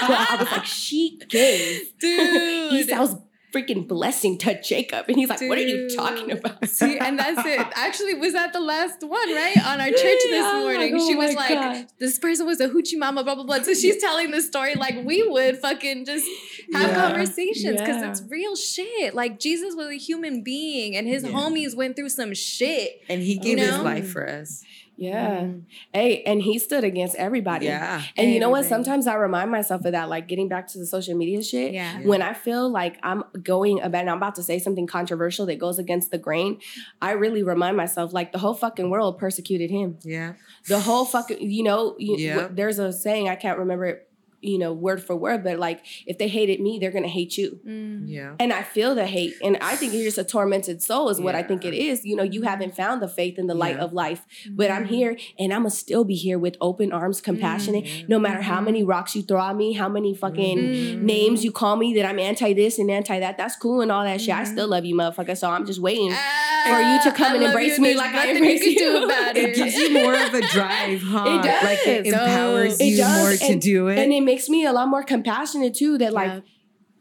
I 0.00 0.36
was 0.40 0.50
like, 0.50 0.64
she 0.66 1.18
gave. 1.28 1.98
dude. 1.98 2.72
He 2.72 2.82
sounds 2.84 3.16
freaking 3.54 3.88
blessing 3.88 4.36
to 4.36 4.60
Jacob. 4.60 5.06
And 5.08 5.16
he's 5.16 5.30
like, 5.30 5.40
what 5.42 5.56
are 5.56 5.62
you 5.62 5.88
talking 5.96 6.30
about? 6.32 6.68
See, 6.68 6.98
and 6.98 7.18
that's 7.18 7.40
it. 7.46 7.66
Actually, 7.74 8.14
was 8.14 8.34
that 8.34 8.52
the 8.52 8.60
last 8.60 9.02
one, 9.02 9.34
right? 9.34 9.56
On 9.66 9.80
our 9.80 9.86
church 9.86 9.98
this 10.02 10.30
Yeah, 10.30 10.60
morning. 10.60 10.92
like, 10.92 11.00
oh 11.02 11.08
she 11.08 11.14
was 11.14 11.34
my 11.34 11.40
like, 11.40 11.54
God. 11.54 11.86
this 11.98 12.18
person 12.18 12.44
was 12.44 12.60
a 12.60 12.68
hoochie 12.68 12.98
mama, 12.98 13.24
blah, 13.24 13.34
blah, 13.34 13.44
blah. 13.44 13.62
So 13.62 13.72
she's 13.72 13.96
telling 13.98 14.30
the 14.30 14.42
story 14.42 14.74
like 14.74 14.96
we 15.06 15.26
would 15.26 15.56
fucking 15.58 16.04
just 16.04 16.26
have 16.74 16.90
Yeah. 16.90 17.08
conversations 17.08 17.80
because 17.80 18.02
Yeah. 18.02 18.10
it's 18.10 18.22
real 18.28 18.56
shit. 18.56 19.14
Like 19.14 19.38
Jesus 19.40 19.74
was 19.74 19.86
a 19.88 19.94
human 19.96 20.42
being 20.42 20.94
and 20.94 21.08
his 21.08 21.22
Yeah. 21.22 21.30
homies 21.30 21.74
went 21.74 21.96
through 21.96 22.10
some 22.10 22.34
shit. 22.34 23.00
And 23.08 23.22
he 23.22 23.38
gave 23.38 23.58
his 23.58 23.70
know? 23.70 23.82
life 23.84 24.10
for 24.10 24.28
us. 24.28 24.64
Yeah. 24.98 25.40
Mhm. 25.40 25.62
Hey, 25.92 26.22
and 26.22 26.40
he 26.40 26.58
stood 26.58 26.82
against 26.82 27.16
everybody. 27.16 27.66
Yeah. 27.66 28.02
And 28.16 28.32
you 28.32 28.40
know 28.40 28.48
what? 28.50 28.64
Sometimes 28.64 29.06
I 29.06 29.14
remind 29.14 29.50
myself 29.50 29.84
of 29.84 29.92
that, 29.92 30.08
like 30.08 30.26
getting 30.26 30.48
back 30.48 30.68
to 30.68 30.78
the 30.78 30.86
social 30.86 31.14
media 31.14 31.42
shit. 31.42 31.72
Yeah. 31.74 32.00
When 32.00 32.22
I 32.22 32.32
feel 32.32 32.70
like 32.70 32.96
I'm 33.02 33.22
going 33.42 33.80
about 33.82 34.00
and 34.00 34.10
I'm 34.10 34.16
about 34.16 34.34
to 34.36 34.42
say 34.42 34.58
something 34.58 34.86
controversial 34.86 35.44
that 35.46 35.58
goes 35.58 35.78
against 35.78 36.10
the 36.10 36.18
grain, 36.18 36.60
I 37.02 37.12
really 37.12 37.42
remind 37.42 37.76
myself 37.76 38.12
like 38.14 38.32
the 38.32 38.38
whole 38.38 38.54
fucking 38.54 38.88
world 38.88 39.18
persecuted 39.18 39.70
him. 39.70 39.98
Yeah. 40.02 40.32
The 40.68 40.80
whole 40.80 41.04
fucking, 41.04 41.38
you 41.50 41.62
know, 41.62 41.94
you, 41.98 42.16
Yeah. 42.16 42.48
there's 42.50 42.78
a 42.78 42.92
saying, 42.92 43.28
I 43.28 43.34
can't 43.36 43.58
remember 43.58 43.84
it, 43.86 44.08
you 44.46 44.58
know, 44.58 44.72
word 44.72 45.02
for 45.02 45.14
word, 45.16 45.42
but 45.44 45.58
like 45.58 45.80
if 46.06 46.18
they 46.18 46.28
hated 46.28 46.60
me, 46.60 46.78
they're 46.78 46.90
going 46.90 47.02
to 47.04 47.08
hate 47.08 47.36
you. 47.36 47.58
Mm. 47.66 48.04
Yeah. 48.06 48.34
And 48.38 48.52
I 48.52 48.62
feel 48.62 48.94
the 48.94 49.06
hate. 49.06 49.34
And 49.42 49.56
I 49.60 49.76
think 49.76 49.92
you're 49.92 50.04
just 50.04 50.18
a 50.18 50.24
tormented 50.24 50.82
soul, 50.82 51.08
is 51.08 51.20
what 51.20 51.34
I 51.34 51.42
think 51.42 51.64
it 51.64 51.74
is. 51.74 52.04
You 52.04 52.16
know, 52.16 52.22
you 52.22 52.42
haven't 52.42 52.74
found 52.76 53.02
the 53.02 53.08
faith 53.08 53.38
in 53.38 53.46
the 53.46 53.54
light 53.54 53.76
Yeah. 53.76 53.84
of 53.84 53.92
life. 53.92 54.24
But 54.50 54.70
I'm 54.70 54.84
Mhm. 54.84 54.88
here 54.88 55.16
and 55.38 55.52
I'm 55.52 55.62
going 55.62 55.70
to 55.70 55.76
still 55.76 56.04
be 56.04 56.14
here 56.14 56.38
with 56.38 56.56
open 56.60 56.92
arms, 56.92 57.20
compassionate, 57.20 57.84
Mhm. 57.84 58.08
no 58.08 58.18
matter 58.18 58.42
how 58.42 58.60
Mhm. 58.60 58.64
many 58.64 58.84
rocks 58.84 59.14
you 59.16 59.22
throw 59.22 59.40
at 59.40 59.56
me, 59.56 59.72
how 59.72 59.88
many 59.88 60.14
fucking 60.14 60.58
Mhm. 60.58 61.02
names 61.02 61.44
you 61.44 61.52
call 61.52 61.76
me 61.76 61.94
that 61.94 62.04
I'm 62.06 62.18
anti 62.18 62.52
this 62.52 62.78
and 62.78 62.90
anti 62.90 63.18
that. 63.20 63.36
That's 63.36 63.56
cool 63.56 63.80
and 63.80 63.90
all 63.92 64.04
that 64.04 64.20
shit. 64.20 64.34
I 64.34 64.44
still 64.44 64.68
love 64.68 64.84
you, 64.84 64.94
motherfucker. 64.94 65.36
So 65.36 65.48
I'm 65.50 65.66
just 65.66 65.80
waiting. 65.80 66.12
for 66.66 66.80
you 66.80 66.98
to 67.04 67.12
come 67.12 67.32
I 67.32 67.34
and 67.36 67.44
embrace 67.44 67.76
you, 67.76 67.82
me 67.84 67.88
there's 67.90 67.98
like 67.98 68.10
I 68.10 68.14
nothing 68.26 68.36
embrace 68.38 68.64
you. 68.66 68.74
can 68.74 68.82
you. 68.86 68.98
do 68.98 69.04
about 69.04 69.36
It 69.36 69.44
it. 69.50 69.54
gives 69.54 69.74
you 69.76 69.90
more 69.92 70.14
of 70.14 70.34
a 70.34 70.40
drive, 70.40 71.00
huh? 71.04 71.40
It 71.44 71.64
Like 71.64 71.86
it 71.86 72.06
empowers 72.08 72.80
It 72.80 72.84
you 72.86 72.96
does. 72.96 73.18
more 73.40 73.48
to 73.50 73.54
do 73.56 73.86
it. 73.86 73.98
And 74.00 74.12
it 74.12 74.20
makes 74.22 74.35
me 74.48 74.64
a 74.66 74.72
lot 74.72 74.88
more 74.88 75.02
compassionate 75.02 75.74
too 75.74 75.98
that 75.98 76.12
like 76.12 76.32
Yep. 76.32 76.44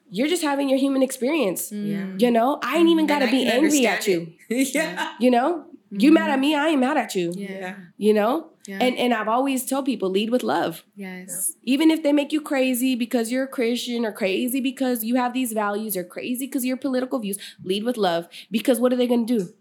you're 0.09 0.27
just 0.27 0.43
having 0.43 0.69
your 0.69 0.79
human 0.79 1.01
experience. 1.03 1.71
Mm. 1.71 2.21
You 2.21 2.31
know, 2.31 2.59
I 2.63 2.77
ain't 2.77 2.89
even 2.89 3.07
gotta 3.07 3.27
be 3.27 3.45
angry 3.47 3.85
at 3.87 4.07
you. 4.07 4.33
yeah. 4.49 5.13
You 5.19 5.31
know, 5.31 5.65
you 5.91 6.11
mad 6.11 6.29
at 6.29 6.39
me, 6.39 6.55
I 6.55 6.67
ain't 6.69 6.79
mad 6.79 6.97
at 6.97 7.15
you. 7.15 7.31
Yeah. 7.35 7.75
You 7.97 8.13
know? 8.13 8.51
Yeah. 8.67 8.79
And 8.81 8.97
and 8.97 9.13
I've 9.13 9.27
always 9.27 9.65
told 9.65 9.85
people 9.85 10.09
lead 10.09 10.29
with 10.31 10.41
love. 10.43 10.83
yes. 10.95 11.53
Even 11.63 11.91
if 11.91 12.01
they 12.01 12.11
make 12.13 12.31
you 12.31 12.41
crazy 12.41 12.95
because 12.95 13.31
you're 13.31 13.43
a 13.43 13.47
Christian 13.47 14.05
or 14.05 14.11
crazy 14.11 14.59
because 14.59 15.03
you 15.03 15.15
have 15.15 15.33
these 15.33 15.53
values 15.53 15.95
or 15.95 16.03
crazy 16.03 16.45
because 16.47 16.65
your 16.65 16.77
political 16.77 17.19
views, 17.19 17.37
lead 17.63 17.83
with 17.83 17.97
love. 17.97 18.27
Because 18.49 18.79
what 18.79 18.91
are 18.91 18.95
they 18.95 19.07
gonna 19.07 19.25
do? 19.25 19.53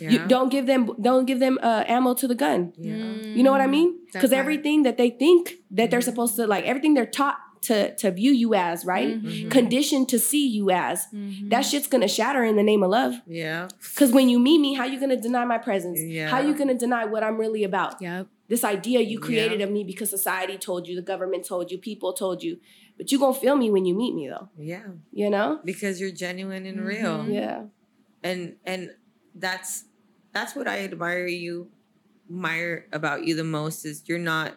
Yeah. 0.00 0.10
You 0.10 0.18
don't 0.26 0.50
give 0.50 0.66
them 0.66 0.90
don't 1.00 1.26
give 1.26 1.40
them 1.40 1.58
uh, 1.62 1.84
ammo 1.86 2.14
to 2.14 2.26
the 2.28 2.34
gun. 2.34 2.72
yeah. 2.78 2.94
You 3.36 3.42
know 3.42 3.52
what 3.52 3.60
I 3.60 3.66
Mm. 3.66 3.70
mean? 3.78 3.98
Because 4.12 4.32
everything 4.32 4.82
that 4.84 4.96
they 4.96 5.10
think 5.10 5.42
that 5.70 5.90
they're 5.90 6.00
Mhm. 6.00 6.10
supposed 6.10 6.36
to 6.36 6.46
like, 6.46 6.64
everything 6.64 6.94
they're 6.94 7.06
taught 7.20 7.36
to 7.68 7.94
to 7.96 8.10
view 8.10 8.32
you 8.32 8.54
as, 8.54 8.84
right? 8.84 9.20
Mhm. 9.22 9.50
Conditioned 9.50 10.08
to 10.10 10.18
see 10.18 10.46
you 10.46 10.70
as. 10.70 11.06
Mhm. 11.12 11.50
That 11.50 11.62
shit's 11.62 11.88
gonna 11.88 12.08
shatter 12.08 12.42
in 12.44 12.54
the 12.56 12.62
name 12.62 12.82
of 12.84 12.90
love. 12.90 13.14
Yeah. 13.26 13.68
Because 13.94 14.12
when 14.12 14.28
you 14.28 14.38
meet 14.38 14.60
me, 14.60 14.74
how 14.74 14.84
you 14.84 14.98
gonna 15.00 15.20
deny 15.28 15.44
my 15.44 15.58
presence? 15.58 15.98
Yeah. 16.00 16.28
How 16.28 16.40
you 16.40 16.54
gonna 16.54 16.78
deny 16.86 17.04
what 17.04 17.22
I'm 17.26 17.36
really 17.36 17.64
about? 17.64 18.00
Yep. 18.00 18.26
This 18.48 18.62
idea 18.64 19.00
you 19.00 19.18
Yeah. 19.18 19.26
created 19.28 19.60
of 19.60 19.70
me 19.70 19.82
because 19.84 20.08
society 20.08 20.56
told 20.56 20.86
you, 20.88 20.94
the 20.96 21.02
government 21.12 21.44
told 21.44 21.70
you, 21.70 21.78
people 21.78 22.12
told 22.12 22.42
you. 22.46 22.58
But 22.96 23.10
you 23.12 23.18
gonna 23.18 23.34
feel 23.34 23.56
me 23.56 23.70
when 23.70 23.84
you 23.84 23.94
meet 23.94 24.14
me 24.14 24.24
though. 24.28 24.48
Yeah. 24.56 24.86
You 25.12 25.28
know? 25.28 25.60
Because 25.64 26.00
you're 26.00 26.10
genuine 26.26 26.64
and 26.64 26.80
real. 26.92 27.18
Mhm. 27.24 27.34
Yeah. 27.34 27.60
And 28.22 28.54
and 28.64 28.82
that's 29.38 29.84
that's 30.32 30.54
what 30.54 30.68
I 30.68 30.80
admire 30.84 31.26
you 31.26 31.70
admire 32.28 32.86
about 32.92 33.24
you 33.24 33.34
the 33.34 33.44
most 33.44 33.84
is 33.84 34.02
you're 34.06 34.18
not 34.18 34.54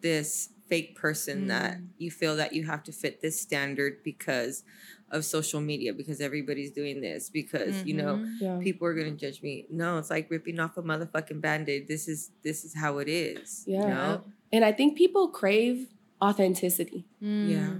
this 0.00 0.50
fake 0.68 0.94
person 0.96 1.46
that 1.46 1.78
Mm. 1.78 1.86
you 1.98 2.10
feel 2.10 2.36
that 2.36 2.52
you 2.52 2.64
have 2.66 2.82
to 2.84 2.92
fit 2.92 3.22
this 3.22 3.40
standard 3.40 4.02
because 4.02 4.64
of 5.10 5.24
social 5.24 5.60
media 5.62 5.94
because 5.94 6.20
everybody's 6.20 6.70
doing 6.70 7.00
this 7.00 7.30
because 7.30 7.82
you 7.86 7.94
know 7.94 8.16
Mhm. 8.16 8.36
Yeah. 8.40 8.58
people 8.62 8.86
are 8.86 8.94
gonna 8.94 9.12
judge 9.12 9.42
me. 9.42 9.64
No, 9.70 9.96
it's 9.98 10.10
like 10.10 10.30
ripping 10.30 10.60
off 10.60 10.76
a 10.76 10.82
motherfucking 10.82 11.40
band-aid. 11.40 11.88
This 11.88 12.06
is 12.08 12.30
this 12.42 12.64
is 12.64 12.74
how 12.74 12.98
it 12.98 13.08
is. 13.08 13.64
Yeah. 13.66 13.82
You 13.82 13.88
know? 13.88 14.24
And 14.52 14.64
I 14.64 14.72
think 14.72 14.98
people 14.98 15.28
crave 15.28 15.88
authenticity. 16.22 17.06
Mm. 17.22 17.48
Yeah. 17.48 17.74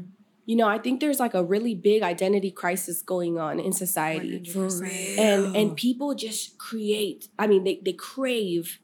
You 0.48 0.56
know, 0.56 0.66
I 0.66 0.78
think 0.78 1.00
there's 1.00 1.20
like 1.20 1.34
a 1.34 1.44
really 1.44 1.74
big 1.74 2.02
identity 2.02 2.50
crisis 2.50 3.02
going 3.02 3.38
on 3.38 3.60
in 3.60 3.72
society. 3.72 4.38
and 5.18 5.54
and 5.54 5.76
people 5.76 6.14
just 6.14 6.56
create 6.56 7.28
i 7.38 7.46
mean 7.46 7.64
they, 7.64 7.76
they 7.84 7.92
crave 7.92 8.80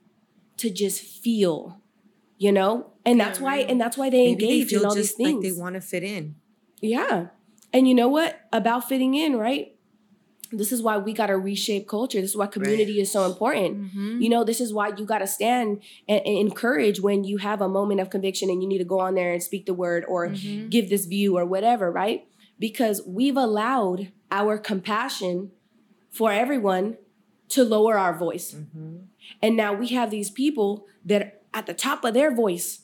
to 0.59 0.69
just 0.71 1.01
feel 1.01 1.81
you 2.37 2.53
know? 2.53 2.91
And 3.07 3.19
that's 3.19 3.39
Yeah, 3.39 3.45
why 3.45 3.57
and 3.71 3.81
that's 3.81 3.97
why 3.97 4.11
they 4.11 4.25
Maybe 4.27 4.45
engage 4.45 4.71
they 4.71 4.77
in 4.77 4.85
all 4.85 4.95
these 4.95 5.09
just 5.09 5.21
like 5.21 5.27
things 5.29 5.43
they 5.45 5.53
want 5.62 5.75
to 5.77 5.81
fit 5.81 6.03
in. 6.03 6.35
yeah. 6.83 7.29
And 7.73 7.89
you 7.89 7.95
know 7.95 8.09
what? 8.09 8.41
About 8.53 8.87
fitting 8.89 9.15
in 9.15 9.37
right 9.37 9.74
this 10.57 10.73
is 10.73 10.83
why 10.83 10.97
we 10.99 11.13
got 11.13 11.27
to 11.27 11.37
reshape 11.37 11.87
culture 11.89 12.21
this 12.21 12.31
is 12.31 12.37
why 12.37 12.47
community 12.47 13.01
is 13.01 13.11
so 13.11 13.25
important 13.27 13.93
Mhm. 13.95 14.23
you 14.23 14.29
know 14.29 14.45
this 14.45 14.61
is 14.61 14.73
why 14.73 14.89
you 14.97 15.05
got 15.05 15.19
to 15.19 15.27
stand 15.27 15.83
and, 16.09 16.21
and 16.27 16.39
encourage 16.39 17.01
when 17.01 17.25
you 17.25 17.39
have 17.39 17.61
a 17.61 17.69
moment 17.69 18.01
of 18.01 18.11
conviction 18.11 18.51
and 18.51 18.63
you 18.63 18.69
need 18.69 18.79
to 18.79 18.85
go 18.85 19.01
on 19.01 19.15
there 19.15 19.33
and 19.33 19.43
speak 19.43 19.67
the 19.67 19.75
word 19.75 20.05
or 20.09 20.29
Mhm. 20.29 20.71
give 20.71 20.89
this 20.89 21.05
view 21.07 21.37
or 21.39 21.45
whatever, 21.45 21.91
right? 21.91 22.27
Because 22.59 23.03
we've 23.07 23.37
allowed 23.37 24.13
our 24.31 24.59
compassion 24.59 25.51
for 26.11 26.31
everyone 26.33 26.97
to 27.49 27.65
lower 27.65 27.99
our 27.99 28.17
voice. 28.17 28.53
Mm-hmm. 28.55 28.97
And 29.43 29.57
now 29.57 29.75
we 29.75 29.89
have 29.89 30.11
these 30.11 30.31
people 30.31 30.87
that 31.05 31.43
at 31.53 31.67
the 31.67 31.75
top 31.75 32.05
of 32.05 32.15
their 32.15 32.35
voice 32.35 32.81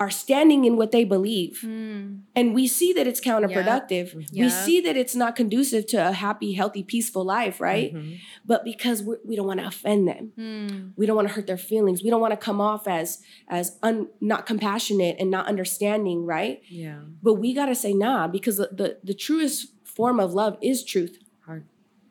are 0.00 0.10
standing 0.10 0.64
in 0.64 0.78
what 0.78 0.92
they 0.92 1.04
believe. 1.04 1.60
Mm. 1.62 2.22
And 2.34 2.54
we 2.54 2.66
see 2.66 2.94
that 2.94 3.06
it's 3.06 3.20
counterproductive. 3.20 4.14
We 4.14 4.26
Yep. 4.32 4.50
see 4.50 4.80
that 4.80 4.96
it's 4.96 5.14
not 5.14 5.36
conducive 5.36 5.86
to 5.88 6.08
a 6.08 6.12
happy, 6.12 6.54
healthy, 6.54 6.82
peaceful 6.82 7.22
life, 7.22 7.60
right? 7.60 7.94
Mm-hmm. 7.94 8.14
But 8.46 8.64
because 8.64 9.02
we're, 9.02 9.18
we 9.26 9.36
don't 9.36 9.46
want 9.46 9.60
to 9.60 9.66
offend 9.66 10.08
them, 10.08 10.32
Mm. 10.38 10.92
we 10.96 11.04
don't 11.04 11.16
want 11.16 11.28
to 11.28 11.34
hurt 11.34 11.46
their 11.46 11.58
feelings. 11.58 12.02
We 12.02 12.08
don't 12.08 12.22
want 12.22 12.32
to 12.32 12.38
come 12.38 12.62
off 12.62 12.88
as 12.88 13.20
as 13.46 13.76
un, 13.82 14.08
not 14.22 14.46
compassionate 14.46 15.16
and 15.20 15.30
not 15.30 15.46
understanding, 15.46 16.24
right? 16.24 16.62
Yeah. 16.70 17.00
But 17.22 17.34
we 17.34 17.52
got 17.52 17.66
to 17.66 17.74
say 17.74 17.92
nah 17.92 18.26
because 18.26 18.56
the, 18.56 18.70
the 18.72 18.98
the 19.04 19.14
truest 19.14 19.74
form 19.84 20.18
of 20.18 20.32
love 20.32 20.56
is 20.62 20.82
truth, 20.82 21.18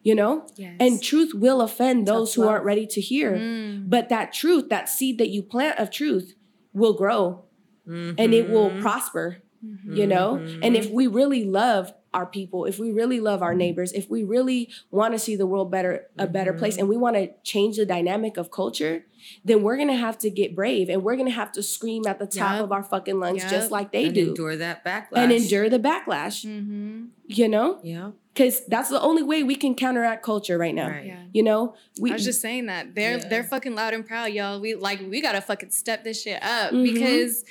you 0.04 0.14
know? 0.14 0.46
Yes. 0.58 0.76
And 0.80 1.02
truth 1.02 1.34
will 1.34 1.60
offend 1.62 2.06
Tough 2.06 2.16
those 2.16 2.34
who 2.36 2.48
aren't 2.48 2.66
ready 2.66 2.86
to 2.86 3.02
hear. 3.02 3.34
Mm. 3.36 3.90
But 3.90 4.10
that 4.10 4.32
truth, 4.32 4.70
that 4.70 4.88
seed 4.90 5.18
that 5.18 5.30
you 5.30 5.42
plant 5.42 5.80
of 5.80 5.90
truth 5.90 6.36
will 6.72 6.94
grow 6.94 7.46
and 7.90 8.34
it 8.34 8.50
will 8.50 8.70
Mhm. 8.72 8.82
prosper, 8.82 9.38
Mhm. 9.66 9.98
you 9.98 10.08
know? 10.08 10.36
And 10.36 10.76
Mhm. 10.76 10.80
if 10.80 10.90
we 10.92 11.08
really 11.08 11.44
love 11.44 11.94
our 12.12 12.26
people, 12.26 12.66
if 12.66 12.80
we 12.80 12.92
really 12.92 13.20
love 13.20 13.44
our 13.44 13.54
neighbors, 13.54 13.92
if 13.94 14.10
we 14.10 14.24
really 14.24 14.70
want 14.90 15.14
to 15.14 15.20
see 15.20 15.36
the 15.36 15.46
world 15.46 15.70
better, 15.70 16.08
a 16.18 16.26
better 16.26 16.54
place, 16.54 16.76
Mhm. 16.76 16.80
and 16.80 16.90
we 16.90 16.98
want 16.98 17.16
to 17.18 17.30
change 17.44 17.78
the 17.78 17.86
dynamic 17.86 18.36
of 18.38 18.50
culture, 18.50 19.06
then 19.46 19.62
we're 19.62 19.78
gonna 19.78 19.96
have 19.96 20.18
to 20.20 20.30
get 20.32 20.56
brave 20.56 20.90
and 20.90 21.04
we're 21.04 21.16
gonna 21.16 21.30
have 21.30 21.52
to 21.52 21.62
scream 21.62 22.04
at 22.08 22.18
the 22.18 22.26
top 22.26 22.56
Yep. 22.56 22.64
of 22.64 22.72
our 22.72 22.82
fucking 22.84 23.20
lungs, 23.20 23.44
Yep. 23.44 23.52
just 23.52 23.70
like 23.70 23.92
they 23.92 24.06
and 24.06 24.16
do, 24.16 24.28
endure 24.30 24.56
that 24.56 24.84
backlash. 24.84 25.18
and 25.18 25.32
endure 25.32 25.70
the 25.70 25.78
backlash. 25.80 26.44
Mhm. 26.46 27.10
You 27.28 27.48
know, 27.48 27.78
Yeah. 27.84 28.12
because 28.34 28.66
that's 28.66 28.90
the 28.90 29.00
only 29.02 29.22
way 29.22 29.44
we 29.44 29.56
can 29.56 29.76
counteract 29.76 30.24
culture 30.26 30.58
right 30.58 30.74
now. 30.74 30.88
Right. 30.90 31.06
Yeah. 31.06 31.20
You 31.32 31.44
know, 31.44 31.76
we 32.00 32.10
I 32.10 32.14
was 32.14 32.26
just 32.26 32.42
saying 32.42 32.66
that 32.68 32.96
they're 32.96 33.18
Yeah. 33.20 33.28
they're 33.30 33.44
fucking 33.44 33.76
loud 33.76 33.94
and 33.94 34.04
proud, 34.04 34.32
y'all. 34.32 34.60
We 34.60 34.74
like 34.74 35.00
we 35.08 35.22
gotta 35.22 35.42
fucking 35.42 35.70
step 35.70 36.04
this 36.04 36.24
shit 36.24 36.42
up 36.42 36.72
Mhm. 36.72 36.84
because 36.92 37.46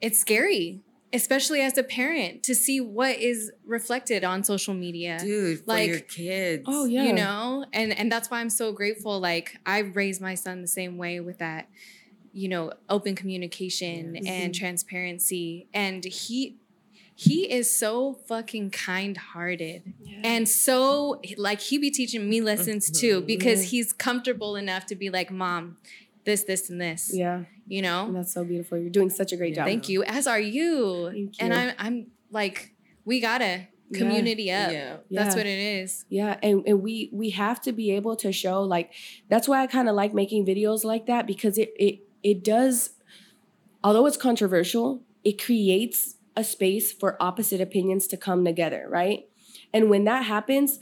it's 0.00 0.18
scary, 0.18 0.80
especially 1.12 1.60
as 1.60 1.78
a 1.78 1.82
parent, 1.82 2.42
to 2.44 2.54
see 2.54 2.80
what 2.80 3.16
is 3.18 3.52
reflected 3.64 4.24
on 4.24 4.44
social 4.44 4.74
media. 4.74 5.18
Dude, 5.20 5.60
for 5.60 5.64
Like- 5.66 5.88
your 5.88 6.00
kids. 6.00 6.64
Oh, 6.66 6.84
yeah. 6.84 7.04
You 7.04 7.12
know, 7.12 7.64
and 7.72 7.96
and 7.98 8.10
that's 8.12 8.30
why 8.30 8.40
I'm 8.40 8.50
so 8.50 8.72
grateful. 8.72 9.20
Like 9.20 9.56
I 9.64 9.78
raised 9.78 10.20
my 10.20 10.34
son 10.34 10.60
the 10.62 10.68
same 10.68 10.96
way 10.98 11.20
with 11.20 11.38
that, 11.38 11.68
you 12.32 12.48
know, 12.48 12.72
open 12.88 13.14
communication 13.14 14.14
Yes. 14.16 14.24
and 14.26 14.52
Mhm. 14.52 14.58
transparency, 14.58 15.66
and 15.72 16.04
he 16.04 16.56
he 17.16 17.48
is 17.48 17.70
so 17.70 18.14
fucking 18.26 18.68
kind-hearted 18.70 19.92
and 20.24 20.48
so 20.48 21.20
like 21.36 21.60
he 21.60 21.78
be 21.78 21.88
teaching 21.88 22.28
me 22.28 22.40
lessons 22.40 22.90
too 22.90 23.20
Mhm. 23.22 23.26
because 23.26 23.70
he's 23.70 23.92
comfortable 23.92 24.56
enough 24.56 24.84
to 24.86 24.96
be 24.96 25.10
like 25.10 25.30
mom 25.30 25.76
this 26.24 26.44
this 26.44 26.70
and 26.70 26.80
this 26.80 27.10
yeah, 27.14 27.44
you 27.66 27.82
know 27.82 28.10
that's 28.12 28.32
so 28.32 28.44
beautiful. 28.44 28.78
You're 28.78 28.90
doing 28.90 29.10
such 29.10 29.32
a 29.32 29.36
great 29.36 29.50
Yeah. 29.50 29.56
job. 29.62 29.66
thank 29.66 29.88
you 29.88 30.04
as 30.04 30.26
are 30.26 30.40
you 30.40 31.10
Thank 31.12 31.34
and 31.40 31.52
i'm 31.54 31.72
i'm 31.78 32.06
like 32.30 32.74
we 33.04 33.20
gotta 33.20 33.68
Yeah. 33.90 33.98
community 33.98 34.50
up 34.50 34.72
Yeah. 34.72 34.96
that's 35.10 35.34
Yeah. 35.34 35.40
what 35.40 35.46
it 35.46 35.58
is 35.58 36.04
Yeah, 36.08 36.38
and, 36.42 36.62
and 36.66 36.82
we 36.82 37.10
we 37.12 37.30
have 37.30 37.60
to 37.62 37.72
be 37.72 37.90
able 37.92 38.16
to 38.16 38.32
show 38.32 38.62
like 38.62 38.92
that's 39.28 39.46
why 39.46 39.62
I 39.62 39.66
kind 39.66 39.88
of 39.88 39.94
like 39.94 40.14
making 40.14 40.46
videos 40.46 40.84
like 40.84 41.06
that 41.06 41.26
because 41.26 41.58
it 41.58 41.72
it 41.78 42.00
it 42.22 42.42
does 42.42 42.90
although 43.82 44.06
it's 44.06 44.16
controversial, 44.16 45.02
it 45.24 45.42
creates 45.42 46.16
a 46.36 46.42
space 46.42 46.90
for 46.92 47.22
opposite 47.22 47.60
opinions 47.60 48.06
to 48.08 48.16
come 48.16 48.44
together, 48.44 48.86
right? 48.88 49.28
And 49.74 49.90
when 49.90 50.04
that 50.04 50.24
happens, 50.24 50.78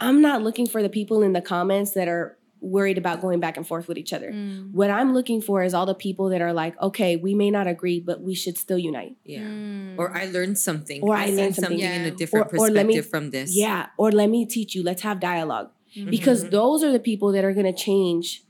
I'm 0.00 0.20
not 0.20 0.42
looking 0.42 0.66
for 0.66 0.82
the 0.82 0.88
people 0.88 1.22
in 1.22 1.32
the 1.34 1.40
comments 1.40 1.92
that 1.92 2.08
are 2.08 2.36
worried 2.62 2.96
about 2.96 3.20
going 3.20 3.40
back 3.40 3.56
and 3.56 3.66
forth 3.66 3.88
with 3.88 3.98
each 3.98 4.12
other. 4.12 4.30
Mm. 4.30 4.70
What 4.72 4.88
I'm 4.88 5.12
looking 5.12 5.40
for 5.42 5.62
is 5.64 5.74
all 5.74 5.84
the 5.84 5.94
people 5.94 6.28
that 6.30 6.40
are 6.40 6.52
like, 6.52 6.80
okay, 6.80 7.16
we 7.16 7.34
may 7.34 7.50
not 7.50 7.66
agree, 7.66 7.98
but 8.00 8.22
we 8.22 8.34
should 8.34 8.56
still 8.56 8.78
unite. 8.78 9.16
Yeah. 9.24 9.40
Mm. 9.40 9.98
Or 9.98 10.16
I 10.16 10.26
learned 10.26 10.56
something. 10.58 11.02
Or 11.02 11.14
I 11.14 11.26
seen 11.26 11.36
learned 11.36 11.54
something. 11.56 11.72
in 11.80 12.02
Yeah. 12.02 12.06
a 12.06 12.10
different 12.12 12.46
Or- 12.52 12.56
or 12.56 12.70
let 12.70 12.86
perspective 12.86 13.04
me- 13.06 13.10
from 13.10 13.30
this. 13.30 13.54
Yeah. 13.56 13.86
Or 13.98 14.12
let 14.12 14.30
me 14.30 14.46
teach 14.46 14.74
you. 14.76 14.82
Let's 14.82 15.02
have 15.02 15.18
dialogue. 15.20 15.70
Mhm. 15.96 16.10
Because 16.10 16.44
Mhm. 16.44 16.50
those 16.52 16.82
are 16.84 16.92
the 16.92 17.00
people 17.00 17.32
that 17.32 17.44
are 17.44 17.52
going 17.52 17.66
to 17.66 17.78
change 17.88 18.44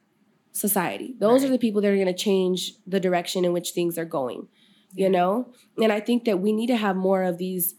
society. 0.53 1.15
Those 1.19 1.43
are 1.45 1.49
the 1.49 1.59
people 1.59 1.81
that 1.81 1.89
are 1.91 1.95
going 1.97 2.07
to 2.07 2.13
change 2.13 2.75
the 2.87 3.01
direction 3.01 3.45
in 3.45 3.53
which 3.55 3.71
things 3.71 3.97
are 3.97 4.05
going, 4.05 4.49
you 4.95 5.09
know? 5.09 5.49
And 5.83 5.91
I 5.91 6.01
think 6.01 6.25
that 6.27 6.41
we 6.41 6.53
need 6.53 6.67
to 6.67 6.77
have 6.77 6.95
more 6.97 7.23
of 7.23 7.39
these 7.39 7.75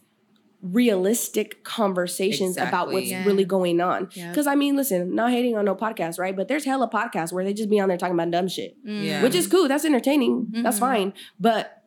realistic 0.64 1.62
conversations 1.62 2.56
about 2.56 2.90
what's 2.90 3.10
Yeah. 3.10 3.24
really 3.26 3.44
going 3.44 3.82
on. 3.82 4.08
Yep. 4.14 4.30
Because 4.30 4.46
I 4.46 4.54
mean, 4.54 4.76
listen, 4.76 5.14
not 5.14 5.30
hating 5.30 5.56
on 5.58 5.66
no 5.66 5.74
podcast, 5.74 6.18
right? 6.18 6.34
But 6.34 6.48
there's 6.48 6.64
hella 6.64 6.88
podcasts 6.88 7.32
where 7.32 7.44
they 7.44 7.52
just 7.52 7.68
be 7.68 7.78
on 7.78 7.88
there 7.88 7.98
talking 7.98 8.14
about 8.14 8.30
dumb 8.30 8.48
shit, 8.48 8.74
Mm. 8.86 9.04
Yeah. 9.04 9.22
which 9.22 9.34
is 9.34 9.46
cool. 9.46 9.68
That's 9.68 9.84
entertaining. 9.84 10.46
That's 10.50 10.76
Mhm. 10.78 10.80
fine. 10.80 11.12
But 11.38 11.82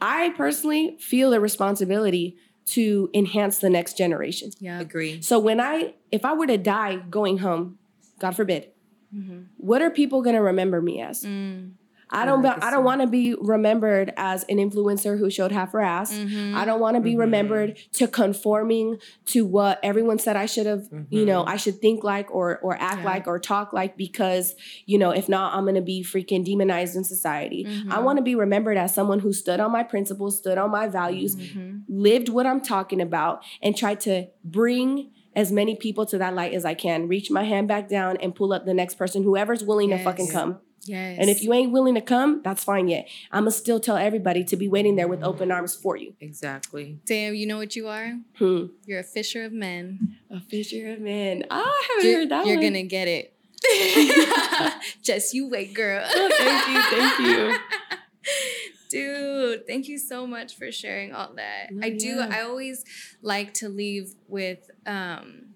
I 0.00 0.30
personally 0.36 0.96
feel 1.00 1.30
the 1.30 1.40
responsibility 1.40 2.36
to 2.66 3.10
enhance 3.12 3.58
the 3.58 3.70
next 3.70 3.98
generation. 3.98 4.50
Yeah. 4.60 4.80
Agree. 4.80 5.20
So 5.20 5.38
when 5.38 5.60
I, 5.60 5.94
if 6.12 6.24
I 6.24 6.32
were 6.32 6.46
to 6.46 6.56
die 6.58 6.96
going 7.10 7.38
home, 7.38 7.78
God 8.20 8.36
forbid, 8.36 8.68
Mhm. 9.14 9.46
what 9.56 9.82
are 9.82 9.90
people 9.90 10.22
going 10.22 10.36
to 10.36 10.42
remember 10.42 10.80
me 10.80 11.00
as? 11.00 11.24
Mm. 11.24 11.72
I 12.14 12.24
don't. 12.24 12.44
I 12.44 12.50
legacy. 12.50 12.70
don't 12.70 12.84
want 12.84 13.00
to 13.00 13.06
be 13.06 13.34
remembered 13.40 14.12
as 14.16 14.44
an 14.44 14.56
influencer 14.58 15.18
who 15.18 15.28
showed 15.30 15.52
half 15.52 15.72
her 15.72 15.80
ass. 15.80 16.12
Mhm. 16.16 16.54
I 16.54 16.64
don't 16.64 16.80
want 16.80 16.94
to 16.96 17.00
be 17.00 17.14
Mhm. 17.14 17.18
remembered 17.20 17.76
to 17.94 18.06
conforming 18.08 18.98
to 19.26 19.44
what 19.44 19.80
everyone 19.82 20.18
said 20.18 20.36
I 20.36 20.46
should 20.46 20.66
have, 20.66 20.88
you 21.10 21.24
know, 21.26 21.42
Mhm. 21.44 21.48
I 21.48 21.56
should 21.56 21.80
think 21.80 22.04
like 22.04 22.32
or 22.34 22.58
or 22.60 22.76
act 22.78 22.98
Yeah. 23.00 23.04
like 23.04 23.26
or 23.26 23.38
talk 23.38 23.72
like 23.72 23.96
because, 23.96 24.54
you 24.86 24.98
know, 24.98 25.10
if 25.10 25.28
not, 25.28 25.54
I'm 25.54 25.64
gonna 25.66 25.80
be 25.82 26.02
freaking 26.02 26.44
demonized 26.44 26.96
in 26.96 27.04
society. 27.04 27.66
I 27.90 27.96
Mhm. 27.98 28.04
want 28.04 28.16
to 28.18 28.22
be 28.22 28.34
remembered 28.34 28.76
as 28.76 28.94
someone 28.94 29.20
who 29.20 29.32
stood 29.32 29.60
on 29.60 29.70
my 29.72 29.82
principles, 29.82 30.38
stood 30.38 30.58
on 30.58 30.70
my 30.70 30.86
values, 30.88 31.36
Mhm. 31.36 31.82
lived 31.88 32.28
what 32.28 32.46
I'm 32.46 32.60
talking 32.60 33.00
about, 33.00 33.42
and 33.62 33.76
tried 33.76 34.00
to 34.00 34.26
bring 34.44 35.10
as 35.36 35.50
many 35.50 35.74
people 35.74 36.06
to 36.06 36.16
that 36.18 36.32
light 36.34 36.52
as 36.54 36.64
I 36.64 36.74
can. 36.74 37.08
Reach 37.08 37.28
my 37.30 37.42
hand 37.42 37.66
back 37.66 37.88
down 37.88 38.16
and 38.18 38.34
pull 38.36 38.52
up 38.52 38.66
the 38.66 38.74
next 38.74 38.94
person, 38.94 39.24
whoever's 39.24 39.64
willing 39.64 39.90
to 39.90 39.98
fucking 39.98 40.26
Yes. 40.26 40.32
come. 40.32 40.58
Yes. 40.86 41.18
And 41.18 41.30
if 41.30 41.42
you 41.42 41.52
ain't 41.52 41.72
willing 41.72 41.94
to 41.94 42.00
come, 42.00 42.42
that's 42.42 42.62
fine 42.62 42.88
yet. 42.88 43.08
I'ma 43.32 43.50
still 43.50 43.80
tell 43.80 43.96
everybody 43.96 44.44
to 44.44 44.56
be 44.56 44.68
waiting 44.68 44.96
there 44.96 45.08
with 45.08 45.22
open 45.22 45.50
arms 45.50 45.74
for 45.74 45.96
you. 45.96 46.14
Exactly. 46.20 46.98
Damn, 47.06 47.34
you 47.34 47.46
know 47.46 47.56
what 47.56 47.74
you 47.74 47.88
are? 47.88 48.12
Hmm. 48.38 48.66
You're 48.84 49.00
a 49.00 49.04
fisher 49.04 49.44
of 49.44 49.52
men. 49.52 50.18
A 50.30 50.40
fisher 50.40 50.92
of 50.92 51.00
men. 51.00 51.44
Ah, 51.50 51.62
I 51.64 51.88
haven't 51.88 52.10
You're, 52.10 52.20
heard 52.20 52.28
that 52.30 52.38
one. 52.40 52.48
you're 52.48 52.56
one. 52.56 52.66
gonna 52.66 52.82
get 52.82 53.08
it. 53.08 53.30
Just 55.02 55.32
you 55.32 55.48
wait, 55.48 55.72
girl. 55.74 56.04
Oh, 56.06 56.30
thank 56.36 56.68
you, 56.68 56.98
thank 56.98 57.18
you. 57.20 57.56
Dude, 58.90 59.66
thank 59.66 59.88
you 59.88 59.98
so 59.98 60.26
much 60.26 60.56
for 60.56 60.70
sharing 60.70 61.12
all 61.12 61.32
that. 61.34 61.72
No, 61.72 61.84
I 61.86 61.90
do 61.90 62.16
yeah. 62.16 62.28
I 62.30 62.42
always 62.42 62.84
like 63.22 63.54
to 63.54 63.68
leave 63.68 64.14
with 64.28 64.70
um 64.86 65.54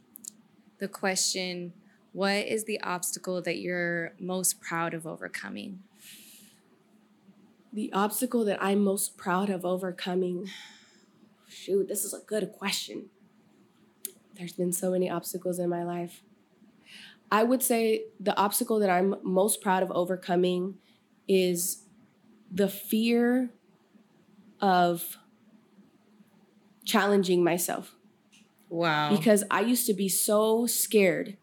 the 0.79 0.89
question, 0.89 1.73
what 2.13 2.47
is 2.47 2.65
the 2.65 2.81
obstacle 2.81 3.41
that 3.43 3.59
you're 3.59 4.13
most 4.19 4.61
proud 4.61 4.95
of 4.95 5.07
overcoming? 5.07 5.81
The 7.73 7.93
obstacle 7.93 8.45
that 8.47 8.63
I'm 8.63 8.81
most 8.81 9.17
proud 9.17 9.51
of 9.51 9.65
overcoming. 9.65 10.51
Shoot, 11.49 11.89
this 11.89 12.05
is 12.05 12.15
a 12.15 12.21
good 12.21 12.53
question. 12.53 13.11
There's 14.35 14.53
been 14.53 14.73
so 14.73 14.91
many 14.91 15.11
obstacles 15.11 15.59
in 15.59 15.69
my 15.69 15.85
life. 15.85 16.23
I 17.31 17.43
would 17.45 17.63
say 17.63 18.05
the 18.19 18.37
obstacle 18.37 18.79
that 18.79 18.89
I'm 18.89 19.17
most 19.23 19.61
proud 19.61 19.83
of 19.83 19.91
overcoming 19.91 20.79
is 21.27 21.83
the 22.51 22.69
fear 22.69 23.51
of 24.61 25.19
challenging 26.85 27.45
myself. 27.45 27.95
Wow. 28.71 29.17
because 29.17 29.45
I 29.51 29.63
used 29.63 29.87
to 29.87 29.95
be 29.95 30.11
so 30.11 30.67
scared 30.67 31.39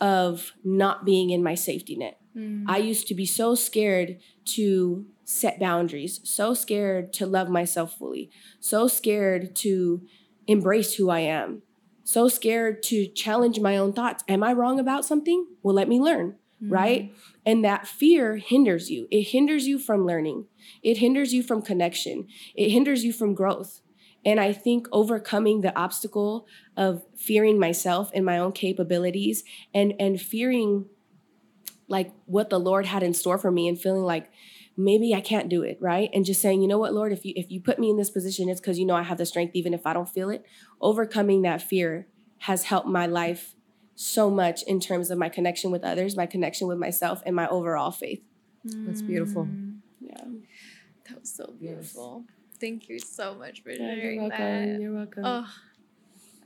of 0.00 0.52
not 0.64 1.04
being 1.04 1.30
in 1.30 1.42
my 1.42 1.54
safety 1.54 1.96
net. 1.96 2.20
Mm. 2.36 2.64
I 2.66 2.78
used 2.78 3.08
to 3.08 3.14
be 3.14 3.26
so 3.26 3.54
scared 3.54 4.18
to 4.56 5.06
set 5.24 5.58
boundaries, 5.58 6.20
so 6.22 6.54
scared 6.54 7.12
to 7.14 7.26
love 7.26 7.48
myself 7.48 7.98
fully, 7.98 8.30
so 8.60 8.86
scared 8.86 9.56
to 9.56 10.02
embrace 10.46 10.94
who 10.94 11.10
I 11.10 11.20
am, 11.20 11.62
so 12.04 12.28
scared 12.28 12.82
to 12.84 13.06
challenge 13.08 13.58
my 13.58 13.76
own 13.76 13.92
thoughts. 13.92 14.22
Am 14.28 14.42
I 14.42 14.52
wrong 14.52 14.78
about 14.78 15.04
something? 15.04 15.46
Well, 15.62 15.74
let 15.74 15.88
me 15.88 15.98
learn, 15.98 16.36
mm. 16.62 16.70
right? 16.70 17.12
And 17.44 17.64
that 17.64 17.86
fear 17.86 18.36
hinders 18.36 18.90
you. 18.90 19.08
It 19.10 19.28
hinders 19.28 19.66
you 19.66 19.78
from 19.78 20.06
learning, 20.06 20.46
it 20.82 20.98
hinders 20.98 21.32
you 21.32 21.42
from 21.42 21.62
connection, 21.62 22.28
it 22.54 22.70
hinders 22.70 23.04
you 23.04 23.12
from 23.12 23.34
growth. 23.34 23.80
And 24.26 24.40
I 24.40 24.52
think 24.52 24.88
overcoming 24.90 25.60
the 25.60 25.74
obstacle 25.78 26.46
of 26.76 27.02
fearing 27.16 27.58
myself 27.58 28.10
and 28.12 28.24
my 28.24 28.38
own 28.38 28.52
capabilities 28.52 29.44
and 29.72 29.94
and 29.98 30.20
fearing 30.20 30.86
like 31.88 32.12
what 32.26 32.50
the 32.50 32.58
Lord 32.58 32.86
had 32.86 33.04
in 33.04 33.14
store 33.14 33.38
for 33.38 33.52
me 33.52 33.68
and 33.68 33.80
feeling 33.80 34.02
like 34.02 34.28
maybe 34.76 35.14
I 35.14 35.20
can't 35.20 35.48
do 35.48 35.62
it, 35.62 35.78
right? 35.80 36.10
And 36.12 36.24
just 36.24 36.42
saying, 36.42 36.60
you 36.60 36.68
know 36.68 36.78
what, 36.78 36.92
Lord, 36.92 37.12
if 37.12 37.24
you 37.24 37.32
if 37.36 37.50
you 37.50 37.60
put 37.60 37.78
me 37.78 37.88
in 37.88 37.96
this 37.96 38.10
position, 38.10 38.48
it's 38.48 38.60
because 38.60 38.78
you 38.78 38.84
know 38.84 38.96
I 38.96 39.04
have 39.04 39.18
the 39.18 39.26
strength 39.26 39.54
even 39.54 39.72
if 39.72 39.86
I 39.86 39.92
don't 39.92 40.08
feel 40.08 40.28
it. 40.28 40.44
Overcoming 40.80 41.42
that 41.42 41.62
fear 41.62 42.08
has 42.40 42.64
helped 42.64 42.88
my 42.88 43.06
life 43.06 43.54
so 43.94 44.28
much 44.28 44.62
in 44.64 44.80
terms 44.80 45.10
of 45.10 45.18
my 45.18 45.28
connection 45.28 45.70
with 45.70 45.84
others, 45.84 46.16
my 46.16 46.26
connection 46.26 46.66
with 46.66 46.78
myself, 46.78 47.22
and 47.24 47.34
my 47.34 47.48
overall 47.48 47.92
faith. 47.92 48.22
That's 48.84 49.02
beautiful. 49.02 49.48
Yeah. 50.00 50.24
That 51.08 51.20
was 51.20 51.32
so 51.32 51.54
Yes. 51.60 51.96
Thank 52.60 52.88
you 52.88 52.98
so 52.98 53.34
much 53.34 53.62
for 53.62 53.70
Yeah, 53.70 53.76
sharing 53.94 54.20
you're 54.20 54.28
that. 54.30 54.38
welcome. 54.40 54.80
You're 54.80 54.94
welcome. 54.94 55.22
Oh, 55.24 55.46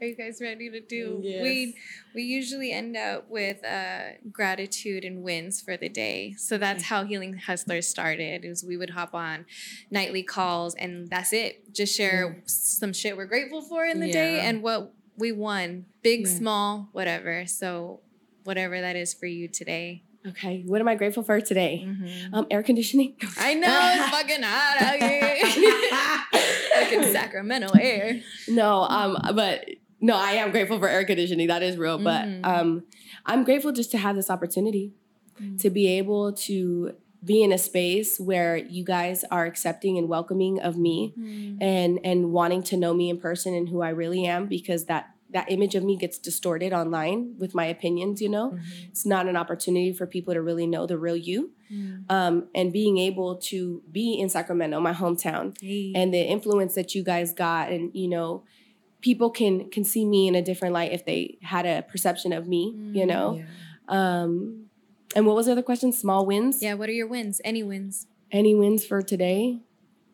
are 0.01 0.07
you 0.07 0.17
guys 0.17 0.39
ready 0.41 0.71
to 0.71 0.81
do? 0.81 1.21
Yes. 1.23 1.43
We 1.43 1.77
we 2.15 2.23
usually 2.23 2.73
end 2.73 2.97
up 2.97 3.29
with 3.29 3.63
uh, 3.65 4.13
gratitude 4.33 5.05
and 5.05 5.23
wins 5.23 5.61
for 5.61 5.77
the 5.77 5.89
day. 5.89 6.35
So 6.39 6.57
that's 6.59 6.85
how 6.85 7.05
Healing 7.05 7.35
Hustlers 7.37 7.87
started. 7.87 8.45
Is 8.45 8.65
we 8.65 8.77
would 8.77 8.91
hop 8.91 9.15
on 9.15 9.45
nightly 9.91 10.23
calls 10.23 10.75
and 10.75 11.09
that's 11.11 11.33
it. 11.33 11.73
Just 11.75 11.95
share 11.97 12.43
some 12.47 12.93
shit 12.93 13.17
we're 13.17 13.27
grateful 13.27 13.61
for 13.63 13.85
in 13.85 14.01
the 14.01 14.11
day 14.11 14.41
and 14.41 14.63
what 14.63 14.95
we 15.17 15.33
won, 15.33 15.85
big, 16.03 16.27
Yeah. 16.27 16.33
small, 16.35 16.89
whatever. 16.93 17.45
So 17.47 18.01
whatever 18.45 18.81
that 18.81 18.97
is 18.97 19.13
for 19.13 19.27
you 19.27 19.49
today. 19.49 20.05
Okay. 20.27 20.63
What 20.67 20.81
am 20.81 20.89
I 20.89 20.95
grateful 20.97 21.23
for 21.23 21.41
today? 21.41 21.85
Mhm. 21.87 22.29
Um, 22.35 22.47
air 22.51 22.63
conditioning. 22.63 23.15
I 23.39 23.55
know 23.55 23.69
it's 23.95 24.11
fucking 24.11 24.43
hot 24.43 24.77
out 24.83 24.99
here. 25.03 25.37
fucking 26.75 27.13
Sacramento 27.13 27.73
air. 27.75 28.21
no, 28.49 28.83
um, 28.83 29.17
but 29.35 29.65
no, 30.01 30.15
I 30.17 30.33
am 30.33 30.51
grateful 30.51 30.79
for 30.79 30.89
air 30.89 31.05
conditioning. 31.05 31.49
That 31.49 31.63
is 31.63 31.77
real. 31.77 31.99
But 31.99 32.27
Mhm. 32.27 32.45
um, 32.47 32.85
I'm 33.27 33.45
grateful 33.45 33.73
just 33.73 33.91
to 33.93 33.99
have 33.99 34.17
this 34.17 34.31
opportunity 34.31 34.93
to 35.59 35.71
be 35.71 35.87
able 35.99 36.35
to 36.35 36.93
be 37.25 37.43
in 37.43 37.51
a 37.51 37.57
space 37.57 38.21
where 38.21 38.57
you 38.59 38.85
guys 38.85 39.25
are 39.31 39.47
accepting 39.47 39.97
and 39.97 40.07
welcoming 40.09 40.61
of 40.61 40.77
me 40.77 41.15
and 41.63 41.99
and 42.05 42.31
wanting 42.33 42.63
to 42.65 42.77
know 42.77 42.93
me 42.93 43.09
in 43.09 43.19
person 43.19 43.55
and 43.55 43.69
who 43.71 43.81
I 43.81 43.89
really 43.91 44.27
am 44.27 44.47
because 44.47 44.85
that 44.87 45.11
that 45.33 45.51
image 45.51 45.75
of 45.75 45.83
me 45.85 45.97
gets 45.97 46.19
distorted 46.19 46.73
online 46.73 47.35
with 47.39 47.55
my 47.55 47.67
opinions, 47.67 48.21
you 48.21 48.29
know. 48.29 48.57
It's 48.91 49.07
not 49.07 49.27
an 49.29 49.37
opportunity 49.37 49.93
for 49.93 50.07
people 50.07 50.35
to 50.35 50.43
really 50.43 50.67
know 50.67 50.87
the 50.87 50.99
real 50.99 51.17
you. 51.17 51.53
Um, 52.09 52.49
and 52.55 52.73
being 52.73 52.99
able 52.99 53.37
to 53.51 53.83
be 53.93 54.15
in 54.19 54.29
Sacramento, 54.29 54.81
my 54.81 54.93
hometown, 54.93 55.57
and 55.95 56.13
the 56.13 56.19
influence 56.37 56.75
that 56.75 56.95
you 56.95 57.03
guys 57.05 57.33
got 57.33 57.71
and 57.71 57.91
you 57.95 58.09
know 58.09 58.43
people 59.01 59.31
can 59.31 59.71
can 59.71 59.85
see 59.85 60.05
me 60.05 60.27
in 60.27 60.35
a 60.35 60.43
different 60.43 60.75
light 60.75 60.93
if 60.93 61.05
they 61.07 61.39
had 61.43 61.65
a 61.67 61.83
perception 61.83 62.33
of 62.33 62.47
me 62.49 62.63
you 62.93 63.05
Mm, 63.05 63.09
know 63.13 63.27
Yeah. 63.39 63.45
um 63.89 64.67
and 65.17 65.25
what 65.27 65.35
was 65.37 65.47
the 65.47 65.53
other 65.53 65.63
question 65.71 65.91
small 65.93 66.27
wins 66.27 66.61
Yeah, 66.63 66.75
what 66.75 66.89
are 66.89 66.93
your 67.01 67.07
wins? 67.17 67.41
Any 67.45 67.63
wins? 67.63 68.07
any 68.33 68.55
wins 68.55 68.85
for 68.85 69.01
today 69.03 69.61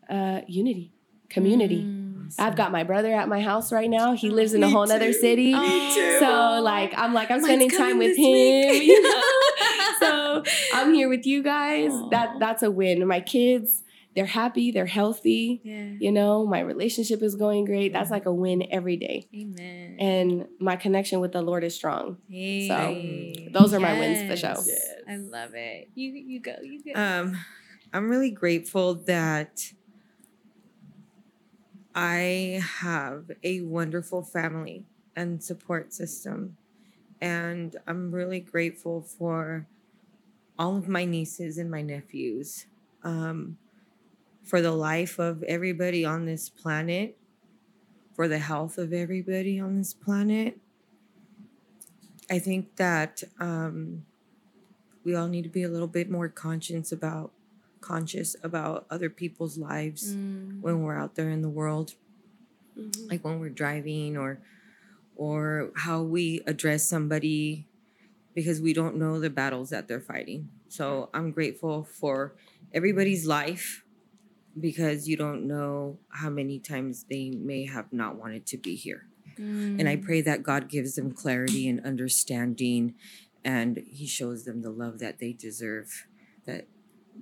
uh 0.08 0.40
unity 0.46 0.86
community 1.36 1.82
Mm. 1.84 2.05
I've 2.38 2.56
got 2.56 2.72
my 2.72 2.82
brother 2.84 3.12
at 3.12 3.28
my 3.28 3.40
house 3.40 3.72
right 3.72 3.90
now 3.90 4.12
he 4.12 4.30
lives 4.30 4.52
in 4.54 4.62
a 4.62 4.66
Me 4.66 4.72
whole 4.72 4.86
nother 4.86 5.12
too. 5.12 5.20
city 5.20 5.54
Me 5.54 5.94
too. 5.94 6.16
so 6.20 6.60
like 6.62 6.92
i'm 6.96 7.12
like 7.14 7.30
i'm 7.30 7.40
Mine's 7.42 7.46
spending 7.46 7.70
time 7.70 7.98
with 7.98 8.16
him 8.16 8.74
you 8.82 9.02
know 9.02 9.22
so 10.00 10.42
i'm 10.74 10.92
here 10.94 11.08
with 11.08 11.26
you 11.26 11.42
guys 11.42 11.92
that 12.10 12.34
that's 12.38 12.62
a 12.62 12.70
win 12.70 13.06
my 13.06 13.20
kids 13.20 13.82
they're 14.14 14.24
happy 14.24 14.70
they're 14.70 14.86
healthy 14.86 15.60
Yeah. 15.62 15.90
you 16.00 16.10
know 16.10 16.46
my 16.46 16.60
relationship 16.60 17.22
is 17.22 17.34
going 17.36 17.64
great 17.66 17.92
that's 17.92 18.10
like 18.10 18.24
a 18.26 18.32
win 18.32 18.66
every 18.70 18.96
day 18.96 19.28
Amen. 19.34 19.96
and 19.98 20.46
my 20.58 20.76
connection 20.76 21.20
with 21.20 21.32
the 21.32 21.42
lord 21.42 21.64
is 21.64 21.74
strong 21.74 22.16
Hey. 22.30 23.48
those 23.52 23.74
are 23.74 23.80
my 23.80 23.98
wins 23.98 24.28
for 24.30 24.36
sure. 24.36 24.64
Yes. 24.66 24.88
I 25.08 25.16
love 25.16 25.50
it. 25.54 25.90
You 25.94 26.10
you 26.12 26.40
go. 26.40 26.54
You 26.62 26.82
go. 26.82 27.00
Um, 27.00 27.38
I'm 27.92 28.08
really 28.10 28.30
grateful 28.30 28.94
that 29.06 29.72
I 31.96 32.62
have 32.80 33.32
a 33.42 33.62
wonderful 33.62 34.22
family 34.22 34.84
and 35.16 35.42
support 35.42 35.94
system. 35.94 36.58
and 37.20 37.76
I'm 37.86 38.12
really 38.12 38.40
grateful 38.40 39.02
for 39.02 39.66
all 40.58 40.76
of 40.76 40.88
my 40.88 41.04
nieces 41.04 41.58
and 41.58 41.70
my 41.70 41.82
nephews, 41.82 42.66
um, 43.04 43.58
for 44.44 44.60
the 44.60 44.72
life 44.72 45.18
of 45.18 45.42
everybody 45.44 46.04
on 46.04 46.26
this 46.26 46.48
planet, 46.48 47.18
for 48.14 48.28
the 48.28 48.38
health 48.38 48.78
of 48.78 48.92
everybody 48.92 49.60
on 49.60 49.76
this 49.76 49.94
planet. 49.94 50.58
I 52.30 52.38
think 52.38 52.76
that 52.76 53.22
um, 53.40 54.06
we 55.04 55.14
all 55.14 55.28
need 55.28 55.42
to 55.44 55.48
be 55.50 55.62
a 55.62 55.68
little 55.68 55.88
bit 55.88 56.10
more 56.10 56.28
conscious 56.28 56.92
about 56.92 57.32
conscious 57.80 58.34
about 58.42 58.86
other 58.90 59.10
people's 59.10 59.56
lives 59.58 60.14
Mm. 60.14 60.60
when 60.60 60.82
we're 60.82 60.96
out 60.98 61.14
there 61.14 61.30
in 61.30 61.42
the 61.42 61.48
world 61.50 61.94
Mhm. 62.76 63.10
like 63.10 63.24
when 63.24 63.38
we're 63.40 63.48
driving 63.64 64.16
or 64.16 64.40
or 65.14 65.70
how 65.76 66.02
we 66.02 66.42
address 66.46 66.86
somebody 66.86 67.66
because 68.34 68.60
we 68.60 68.74
don't 68.74 68.96
know 68.96 69.18
the 69.18 69.30
battles 69.30 69.70
that 69.70 69.88
they're 69.88 70.00
fighting. 70.00 70.50
So 70.68 71.08
I'm 71.14 71.30
grateful 71.30 71.84
for 71.84 72.36
everybody's 72.70 73.24
life 73.26 73.82
because 74.60 75.08
you 75.08 75.16
don't 75.16 75.46
know 75.46 75.98
how 76.10 76.28
many 76.28 76.58
times 76.58 77.04
they 77.08 77.30
may 77.30 77.64
have 77.64 77.92
not 77.94 78.16
wanted 78.16 78.44
to 78.46 78.58
be 78.58 78.74
here. 78.76 79.06
And 79.38 79.80
Mm. 79.82 79.88
I 79.88 79.96
pray 79.96 80.20
that 80.22 80.42
God 80.42 80.68
gives 80.68 80.96
them 80.96 81.12
clarity 81.12 81.66
and 81.68 81.80
understanding 81.80 82.94
and 83.44 83.78
he 83.78 84.06
shows 84.06 84.44
them 84.44 84.60
the 84.62 84.70
love 84.70 84.98
that 84.98 85.18
they 85.18 85.32
deserve 85.32 86.06
that 86.44 86.66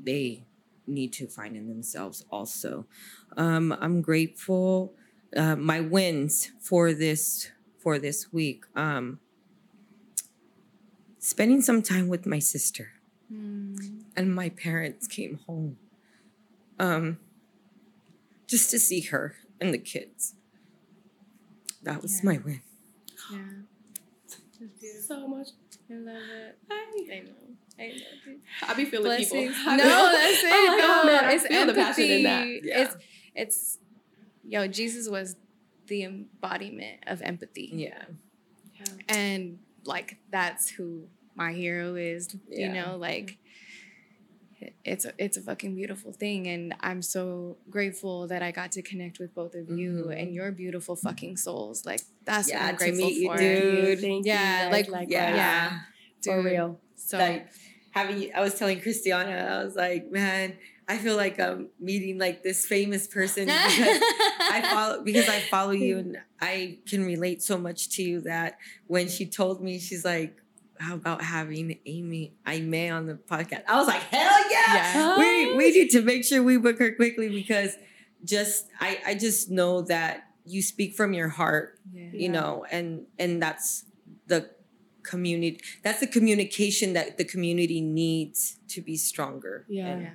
they 0.03 0.45
need 0.87 1.13
to 1.15 1.27
find 1.27 1.57
in 1.57 1.69
themselves 1.69 2.25
also. 2.31 2.87
Um, 3.37 3.77
I'm 3.81 4.03
grateful 4.03 4.93
uh, 5.37 5.57
my 5.57 5.81
wins 5.81 6.53
for 6.61 6.93
this 6.93 7.51
for 7.79 7.99
this 7.99 8.33
week. 8.33 8.65
Um, 8.77 9.19
spending 11.19 11.63
some 11.63 11.83
time 11.83 12.09
with 12.09 12.27
my 12.27 12.39
sister 12.39 12.93
Mm. 13.33 14.03
and 14.15 14.35
my 14.35 14.51
parents 14.51 15.07
came 15.07 15.41
home 15.47 15.79
um, 16.79 17.19
just 18.47 18.71
to 18.71 18.79
see 18.79 19.01
her 19.01 19.35
and 19.61 19.73
the 19.73 19.79
kids. 19.79 20.35
That 21.83 22.03
was 22.03 22.19
Yeah. 22.19 22.31
my 22.31 22.39
win. 22.39 22.61
Yeah. 23.33 23.39
So 25.01 25.27
much. 25.27 25.49
I 25.91 25.95
love 25.95 26.17
it. 26.17 26.59
I, 26.71 27.09
I 27.13 27.21
know. 27.21 27.57
I. 27.79 27.93
I 28.63 28.75
be 28.75 28.85
feeling 28.85 29.17
people. 29.19 29.39
I 29.67 29.77
No, 29.77 30.13
that's 30.13 30.43
it. 30.43 30.53
I'm 30.53 30.69
like, 30.69 30.79
no, 30.79 31.01
oh, 31.03 31.07
man, 31.07 31.25
I 31.25 31.33
it's 31.35 31.47
feel 31.47 31.57
empathy. 31.61 31.81
the 31.81 31.85
passion 31.85 32.05
in 32.11 32.23
that. 32.25 32.47
Yeah. 32.65 32.83
It's 32.83 32.97
it's 33.35 33.79
yo, 34.47 34.67
Jesus 34.69 35.09
was 35.09 35.37
the 35.87 36.05
embodiment 36.05 37.01
of 37.07 37.21
empathy. 37.23 37.71
Yeah. 37.75 38.05
And 39.09 39.59
like 39.85 40.19
that's 40.31 40.69
who 40.71 41.09
my 41.35 41.53
hero 41.53 41.95
is. 41.95 42.37
You 42.49 42.69
know, 42.73 42.97
like 42.97 43.39
it's 44.85 45.05
a, 45.05 45.13
it's 45.19 45.37
a 45.37 45.43
fucking 45.43 45.75
beautiful 45.75 46.11
thing 46.13 46.47
and 46.47 46.75
I'm 46.81 47.03
so 47.03 47.59
grateful 47.69 48.27
that 48.29 48.43
I 48.43 48.51
got 48.51 48.73
to 48.73 48.83
connect 48.83 49.19
with 49.19 49.35
both 49.35 49.55
of 49.55 49.69
you 49.69 50.07
Mhm. 50.09 50.23
and 50.23 50.35
your 50.35 50.53
beautiful 50.53 50.97
fucking 50.97 51.37
souls. 51.37 51.85
Like 51.85 52.01
that's 52.25 52.49
Yeah, 52.49 52.65
what 52.73 52.83
I'm 52.83 52.89
to 52.89 52.93
meet 52.93 53.17
you, 53.17 53.29
for. 53.29 53.37
dude. 53.37 54.01
Thank 54.01 54.25
Yeah, 54.27 54.67
you. 54.67 54.73
like- 54.73 54.89
like 54.89 55.11
Yeah. 55.11 55.35
Yeah. 55.35 55.81
for 56.23 56.41
real. 56.43 56.81
So 56.97 57.19
like 57.19 57.49
having 57.95 58.35
I 58.35 58.41
was 58.41 58.55
telling 58.55 58.81
Christiana, 58.81 59.61
I 59.61 59.65
was 59.65 59.77
like, 59.77 60.11
man, 60.11 60.55
I 60.89 60.99
feel 60.99 61.17
like 61.17 61.39
I'm 61.39 61.69
meeting 61.79 62.19
like 62.19 62.43
this 62.43 62.67
famous 62.67 63.07
person 63.07 63.45
because 63.47 64.03
I 64.41 64.69
follow 64.71 65.03
because 65.03 65.29
I 65.29 65.41
follow 65.41 65.71
you 65.71 65.99
and 65.99 66.19
I 66.41 66.79
can 66.89 67.05
relate 67.05 67.43
so 67.43 67.57
much 67.57 67.91
to 67.91 68.03
you 68.03 68.21
that 68.23 68.59
when 68.89 69.09
she 69.09 69.27
told 69.27 69.63
me, 69.63 69.79
she's 69.79 70.05
like, 70.05 70.37
how 70.79 70.95
about 70.95 71.23
having 71.23 71.79
Ayme 71.87 72.33
Ayme 72.47 72.93
on 72.93 73.07
the 73.07 73.15
podcast? 73.15 73.63
I 73.69 73.79
was 73.79 73.87
like, 73.87 74.03
hell 74.03 74.51
yeah. 74.51 74.75
Yeah. 74.75 75.19
We 75.19 75.57
we 75.57 75.71
need 75.71 75.91
to 75.91 76.03
make 76.03 76.25
sure 76.25 76.43
we 76.43 76.57
book 76.57 76.81
her 76.81 76.93
quickly 76.93 77.29
because 77.29 77.77
just 78.25 78.67
I 78.81 78.99
I 79.07 79.15
just 79.15 79.51
know 79.51 79.83
that 79.83 80.25
you 80.45 80.63
speak 80.63 80.95
from 80.95 81.15
your 81.15 81.29
heart 81.29 81.79
yeah. 81.93 82.11
you 82.13 82.29
know 82.29 82.67
and 82.71 83.07
and 83.19 83.41
that's 83.41 83.85
the 84.27 84.51
community 85.05 85.61
that's 85.83 86.01
the 86.01 86.07
communication 86.07 86.93
that 86.95 87.17
the 87.19 87.25
community 87.25 87.81
needs 87.81 88.57
to 88.69 88.81
be 88.81 88.97
stronger 88.97 89.65
Yeah. 89.69 89.99
Yeah. 90.01 90.11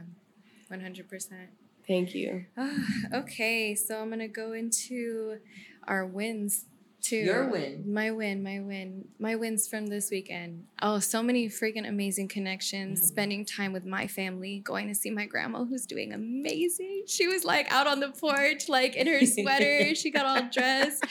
One 0.68 0.82
hundred 0.82 1.10
percent. 1.10 1.49
Thank 1.88 2.14
you. 2.14 2.45
Ah, 2.56 2.78
okay, 3.14 3.74
so 3.74 3.99
I'm 3.99 4.10
gonna 4.11 4.28
go 4.28 4.53
into 4.53 5.40
our 5.88 6.06
wins 6.06 6.66
too. 7.02 7.18
Your 7.18 7.49
win. 7.49 7.91
My 7.91 8.11
win, 8.11 8.44
my 8.44 8.60
win, 8.60 9.07
my 9.20 9.36
wins 9.36 9.68
from 9.68 9.88
this 9.88 10.11
weekend. 10.11 10.66
Oh, 10.82 10.99
so 10.99 11.24
many 11.24 11.48
freaking 11.49 11.88
amazing 11.88 12.28
connections. 12.28 12.99
Yeah. 12.99 13.07
Spending 13.07 13.45
time 13.45 13.74
with 13.74 13.86
my 13.86 14.06
family, 14.07 14.60
going 14.60 14.88
to 14.90 14.95
see 14.95 15.10
my 15.10 15.26
grandma 15.26 15.64
who's 15.66 15.86
doing 15.86 16.14
amazing. 16.14 17.03
She 17.07 17.28
was 17.28 17.44
like 17.45 17.72
out 17.72 17.88
on 17.88 17.99
the 17.99 18.10
porch, 18.10 18.70
like 18.70 18.95
in 18.95 19.07
her 19.07 19.26
sweater. 19.38 19.95
she 19.95 20.11
got 20.11 20.26
all 20.26 20.49
dressed. 20.52 21.03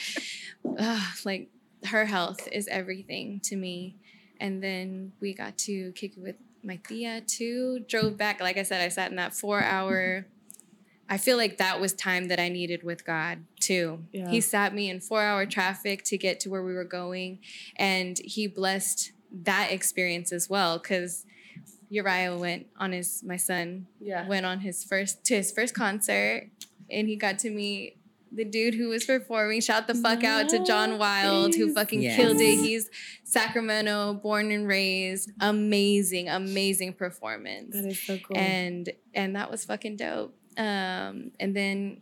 Ugh, 0.77 1.01
like 1.25 1.49
her 1.85 2.05
health 2.05 2.47
is 2.51 2.67
everything 2.67 3.39
to 3.45 3.55
me. 3.55 3.95
And 4.39 4.63
then 4.63 5.13
we 5.19 5.33
got 5.33 5.57
to 5.59 5.91
kick 5.93 6.17
it 6.17 6.21
with 6.21 6.35
my 6.63 6.77
tia 6.87 7.21
too. 7.21 7.79
Drove 7.87 8.17
back. 8.17 8.39
Like 8.41 8.57
I 8.57 8.63
said, 8.63 8.81
I 8.81 8.89
sat 8.89 9.09
in 9.11 9.17
that 9.17 9.33
four 9.33 9.61
hour. 9.63 10.25
I 11.11 11.17
feel 11.17 11.37
like 11.37 11.57
that 11.57 11.81
was 11.81 11.93
time 11.93 12.27
that 12.27 12.39
I 12.39 12.49
needed 12.49 12.83
with 12.83 13.05
God 13.05 13.39
too. 13.59 14.03
Yeah. 14.11 14.29
He 14.29 14.41
sat 14.41 14.73
me 14.75 14.89
in 14.89 14.99
four 14.99 15.23
hour 15.23 15.45
traffic 15.45 16.03
to 16.05 16.17
get 16.17 16.39
to 16.41 16.49
where 16.49 16.63
we 16.63 16.73
were 16.73 16.83
going. 16.83 17.39
And 17.77 18.19
he 18.23 18.45
blessed 18.47 19.11
that 19.43 19.71
experience 19.71 20.31
as 20.31 20.49
well. 20.49 20.79
Cause 20.79 21.25
Uriah 21.89 22.37
went 22.37 22.67
on 22.77 22.91
his 22.91 23.23
my 23.23 23.37
son 23.37 23.87
Yeah. 23.99 24.27
went 24.27 24.45
on 24.45 24.59
his 24.59 24.83
first 24.83 25.23
to 25.25 25.35
his 25.35 25.51
first 25.51 25.73
concert 25.73 26.49
and 26.91 27.07
he 27.07 27.15
got 27.15 27.39
to 27.39 27.49
meet 27.49 27.97
the 28.31 28.45
dude 28.45 28.75
who 28.75 28.89
was 28.89 29.05
performing. 29.05 29.61
Shout 29.61 29.87
the 29.87 29.95
fuck 29.95 30.23
out 30.23 30.49
to 30.49 30.63
John 30.63 30.97
Wild 30.97 31.55
who 31.55 31.73
fucking 31.73 32.01
Yes. 32.01 32.15
killed 32.15 32.39
it. 32.41 32.59
He's 32.59 32.89
Sacramento, 33.23 34.13
born 34.15 34.51
and 34.51 34.67
raised. 34.67 35.31
Amazing, 35.39 36.29
amazing 36.29 36.93
performance. 36.93 37.73
That 37.75 37.85
is 37.85 37.99
so 38.01 38.17
cool. 38.17 38.37
And 38.37 38.91
and 39.13 39.35
that 39.35 39.49
was 39.51 39.65
fucking 39.65 39.97
dope. 39.97 40.35
Um 40.57 41.31
and 41.39 41.55
then 41.55 42.01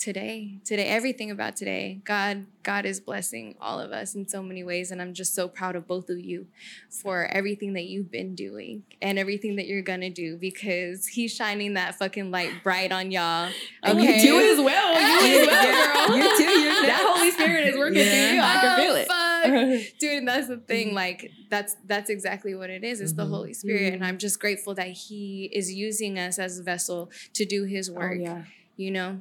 today, 0.00 0.58
today 0.64 0.86
everything 0.86 1.30
about 1.30 1.54
today. 1.56 2.00
God 2.04 2.46
God 2.62 2.86
is 2.86 3.00
blessing 3.00 3.54
all 3.60 3.78
of 3.78 3.92
us 3.92 4.14
in 4.14 4.26
so 4.26 4.42
many 4.42 4.64
ways 4.64 4.90
and 4.90 5.00
I'm 5.00 5.12
just 5.14 5.34
so 5.34 5.46
proud 5.46 5.76
of 5.76 5.86
both 5.86 6.08
of 6.08 6.18
you 6.18 6.46
for 6.88 7.26
everything 7.26 7.74
that 7.74 7.84
you've 7.84 8.10
been 8.10 8.34
doing 8.34 8.82
and 9.02 9.18
everything 9.18 9.56
that 9.56 9.66
you're 9.66 9.82
gonna 9.82 10.08
do 10.10 10.36
because 10.38 11.06
he's 11.06 11.34
shining 11.34 11.74
that 11.74 11.94
fucking 11.96 12.30
light 12.30 12.50
bright 12.64 12.92
on 12.92 13.10
y'all. 13.10 13.50
And 13.82 13.98
Okay. 13.98 14.16
you 14.16 14.22
do 14.22 14.52
as 14.52 14.58
well. 14.58 14.92
You 14.92 15.40
as 15.40 15.46
well, 15.46 16.06
girl. 16.08 16.16
you 16.16 16.36
too, 16.38 16.44
you're 16.60 16.72
that. 16.86 17.12
Holy 17.16 17.30
Spirit 17.30 17.66
is 17.68 17.76
working 17.78 17.98
Yeah. 17.98 18.10
through 18.10 18.36
you. 18.36 18.42
I 18.42 18.60
can 18.60 18.78
feel 18.80 18.92
Oh, 18.92 19.76
it. 19.76 19.92
Dude, 19.98 20.18
and 20.18 20.28
that's 20.28 20.48
the 20.48 20.54
Mm-hmm. 20.56 20.64
thing. 20.66 20.94
Like 20.94 21.30
that's 21.50 21.76
that's 21.86 22.08
exactly 22.10 22.54
what 22.54 22.70
it 22.70 22.84
is. 22.84 23.00
It's 23.00 23.12
the 23.14 23.24
Mhm. 23.24 23.30
Holy 23.30 23.54
Spirit, 23.54 23.92
and 23.94 24.02
Mhm. 24.02 24.06
I'm 24.06 24.18
just 24.18 24.40
grateful 24.40 24.74
that 24.74 24.88
He 24.88 25.50
is 25.52 25.72
using 25.72 26.18
us 26.18 26.38
as 26.38 26.58
a 26.58 26.62
vessel 26.62 27.10
to 27.34 27.44
do 27.44 27.64
His 27.64 27.88
Oh 27.90 27.94
work. 27.94 28.18
yeah. 28.20 28.44
You 28.76 28.90
know, 28.90 29.20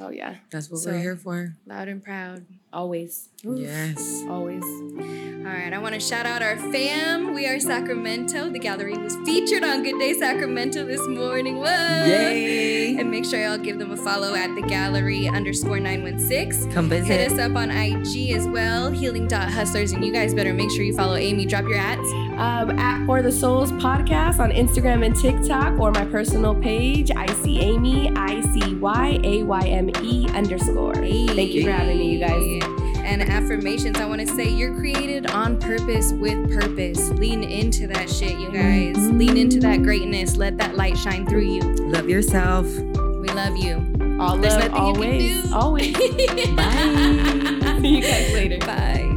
Oh 0.00 0.10
yeah. 0.10 0.36
that's 0.50 0.70
what 0.70 0.80
So- 0.80 0.90
we're 0.90 0.98
here 0.98 1.16
for 1.16 1.54
loud 1.66 1.88
and 1.88 2.02
proud. 2.02 2.46
Always. 2.72 3.28
yes 3.42 4.22
Always. 4.28 4.62
All 4.62 5.56
right, 5.56 5.72
I 5.72 5.78
want 5.78 5.94
to 5.94 6.00
shout 6.00 6.26
out 6.26 6.40
our 6.42 6.56
fam. 6.70 7.34
We 7.34 7.46
are 7.46 7.58
Sacramento. 7.58 8.50
The 8.50 8.58
gallery 8.58 8.96
was 8.96 9.16
featured 9.24 9.64
on 9.64 9.82
Good 9.82 9.98
Day 9.98 10.12
Sacramento 10.12 10.84
this 10.84 11.04
morning. 11.08 11.56
What? 11.58 11.70
yay 12.06 12.96
And 12.96 13.10
make 13.10 13.24
sure 13.24 13.40
y'all 13.42 13.58
give 13.58 13.78
them 13.78 13.90
a 13.90 13.96
follow 13.96 14.34
at 14.34 14.54
the 14.54 14.62
gallery 14.62 15.26
underscore 15.26 15.80
916. 15.80 16.70
come 16.70 16.88
visit. 16.88 17.06
Hit 17.06 17.32
us 17.32 17.38
up 17.38 17.56
on 17.56 17.70
IG 17.70 18.32
as 18.32 18.46
well, 18.46 18.90
Healing 18.92 19.28
Hustlers, 19.30 19.92
And 19.92 20.04
you 20.04 20.12
guys 20.12 20.34
better 20.34 20.52
make 20.52 20.70
sure 20.70 20.82
you 20.82 20.94
follow 20.94 21.16
Ayme. 21.16 21.48
Drop 21.48 21.64
your 21.64 21.78
ads. 21.78 22.06
Um, 22.38 22.78
at 22.78 23.04
For 23.06 23.22
the 23.22 23.32
Souls 23.32 23.72
podcast 23.72 24.38
on 24.38 24.50
Instagram 24.52 25.04
and 25.04 25.16
TikTok 25.16 25.80
or 25.80 25.90
my 25.90 26.04
personal 26.04 26.54
page, 26.54 27.10
I 27.16 27.26
see 27.42 27.58
Ayme, 27.58 28.16
I 28.16 28.40
C 28.52 28.74
Y 28.74 29.20
A 29.24 29.42
Y 29.42 29.60
M 29.66 29.90
E 30.02 30.28
underscore. 30.34 30.94
Thank 30.94 31.52
you 31.52 31.64
for 31.64 31.72
having 31.72 31.98
me, 31.98 32.12
you 32.12 32.20
guys. 32.20 32.59
And 33.04 33.22
affirmations, 33.22 33.98
I 33.98 34.06
want 34.06 34.20
to 34.20 34.26
say 34.26 34.48
you're 34.48 34.74
created 34.74 35.30
on 35.30 35.58
purpose 35.58 36.12
with 36.12 36.52
purpose. 36.52 37.10
Lean 37.10 37.42
into 37.42 37.86
that 37.88 38.08
shit, 38.08 38.38
you 38.38 38.50
guys. 38.52 38.96
Lean 39.10 39.36
into 39.36 39.58
that 39.60 39.82
greatness. 39.82 40.36
Let 40.36 40.56
that 40.58 40.74
light 40.76 40.96
shine 40.96 41.26
through 41.26 41.42
you. 41.42 41.60
love 41.90 42.08
yourself 42.08 42.66
We 42.66 43.28
love 43.28 43.56
you. 43.56 43.76
All 44.20 44.36
There's 44.36 44.54
love, 44.54 44.70
nothing 44.72 44.86
you 44.86 44.94
can 44.94 44.96
always. 44.96 45.42
do. 45.42 45.54
Always. 45.54 45.96
Bye. 46.56 47.78
See 47.80 47.96
you 47.96 48.02
guys 48.02 48.32
later. 48.34 48.58
Bye. 48.58 49.09